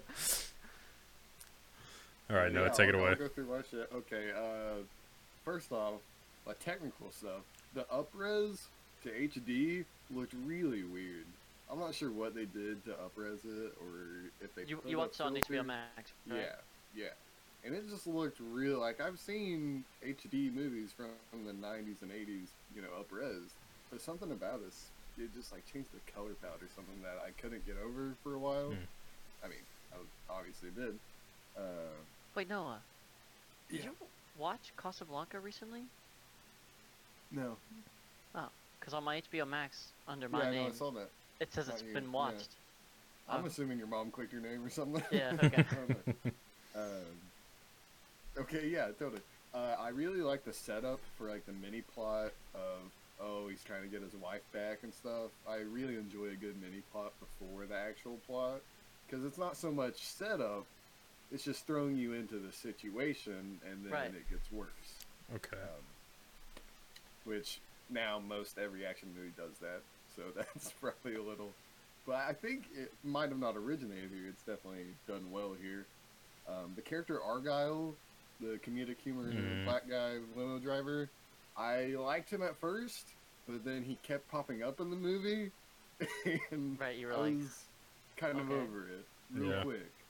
All 2.30 2.36
right, 2.36 2.52
Noah, 2.52 2.66
Yeah, 2.66 2.72
take 2.72 2.88
it 2.88 2.94
I'll- 2.94 3.00
away. 3.00 3.10
I'll 3.10 3.16
go 3.16 3.28
through 3.28 3.46
my 3.46 3.62
shit. 3.70 3.90
Okay, 3.94 4.30
uh, 4.30 4.82
first 5.44 5.72
off, 5.72 5.94
like 6.46 6.58
technical 6.60 7.10
stuff. 7.10 7.42
The 7.74 7.84
upres 7.84 8.58
to 9.04 9.10
HD 9.10 9.84
looked 10.14 10.34
really 10.46 10.84
weird. 10.84 11.24
I'm 11.70 11.78
not 11.78 11.94
sure 11.94 12.10
what 12.10 12.34
they 12.34 12.44
did 12.44 12.84
to 12.84 12.90
upres 12.92 13.44
it, 13.44 13.72
or 13.80 14.28
if 14.42 14.54
they. 14.54 14.64
you 14.66 14.76
put 14.76 14.90
you 14.90 15.00
up 15.00 15.08
watched 15.08 15.20
it 15.20 15.22
on 15.26 15.32
filter. 15.34 15.52
HBO 15.54 15.66
Max, 15.66 16.12
right? 16.28 16.40
Yeah, 16.40 16.54
yeah. 17.04 17.08
And 17.64 17.74
it 17.74 17.88
just 17.88 18.06
looked 18.06 18.38
real. 18.40 18.78
Like 18.80 19.00
I've 19.00 19.18
seen 19.18 19.84
HD 20.06 20.52
movies 20.54 20.90
from, 20.94 21.06
from 21.30 21.44
the 21.46 21.52
'90s 21.52 22.02
and 22.02 22.10
'80s, 22.10 22.48
you 22.74 22.82
know, 22.82 22.88
up 22.98 23.06
res. 23.10 23.54
But 23.90 24.00
something 24.02 24.32
about 24.32 24.62
this, 24.64 24.84
it 25.18 25.32
just 25.34 25.52
like 25.52 25.62
changed 25.72 25.88
the 25.94 26.12
color 26.12 26.32
palette 26.42 26.62
or 26.62 26.68
something 26.74 27.00
that 27.02 27.22
I 27.26 27.30
couldn't 27.40 27.64
get 27.66 27.76
over 27.82 28.14
for 28.22 28.34
a 28.34 28.38
while. 28.38 28.68
Hmm. 28.70 29.44
I 29.44 29.48
mean, 29.48 29.58
I 29.94 29.96
obviously 30.32 30.70
did. 30.76 30.98
Uh, 31.56 31.62
Wait, 32.34 32.48
Noah, 32.48 32.80
did 33.70 33.80
Yeah. 33.80 33.84
you 33.86 34.06
watch 34.38 34.72
Casablanca 34.76 35.38
recently? 35.40 35.84
No. 37.32 37.56
Oh, 38.34 38.48
Because 38.78 38.94
on 38.94 39.04
my 39.04 39.20
HBO 39.20 39.46
Max 39.48 39.88
under 40.08 40.28
my 40.28 40.40
yeah, 40.42 40.44
I 40.44 40.50
know, 40.50 40.56
name, 40.62 40.70
I 40.72 40.74
saw 40.74 40.90
that. 40.92 41.08
it 41.40 41.52
says 41.52 41.66
not 41.68 41.74
it's 41.74 41.82
here, 41.82 41.94
been 41.94 42.04
yeah. 42.04 42.10
watched. 42.10 42.48
I'm 43.28 43.44
Oh. 43.44 43.46
assuming 43.46 43.78
your 43.78 43.86
mom 43.86 44.10
clicked 44.10 44.32
your 44.32 44.42
name 44.42 44.64
or 44.64 44.70
something. 44.70 45.02
Yeah, 45.10 45.32
okay. 45.42 45.64
I 46.74 46.78
um, 46.78 47.20
okay, 48.38 48.68
yeah, 48.68 48.86
totally. 48.98 49.20
Uh, 49.54 49.76
I 49.78 49.88
really 49.90 50.20
like 50.22 50.44
the 50.44 50.52
setup 50.52 51.00
for 51.18 51.28
like 51.28 51.44
the 51.46 51.52
mini 51.52 51.82
plot 51.94 52.32
of 52.54 52.80
oh 53.20 53.48
he's 53.48 53.62
trying 53.62 53.82
to 53.82 53.88
get 53.88 54.02
his 54.02 54.14
wife 54.20 54.42
back 54.52 54.78
and 54.82 54.92
stuff. 54.92 55.30
I 55.48 55.56
really 55.72 55.96
enjoy 55.96 56.26
a 56.32 56.36
good 56.36 56.56
mini 56.60 56.82
plot 56.92 57.12
before 57.20 57.66
the 57.66 57.76
actual 57.76 58.18
plot 58.26 58.60
because 59.06 59.24
it's 59.24 59.38
not 59.38 59.56
so 59.56 59.70
much 59.70 59.96
setup; 60.02 60.64
it's 61.30 61.44
just 61.44 61.66
throwing 61.66 61.96
you 61.96 62.14
into 62.14 62.36
the 62.38 62.52
situation 62.52 63.60
and 63.70 63.84
then 63.84 63.92
Right. 63.92 64.06
it 64.14 64.28
gets 64.30 64.50
worse. 64.50 64.68
Okay. 65.36 65.56
Um, 65.56 65.84
which 67.24 67.62
now 67.88 68.18
most 68.20 68.58
every 68.58 68.86
action 68.86 69.12
movie 69.14 69.32
does 69.32 69.58
that, 69.60 69.86
so 70.08 70.32
that's 70.36 70.72
probably 70.72 71.14
a 71.16 71.22
little. 71.22 71.58
But 72.04 72.16
I 72.16 72.34
think 72.34 72.68
it 72.70 73.02
might 73.02 73.30
have 73.30 73.38
not 73.38 73.56
originated 73.56 74.10
here. 74.12 74.28
It's 74.28 74.44
definitely 74.44 75.00
done 75.06 75.30
well 75.30 75.54
here. 75.54 75.90
Um, 76.46 76.74
the 76.74 76.82
character 76.82 77.22
Argyle, 77.22 78.00
the 78.38 78.58
comedic 78.58 79.00
humor 79.00 79.56
Mhm. 79.56 79.64
black 79.64 79.88
guy 79.88 80.14
limo 80.18 80.58
driver, 80.60 81.14
I 81.54 81.86
liked 81.88 82.32
him 82.32 82.42
at 82.42 82.58
first, 82.58 83.18
but 83.46 83.64
then 83.64 83.82
he 83.84 83.96
kept 83.96 84.28
popping 84.28 84.62
up 84.62 84.80
in 84.80 84.90
the 84.90 84.96
movie, 84.96 85.54
and 86.50 86.80
Right, 86.80 86.98
you 86.98 87.06
were 87.06 87.14
I 87.14 87.16
like, 87.16 87.40
was 87.40 87.70
kind 88.16 88.40
of 88.40 88.50
over 88.50 88.88
it 88.88 89.08
real 89.28 89.54
Yeah. 89.54 89.54
quick 89.54 90.08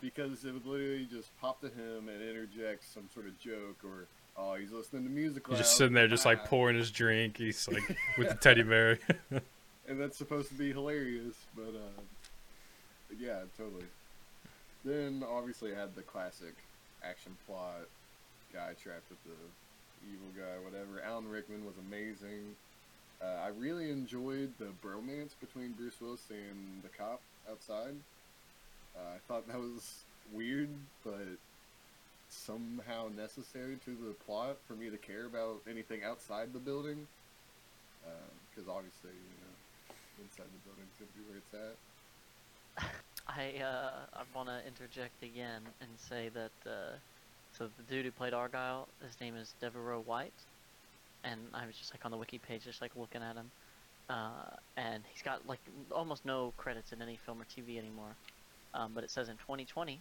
because 0.00 0.44
it 0.44 0.52
would 0.52 0.66
literally 0.66 1.06
just 1.06 1.36
pop 1.36 1.60
to 1.60 1.70
him 1.70 2.08
and 2.08 2.22
interject 2.22 2.84
some 2.84 3.08
sort 3.08 3.28
of 3.28 3.36
joke 3.36 3.84
or 3.84 4.10
oh 4.36 4.54
he's 4.54 4.72
listening 4.72 5.04
to 5.04 5.10
music. 5.10 5.46
He's 5.48 5.58
just 5.58 5.76
sitting 5.76 5.94
there, 5.94 6.08
just 6.08 6.26
like 6.26 6.44
pouring 6.44 6.76
his 6.76 6.90
drink. 6.90 7.38
He's 7.38 7.68
like 7.68 7.96
with 8.18 8.28
the 8.28 8.34
teddy 8.34 8.62
bear. 8.62 8.98
and 9.88 10.00
that's 10.00 10.16
supposed 10.16 10.48
to 10.48 10.54
be 10.54 10.72
hilarious, 10.72 11.34
but 11.56 11.68
uh, 11.68 12.00
but 13.08 13.18
yeah, 13.18 13.40
totally. 13.56 13.84
Then 14.84 15.24
obviously 15.28 15.74
I 15.74 15.80
had 15.80 15.94
the 15.94 16.02
classic 16.02 16.54
action 17.02 17.36
plot, 17.46 17.86
guy 18.52 18.72
trapped 18.82 19.08
with 19.08 19.22
the 19.24 20.10
evil 20.12 20.28
guy, 20.36 20.62
whatever. 20.62 21.02
Alan 21.04 21.28
Rickman 21.28 21.64
was 21.64 21.74
amazing. 21.88 22.54
Uh, 23.22 23.44
I 23.44 23.48
really 23.58 23.90
enjoyed 23.90 24.52
the 24.58 24.68
bromance 24.84 25.30
between 25.40 25.72
Bruce 25.72 25.94
Willis 26.00 26.20
and 26.30 26.82
the 26.82 26.88
cop 26.88 27.20
outside. 27.50 27.94
Uh, 28.96 29.14
I 29.14 29.18
thought 29.26 29.46
that 29.48 29.58
was 29.58 30.00
weird, 30.32 30.68
but 31.04 31.38
somehow 32.34 33.08
necessary 33.16 33.76
to 33.84 33.90
the 33.90 34.12
plot 34.26 34.56
for 34.66 34.74
me 34.74 34.90
to 34.90 34.96
care 34.96 35.26
about 35.26 35.62
anything 35.70 36.02
outside 36.04 36.52
the 36.52 36.58
building. 36.58 37.06
Because 38.50 38.68
obviously, 38.68 39.10
you 39.10 39.38
know, 39.40 39.94
inside 40.22 40.46
the 40.46 40.62
building's 40.66 40.96
gonna 40.98 41.14
be 41.16 41.22
where 41.28 41.38
it's 41.38 41.54
at. 41.54 41.76
I 43.28 43.62
uh, 43.62 43.90
I 44.14 44.22
want 44.34 44.48
to 44.48 44.60
interject 44.66 45.22
again 45.22 45.62
and 45.80 45.90
say 45.96 46.28
that 46.34 46.70
uh, 46.70 46.96
so 47.56 47.68
the 47.76 47.82
dude 47.94 48.04
who 48.04 48.10
played 48.10 48.34
Argyle, 48.34 48.88
his 49.04 49.18
name 49.20 49.36
is 49.36 49.54
De'voreaux 49.62 50.04
White, 50.04 50.32
and 51.22 51.40
I 51.54 51.66
was 51.66 51.76
just 51.76 51.94
like 51.94 52.04
on 52.04 52.10
the 52.10 52.16
wiki 52.16 52.38
page, 52.38 52.64
just 52.64 52.82
like 52.82 52.92
looking 52.96 53.22
at 53.22 53.36
him, 53.36 53.50
uh, 54.10 54.56
and 54.76 55.02
he's 55.12 55.22
got 55.22 55.46
like 55.46 55.60
almost 55.90 56.24
no 56.26 56.52
credits 56.56 56.92
in 56.92 57.00
any 57.00 57.16
film 57.16 57.40
or 57.40 57.44
TV 57.44 57.78
anymore. 57.78 58.14
Um, 58.74 58.90
but 58.94 59.04
it 59.04 59.10
says 59.10 59.28
in 59.28 59.36
2020, 59.36 60.00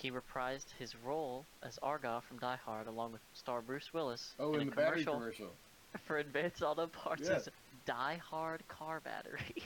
he 0.00 0.10
reprised 0.10 0.66
his 0.78 0.94
role 1.04 1.44
as 1.62 1.78
Argyle 1.82 2.20
from 2.22 2.38
Die 2.38 2.58
Hard 2.64 2.86
along 2.86 3.12
with 3.12 3.20
star 3.34 3.60
Bruce 3.60 3.92
Willis 3.92 4.32
Oh, 4.38 4.54
in 4.54 4.62
in 4.62 4.68
a 4.68 4.70
the 4.70 4.76
commercial 4.76 5.14
commercial. 5.14 5.50
for 6.06 6.18
Advanced 6.18 6.62
Auto 6.62 6.86
Parts 6.86 7.28
Yeah. 7.28 7.38
Die 7.86 8.20
Hard 8.30 8.66
car 8.68 9.00
battery. 9.00 9.62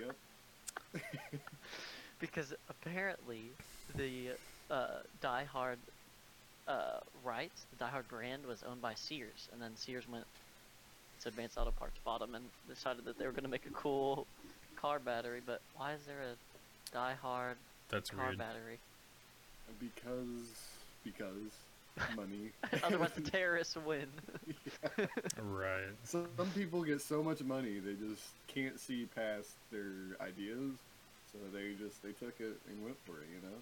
Yep. 0.00 0.14
because 2.20 2.52
apparently 2.68 3.42
the 3.96 4.30
uh, 4.70 4.88
Die 5.20 5.44
Hard 5.44 5.78
uh, 6.66 7.00
rights, 7.24 7.62
the 7.70 7.84
Die 7.84 7.90
Hard 7.90 8.08
brand, 8.08 8.44
was 8.46 8.62
owned 8.68 8.82
by 8.82 8.94
Sears, 8.94 9.48
and 9.52 9.60
then 9.62 9.74
Sears 9.76 10.08
went 10.08 10.24
to 11.22 11.28
Advanced 11.28 11.56
Auto 11.58 11.70
Parts, 11.72 11.96
bought 12.04 12.22
'em, 12.22 12.34
and 12.34 12.44
decided 12.68 13.04
that 13.06 13.18
they 13.18 13.24
were 13.26 13.32
going 13.32 13.44
to 13.44 13.50
make 13.50 13.66
a 13.66 13.70
cool 13.70 14.26
car 14.76 14.98
battery. 14.98 15.40
But 15.44 15.60
why 15.76 15.94
is 15.94 16.00
there 16.06 16.20
a 16.20 16.92
Die 16.94 17.14
Hard 17.22 17.56
That's 17.88 18.10
car 18.10 18.26
weird. 18.26 18.38
battery? 18.38 18.78
Because 19.80 20.46
because 21.04 21.52
money. 22.16 22.50
Otherwise, 22.84 23.10
the 23.14 23.22
terrorists 23.22 23.76
win. 23.76 24.06
Yeah. 24.46 25.06
Right. 25.42 25.88
So 26.04 26.26
some 26.36 26.50
people 26.50 26.82
get 26.82 27.00
so 27.00 27.22
much 27.22 27.42
money 27.42 27.78
they 27.78 27.94
just 27.94 28.22
can't 28.46 28.78
see 28.78 29.06
past 29.14 29.50
their 29.70 30.16
ideas, 30.20 30.72
so 31.32 31.38
they 31.52 31.74
just 31.78 32.02
they 32.02 32.12
took 32.12 32.40
it 32.40 32.56
and 32.68 32.84
went 32.84 32.96
for 33.04 33.12
it, 33.12 33.28
you 33.32 33.40
know. 33.48 33.56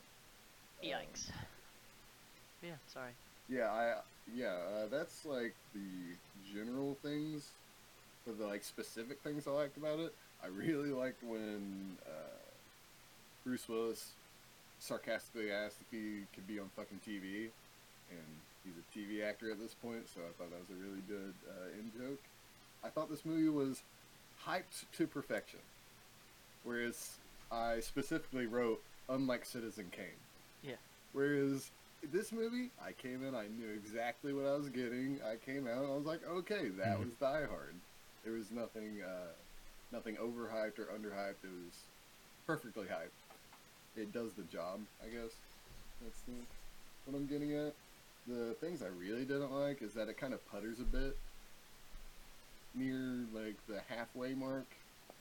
Um, 0.82 1.00
Yikes. 1.00 1.30
Yeah, 2.62 2.74
sorry. 2.92 3.12
Yeah, 3.48 3.70
I 3.70 3.94
yeah, 4.34 4.56
uh, 4.74 4.86
that's 4.90 5.24
like 5.24 5.54
the 5.74 6.16
general 6.54 6.96
things, 7.02 7.50
but 8.26 8.38
the 8.38 8.46
like 8.46 8.64
specific 8.64 9.20
things 9.20 9.46
I 9.46 9.52
liked 9.52 9.76
about 9.76 10.00
it. 10.00 10.14
I 10.42 10.48
really 10.48 10.90
liked 10.90 11.22
when 11.22 11.96
uh, 12.06 12.36
Bruce 13.44 13.68
Willis 13.68 14.10
sarcastically 14.86 15.50
asked 15.50 15.76
if 15.80 15.90
he 15.90 16.22
could 16.34 16.46
be 16.46 16.58
on 16.58 16.68
fucking 16.76 17.00
TV, 17.06 17.48
and 18.10 18.26
he's 18.64 18.74
a 18.78 18.98
TV 18.98 19.28
actor 19.28 19.50
at 19.50 19.58
this 19.58 19.74
point, 19.74 20.08
so 20.12 20.20
I 20.20 20.30
thought 20.38 20.50
that 20.50 20.60
was 20.60 20.70
a 20.70 20.80
really 20.82 21.02
good 21.08 21.34
uh, 21.48 21.78
in 21.78 21.90
joke. 21.98 22.20
I 22.84 22.88
thought 22.88 23.10
this 23.10 23.24
movie 23.24 23.48
was 23.48 23.82
hyped 24.46 24.84
to 24.96 25.06
perfection, 25.06 25.58
whereas 26.64 27.14
I 27.50 27.80
specifically 27.80 28.46
wrote 28.46 28.80
unlike 29.08 29.44
Citizen 29.44 29.86
Kane. 29.90 30.20
Yeah. 30.62 30.74
Whereas 31.12 31.70
this 32.12 32.30
movie, 32.32 32.70
I 32.84 32.92
came 32.92 33.26
in, 33.26 33.34
I 33.34 33.46
knew 33.58 33.70
exactly 33.74 34.32
what 34.32 34.46
I 34.46 34.54
was 34.56 34.68
getting. 34.68 35.18
I 35.26 35.36
came 35.44 35.66
out, 35.66 35.84
I 35.84 35.94
was 35.96 36.04
like, 36.06 36.24
okay, 36.28 36.68
that 36.78 36.98
Mhm. 36.98 37.04
was 37.06 37.14
Die 37.20 37.46
Hard. 37.46 37.74
There 38.24 38.34
was 38.34 38.50
nothing, 38.50 39.02
uh, 39.02 39.32
nothing 39.92 40.16
overhyped 40.16 40.78
or 40.78 40.86
underhyped. 40.86 41.42
It 41.44 41.50
was 41.64 41.74
perfectly 42.46 42.86
hyped. 42.86 43.14
It 43.96 44.12
does 44.12 44.32
the 44.34 44.42
job, 44.44 44.80
I 45.02 45.06
guess. 45.06 45.32
That's 46.02 46.20
the, 46.26 46.32
what 47.04 47.16
I'm 47.16 47.26
getting 47.26 47.54
at. 47.54 47.74
The 48.26 48.54
things 48.60 48.82
I 48.82 48.88
really 49.00 49.24
didn't 49.24 49.52
like 49.52 49.82
is 49.82 49.94
that 49.94 50.08
it 50.08 50.18
kind 50.18 50.34
of 50.34 50.46
putters 50.50 50.80
a 50.80 50.84
bit 50.84 51.16
near 52.74 53.24
like 53.32 53.56
the 53.68 53.80
halfway 53.88 54.34
mark. 54.34 54.66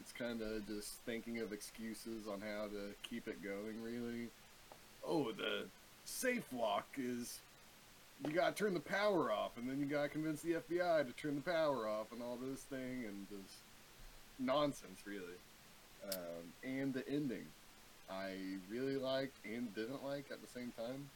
It's 0.02 0.12
kind 0.12 0.42
of 0.42 0.68
just 0.68 0.94
thinking 1.06 1.40
of 1.40 1.54
excuses 1.54 2.28
on 2.32 2.42
how 2.42 2.66
to 2.68 2.94
keep 3.10 3.28
it 3.28 3.42
going. 3.44 3.82
Really, 3.82 4.28
oh, 5.08 5.32
the 5.32 5.66
safe 6.04 6.46
lock 6.52 6.88
is 6.98 7.40
you 8.26 8.34
gotta 8.34 8.54
turn 8.54 8.74
the 8.74 8.80
power 8.80 9.32
off, 9.32 9.52
and 9.58 9.70
then 9.70 9.80
you 9.80 9.86
gotta 9.86 10.10
convince 10.10 10.42
the 10.42 10.54
FBI 10.54 11.06
to 11.06 11.14
turn 11.14 11.36
the 11.36 11.42
power 11.42 11.88
off, 11.88 12.12
and 12.12 12.22
all 12.22 12.38
this 12.42 12.62
thing, 12.62 13.06
and 13.06 13.28
just 13.30 13.58
nonsense, 14.40 15.02
really. 15.06 15.40
Um, 16.12 16.54
and 16.64 16.94
the 16.94 17.08
ending, 17.10 17.46
I 18.10 18.58
really 18.70 18.98
liked 18.98 19.40
and 19.46 19.74
didn't 19.74 20.04
like 20.04 20.32
at 20.32 20.42
the 20.42 20.48
same 20.48 20.72
time. 20.72 21.10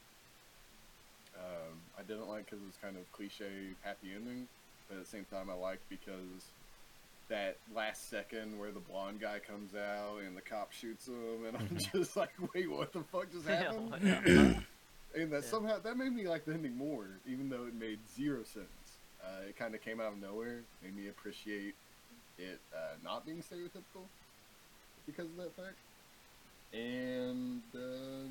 Um, 1.37 1.81
I 1.97 2.01
didn't 2.03 2.27
like 2.27 2.45
because 2.45 2.61
it 2.61 2.65
was 2.65 2.77
kind 2.77 2.97
of 2.97 3.11
cliche 3.11 3.75
happy 3.83 4.13
ending, 4.13 4.47
but 4.87 4.97
at 4.97 5.03
the 5.03 5.09
same 5.09 5.25
time, 5.25 5.49
I 5.49 5.53
liked 5.53 5.83
because 5.89 6.55
that 7.29 7.57
last 7.71 8.09
second 8.09 8.57
where 8.57 8.71
the 8.71 8.79
blonde 8.79 9.21
guy 9.21 9.39
comes 9.39 9.75
out 9.75 10.17
and 10.17 10.35
the 10.35 10.41
cop 10.41 10.71
shoots 10.71 11.07
him, 11.07 11.45
and 11.45 11.57
I'm 11.57 11.77
just 11.93 12.15
like, 12.17 12.31
wait, 12.53 12.69
what 12.69 12.91
the 12.91 13.03
fuck 13.03 13.31
just 13.31 13.47
happened? 13.47 14.65
And 15.11 15.33
that 15.33 15.43
Yeah. 15.43 15.49
somehow 15.49 15.79
that 15.79 15.97
made 15.97 16.13
me 16.13 16.27
like 16.27 16.45
the 16.45 16.53
ending 16.53 16.77
more, 16.77 17.21
even 17.25 17.49
though 17.49 17.65
it 17.65 17.73
made 17.73 18.07
zero 18.07 18.43
sense. 18.43 18.99
Uh, 19.23 19.41
it 19.49 19.55
kind 19.57 19.73
of 19.73 19.81
came 19.81 19.99
out 19.99 20.13
of 20.13 20.19
nowhere, 20.19 20.67
made 20.81 20.95
me 20.95 21.07
appreciate 21.07 21.73
it 22.37 22.61
uh, 22.75 22.97
not 23.01 23.25
being 23.25 23.41
stereotypical 23.41 24.11
because 25.07 25.31
of 25.31 25.37
that 25.37 25.55
fact. 25.55 25.88
And 26.73 27.61
uh, 27.75 28.29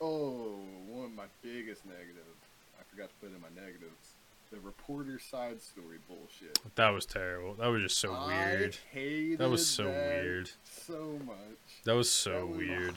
oh, 0.00 0.54
one 0.88 1.06
of 1.06 1.12
my 1.12 1.24
biggest 1.42 1.84
negatives, 1.84 2.40
I 2.78 2.82
forgot 2.90 3.08
to 3.08 3.14
put 3.26 3.34
in 3.34 3.40
my 3.40 3.48
negatives, 3.60 4.14
the 4.50 4.60
reporter 4.60 5.18
side 5.18 5.60
story 5.62 5.98
bullshit. 6.08 6.58
That 6.76 6.90
was 6.90 7.06
terrible. 7.06 7.54
That 7.54 7.68
was 7.68 7.82
just 7.82 7.98
so 7.98 8.10
weird. 8.26 8.76
I 8.92 8.94
hated 8.96 9.38
That 9.38 9.48
was 9.50 9.66
so 9.66 9.84
that 9.84 9.92
weird. 10.22 10.50
So 10.64 11.18
much. 11.24 11.36
That 11.84 11.94
was 11.94 12.10
so 12.10 12.30
That 12.32 12.46
was- 12.46 12.56
weird. 12.58 12.94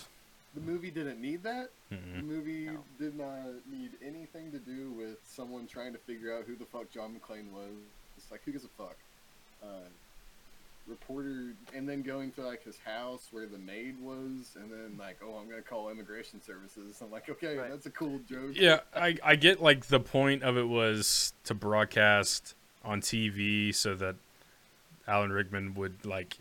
The 0.53 0.61
movie 0.61 0.89
didn't 0.89 1.19
need 1.21 1.43
that. 1.43 1.69
The 1.89 1.97
Mm-mm. 1.97 2.23
movie 2.23 2.65
No. 2.67 2.77
did 2.97 3.17
not 3.17 3.43
need 3.69 3.91
anything 4.01 4.53
to 4.53 4.57
do 4.59 4.89
with 4.91 5.17
someone 5.27 5.67
trying 5.67 5.91
to 5.91 5.99
figure 5.99 6.33
out 6.33 6.45
who 6.45 6.55
the 6.55 6.63
fuck 6.63 6.89
John 6.91 7.13
McClane 7.13 7.51
was. 7.51 7.73
It's 8.17 8.31
like 8.31 8.41
who 8.45 8.53
gives 8.53 8.63
a 8.63 8.69
fuck? 8.69 8.95
Uh, 9.61 9.81
reporter, 10.87 11.53
and 11.75 11.87
then 11.89 12.01
going 12.01 12.31
to 12.33 12.41
like 12.45 12.63
his 12.63 12.77
house 12.85 13.27
where 13.31 13.45
the 13.47 13.57
maid 13.57 13.95
was, 14.01 14.55
and 14.55 14.71
then 14.71 14.95
like, 14.99 15.17
oh, 15.23 15.37
I'm 15.41 15.49
gonna 15.49 15.61
call 15.61 15.89
immigration 15.89 16.41
services. 16.41 17.01
I'm 17.01 17.11
like, 17.11 17.29
okay, 17.29 17.57
Right. 17.57 17.69
that's 17.71 17.85
a 17.85 17.91
cool 17.91 18.19
joke. 18.29 18.51
Yeah, 18.53 18.81
I 18.95 19.17
I 19.23 19.35
get 19.35 19.61
like 19.61 19.85
the 19.87 19.99
point 19.99 20.43
of 20.43 20.57
it 20.57 20.67
was 20.67 21.33
to 21.45 21.53
broadcast 21.53 22.53
on 22.83 23.01
TV 23.01 23.73
so 23.73 23.95
that 23.95 24.15
Alan 25.07 25.31
Rickman 25.31 25.73
would 25.75 26.05
like 26.05 26.37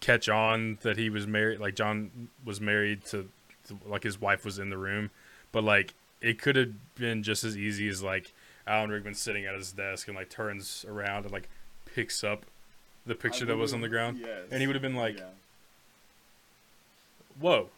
catch 0.00 0.28
on 0.28 0.78
that 0.82 0.96
he 0.96 1.10
was 1.10 1.26
married 1.26 1.60
like 1.60 1.74
John 1.74 2.28
was 2.44 2.60
married 2.60 3.04
to, 3.06 3.28
to 3.68 3.78
like 3.86 4.02
his 4.02 4.20
wife 4.20 4.44
was 4.44 4.58
in 4.58 4.70
the 4.70 4.78
room, 4.78 5.10
but 5.52 5.64
like 5.64 5.94
it 6.20 6.38
could 6.40 6.56
have 6.56 6.72
been 6.94 7.22
just 7.22 7.44
as 7.44 7.56
easy 7.56 7.88
as 7.88 8.02
like 8.02 8.32
Alan 8.66 8.90
Rickman 8.90 9.14
sitting 9.14 9.44
at 9.46 9.54
his 9.54 9.72
desk 9.72 10.06
and 10.06 10.16
like 10.16 10.28
turns 10.30 10.84
around 10.88 11.24
and 11.24 11.32
like 11.32 11.48
picks 11.86 12.22
up 12.22 12.44
the 13.06 13.14
picture 13.14 13.44
that 13.46 13.56
was 13.56 13.72
on 13.72 13.80
the 13.80 13.88
ground 13.88 14.18
Yes. 14.20 14.44
and 14.50 14.60
he 14.60 14.66
would 14.66 14.76
have 14.76 14.82
been 14.82 14.94
like 14.96 15.18
Yeah. 15.18 15.24
whoa 17.38 17.68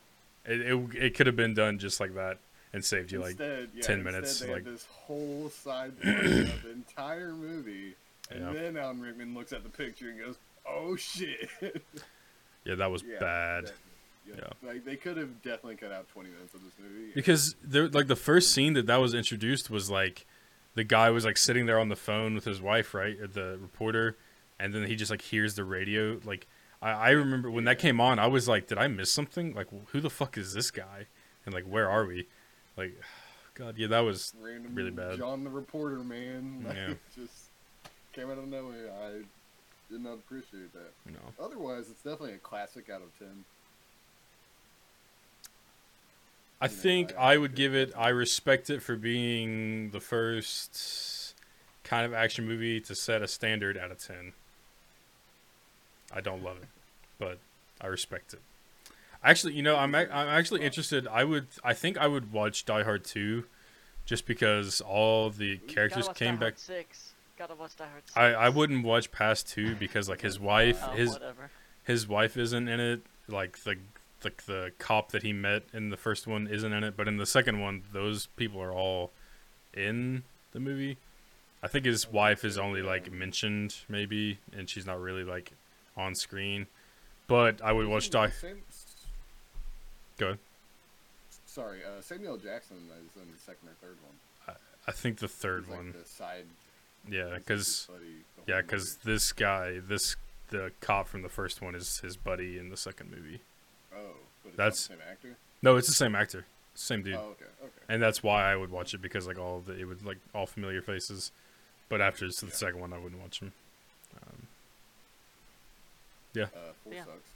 it, 0.47 0.61
it, 0.61 0.95
it 0.97 1.15
could 1.15 1.27
have 1.27 1.37
been 1.37 1.55
done 1.55 1.79
just 1.79 2.01
like 2.01 2.15
that 2.15 2.39
and 2.73 2.85
saved 2.85 3.13
you 3.13 3.21
like 3.21 3.39
yeah, 3.39 3.47
10 3.47 3.67
instead 3.77 4.05
minutes, 4.05 4.41
They 4.41 4.53
like- 4.53 4.65
this 4.65 4.87
whole 4.87 5.51
side 5.51 5.93
of 6.03 6.03
the 6.03 6.71
entire 6.73 7.33
movie, 7.33 7.95
and 8.31 8.41
Yeah. 8.41 8.53
then 8.63 8.77
Alan 8.79 9.01
Rickman 9.01 9.35
looks 9.35 9.53
at 9.53 9.63
the 9.63 9.69
picture 9.69 10.09
and 10.09 10.19
goes, 10.19 10.37
"Oh 10.67 10.97
shit." 10.97 11.51
yeah 12.65 12.75
that 12.77 12.91
was 12.91 13.03
Yeah, 13.03 13.19
bad 13.21 13.65
yeah. 14.27 14.35
Yeah. 14.39 14.69
Like 14.69 14.85
they 14.87 14.97
could 14.97 15.17
have 15.19 15.43
definitely 15.43 15.77
cut 15.77 15.93
out 15.93 16.09
20 16.15 16.31
minutes 16.31 16.55
of 16.55 16.63
this 16.65 16.73
movie. 16.81 17.13
because 17.15 17.57
there 17.63 17.89
like 17.89 18.07
the 18.07 18.17
first 18.17 18.53
scene 18.53 18.73
that 18.73 18.87
that 18.87 18.97
was 18.97 19.13
introduced 19.15 19.69
was 19.69 19.91
like 19.91 20.25
the 20.75 20.85
guy 20.85 21.11
was 21.11 21.25
like 21.27 21.37
sitting 21.37 21.67
there 21.67 21.79
on 21.79 21.89
the 21.91 21.97
phone 21.97 22.35
with 22.35 22.45
his 22.47 22.61
wife 22.61 22.95
right 22.95 23.19
the 23.35 23.59
reporter 23.61 24.17
and 24.63 24.73
then 24.75 24.87
he 24.87 24.95
just 24.97 25.11
like 25.11 25.21
hears 25.23 25.55
the 25.57 25.65
radio 25.65 26.19
like 26.25 26.47
i, 26.81 26.91
I 26.91 27.11
remember 27.11 27.51
when 27.51 27.65
that 27.65 27.79
came 27.79 28.01
on 28.01 28.19
i 28.19 28.27
was 28.27 28.47
like 28.49 28.67
did 28.69 28.79
i 28.79 28.87
miss 28.89 29.11
something 29.13 29.55
like 29.55 29.69
who 29.89 30.01
the 30.01 30.09
fuck 30.11 30.39
is 30.39 30.55
this 30.55 30.71
guy 30.71 31.07
and 31.45 31.55
like 31.55 31.65
where 31.65 31.91
are 31.91 32.07
we 32.07 32.29
like 32.77 32.99
god 33.55 33.77
yeah 33.77 33.89
that 33.89 34.01
was 34.01 34.33
Random 34.41 34.75
really 34.75 34.91
bad. 34.91 35.19
John 35.19 35.45
the 35.45 35.51
reporter, 35.51 35.99
man. 35.99 36.65
Like, 36.67 36.77
Yeah. 36.77 36.95
just 37.15 37.51
came 38.15 38.31
out 38.31 38.39
of 38.39 38.47
nowhere. 38.49 38.91
I 39.05 39.11
did 39.91 40.01
not 40.03 40.15
appreciate 40.15 40.73
that. 40.73 41.13
know 41.13 41.19
Otherwise, 41.39 41.91
it's 41.91 42.03
definitely 42.03 42.33
a 42.33 42.39
classic 42.39 42.89
out 42.89 43.03
of 43.03 43.19
10. 43.19 43.45
i 46.63 46.67
You 46.67 46.71
know, 46.71 46.77
think 46.83 47.15
I 47.19 47.35
i 47.35 47.37
would 47.37 47.55
give 47.55 47.75
it 47.75 47.93
i 47.97 48.09
respect 48.09 48.71
it 48.71 48.83
for 48.83 48.97
being 48.97 49.91
the 49.91 50.01
first 50.01 51.35
kind 51.85 52.07
of 52.07 52.15
action 52.15 52.47
movie 52.47 52.81
to 52.81 52.95
set 52.95 53.21
a 53.23 53.29
standard 53.29 53.77
out 53.77 53.91
of 53.91 53.99
10 53.99 54.33
i 56.15 56.21
don't 56.21 56.43
love 56.43 56.57
it 56.57 56.69
but 57.19 57.39
i 57.81 57.87
respect 57.87 58.33
it 58.33 58.41
actually 59.25 59.53
you 59.53 59.63
know 59.63 59.77
i'm, 59.77 59.95
I'm 59.95 60.11
actually 60.11 60.63
interested 60.63 61.07
i 61.09 61.25
would 61.25 61.47
i 61.65 61.75
think 61.75 61.99
i 61.99 62.07
would 62.07 62.33
watch 62.33 62.65
die 62.65 62.83
hard 62.83 63.05
2 63.05 63.45
just 64.05 64.27
because 64.27 64.81
all 64.81 65.31
the 65.31 65.59
characters 65.59 66.09
came 66.15 66.35
back 66.35 66.55
Hard 66.55 66.59
Six. 66.59 67.13
Gotta 67.39 67.55
watch 67.55 67.77
Die 67.77 67.87
Hard 67.87 68.03
Six. 68.05 68.17
I, 68.17 68.33
I 68.33 68.49
wouldn't 68.49 68.85
watch 68.85 69.13
past 69.13 69.49
two 69.49 69.75
because 69.77 70.09
like 70.09 70.23
his 70.23 70.39
oh, 70.39 70.43
wife 70.43 70.83
Oh, 70.85 70.91
his 70.91 71.13
whatever. 71.13 71.51
his 71.85 72.09
wife 72.09 72.37
isn't 72.37 72.69
in 72.69 72.81
it. 72.81 73.03
Like 73.29 73.63
the 73.65 73.77
like 74.25 74.45
the 74.45 74.73
cop 74.79 75.11
that 75.13 75.23
he 75.23 75.33
met 75.33 75.65
in 75.73 75.91
the 75.91 75.97
first 75.97 76.27
one 76.27 76.47
isn't 76.47 76.73
in 76.73 76.85
it, 76.85 76.97
but 76.97 77.09
in 77.09 77.17
the 77.17 77.27
second 77.27 77.61
one, 77.61 77.83
those 77.93 78.27
people 78.37 78.61
are 78.61 78.73
all 78.73 79.11
in 79.75 80.23
the 80.53 80.61
movie. 80.61 80.97
I 81.63 81.69
think 81.69 81.85
his 81.85 82.11
wife 82.11 82.45
is 82.45 82.59
only 82.59 82.83
like 82.83 83.11
mentioned 83.13 83.77
maybe, 83.89 84.39
and 84.57 84.69
she's 84.69 84.87
not 84.87 85.01
really 85.01 85.25
like 85.25 85.53
on 85.97 86.15
screen. 86.15 86.67
But 87.27 87.61
I 87.63 87.73
would 87.73 87.87
watch 87.87 88.11
Die. 88.11 88.29
Sam- 88.31 88.63
Go 90.19 90.27
ahead. 90.27 90.39
Sorry, 91.47 91.81
uh, 91.85 92.01
Samuel 92.01 92.37
Jackson 92.37 92.77
is 92.77 93.17
in 93.23 93.31
the 93.33 93.39
second 93.39 93.69
or 93.69 93.73
third 93.81 93.97
one. 94.03 94.57
I 94.87 94.93
think 94.93 95.19
the 95.19 95.29
third 95.29 95.69
like, 95.69 95.77
one. 95.79 95.93
the 95.93 96.05
side. 96.09 96.47
Yeah, 97.09 97.35
because 97.37 97.67
his 97.67 97.87
buddy 97.89 98.15
the 98.47 98.53
yeah, 98.53 98.61
because 98.63 98.97
this 98.97 99.33
guy, 99.33 99.79
this 99.87 100.17
the 100.51 100.73
cop 100.81 101.09
from 101.09 101.23
the 101.23 101.29
first 101.29 101.63
one 101.63 101.75
is 101.75 101.99
his 102.01 102.17
buddy 102.17 102.59
in 102.59 102.69
the 102.69 102.77
second 102.77 103.11
movie. 103.11 103.41
Oh, 103.95 103.99
but 104.43 104.49
it's 104.49 104.57
that's- 104.57 104.79
same 104.81 104.99
actor. 105.09 105.37
No, 105.63 105.77
it's 105.77 105.87
the 105.87 105.95
same 105.95 106.17
actor, 106.17 106.47
same 106.75 107.03
dude. 107.03 107.15
Oh, 107.15 107.31
okay, 107.33 107.45
okay. 107.63 107.73
and 107.89 108.03
that's 108.03 108.23
why 108.23 108.51
I 108.51 108.57
would 108.57 108.71
watch 108.71 108.95
it 108.95 109.01
because 109.03 109.27
like 109.29 109.39
all 109.39 109.61
the 109.61 109.79
it 109.79 109.85
would 109.85 110.05
like 110.05 110.19
all 110.35 110.47
familiar 110.47 110.83
faces. 110.83 111.31
But 111.89 112.01
after 112.01 112.27
the 112.27 112.35
Yeah. 112.47 112.53
second 112.53 112.81
one, 112.81 112.93
I 112.93 112.99
wouldn't 112.99 113.21
watch 113.21 113.41
him. 113.41 113.53
Um, 116.37 116.43
Uh, 116.43 116.47
four 116.85 116.93
Yeah. 116.95 117.05
sucks. 117.05 117.31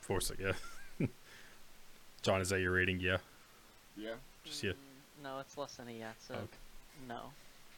Force 0.00 0.30
it, 0.30 0.38
yeah. 0.40 1.06
John, 2.22 2.40
is 2.40 2.48
that 2.50 2.60
your 2.60 2.72
rating? 2.72 3.00
Yeah. 3.00 3.18
Yeah. 3.96 4.14
Just 4.44 4.62
yeah. 4.62 4.72
Mm, 4.72 5.22
No, 5.22 5.38
it's 5.40 5.56
less 5.56 5.74
than 5.76 5.88
a 5.88 5.92
yeah. 5.92 6.12
So 6.26 6.34
Okay. 6.34 6.46
no. 7.06 7.32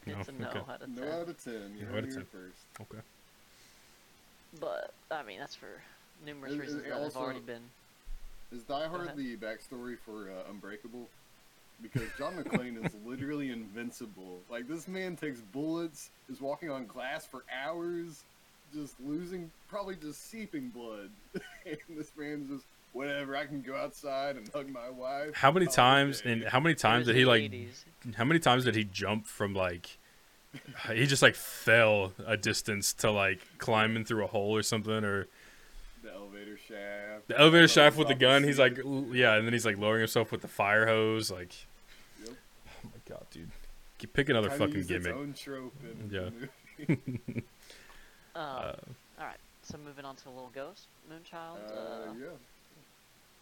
No, 0.07 0.19
It's 0.21 0.29
a 0.29 0.33
no 0.33 0.49
okay. 0.49 0.59
out 0.61 0.81
of 0.83 0.87
ten. 0.87 0.95
No 0.95 1.13
out 1.21 1.29
of 1.29 1.45
ten. 1.45 1.77
You 1.77 1.85
No 1.85 1.93
heard 1.93 1.97
out 1.99 2.05
it 2.05 2.09
of 2.09 2.13
here 2.15 2.23
10. 2.23 2.27
first. 2.27 2.59
Okay. 2.93 3.03
But 4.61 4.95
I 5.11 5.23
mean, 5.23 5.39
that's 5.41 5.55
for 5.55 5.83
numerous 6.25 6.53
It- 6.53 6.57
it 6.57 6.61
reasons 6.61 6.83
that 6.85 6.93
have 7.03 7.17
already 7.17 7.41
been. 7.41 7.63
Is 8.53 8.63
Die 8.65 8.89
Hard 8.89 9.17
the 9.17 9.37
backstory 9.37 9.97
for 9.99 10.31
uh, 10.31 10.51
Unbreakable? 10.51 11.09
Because 11.83 12.09
John 12.19 12.35
McClane 12.37 12.85
is 12.85 12.93
literally 13.07 13.51
invincible. 13.51 14.41
Like 14.51 14.67
this 14.69 14.89
man 14.89 15.17
takes 15.17 15.41
bullets, 15.41 16.11
is 16.29 16.41
walking 16.41 16.71
on 16.71 16.87
glass 16.87 17.25
for 17.27 17.45
hours, 17.53 18.25
just 18.73 18.95
losing, 19.01 19.51
probably 19.69 19.97
just 19.97 20.31
seeping 20.31 20.69
blood. 20.69 21.11
and 21.67 21.99
this 21.99 22.11
man's 22.17 22.49
just 22.51 22.65
whatever. 22.93 23.37
I 23.37 23.47
can 23.47 23.63
go 23.63 23.77
outside 23.77 24.37
and 24.37 24.49
hug 24.55 24.69
my 24.71 24.91
wife. 24.91 25.35
How 25.35 25.51
many 25.51 25.67
oh, 25.67 25.71
times 25.71 26.21
day." 26.23 26.33
and 26.33 26.45
how 26.45 26.61
many 26.61 26.75
times 26.75 27.07
did 27.07 27.17
he 27.17 27.25
like? 27.25 27.43
80s. 27.43 27.85
How 28.17 28.25
many 28.25 28.41
times 28.41 28.65
did 28.65 28.75
he 28.75 28.85
jump 28.85 29.27
from 29.27 29.55
like? 29.55 29.99
He 30.93 31.07
just 31.07 31.23
like 31.23 31.37
fell 31.37 32.13
a 32.27 32.37
distance 32.37 32.93
to 32.95 33.11
like 33.11 33.41
climbing 33.59 34.05
through 34.05 34.25
a 34.25 34.27
hole 34.27 34.57
or 34.57 34.63
something, 34.63 35.05
or 35.05 35.29
the 36.03 36.13
elevator 36.13 36.57
shaft. 36.57 37.29
the 37.29 37.39
elevator 37.39 37.69
Throws 37.69 37.73
shaft 37.73 37.97
with 37.97 38.09
the 38.09 38.15
off 38.15 38.21
gun. 38.21 38.43
He's 38.45 38.59
like, 38.59 38.79
yeah, 39.13 39.37
and 39.37 39.47
then 39.47 39.53
he's 39.53 39.65
like 39.67 39.79
lowering 39.79 40.01
himself 40.01 40.33
with 40.33 40.41
the 40.43 40.49
fire 40.49 40.87
hose. 40.87 41.31
Like, 41.31 41.55
Yep. 42.25 42.35
oh 42.35 42.89
my 42.89 43.01
god, 43.09 43.27
dude, 43.31 43.51
G- 43.99 44.07
pick 44.09 44.29
another 44.29 44.49
Kinda 44.49 44.65
fucking 44.65 44.77
used 44.77 44.89
gimmick. 44.89 45.15
own 45.15 45.35
trope 45.35 45.75
in 45.85 46.11
Yeah. 46.11 46.87
the 48.35 48.39
movie. 48.41 48.51
Um, 48.51 48.65
Uh, 49.19 49.21
all 49.21 49.27
right. 49.27 49.37
So 49.63 49.77
moving 49.85 50.05
on 50.05 50.17
to 50.17 50.29
Little 50.31 50.51
Ghost, 50.55 50.87
Moonchild. 51.11 51.59
Uh, 51.71 52.11
Uh, 52.11 52.13
yeah. 52.19 52.27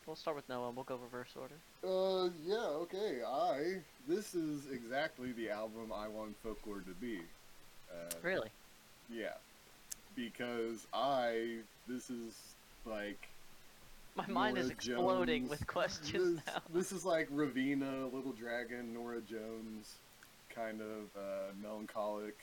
We'll 0.06 0.16
start 0.16 0.36
with 0.36 0.48
Noah. 0.48 0.68
and 0.68 0.76
We'll 0.76 0.84
go 0.84 0.96
reverse 0.96 1.34
order. 1.36 1.54
Uh, 1.84 2.30
yeah, 2.44 2.56
okay. 2.56 3.22
I 3.22 3.80
this 4.08 4.34
is 4.34 4.66
exactly 4.72 5.32
the 5.32 5.50
album 5.50 5.92
I 5.94 6.08
want 6.08 6.34
folklore 6.42 6.80
to 6.80 6.94
be. 7.00 7.20
Uh, 7.92 8.14
Really? 8.22 8.48
Yeah, 9.10 9.34
because 10.16 10.86
I 10.94 11.58
this 11.86 12.08
is 12.10 12.34
like 12.86 13.28
My 14.16 14.26
mind 14.28 14.56
is 14.58 14.64
Norah 14.66 14.72
exploding 14.74 15.42
Jones. 15.42 15.50
with 15.50 15.66
questions 15.66 16.36
This, 16.36 16.46
now. 16.54 16.62
this 16.74 16.90
is 16.92 17.04
like 17.04 17.30
Raveena, 17.30 18.10
Little 18.12 18.32
Dragon, 18.32 18.92
Norah 18.94 19.20
Jones, 19.20 19.96
kind 20.54 20.80
of 20.80 21.20
uh, 21.20 21.52
melancholic 21.62 22.36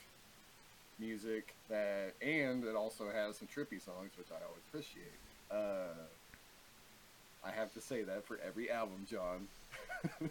music 0.98 1.56
that, 1.68 2.16
and 2.22 2.64
it 2.64 2.76
also 2.76 3.10
has 3.10 3.38
some 3.38 3.48
trippy 3.48 3.80
songs, 3.80 4.16
which 4.16 4.30
I 4.30 4.42
always 4.44 4.64
appreciate. 4.64 5.20
Uh, 5.50 6.08
I 7.42 7.52
have 7.52 7.72
to 7.72 7.80
say 7.80 8.04
that 8.04 8.26
for 8.26 8.38
every 8.38 8.70
album, 8.70 9.04
John. 9.06 9.48
uh, 10.20 10.28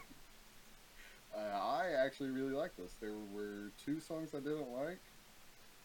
I 1.38 1.92
actually 2.06 2.30
really 2.32 2.54
like 2.54 2.76
this. 2.76 2.98
There 2.98 3.20
were 3.20 3.72
two 3.78 4.00
songs 4.00 4.34
I 4.34 4.40
didn't 4.40 4.70
like. 4.70 5.02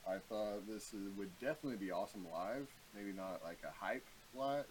I 0.07 0.19
thought 0.19 0.66
this 0.66 0.93
would 0.93 1.39
definitely 1.39 1.78
be 1.78 1.90
awesome 1.90 2.27
live. 2.27 2.74
Maybe 2.93 3.12
not 3.12 3.43
like 3.43 3.62
a 3.62 3.70
hype 3.70 4.09
live, 4.32 4.66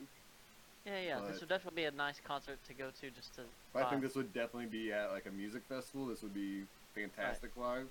Yeah, 0.86 1.00
yeah. 1.02 1.20
This 1.28 1.42
would 1.42 1.50
definitely 1.50 1.84
be 1.84 1.86
a 1.86 1.92
nice 1.92 2.20
concert 2.20 2.64
to 2.64 2.74
go 2.74 2.92
to 2.92 3.12
just 3.12 3.36
to. 3.36 3.46
but 3.74 3.84
I 3.84 3.90
think 3.90 4.02
this 4.02 4.16
would 4.16 4.34
definitely 4.34 4.68
be 4.70 4.92
at 4.92 5.12
like 5.12 5.26
a 5.26 5.32
music 5.32 5.64
festival. 5.68 6.08
This 6.08 6.24
would 6.24 6.34
be 6.34 6.66
fantastic 6.96 7.56
live. 7.56 7.90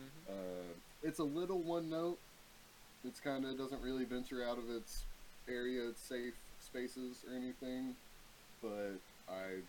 Mhm. 0.00 0.28
Uh, 0.28 0.74
it's 1.06 1.18
a 1.20 1.24
little 1.24 1.58
one 1.60 1.88
note. 1.88 2.18
It's 3.04 3.20
kind 3.20 3.44
of 3.44 3.56
doesn't 3.56 3.80
really 3.82 4.04
venture 4.04 4.42
out 4.44 4.58
of 4.58 4.68
its 4.68 5.04
area, 5.48 5.88
its 5.88 6.00
safe 6.02 6.34
spaces 6.60 7.24
or 7.28 7.36
anything. 7.36 7.94
But 8.60 8.98
I 9.28 9.62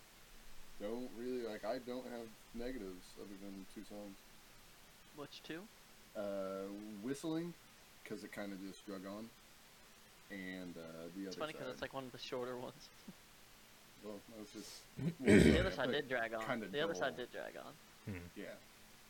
don't 0.82 1.10
really 1.20 1.44
like. 1.48 1.64
I 1.64 1.78
don't 1.86 2.06
have 2.06 2.28
negatives 2.56 3.06
other 3.20 3.36
than 3.44 3.66
two 3.76 3.82
songs. 3.88 4.16
Which 5.16 5.42
two? 5.44 5.62
Uh, 6.18 6.66
whistling, 7.04 7.54
because 8.04 8.24
it 8.24 8.32
kind 8.32 8.52
of 8.52 8.58
just 8.68 8.84
drug 8.88 9.02
on, 9.06 9.26
and 10.32 10.74
uh, 10.76 10.82
the 11.16 11.28
It's 11.28 11.28
other 11.28 11.28
It's 11.28 11.36
funny 11.36 11.52
because 11.54 11.68
side. 11.68 11.74
it's 11.74 11.82
like 11.82 11.94
one 11.94 12.06
of 12.06 12.12
the 12.12 12.18
shorter 12.18 12.58
ones. 12.58 12.90
well, 14.04 14.16
that 14.34 14.40
was 14.40 14.50
just 14.52 15.46
the 15.54 15.60
other 15.60 15.72
side 15.72 15.92
did 15.92 16.10
drag 16.10 16.34
on. 16.34 16.44
kinda 16.46 16.68
the 16.72 16.82
other 16.82 16.96
side 16.96 17.16
did 17.18 17.32
drag 17.32 17.54
on. 17.58 17.74
Yeah, 18.36 18.46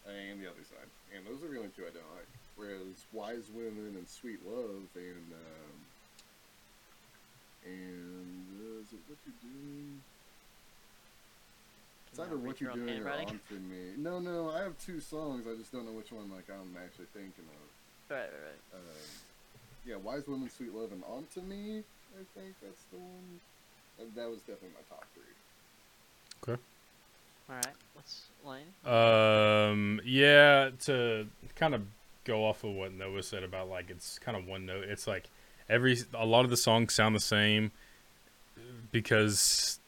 and 0.07 0.39
the 0.39 0.47
other 0.47 0.63
side, 0.63 0.87
and 1.15 1.25
those 1.27 1.43
are 1.43 1.51
the 1.51 1.57
only 1.57 1.71
two 1.75 1.83
I 1.83 1.91
don't 1.91 2.11
like. 2.15 2.31
Whereas 2.55 3.05
Wise 3.13 3.51
Women 3.53 3.93
and 3.97 4.07
Sweet 4.07 4.39
Love 4.47 4.87
and 4.95 5.27
um, 5.35 5.77
and 7.65 8.47
uh, 8.57 8.81
is 8.81 8.89
it 8.93 8.99
What 9.07 9.19
you're 9.25 9.41
Doing? 9.43 10.01
It's 12.09 12.19
either 12.19 12.37
What 12.37 12.61
You're 12.61 12.73
Doing 12.73 12.89
or 12.89 12.93
handwriting? 12.93 13.29
On 13.29 13.39
For 13.45 13.53
Me. 13.55 13.93
No, 13.97 14.19
no, 14.19 14.49
I 14.49 14.63
have 14.63 14.77
two 14.79 14.99
songs. 14.99 15.45
I 15.45 15.55
just 15.55 15.71
don't 15.71 15.85
know 15.85 15.91
which 15.91 16.11
one 16.11 16.31
like 16.31 16.49
I'm 16.49 16.75
actually 16.81 17.11
thinking 17.13 17.45
of. 17.45 17.67
Right, 18.09 18.19
right, 18.19 18.31
right. 18.31 18.79
Um, 18.79 18.81
yeah, 19.85 19.97
Wise 19.97 20.23
Women, 20.27 20.49
Sweet 20.49 20.73
Love, 20.73 20.91
and 20.91 21.03
On 21.03 21.27
To 21.35 21.41
Me. 21.41 21.83
I 22.15 22.23
think 22.39 22.55
that's 22.63 22.83
the 22.91 22.97
one. 22.97 23.39
That 24.15 24.29
was 24.29 24.39
definitely 24.39 24.69
my 24.73 24.85
top 24.89 25.05
three. 25.13 25.33
All 27.49 27.55
right. 27.55 27.65
What's 27.93 28.27
Lane? 28.45 28.67
Um, 28.85 30.01
yeah, 30.05 30.69
to 30.81 31.27
kind 31.55 31.73
of 31.73 31.83
go 32.25 32.45
off 32.45 32.63
of 32.63 32.71
what 32.71 32.93
Noah 32.93 33.23
said 33.23 33.43
about 33.43 33.69
like 33.69 33.89
it's 33.89 34.19
kind 34.19 34.37
of 34.37 34.45
one 34.45 34.65
note. 34.65 34.83
It's 34.85 35.07
like 35.07 35.29
every 35.69 35.97
a 36.13 36.25
lot 36.25 36.43
of 36.43 36.51
the 36.51 36.57
songs 36.57 36.93
sound 36.93 37.15
the 37.15 37.21
same 37.21 37.71
because 38.91 39.79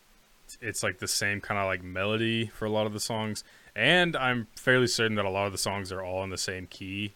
it's 0.62 0.84
like 0.84 1.00
the 1.00 1.08
same 1.08 1.42
kind 1.42 1.60
of 1.60 1.66
like 1.66 1.84
melody 1.84 2.48
for 2.48 2.66
a 2.66 2.70
lot 2.70 2.86
of 2.86 2.94
the 2.94 3.00
songs, 3.00 3.44
and 3.76 4.16
I'm 4.16 4.48
fairly 4.56 4.88
certain 4.88 5.16
that 5.16 5.26
a 5.26 5.30
lot 5.30 5.46
of 5.46 5.52
the 5.52 5.58
songs 5.58 5.92
are 5.92 6.02
all 6.02 6.24
in 6.24 6.30
the 6.30 6.38
same 6.38 6.66
key, 6.68 7.14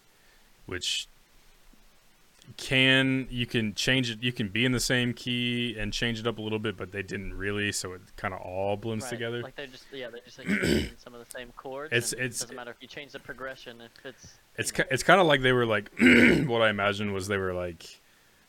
which 0.65 1.07
can 2.57 3.27
you 3.31 3.45
can 3.45 3.73
change 3.73 4.11
it 4.11 4.21
you 4.21 4.31
can 4.33 4.47
be 4.49 4.65
in 4.65 4.71
the 4.73 4.79
same 4.79 5.13
key 5.13 5.75
and 5.79 5.93
change 5.93 6.19
it 6.19 6.27
up 6.27 6.37
a 6.37 6.41
little 6.41 6.59
bit 6.59 6.75
but 6.77 6.91
they 6.91 7.01
didn't 7.01 7.33
really 7.33 7.71
so 7.71 7.93
it 7.93 8.01
kind 8.17 8.33
of 8.33 8.41
all 8.41 8.75
blends 8.75 9.05
right. 9.05 9.11
together 9.11 9.41
Like 9.41 9.55
they're 9.55 9.65
just 9.67 9.85
yeah 9.93 10.09
they're 10.09 10.21
just 10.25 10.37
like 10.39 10.93
some 10.97 11.13
of 11.15 11.23
the 11.25 11.31
same 11.31 11.51
chords. 11.55 11.91
It's- 11.93 12.13
it's- 12.13 12.37
it 12.37 12.41
doesn't 12.41 12.55
matter 12.55 12.71
if 12.71 12.77
you 12.81 12.87
change 12.87 13.13
the 13.13 13.19
progression 13.19 13.81
if 13.81 13.91
it's. 14.05 14.33
It's 14.55 14.77
you 14.77 14.83
it's 14.91 15.03
kind 15.03 15.19
of 15.21 15.25
like 15.27 15.41
they 15.41 15.53
were 15.53 15.65
like 15.65 15.89
what 15.99 16.61
I 16.61 16.69
imagined 16.69 17.13
was 17.13 17.27
they 17.27 17.37
were 17.37 17.53
like 17.53 18.01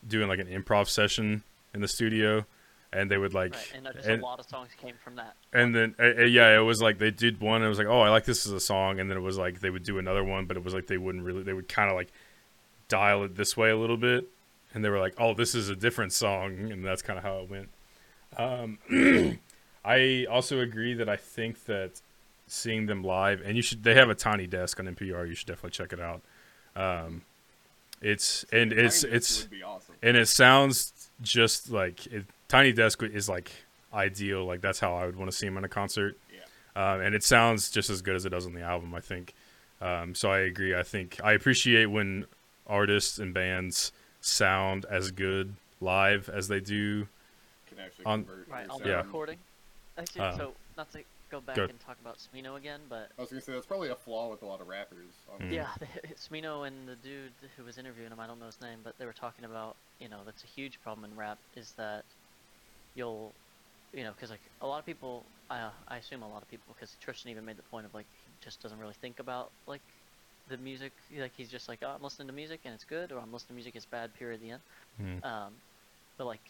doing 0.07 0.29
like 0.29 0.41
an 0.41 0.49
improv 0.49 0.89
session 0.89 1.43
in 1.73 1.81
the 1.81 1.89
studio, 1.89 2.45
and 2.93 3.11
they 3.11 3.16
would 3.16 3.33
like 3.33 3.55
right, 3.55 3.73
and 3.75 3.89
just 3.95 4.07
and, 4.09 4.21
a 4.21 4.25
lot 4.25 4.39
of 4.39 4.47
songs 4.47 4.69
came 4.77 4.95
from 5.03 5.16
that. 5.16 5.35
and 5.53 5.75
then 5.75 5.95
uh, 5.99 6.03
uh, 6.19 6.25
yeah, 6.25 6.55
it 6.57 6.62
was 6.62 6.83
like 6.83 6.99
they 6.99 7.11
did 7.11 7.41
one. 7.41 7.57
And 7.57 7.65
it 7.65 7.69
was 7.69 7.79
like 7.79 7.87
oh 7.87 8.01
I 8.01 8.11
like 8.11 8.25
this 8.27 8.45
as 8.45 8.53
a 8.53 8.61
song, 8.61 9.01
and 9.01 9.09
then 9.11 9.16
it 9.16 9.23
was 9.23 9.39
like 9.39 9.61
they 9.61 9.71
would 9.71 9.85
do 9.85 9.99
another 9.99 10.23
one, 10.25 10.45
but 10.47 10.57
it 10.59 10.65
was 10.65 10.75
like 10.75 10.89
they 10.89 10.99
wouldn't 10.99 11.25
really 11.25 11.43
they 11.43 11.55
would 11.55 11.69
kind 11.69 11.89
of 11.89 11.97
like 11.97 12.12
dial 12.89 13.24
it 13.24 13.36
this 13.36 13.56
way 13.56 13.70
a 13.70 13.77
little 13.77 13.97
bit, 13.97 14.28
and 14.73 14.85
they 14.85 14.89
were 14.89 15.01
like 15.01 15.15
oh 15.19 15.35
this 15.35 15.55
is 15.55 15.69
a 15.69 15.77
different 15.77 16.12
song, 16.12 16.70
and 16.73 16.85
that's 16.85 17.02
kind 17.02 17.19
of 17.19 17.24
how 17.24 17.39
it 17.39 17.51
went. 17.51 17.69
Um, 18.36 19.39
I 19.85 20.27
also 20.31 20.61
agree 20.61 20.94
that 20.94 21.09
I 21.09 21.16
think 21.16 21.65
that 21.66 22.01
seeing 22.47 22.86
them 22.86 23.02
live, 23.02 23.43
and 23.44 23.56
you 23.56 23.62
should 23.62 23.82
they 23.82 23.94
have 23.94 24.11
a 24.11 24.15
tiny 24.15 24.47
desk 24.47 24.81
on 24.81 24.86
NPR. 24.86 25.28
You 25.28 25.35
should 25.35 25.47
definitely 25.47 25.70
check 25.70 25.93
it 25.93 26.01
out. 26.01 26.23
Um, 26.77 27.23
it's 28.01 28.44
and 28.52 28.73
it's 28.73 29.05
it's 29.05 29.48
awesome. 29.65 29.94
and 30.02 30.16
it 30.16 30.28
sounds 30.28 31.11
just 31.23 31.70
like 31.70 32.06
it, 32.06 32.27
Tiny 32.48 32.73
Desk 32.73 33.02
is 33.02 33.28
like 33.28 33.51
ideal. 33.93 34.44
Like 34.44 34.61
that's 34.61 34.78
how 34.78 34.94
I 34.94 35.06
would 35.06 35.16
want 35.16 35.31
to 35.31 35.36
see 35.36 35.47
them 35.47 35.56
in 35.56 35.65
a 35.65 35.69
concert. 35.69 36.16
Yeah. 36.32 36.93
Um, 36.93 37.01
and 37.01 37.15
it 37.15 37.24
sounds 37.24 37.70
just 37.70 37.90
as 37.90 38.02
good 38.02 38.16
as 38.16 38.27
it 38.27 38.31
does 38.31 38.47
on 38.47 38.55
the 38.55 38.62
album. 38.62 38.94
I 38.94 39.01
think. 39.01 39.35
Um, 39.81 40.15
so 40.15 40.31
I 40.31 40.40
agree. 40.40 40.74
I 40.74 40.82
think 40.82 41.20
I 41.23 41.32
appreciate 41.32 41.86
when 41.86 42.27
artists 42.66 43.19
and 43.19 43.32
bands 43.35 43.93
sound 44.20 44.85
as 44.86 45.11
good 45.11 45.55
live 45.81 46.28
as 46.28 46.49
they 46.49 46.61
do. 46.61 47.07
Can 47.66 47.78
actually 47.78 48.05
on- 48.07 48.24
convert 48.24 48.49
Right 48.49 48.69
on 48.69 48.82
the 48.82 48.89
Yeah. 48.89 48.97
recording. 49.03 49.39
Actually, 49.99 50.23
Um, 50.23 50.36
so 50.39 50.55
not 50.77 50.91
to 50.93 51.05
go 51.31 51.41
back 51.41 51.57
go. 51.57 51.65
and 51.65 51.78
talk 51.81 51.99
about 52.01 52.19
Smino 52.19 52.57
again, 52.57 52.81
but 52.89 53.11
I 53.19 53.20
was 53.20 53.31
gonna 53.31 53.41
say 53.43 53.53
that's 53.53 53.66
probably 53.66 53.89
a 53.91 53.95
flaw 53.97 54.31
with 54.31 54.43
a 54.43 54.47
lot 54.47 54.61
of 54.61 54.69
rappers. 54.69 55.12
Mm. 55.39 55.53
Yeah, 55.53 55.73
the, 55.78 55.86
Smino 56.16 56.66
and 56.66 56.89
the 56.89 56.97
dude 56.97 57.32
who 57.57 57.65
was 57.65 57.77
interviewing 57.78 58.11
him, 58.12 58.20
I 58.20 58.27
don't 58.27 58.39
know 58.41 58.47
his 58.47 58.61
name, 58.61 58.81
but 58.82 58.97
they 58.99 59.07
were 59.07 59.12
talking 59.12 59.45
about, 59.45 59.77
you 59.99 60.09
know, 60.09 60.23
that's 60.24 60.43
a 60.45 60.47
huge 60.47 60.81
problem 60.82 61.11
in 61.11 61.16
rap 61.16 61.39
is 61.57 61.73
that 61.73 62.05
you'll, 62.95 63.32
you 63.93 64.05
know, 64.05 64.12
because 64.12 64.31
like 64.31 64.41
a 64.61 64.66
lot 64.66 64.78
of 64.78 64.86
people, 64.86 65.24
I, 65.51 65.70
I 65.89 65.97
assume 65.99 66.23
a 66.23 66.28
lot 66.28 66.43
of 66.43 66.49
people, 66.49 66.73
because 66.74 66.97
Tristan 67.01 67.31
even 67.31 67.45
made 67.45 67.57
the 67.57 67.62
point 67.65 67.86
of 67.86 67.95
like 67.95 68.07
he 68.24 68.45
just 68.45 68.62
doesn't 68.62 68.78
really 68.78 68.95
think 68.95 69.19
about 69.19 69.51
like 69.66 69.82
the 70.49 70.57
music, 70.59 70.93
like 71.19 71.33
he's 71.37 71.51
just 71.51 71.69
like, 71.69 71.79
oh, 71.83 71.93
I'm 71.97 72.03
listening 72.03 72.29
to 72.29 72.35
music 72.35 72.61
and 72.65 72.75
it's 72.75 72.85
good, 72.85 73.12
or 73.12 73.19
I'm 73.19 73.33
listening 73.33 73.49
to 73.49 73.55
music, 73.55 73.77
it's 73.77 73.87
bad, 73.87 74.15
period, 74.15 74.41
the 74.43 74.51
end. 74.51 74.61
Mm. 75.03 75.25
Um, 75.25 75.53
but 76.19 76.27
like, 76.27 76.41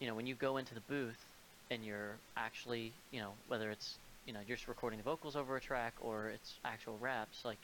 you 0.00 0.06
know, 0.06 0.14
when 0.14 0.26
you 0.26 0.34
go 0.34 0.56
into 0.58 0.74
the 0.74 0.82
booth 0.88 1.24
and 1.70 1.84
you're 1.84 2.16
actually, 2.36 2.92
you 3.10 3.20
know, 3.20 3.30
whether 3.48 3.70
it's, 3.70 3.98
you 4.26 4.32
know, 4.32 4.40
you're 4.46 4.56
just 4.56 4.68
recording 4.68 4.98
the 4.98 5.04
vocals 5.04 5.36
over 5.36 5.56
a 5.56 5.60
track 5.60 5.94
or 6.00 6.28
it's 6.28 6.54
actual 6.64 6.96
raps, 7.00 7.44
like, 7.44 7.58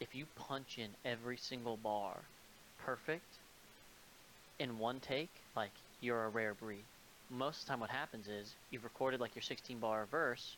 if 0.00 0.14
you 0.14 0.26
punch 0.36 0.78
in 0.78 0.90
every 1.04 1.36
single 1.36 1.76
bar 1.76 2.14
perfect 2.78 3.38
in 4.58 4.78
one 4.78 5.00
take, 5.00 5.30
like, 5.56 5.72
you're 6.00 6.24
a 6.24 6.28
rare 6.28 6.54
breed. 6.54 6.84
Most 7.30 7.60
of 7.60 7.66
the 7.66 7.70
time, 7.70 7.80
what 7.80 7.90
happens 7.90 8.28
is 8.28 8.54
you've 8.70 8.84
recorded 8.84 9.20
like 9.20 9.34
your 9.34 9.42
16 9.42 9.78
bar 9.78 10.06
verse, 10.10 10.56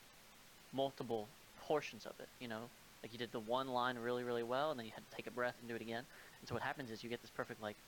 multiple 0.73 1.27
portions 1.67 2.07
of 2.07 2.13
it, 2.21 2.29
you 2.41 2.49
know, 2.49 2.63
like 3.03 3.13
you 3.13 3.19
did 3.19 3.33
the 3.33 3.41
one 3.41 3.69
line 3.69 3.99
really, 3.99 4.25
really 4.25 4.43
well, 4.43 4.71
and 4.71 4.79
then 4.79 4.87
you 4.87 4.93
had 4.95 5.09
to 5.09 5.17
take 5.17 5.27
a 5.27 5.31
breath 5.33 5.59
and 5.59 5.69
do 5.69 5.77
it 5.77 5.83
again. 5.83 6.07
And 6.41 6.49
so 6.49 6.55
what 6.55 6.63
happens 6.63 6.91
is 6.91 7.03
you 7.03 7.11
get 7.11 7.21
this 7.23 7.31
perfect 7.31 7.61
like 7.61 7.85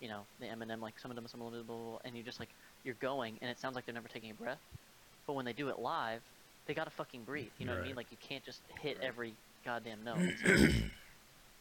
you 0.00 0.08
know, 0.08 0.28
the 0.38 0.46
Eminem, 0.46 0.80
like 0.80 0.98
some 0.98 1.10
of 1.10 1.14
them, 1.16 1.26
some 1.26 1.40
of 1.42 1.52
them, 1.52 1.66
blah, 1.66 1.76
blah, 1.76 1.90
blah, 1.92 1.98
and 2.04 2.16
you 2.16 2.22
just 2.24 2.40
like 2.40 2.54
you're 2.82 2.94
going, 2.94 3.38
and 3.40 3.50
it 3.50 3.58
sounds 3.58 3.76
like 3.76 3.86
they're 3.86 3.94
never 3.94 4.08
taking 4.08 4.30
a 4.30 4.34
breath. 4.34 4.62
But 5.26 5.34
when 5.34 5.44
they 5.46 5.52
do 5.54 5.68
it 5.70 5.78
live, 5.78 6.30
they 6.66 6.74
gotta 6.74 6.90
fucking 6.90 7.24
breathe. 7.24 7.54
You 7.58 7.66
know 7.66 7.72
what 7.72 7.78
I 7.78 7.82
mean? 7.82 7.96
Like 7.96 8.10
you 8.12 8.18
can't 8.18 8.44
just 8.44 8.64
hit 8.70 8.98
Right. 8.98 9.02
every 9.02 9.40
goddamn 9.64 10.02
note. 10.04 10.28
So, 10.34 10.58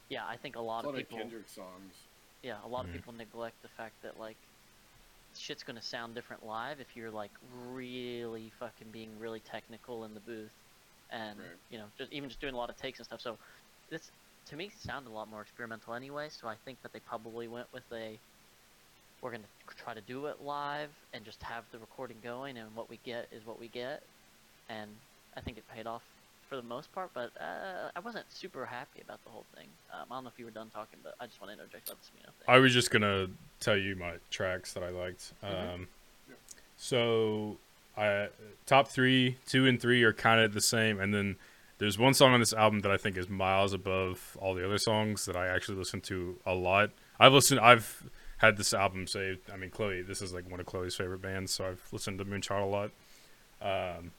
yeah, 0.09 0.27
I 0.27 0.37
think 0.37 0.55
a 0.55 0.61
lot 0.61 0.83
a 0.83 0.85
of 0.85 0.91
lot 0.91 0.95
of 0.95 1.07
people, 1.07 1.17
Kendrick 1.17 1.47
songs. 1.49 2.11
yeah, 2.41 2.63
a 2.63 2.67
lot 2.67 2.85
of 2.85 2.91
Mhm. 2.91 2.91
people 2.91 3.13
neglect 3.13 3.61
the 3.61 3.69
fact 3.69 4.01
that 4.01 4.17
like 4.17 4.49
shit's 5.35 5.63
gonna 5.63 5.81
sound 5.81 6.15
different 6.15 6.43
live 6.43 6.79
if 6.81 6.95
you're 6.95 7.11
like 7.11 7.37
really 7.41 8.51
fucking 8.51 8.91
being 8.91 9.17
really 9.17 9.41
technical 9.41 10.05
in 10.05 10.13
the 10.13 10.21
booth, 10.21 10.64
and 11.11 11.39
Right. 11.39 11.47
you 11.69 11.77
know, 11.77 11.87
just 11.97 12.11
even 12.11 12.29
just 12.29 12.41
doing 12.41 12.53
a 12.53 12.57
lot 12.57 12.69
of 12.69 12.75
takes 12.77 12.99
and 12.99 13.05
stuff. 13.05 13.21
So 13.21 13.37
this 13.89 14.11
to 14.47 14.55
me 14.55 14.69
sounded 14.69 15.09
a 15.09 15.13
lot 15.13 15.27
more 15.29 15.41
experimental 15.41 15.93
anyway. 15.93 16.29
So 16.29 16.47
I 16.47 16.55
think 16.65 16.81
that 16.81 16.93
they 16.93 16.99
probably 16.99 17.47
went 17.47 17.67
with 17.73 17.83
a 17.91 18.19
we're 19.21 19.31
gonna 19.31 19.47
try 19.75 19.93
to 19.93 20.01
do 20.01 20.27
it 20.27 20.41
live 20.41 20.91
and 21.13 21.25
just 21.25 21.41
have 21.43 21.63
the 21.71 21.79
recording 21.79 22.17
going, 22.21 22.57
and 22.57 22.75
what 22.75 22.89
we 22.89 22.97
get 22.97 23.27
is 23.31 23.45
what 23.45 23.59
we 23.59 23.67
get. 23.69 24.03
And 24.69 24.91
I 25.35 25.41
think 25.41 25.57
it 25.57 25.67
paid 25.67 25.87
off 25.87 26.03
for 26.47 26.55
the 26.55 26.63
most 26.63 26.91
part, 26.91 27.11
but 27.15 27.31
uh, 27.41 27.89
I 27.95 27.99
wasn't 28.01 28.25
super 28.29 28.65
happy 28.65 29.01
about 29.01 29.23
the 29.23 29.31
whole 29.31 29.47
thing. 29.55 29.69
Um, 29.91 30.05
I 30.11 30.15
don't 30.15 30.25
know 30.25 30.29
if 30.29 30.37
you 30.37 30.45
were 30.45 30.51
done 30.51 30.69
talking, 30.69 30.99
but 31.03 31.15
I 31.19 31.25
just 31.25 31.41
want 31.41 31.49
to 31.49 31.53
interject 31.53 31.87
about 31.87 31.99
the 32.01 32.05
Smino 32.05 32.25
thing. 32.37 32.47
I 32.47 32.59
was 32.59 32.73
just 32.73 32.91
gonna 32.91 33.27
tell 33.59 33.77
you 33.77 33.95
my 33.95 34.17
tracks 34.29 34.73
that 34.73 34.83
I 34.83 34.89
liked. 34.89 35.33
Mhm. 35.43 35.73
Um, 35.73 35.87
Yep. 36.27 36.39
so 36.75 37.57
I 37.97 38.29
top 38.65 38.87
three, 38.87 39.37
two 39.45 39.65
and 39.65 39.79
three 39.79 40.03
are 40.03 40.13
kind 40.13 40.41
of 40.41 40.53
the 40.53 40.61
same, 40.61 40.99
and 40.99 41.13
then 41.13 41.37
there's 41.77 41.97
one 41.97 42.13
song 42.13 42.33
on 42.33 42.39
this 42.39 42.53
album 42.53 42.81
that 42.81 42.91
I 42.91 42.97
think 42.97 43.17
is 43.17 43.29
miles 43.29 43.73
above 43.73 44.37
all 44.39 44.53
the 44.53 44.65
other 44.65 44.77
songs 44.77 45.25
that 45.25 45.35
I 45.35 45.47
actually 45.47 45.77
listen 45.77 46.01
to 46.01 46.37
a 46.45 46.53
lot. 46.53 46.91
I've 47.19 47.33
listened. 47.33 47.59
I've 47.59 48.09
had 48.37 48.57
this 48.57 48.73
album 48.73 49.07
saved. 49.07 49.49
I 49.51 49.57
mean, 49.57 49.69
Chloe. 49.69 50.01
This 50.01 50.21
is 50.21 50.33
like 50.33 50.49
one 50.49 50.59
of 50.59 50.65
Chloe's 50.65 50.95
favorite 50.95 51.21
bands, 51.21 51.53
so 51.53 51.65
I've 51.65 51.83
listened 51.91 52.19
to 52.19 52.25
Moonchild 52.25 52.63
a 52.63 52.65
lot. 52.65 52.91
Um, 53.61 54.11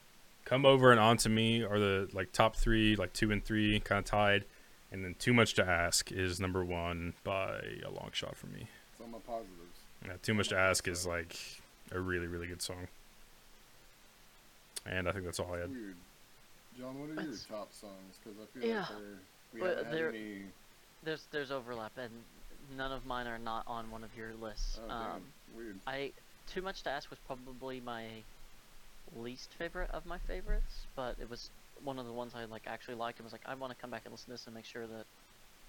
Come 0.47 0.65
over 0.65 0.93
and 0.93 1.01
on 1.01 1.17
to 1.19 1.29
me 1.29 1.65
are 1.65 1.81
the 1.81 2.09
like 2.13 2.31
top 2.31 2.55
three, 2.55 2.95
like 2.95 3.13
two 3.13 3.33
and 3.33 3.45
three, 3.45 3.81
kind 3.81 3.99
of 3.99 4.05
tied, 4.05 4.45
and 4.93 5.05
then 5.05 5.17
Too 5.19 5.35
Much 5.35 5.55
to 5.55 5.69
Ask 5.69 6.13
is 6.13 6.39
number 6.39 6.65
one 6.65 7.15
by 7.25 7.59
a 7.85 7.91
long 7.91 8.11
shot 8.13 8.37
for 8.37 8.47
me. 8.47 8.69
It's 8.93 9.01
on 9.03 9.11
my 9.11 9.19
positives. 9.19 9.81
Yeah, 10.05 10.13
Too 10.23 10.35
Much 10.35 10.51
to 10.51 10.57
Ask 10.57 10.87
is 10.87 11.05
like 11.05 11.37
a 11.91 11.99
really, 11.99 12.29
really 12.29 12.47
good 12.47 12.63
song. 12.63 12.87
And 14.89 15.09
I 15.09 15.13
think 15.13 15.25
that's 15.25 15.41
all 15.41 15.53
I 15.53 15.61
had. 15.61 15.71
Weird. 15.71 15.97
John, 16.79 17.01
what 17.01 17.11
are 17.11 17.27
your 17.29 17.39
top 17.49 17.73
songs? 17.73 18.19
Because 18.23 18.39
I 18.41 18.59
feel 18.59 18.69
Yeah, 18.69 18.81
like 18.81 18.89
they're, 18.89 19.19
we 19.55 19.61
but 19.61 19.77
haven't 19.79 19.93
had 19.93 20.15
any. 20.15 20.43
There's 21.03 21.27
there's 21.33 21.51
overlap, 21.51 21.93
and 21.97 22.11
none 22.77 22.93
of 22.93 23.07
mine 23.07 23.27
are 23.27 23.39
not 23.39 23.65
on 23.67 23.91
one 23.91 24.05
of 24.05 24.11
your 24.17 24.35
lists. 24.41 24.79
Oh, 24.89 24.93
um, 24.93 25.23
weird. 25.57 25.77
I 25.87 26.13
too 26.53 26.63
much 26.63 26.83
to 26.83 26.91
ask 26.91 27.11
was 27.11 27.19
probably 27.27 27.81
my 27.81 28.05
least 29.17 29.51
favorite 29.59 29.91
of 29.93 30.05
my 30.07 30.19
favorites, 30.19 30.87
but 30.95 31.17
it 31.21 31.29
was 31.29 31.51
one 31.85 31.99
of 31.99 32.07
the 32.07 32.13
ones 32.13 32.33
I 32.35 32.45
like 32.45 32.63
actually 32.67 32.95
liked 32.95 33.19
and 33.19 33.25
was 33.25 33.33
like 33.33 33.43
I 33.47 33.55
want 33.55 33.73
to 33.73 33.79
come 33.81 33.91
back 33.91 34.03
and 34.05 34.13
listen 34.13 34.27
to 34.27 34.33
this 34.33 34.47
and 34.47 34.55
make 34.55 34.65
sure 34.65 34.87
that 34.87 35.05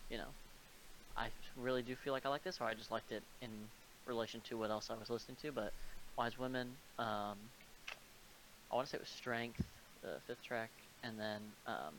you 0.09 0.17
know 0.17 0.27
I 1.17 1.27
really 1.61 1.81
do 1.81 1.95
feel 1.95 2.13
like 2.13 2.25
I 2.25 2.29
like 2.29 2.43
this, 2.43 2.59
or 2.61 2.65
I 2.65 2.73
just 2.73 2.91
liked 2.91 3.11
it 3.11 3.23
in 3.41 3.49
relation 4.05 4.41
to 4.49 4.57
what 4.57 4.69
else 4.71 4.89
I 4.89 4.95
was 4.95 5.09
listening 5.09 5.37
to. 5.41 5.51
But 5.51 5.73
Wise 6.17 6.37
Women, 6.37 6.69
um, 6.99 7.37
I 8.71 8.75
want 8.75 8.87
to 8.87 8.91
say 8.91 8.97
it 8.97 9.01
was 9.01 9.09
Strength, 9.09 9.63
the 10.01 10.15
fifth 10.27 10.43
track, 10.43 10.69
and 11.03 11.19
then 11.19 11.41
um, 11.65 11.93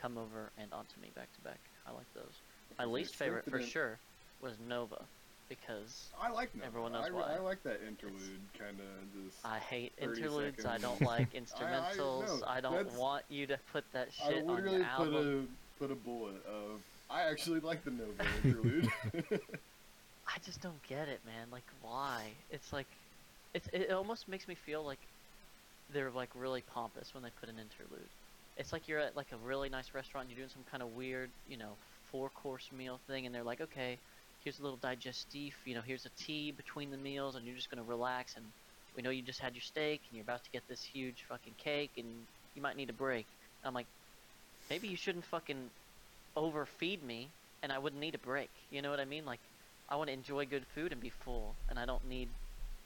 Come 0.00 0.18
Over 0.18 0.50
and 0.58 0.72
Onto 0.72 1.00
Me 1.00 1.08
back 1.14 1.28
to 1.34 1.40
back. 1.42 1.58
I 1.86 1.92
like 1.92 2.06
those. 2.14 2.34
My 2.78 2.84
Okay, 2.84 2.92
least 2.92 3.14
favorite 3.16 3.44
for 3.50 3.60
sure 3.62 3.98
was 4.42 4.54
Nova 4.68 5.02
because 5.48 6.08
I 6.20 6.30
like 6.30 6.54
Nova. 6.54 6.66
everyone 6.66 6.92
knows 6.92 7.06
I, 7.08 7.10
why. 7.10 7.34
I 7.34 7.38
like 7.38 7.62
that 7.64 7.80
interlude 7.86 8.40
kind 8.58 8.76
of 8.78 9.24
just. 9.24 9.44
I 9.44 9.58
hate 9.58 9.92
30 10.00 10.20
interludes. 10.22 10.66
I 10.66 10.78
don't 10.78 11.00
like 11.02 11.28
I- 11.34 11.38
I 11.38 11.40
instrumentals. 11.40 12.42
I, 12.46 12.60
don't 12.60 12.92
want 12.94 13.24
you 13.28 13.46
to 13.46 13.58
put 13.72 13.84
that 13.92 14.08
shit 14.12 14.44
on 14.46 14.56
literally 14.56 14.78
your 14.78 14.86
put 14.96 15.06
album. 15.08 15.48
a 15.78 15.82
put 15.82 15.90
a 15.90 15.94
bullet 15.94 16.44
of. 16.46 16.80
I 17.10 17.22
actually 17.22 17.60
like 17.60 17.84
the 17.84 17.90
Nova 17.90 18.24
interlude. 18.44 18.88
I 20.28 20.38
just 20.44 20.60
don't 20.60 20.80
get 20.88 21.08
it, 21.08 21.20
man. 21.26 21.48
Like, 21.50 21.64
why? 21.82 22.28
It's 22.50 22.72
like, 22.72 22.86
it's 23.52 23.66
it 23.72 23.90
almost 23.90 24.28
makes 24.28 24.46
me 24.46 24.54
feel 24.54 24.84
like 24.84 25.00
they're 25.92 26.10
like 26.10 26.30
really 26.34 26.62
pompous 26.74 27.14
when 27.14 27.22
they 27.22 27.30
put 27.40 27.48
an 27.48 27.56
interlude. 27.56 28.08
It's 28.56 28.72
like 28.72 28.88
you're 28.88 28.98
at 28.98 29.16
like 29.16 29.32
a 29.32 29.46
really 29.46 29.68
nice 29.68 29.94
restaurant 29.94 30.28
and 30.28 30.36
you're 30.36 30.46
doing 30.46 30.52
some 30.52 30.64
kind 30.70 30.82
of 30.82 30.96
weird, 30.96 31.30
you 31.48 31.56
know, 31.56 31.72
four 32.12 32.28
course 32.30 32.68
meal 32.76 32.98
thing, 33.06 33.26
and 33.26 33.34
they're 33.34 33.44
like, 33.44 33.60
okay, 33.60 33.96
here's 34.44 34.58
a 34.58 34.62
little 34.62 34.78
digestif, 34.78 35.52
you 35.64 35.74
know, 35.74 35.82
here's 35.86 36.06
a 36.06 36.10
tea 36.10 36.50
between 36.50 36.90
the 36.90 36.96
meals, 36.96 37.36
and 37.36 37.46
you're 37.46 37.56
just 37.56 37.70
gonna 37.70 37.82
relax. 37.82 38.36
And 38.36 38.44
we 38.96 39.02
know 39.02 39.10
you 39.10 39.22
just 39.22 39.40
had 39.40 39.54
your 39.54 39.62
steak, 39.62 40.00
and 40.08 40.16
you're 40.16 40.24
about 40.24 40.42
to 40.44 40.50
get 40.50 40.62
this 40.68 40.82
huge 40.82 41.24
fucking 41.28 41.54
cake, 41.58 41.90
and 41.96 42.06
you 42.54 42.62
might 42.62 42.76
need 42.76 42.90
a 42.90 42.94
break. 42.94 43.26
I'm 43.64 43.74
like, 43.74 43.86
maybe 44.68 44.88
you 44.88 44.96
shouldn't 44.96 45.24
fucking 45.24 45.70
overfeed 46.36 47.02
me, 47.02 47.28
and 47.62 47.70
I 47.72 47.78
wouldn't 47.78 48.00
need 48.00 48.14
a 48.14 48.18
break. 48.18 48.50
You 48.70 48.82
know 48.82 48.90
what 48.90 49.00
I 49.00 49.04
mean? 49.04 49.24
Like, 49.24 49.40
I 49.88 49.96
want 49.96 50.08
to 50.08 50.14
enjoy 50.14 50.46
good 50.46 50.64
food 50.74 50.92
and 50.92 51.00
be 51.00 51.10
full, 51.10 51.54
and 51.68 51.78
I 51.78 51.84
don't 51.86 52.08
need 52.08 52.28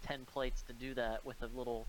ten 0.07 0.27
plates 0.33 0.63
to 0.67 0.73
do 0.73 0.95
that 0.95 1.25
with 1.25 1.41
a 1.43 1.49
little, 1.57 1.87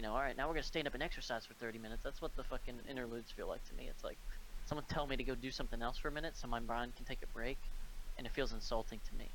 you 0.00 0.06
know. 0.06 0.14
All 0.14 0.20
right, 0.20 0.34
now 0.34 0.48
we're 0.48 0.54
gonna 0.54 0.62
stand 0.62 0.86
up 0.86 0.94
and 0.94 1.02
exercise 1.02 1.44
for 1.44 1.52
thirty 1.54 1.78
minutes. 1.78 2.00
That's 2.02 2.22
what 2.22 2.34
the 2.34 2.42
fucking 2.42 2.74
interludes 2.88 3.30
feel 3.30 3.48
like 3.48 3.62
to 3.68 3.74
me. 3.74 3.86
It's 3.90 4.02
like 4.02 4.16
someone 4.64 4.86
tell 4.88 5.06
me 5.06 5.14
to 5.16 5.22
go 5.22 5.34
do 5.34 5.50
something 5.50 5.82
else 5.82 5.98
for 5.98 6.08
a 6.08 6.10
minute 6.10 6.38
so 6.38 6.48
my 6.48 6.58
mind 6.58 6.96
can 6.96 7.04
take 7.04 7.18
a 7.22 7.26
break, 7.34 7.58
and 8.16 8.26
it 8.26 8.32
feels 8.32 8.54
insulting 8.54 8.98
to 9.10 9.18
me. 9.18 9.26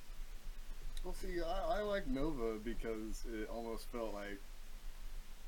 well, 1.03 1.13
see, 1.13 1.39
I, 1.39 1.77
I 1.77 1.81
like 1.81 2.07
Nova 2.07 2.57
because 2.63 3.23
it 3.31 3.47
almost 3.47 3.85
felt 3.91 4.13
like. 4.13 4.39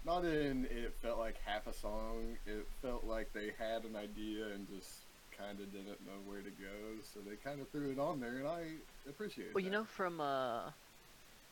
Not 0.05 0.23
in 0.23 0.67
it 0.69 0.93
felt 1.01 1.17
like 1.17 1.35
half 1.43 1.67
a 1.67 1.73
song. 1.73 2.37
It 2.45 2.65
felt 2.81 3.03
like 3.03 3.33
they 3.33 3.51
had 3.59 3.83
an 3.83 3.95
idea 3.97 4.45
and 4.53 4.65
just 4.73 4.99
kind 5.37 5.59
of 5.59 5.73
didn't 5.73 5.99
know 6.05 6.19
where 6.25 6.41
to 6.41 6.51
go, 6.51 7.01
so 7.13 7.19
they 7.27 7.35
kind 7.37 7.59
of 7.59 7.67
threw 7.69 7.91
it 7.91 7.99
on 7.99 8.21
there, 8.21 8.37
and 8.37 8.47
I 8.47 8.67
appreciate. 9.09 9.47
It. 9.47 9.55
Well, 9.55 9.63
you 9.63 9.71
know, 9.71 9.83
from 9.83 10.21
uh, 10.21 10.69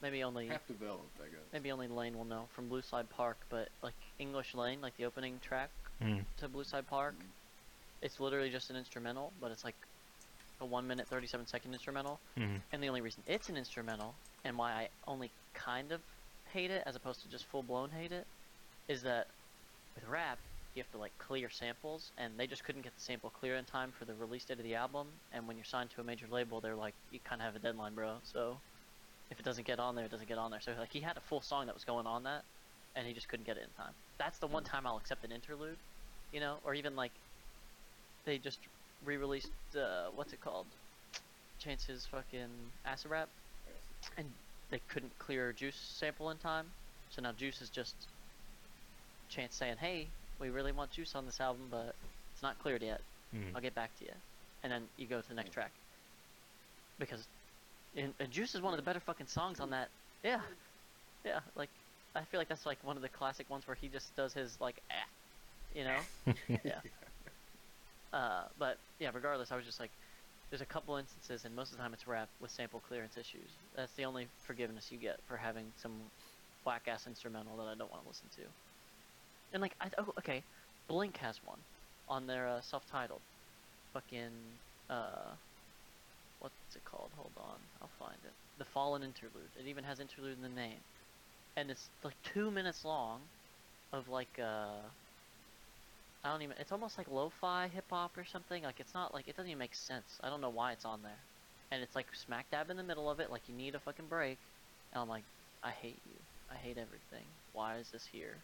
maybe 0.06 0.24
only 0.24 0.48
half 0.48 0.66
developed, 0.68 1.20
I 1.20 1.26
guess. 1.30 1.40
maybe 1.52 1.72
only 1.72 1.88
Lane 1.88 2.16
will 2.16 2.26
know 2.26 2.48
from 2.54 2.70
Blue 2.70 2.82
Slide 2.84 3.10
Park, 3.10 3.38
but 3.50 3.70
like 3.82 3.96
English 4.20 4.54
Lane, 4.54 4.80
like 4.82 4.96
the 4.98 5.06
opening 5.06 5.40
track 5.40 5.70
Mm. 6.02 6.26
to 6.38 6.48
Blue 6.48 6.64
Slide 6.64 6.86
Park, 6.88 7.16
Mhm. 7.16 7.32
it's 8.02 8.20
literally 8.20 8.50
just 8.52 8.70
an 8.70 8.76
instrumental, 8.76 9.34
but 9.40 9.52
it's 9.52 9.64
like 9.64 9.76
a 10.60 10.66
one 10.66 10.86
minute 10.88 11.08
thirty 11.08 11.26
seven 11.28 11.48
second 11.48 11.74
instrumental. 11.74 12.20
Mhm. 12.38 12.62
And 12.72 12.84
the 12.84 12.88
only 12.90 13.02
reason 13.02 13.24
it's 13.26 13.50
an 13.50 13.58
instrumental 13.58 14.14
and 14.44 14.58
why 14.58 14.74
I 14.74 14.90
only 15.08 15.32
kind 15.54 15.92
of 15.92 16.02
hate 16.50 16.70
it 16.70 16.84
as 16.86 16.96
opposed 16.96 17.22
to 17.24 17.30
just 17.30 17.46
full 17.46 17.64
blown 17.64 17.90
hate 17.90 18.12
it 18.12 18.28
is 18.88 19.02
that 19.04 19.28
with 19.96 20.04
rap 20.06 20.38
you 20.76 20.84
have 20.84 20.92
to 20.92 20.98
like 20.98 21.18
clear 21.18 21.50
samples 21.50 22.12
and 22.18 22.38
they 22.40 22.46
just 22.46 22.64
couldn't 22.66 22.82
get 22.84 22.94
the 22.94 23.02
sample 23.02 23.30
clear 23.30 23.56
in 23.56 23.66
time 23.66 23.92
for 23.94 24.04
the 24.06 24.14
release 24.14 24.46
date 24.46 24.58
of 24.60 24.64
the 24.64 24.76
album 24.76 25.08
and 25.32 25.48
when 25.48 25.56
you're 25.58 25.64
signed 25.66 25.90
to 25.90 26.02
a 26.02 26.04
major 26.04 26.28
label 26.28 26.60
they're 26.62 26.76
like 26.76 26.94
you 27.12 27.20
kind 27.22 27.42
of 27.42 27.46
have 27.46 27.56
a 27.56 27.60
deadline 27.60 27.96
bro 27.96 28.20
so 28.24 28.62
if 29.32 29.40
it 29.40 29.46
doesn't 29.46 29.66
get 29.66 29.80
on 29.80 29.96
there 29.96 30.06
it 30.06 30.12
doesn't 30.12 30.28
get 30.28 30.38
on 30.38 30.52
there. 30.52 30.62
So 30.62 30.74
like 30.80 30.92
he 30.92 31.00
had 31.00 31.18
a 31.18 31.22
full 31.22 31.42
song 31.42 31.66
that 31.68 31.76
was 31.76 31.84
going 31.84 32.08
on 32.08 32.24
that 32.24 32.44
and 32.96 33.06
he 33.06 33.14
just 33.14 33.28
couldn't 33.28 33.46
get 33.46 33.58
it 33.58 33.64
in 33.64 33.84
time. 33.84 33.94
That's 34.18 34.40
the 34.40 34.48
one 34.48 34.64
time 34.64 34.88
I'll 34.88 34.98
accept 34.98 35.24
an 35.24 35.32
interlude 35.32 35.78
you 36.32 36.40
know 36.40 36.58
or 36.64 36.74
even 36.74 36.96
like 36.96 37.12
they 38.26 38.38
just 38.38 38.60
re-released 39.06 39.52
uh, 39.76 40.08
what's 40.16 40.34
it 40.34 40.42
called? 40.42 40.66
Chance's 41.60 42.06
fucking 42.06 42.50
acid 42.86 43.12
rap 43.12 43.30
and 44.18 44.28
they 44.70 44.80
couldn't 44.90 45.18
clear 45.20 45.54
Juice 45.54 45.76
sample 45.76 46.30
in 46.32 46.38
time, 46.38 46.66
so 47.10 47.22
now 47.22 47.32
Juice 47.32 47.62
is 47.62 47.70
just 47.70 47.96
Chance 49.30 49.56
saying, 49.56 49.78
"Hey, 49.78 50.08
we 50.40 50.50
really 50.50 50.72
want 50.72 50.92
Juice 50.92 51.16
on 51.16 51.26
this 51.26 51.40
album, 51.40 51.68
but 51.70 51.96
it's 52.34 52.44
not 52.44 52.60
cleared 52.60 52.82
yet. 52.82 53.02
Mm. 53.36 53.56
I'll 53.56 53.62
get 53.62 53.76
back 53.76 53.98
to 54.00 54.06
you." 54.06 54.12
And 54.64 54.72
then 54.72 54.84
you 54.98 55.08
go 55.08 55.22
to 55.22 55.28
the 55.28 55.34
next 55.34 55.52
track. 55.52 55.72
Because 57.00 57.28
and, 57.96 58.14
and 58.20 58.32
Juice 58.32 58.56
is 58.56 58.62
one 58.62 58.74
of 58.74 58.78
the 58.78 58.84
better 58.84 59.00
fucking 59.00 59.28
songs 59.28 59.60
on 59.60 59.70
that. 59.72 59.90
Yeah, 60.24 60.42
yeah. 61.26 61.40
Like 61.56 61.70
I 62.16 62.24
feel 62.24 62.40
like 62.40 62.50
that's 62.50 62.66
like 62.66 62.78
one 62.84 62.96
of 62.96 63.02
the 63.02 63.10
classic 63.10 63.50
ones 63.50 63.68
where 63.68 63.76
he 63.76 63.88
just 63.88 64.16
does 64.16 64.34
his 64.34 64.60
like, 64.60 64.82
ah, 64.92 64.96
you 65.74 65.84
know. 65.84 65.98
yeah. 66.64 66.80
Uh, 68.14 68.44
but 68.58 68.78
yeah, 69.00 69.10
regardless, 69.14 69.52
I 69.52 69.58
was 69.58 69.66
just 69.66 69.80
like, 69.80 69.92
there's 70.50 70.62
a 70.62 70.66
couple 70.66 70.96
instances, 70.96 71.44
and 71.46 71.54
most 71.56 71.72
of 71.72 71.78
the 71.78 71.84
time 71.84 71.94
it's 71.94 72.08
rap 72.08 72.30
with 72.40 72.52
sample 72.52 72.80
clearance 72.88 73.18
issues. 73.18 73.50
That's 73.76 73.94
the 73.94 74.06
only 74.06 74.28
forgiveness 74.44 74.92
you 74.92 74.98
get 74.98 75.20
for 75.28 75.36
having 75.36 75.66
some 75.76 75.92
whack 76.66 76.84
ass 76.88 77.08
instrumental 77.08 77.58
that 77.58 77.68
I 77.68 77.76
don't 77.76 77.92
want 77.92 78.04
to 78.04 78.08
listen 78.08 78.30
to. 78.38 78.42
And 79.52 79.62
like, 79.62 79.74
I, 79.82 79.90
oh, 79.98 80.14
okay, 80.20 80.44
Blink 80.88 81.18
has 81.18 81.40
one 81.46 81.60
on 82.08 82.26
their 82.28 82.48
uh, 82.48 82.62
self-titled, 82.62 83.22
fucking, 83.94 84.32
uh, 84.90 85.34
what's 86.46 86.76
it 86.76 86.86
called? 86.86 87.10
Hold 87.18 87.32
on, 87.38 87.58
I'll 87.82 87.90
find 87.98 88.18
it. 88.24 88.32
The 88.60 88.66
Fallen 88.66 89.02
Interlude. 89.02 89.50
It 89.60 89.68
even 89.68 89.84
has 89.84 90.00
interlude 90.00 90.38
in 90.38 90.44
the 90.44 90.56
name, 90.56 90.78
and 91.58 91.72
it's 91.72 91.90
like 92.04 92.14
two 92.34 92.52
minutes 92.52 92.86
long, 92.86 93.20
of 93.92 94.08
like 94.10 94.40
uh. 94.40 94.78
I 96.24 96.32
don't 96.32 96.42
even. 96.42 96.56
It's 96.60 96.72
almost 96.72 96.98
like 96.98 97.08
lo-fi 97.12 97.68
hip 97.68 97.86
hop 97.90 98.18
or 98.18 98.26
something. 98.26 98.64
Like 98.64 98.80
it's 98.80 98.94
not 98.94 99.14
like 99.14 99.28
it 99.28 99.36
doesn't 99.38 99.50
even 99.50 99.60
make 99.60 99.76
sense. 99.76 100.20
I 100.24 100.30
don't 100.30 100.42
know 100.42 100.50
why 100.50 100.72
it's 100.72 100.86
on 100.86 101.02
there, 101.04 101.22
and 101.72 101.82
it's 101.82 101.96
like 101.96 102.08
smack 102.14 102.50
dab 102.52 102.70
in 102.70 102.78
the 102.78 102.84
middle 102.84 103.10
of 103.10 103.20
it. 103.20 103.32
Like 103.32 103.42
you 103.48 103.56
need 103.56 103.76
a 103.76 103.80
fucking 103.80 104.06
break, 104.08 104.38
and 104.94 105.02
I'm 105.02 105.10
like, 105.10 105.24
I 105.64 105.72
hate 105.72 106.00
you. 106.06 106.18
I 106.52 106.56
hate 106.56 106.78
everything. 106.78 107.26
Why 107.54 107.78
is 107.78 107.90
this 107.90 108.08
here? 108.12 108.36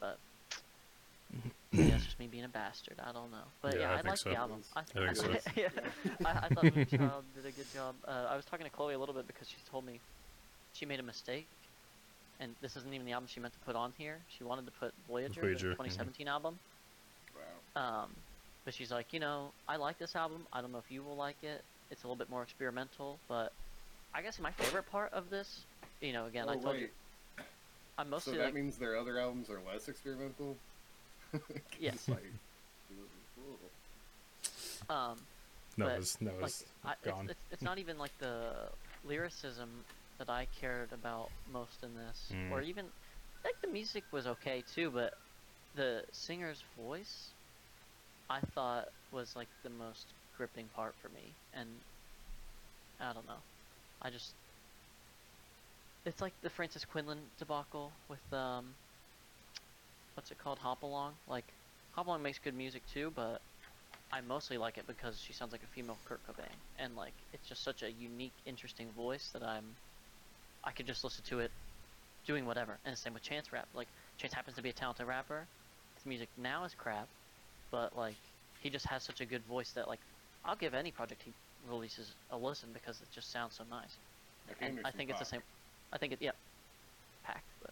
But 0.00 0.18
yeah, 1.72 1.94
it's 1.94 2.04
just 2.04 2.18
me 2.18 2.26
being 2.26 2.44
a 2.44 2.48
bastard. 2.48 2.96
I 3.00 3.12
don't 3.12 3.30
know. 3.30 3.46
But 3.62 3.74
Yeah, 3.74 3.80
yeah, 3.80 3.90
I 3.90 3.92
I, 3.92 3.96
think 3.96 4.08
like 4.08 4.18
so. 4.18 4.30
the 4.30 4.36
album. 4.36 4.62
I, 4.74 4.80
I 4.80 4.82
think 4.82 5.16
so. 5.16 5.50
yeah, 5.56 5.68
I, 6.24 6.30
I 6.30 6.48
thought 6.48 6.64
Moonchild 6.64 7.22
did 7.36 7.46
a 7.46 7.52
good 7.52 7.72
job. 7.72 7.94
Uh, 8.06 8.26
I 8.28 8.36
was 8.36 8.44
talking 8.44 8.64
to 8.64 8.70
Chloe 8.70 8.94
a 8.94 8.98
little 8.98 9.14
bit 9.14 9.26
because 9.26 9.48
she 9.48 9.56
told 9.70 9.86
me 9.86 10.00
she 10.72 10.84
made 10.84 10.98
a 10.98 11.04
mistake, 11.04 11.46
and 12.40 12.54
this 12.60 12.76
isn't 12.76 12.92
even 12.92 13.06
the 13.06 13.12
album 13.12 13.28
she 13.32 13.38
meant 13.40 13.54
to 13.54 13.60
put 13.60 13.76
on 13.76 13.92
here. 13.96 14.18
She 14.36 14.42
wanted 14.42 14.66
to 14.66 14.72
put 14.72 14.92
Voyager, 15.08 15.40
Voyager, 15.42 15.68
the 15.68 15.74
mhm. 15.74 15.84
2017 15.84 16.26
album. 16.26 16.58
Wow. 17.76 18.02
Um, 18.02 18.10
but 18.64 18.74
she's 18.74 18.90
like, 18.90 19.12
you 19.12 19.20
know, 19.20 19.52
I 19.68 19.76
like 19.76 19.98
this 19.98 20.16
album. 20.16 20.46
I 20.52 20.60
don't 20.60 20.72
know 20.72 20.78
if 20.78 20.90
you 20.90 21.02
will 21.02 21.16
like 21.16 21.42
it. 21.42 21.62
It's 21.90 22.02
a 22.02 22.06
little 22.06 22.16
bit 22.16 22.30
more 22.30 22.42
experimental, 22.42 23.18
but 23.28 23.52
I 24.12 24.22
guess 24.22 24.38
my 24.40 24.50
favorite 24.52 24.90
part 24.90 25.12
of 25.12 25.30
this, 25.30 25.60
you 26.00 26.12
know, 26.12 26.26
again, 26.26 26.48
I 26.48 26.54
oh, 26.54 26.60
told 26.60 26.76
you. 26.76 26.88
I'm 27.98 28.06
So 28.06 28.10
mostly 28.10 28.38
that 28.38 28.44
like, 28.46 28.54
means 28.54 28.76
their 28.76 28.96
other 28.96 29.18
albums 29.18 29.50
are 29.50 29.60
less 29.66 29.88
experimental? 29.88 30.56
Yes. 31.78 32.08
like, 32.08 32.24
um, 34.88 35.16
No, 35.76 35.86
But, 35.86 36.00
it's 36.00 36.20
no, 36.20 36.32
like, 36.40 36.54
it's 36.54 36.64
I, 36.84 36.94
it's, 37.04 37.22
it's, 37.28 37.40
it's 37.50 37.64
not 37.64 37.78
even 37.78 37.98
like 37.98 38.12
the 38.18 38.70
lyricism 39.02 39.84
that 40.18 40.30
I 40.30 40.46
cared 40.46 40.92
about 40.92 41.32
most 41.46 41.82
in 41.82 41.94
this, 41.94 42.36
or 42.50 42.60
Mm. 42.60 42.64
even 42.64 42.86
like 43.44 43.54
the 43.62 43.68
music 43.68 44.04
was 44.12 44.26
okay 44.26 44.62
too, 44.62 44.90
but 44.90 45.14
the 45.74 46.04
singer's 46.12 46.62
voice, 46.76 47.34
I 48.28 48.40
thought 48.40 48.88
was 49.10 49.36
like 49.36 49.48
the 49.62 49.70
most 49.70 50.14
gripping 50.32 50.68
part 50.70 50.96
for 50.96 51.08
me, 51.08 51.36
and 51.52 51.84
I 53.00 53.12
don't 53.12 53.26
know, 53.26 53.42
I 54.02 54.10
just 54.10 54.36
it's 56.04 56.20
like 56.20 56.34
the 56.42 56.50
Frances 56.50 56.84
Quinlan 56.84 57.30
debacle 57.38 57.92
with 58.08 58.32
um, 58.32 58.74
what's 60.20 60.30
it 60.30 60.36
called, 60.38 60.58
Hop 60.58 60.82
Along. 60.82 61.14
Like 61.26 61.46
Hop 61.92 62.06
Along 62.06 62.22
makes 62.22 62.38
good 62.38 62.54
music 62.54 62.82
too, 62.92 63.10
but 63.16 63.40
I 64.12 64.20
mostly 64.20 64.58
like 64.58 64.76
it 64.76 64.86
because 64.86 65.18
she 65.18 65.32
sounds 65.32 65.50
like 65.50 65.62
a 65.62 65.66
female 65.74 65.96
Kurt 66.04 66.20
Cobain, 66.28 66.52
and 66.78 66.94
like 66.94 67.14
it's 67.32 67.48
just 67.48 67.64
such 67.64 67.82
a 67.82 67.90
unique, 67.90 68.34
interesting 68.44 68.88
voice 68.94 69.30
that 69.32 69.42
I'm, 69.42 69.64
I 70.62 70.72
could 70.72 70.86
just 70.86 71.04
listen 71.04 71.24
to 71.30 71.38
it, 71.38 71.50
doing 72.26 72.44
whatever. 72.44 72.76
And 72.84 72.92
the 72.92 72.98
same 72.98 73.14
with 73.14 73.22
Chance 73.22 73.50
rap. 73.50 73.66
Like 73.72 73.88
Chance 74.18 74.34
happens 74.34 74.56
to 74.56 74.62
be 74.62 74.68
a 74.68 74.74
talented 74.74 75.06
rapper, 75.06 75.46
his 75.96 76.04
music 76.04 76.28
now 76.36 76.64
is 76.64 76.74
crap, 76.74 77.08
but 77.70 77.96
like 77.96 78.16
he 78.60 78.68
just 78.68 78.84
has 78.88 79.02
such 79.02 79.22
a 79.22 79.24
good 79.24 79.42
voice 79.48 79.72
that 79.72 79.88
like 79.88 80.00
I'll 80.44 80.54
give 80.54 80.74
any 80.74 80.90
project 80.90 81.22
he 81.24 81.32
releases 81.66 82.12
a 82.30 82.36
listen 82.36 82.68
because 82.74 83.00
it 83.00 83.08
just 83.10 83.32
sounds 83.32 83.56
so 83.56 83.64
nice. 83.70 83.96
I 84.50 84.66
And 84.66 84.80
I 84.84 84.90
think 84.90 85.08
it's 85.08 85.18
the 85.18 85.24
same. 85.24 85.40
I 85.94 85.96
think 85.96 86.12
it 86.12 86.18
yeah, 86.20 86.32
packed, 87.24 87.48
but. 87.62 87.69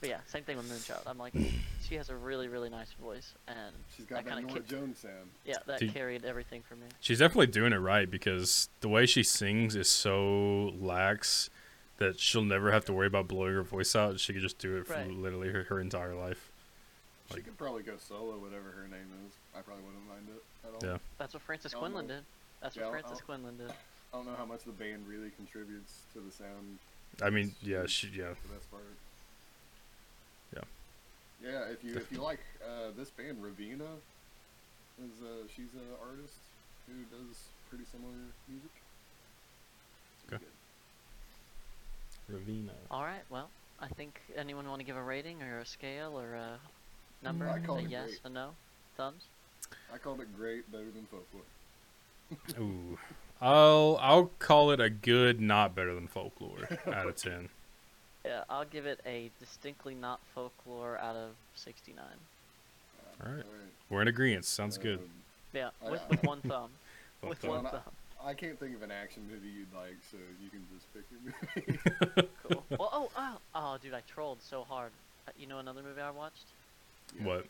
But 0.00 0.08
yeah, 0.08 0.18
same 0.26 0.44
thing 0.44 0.56
with 0.56 0.70
Moonchild. 0.70 1.02
I'm 1.06 1.18
like, 1.18 1.34
she 1.82 1.94
has 1.96 2.08
a 2.08 2.16
really, 2.16 2.48
really 2.48 2.70
nice 2.70 2.92
voice, 2.92 3.34
and 3.46 3.74
She's 3.96 4.06
got 4.06 4.24
that, 4.24 4.30
kinda 4.34 4.48
Norah 4.48 4.60
kick- 4.60 4.68
Jones 4.68 4.98
sound. 5.00 5.30
yeah, 5.44 5.56
that 5.66 5.80
Dude. 5.80 5.92
carried 5.92 6.24
everything 6.24 6.62
for 6.66 6.74
me. 6.76 6.86
She's 7.00 7.18
definitely 7.18 7.48
doing 7.48 7.72
it 7.72 7.78
right 7.78 8.10
because 8.10 8.68
the 8.80 8.88
way 8.88 9.04
she 9.06 9.22
sings 9.22 9.76
is 9.76 9.90
so 9.90 10.72
lax 10.80 11.50
that 11.98 12.18
she'll 12.18 12.42
never 12.44 12.72
have 12.72 12.84
to 12.86 12.94
worry 12.94 13.06
about 13.06 13.28
blowing 13.28 13.52
her 13.54 13.62
voice 13.62 13.94
out. 13.94 14.18
She 14.20 14.32
could 14.32 14.40
just 14.40 14.58
do 14.58 14.78
it 14.78 14.86
for 14.86 14.94
Right. 14.94 15.10
literally 15.10 15.50
her, 15.50 15.64
her 15.64 15.80
entire 15.80 16.14
life. 16.14 16.50
She 17.34 17.42
could 17.42 17.58
probably 17.58 17.82
go 17.82 17.92
solo, 17.98 18.38
whatever 18.38 18.70
her 18.70 18.88
name 18.88 19.06
is. 19.26 19.34
I 19.54 19.60
probably 19.60 19.84
wouldn't 19.84 20.08
mind 20.08 20.28
it 20.34 20.42
at 20.66 20.74
all. 20.74 20.92
Yeah. 20.94 20.98
That's 21.18 21.34
what 21.34 21.42
Frances 21.42 21.74
Quinlan 21.74 22.06
know. 22.08 22.14
did. 22.16 22.24
That's 22.62 22.74
Yeah, 22.74 22.86
what 22.86 22.94
I'll- 22.94 23.00
Frances 23.02 23.20
Quinlan 23.22 23.56
did. 23.58 23.70
I 23.70 24.16
don't 24.16 24.26
know 24.26 24.34
how 24.34 24.46
much 24.46 24.64
the 24.64 24.72
band 24.72 25.06
really 25.06 25.30
contributes 25.30 26.00
to 26.14 26.20
the 26.20 26.32
sound. 26.32 26.78
I 27.22 27.28
mean, 27.30 27.54
yeah, 27.62 27.84
she, 27.86 28.08
yeah. 28.08 28.28
The 28.48 28.54
best 28.54 28.70
part. 28.70 28.82
Yeah. 28.82 29.09
Yeah, 31.42 31.64
if 31.72 31.82
you 31.82 31.96
if 31.96 32.10
you 32.12 32.20
like 32.22 32.40
uh, 32.64 32.90
this 32.96 33.10
band, 33.10 33.38
Raveena, 33.42 33.88
is 35.02 35.22
uh, 35.22 35.46
she's 35.54 35.72
an 35.74 35.88
artist 36.06 36.34
who 36.86 36.94
does 37.16 37.36
pretty 37.68 37.84
similar 37.90 38.12
music. 38.48 38.70
Okay. 40.32 40.44
Raveena. 42.30 42.72
All 42.90 43.02
right. 43.04 43.22
Well, 43.30 43.48
I 43.80 43.88
think 43.88 44.20
anyone 44.36 44.68
want 44.68 44.80
to 44.80 44.84
give 44.84 44.96
a 44.96 45.02
rating 45.02 45.42
or 45.42 45.60
a 45.60 45.66
scale 45.66 46.18
or 46.18 46.34
a 46.34 46.58
number? 47.22 47.48
I 47.48 47.58
call 47.60 47.78
Say 47.78 47.84
it 47.84 47.90
yes 47.90 48.06
great. 48.08 48.20
or 48.24 48.30
no. 48.30 48.50
Thumbs. 48.96 49.22
I 49.92 49.98
called 49.98 50.20
it 50.20 50.36
great, 50.36 50.70
better 50.70 50.84
than 50.84 51.06
folklore. 51.10 51.42
Ooh. 52.60 52.98
I'll 53.40 53.98
I'll 54.00 54.30
call 54.38 54.70
it 54.72 54.80
a 54.80 54.90
good, 54.90 55.40
not 55.40 55.74
better 55.74 55.94
than 55.94 56.06
folklore 56.06 56.68
out 56.86 57.06
of 57.08 57.16
ten. 57.16 57.48
Yeah, 58.24 58.44
I'll 58.50 58.64
give 58.66 58.86
it 58.86 59.00
a 59.06 59.30
distinctly 59.40 59.94
not 59.94 60.20
folklore 60.34 60.98
out 60.98 61.16
of 61.16 61.30
69. 61.54 62.04
Uh, 62.04 63.24
Alright. 63.26 63.44
alright. 63.44 63.46
We're 63.88 64.02
in 64.02 64.08
agreement. 64.08 64.44
Sounds 64.44 64.76
good. 64.78 64.98
Um, 64.98 65.08
Yeah, 65.52 65.70
Oh, 65.82 65.90
with, 65.92 66.00
yeah. 66.02 66.08
with 66.10 66.22
one 66.24 66.40
thumb. 66.42 66.70
With 67.22 67.42
one 67.44 67.62
Well, 67.64 67.72
thumb. 67.72 67.82
I 68.24 68.32
can't 68.34 68.58
think 68.58 68.74
of 68.76 68.82
an 68.82 68.90
action 68.90 69.22
movie 69.30 69.48
you'd 69.48 69.72
like, 69.74 69.96
so 70.10 70.16
you 70.42 70.48
can 70.50 70.66
just 70.74 70.86
pick 70.94 71.04
your 71.10 71.20
movie. 72.16 72.28
Cool. 72.42 72.64
well, 72.70 72.90
oh, 72.92 73.10
oh, 73.16 73.36
oh, 73.54 73.78
dude, 73.82 73.92
I 73.94 74.00
trolled 74.08 74.40
so 74.42 74.64
hard. 74.64 74.90
Uh, 75.28 75.32
You 75.38 75.46
know 75.46 75.58
another 75.58 75.82
movie 75.82 76.00
I 76.00 76.10
watched? 76.10 76.44
Yeah. 77.18 77.26
What? 77.26 77.46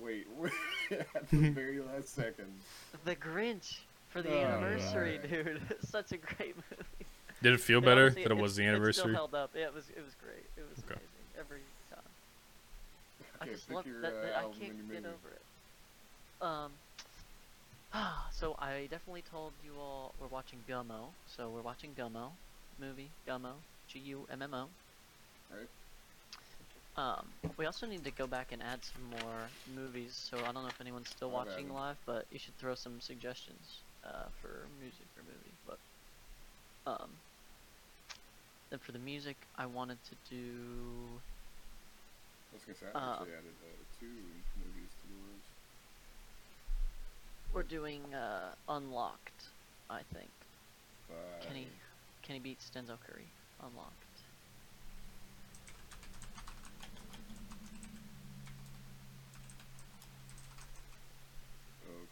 Wait, 0.00 0.26
wait, 0.38 0.52
at 1.14 1.28
the 1.30 1.50
very 1.50 1.80
last 1.80 2.14
second. 2.14 2.46
The 3.04 3.16
Grinch 3.16 3.78
for 4.10 4.22
the 4.22 4.30
Oh, 4.32 4.38
anniversary, 4.44 5.18
right. 5.18 5.30
dude. 5.44 5.60
Such 5.88 6.12
a 6.12 6.16
great 6.16 6.54
movie. 6.56 7.06
Did 7.42 7.54
it 7.54 7.60
feel 7.60 7.80
better 7.80 8.02
honestly, 8.02 8.24
that 8.24 8.32
it 8.32 8.38
it- 8.38 8.42
was 8.42 8.56
the 8.56 8.64
It 8.64 8.68
anniversary? 8.68 9.02
still 9.02 9.14
held 9.14 9.34
up. 9.34 9.50
Yeah, 9.54 9.66
it 9.66 9.74
was. 9.74 9.88
It 9.90 10.02
was 10.04 10.14
great. 10.22 10.44
It 10.56 10.68
was 10.68 10.78
Okay. 10.84 10.94
amazing 10.94 11.26
every 11.38 11.60
time. 11.90 12.00
I 13.40 13.44
Okay, 13.44 13.52
just 13.54 13.70
love 13.70 13.86
your, 13.86 14.00
that. 14.00 14.12
uh, 14.12 14.22
that 14.22 14.36
I 14.36 14.42
can't 14.42 14.58
get 14.60 15.02
movie. 15.02 15.06
over 15.06 15.30
it. 15.30 15.42
Um. 16.42 16.72
so 18.32 18.54
I 18.58 18.86
definitely 18.90 19.22
told 19.30 19.52
you 19.64 19.72
all 19.80 20.14
we're 20.20 20.26
watching 20.26 20.58
Gummo. 20.68 21.12
So 21.26 21.48
we're 21.48 21.62
watching 21.62 21.94
Gummo 21.94 22.32
movie. 22.78 23.10
Gummo. 23.26 23.52
G 23.88 23.98
U 24.00 24.26
M 24.30 24.42
M 24.42 24.52
O. 24.54 24.68
Alright. 25.50 25.68
Um, 26.96 27.28
we 27.56 27.64
also 27.64 27.86
need 27.86 28.04
to 28.04 28.10
go 28.10 28.26
back 28.26 28.48
and 28.50 28.60
add 28.60 28.80
some 28.84 29.02
more 29.22 29.48
movies. 29.74 30.12
So 30.14 30.36
I 30.40 30.50
don't 30.52 30.62
know 30.64 30.66
if 30.66 30.80
anyone's 30.80 31.08
still 31.08 31.28
I've 31.28 31.46
watching 31.46 31.66
added. 31.66 31.72
live, 31.74 31.96
but 32.04 32.26
you 32.32 32.38
should 32.40 32.58
throw 32.58 32.74
some 32.74 33.00
suggestions 33.00 33.78
uh, 34.04 34.24
for 34.42 34.66
music 34.80 35.06
or 35.16 35.22
movie. 35.22 35.54
But 35.66 35.78
um, 36.90 37.10
then 38.70 38.78
for 38.78 38.92
the 38.92 38.98
music, 38.98 39.36
I 39.56 39.66
wanted 39.66 39.98
to 40.04 40.14
do. 40.34 40.46
I 42.52 42.54
was 42.54 42.62
gonna 42.64 42.78
say, 42.78 42.86
I 42.94 42.98
Uh, 42.98 43.12
actually 43.14 43.32
added 43.32 43.54
uh, 43.62 43.66
two 44.00 44.06
movies 44.06 44.90
to 45.02 45.08
the 45.08 45.32
list. 45.32 45.48
We're 47.52 47.62
doing 47.62 48.14
uh, 48.14 48.54
Unlocked, 48.68 49.48
I 49.88 50.02
think. 50.12 50.30
By, 51.08 51.46
Kenny, 51.46 51.66
Kenny 52.22 52.38
beats 52.40 52.70
Denzel 52.74 52.98
Curry. 53.06 53.24
Unlocked. 53.62 53.94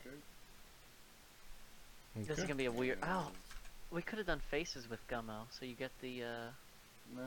Okay. 0.00 0.16
This 2.26 2.38
is 2.38 2.44
gonna 2.44 2.54
be 2.54 2.66
a 2.66 2.70
weird. 2.72 2.98
Oh, 3.02 3.26
And- 3.28 3.36
we 3.90 4.02
could 4.02 4.18
have 4.18 4.26
done 4.26 4.40
faces 4.50 4.88
with 4.90 5.06
Gummo, 5.08 5.44
so 5.50 5.64
you 5.64 5.74
get 5.74 5.90
the 6.00 6.22
uh, 6.24 6.26
No. 7.16 7.22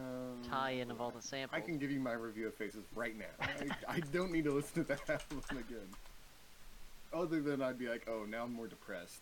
tie-in 0.49 0.91
of 0.91 1.01
all 1.01 1.11
the 1.11 1.21
samples. 1.21 1.57
I 1.61 1.65
can 1.65 1.77
give 1.77 1.91
you 1.91 1.99
my 1.99 2.13
review 2.13 2.47
of 2.47 2.53
Faces 2.55 2.83
right 2.95 3.17
now. 3.17 3.25
I, 3.87 3.95
I 3.95 3.99
don't 4.11 4.31
need 4.31 4.43
to 4.45 4.51
listen 4.51 4.83
to 4.83 4.87
that 4.89 5.09
album 5.09 5.41
again. 5.51 5.87
Other 7.13 7.41
than 7.41 7.61
I'd 7.61 7.79
be 7.79 7.87
like, 7.87 8.07
oh, 8.09 8.25
now 8.29 8.43
I'm 8.43 8.53
more 8.53 8.67
depressed 8.67 9.21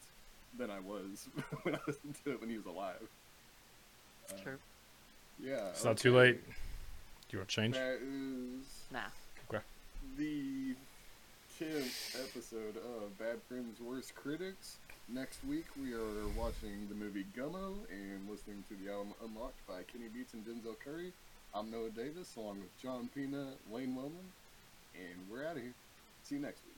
than 0.57 0.69
I 0.69 0.79
was 0.79 1.27
when 1.63 1.75
I 1.75 1.79
listened 1.87 2.15
to 2.25 2.31
it 2.31 2.41
when 2.41 2.49
he 2.49 2.57
was 2.57 2.65
alive. 2.65 3.07
Uh, 4.29 4.41
True. 4.43 4.57
Yeah. 5.39 5.69
It's 5.69 5.85
not 5.85 5.97
too 5.97 6.15
late. 6.15 6.43
Do 6.43 6.51
you 7.31 7.39
want 7.39 7.49
to 7.49 7.55
change? 7.55 7.75
That 7.75 7.99
is 8.01 8.65
Nah. 8.91 8.99
Okay. 9.49 9.63
the 10.17 10.75
10th 11.61 12.19
episode 12.29 12.77
of 12.77 13.17
Bad 13.19 13.37
Friends 13.47 13.79
Worst 13.79 14.15
Critics. 14.15 14.77
Next 15.09 15.39
week 15.45 15.67
we 15.81 15.93
are 15.93 16.27
watching 16.37 16.89
the 16.89 16.95
movie 16.95 17.25
Gummo 17.35 17.75
and 17.89 18.29
listening 18.29 18.65
to 18.67 18.75
the 18.75 18.91
album 18.91 19.13
Unlocked 19.23 19.65
by 19.65 19.83
Kenny 19.83 20.09
Beats 20.13 20.33
and 20.33 20.43
Denzel 20.45 20.77
Curry. 20.83 21.13
I'm 21.53 21.71
Noah 21.71 21.91
Davis 21.91 22.35
along 22.35 22.57
with 22.59 22.81
John 22.83 23.09
Pena, 23.15 23.53
Lane 23.71 23.95
Wellman, 23.95 24.33
and 24.95 25.31
we're 25.31 25.45
out 25.45 25.55
of 25.55 25.61
here. 25.61 25.73
See 26.23 26.35
you 26.35 26.41
next 26.41 26.59
week. 26.65 26.75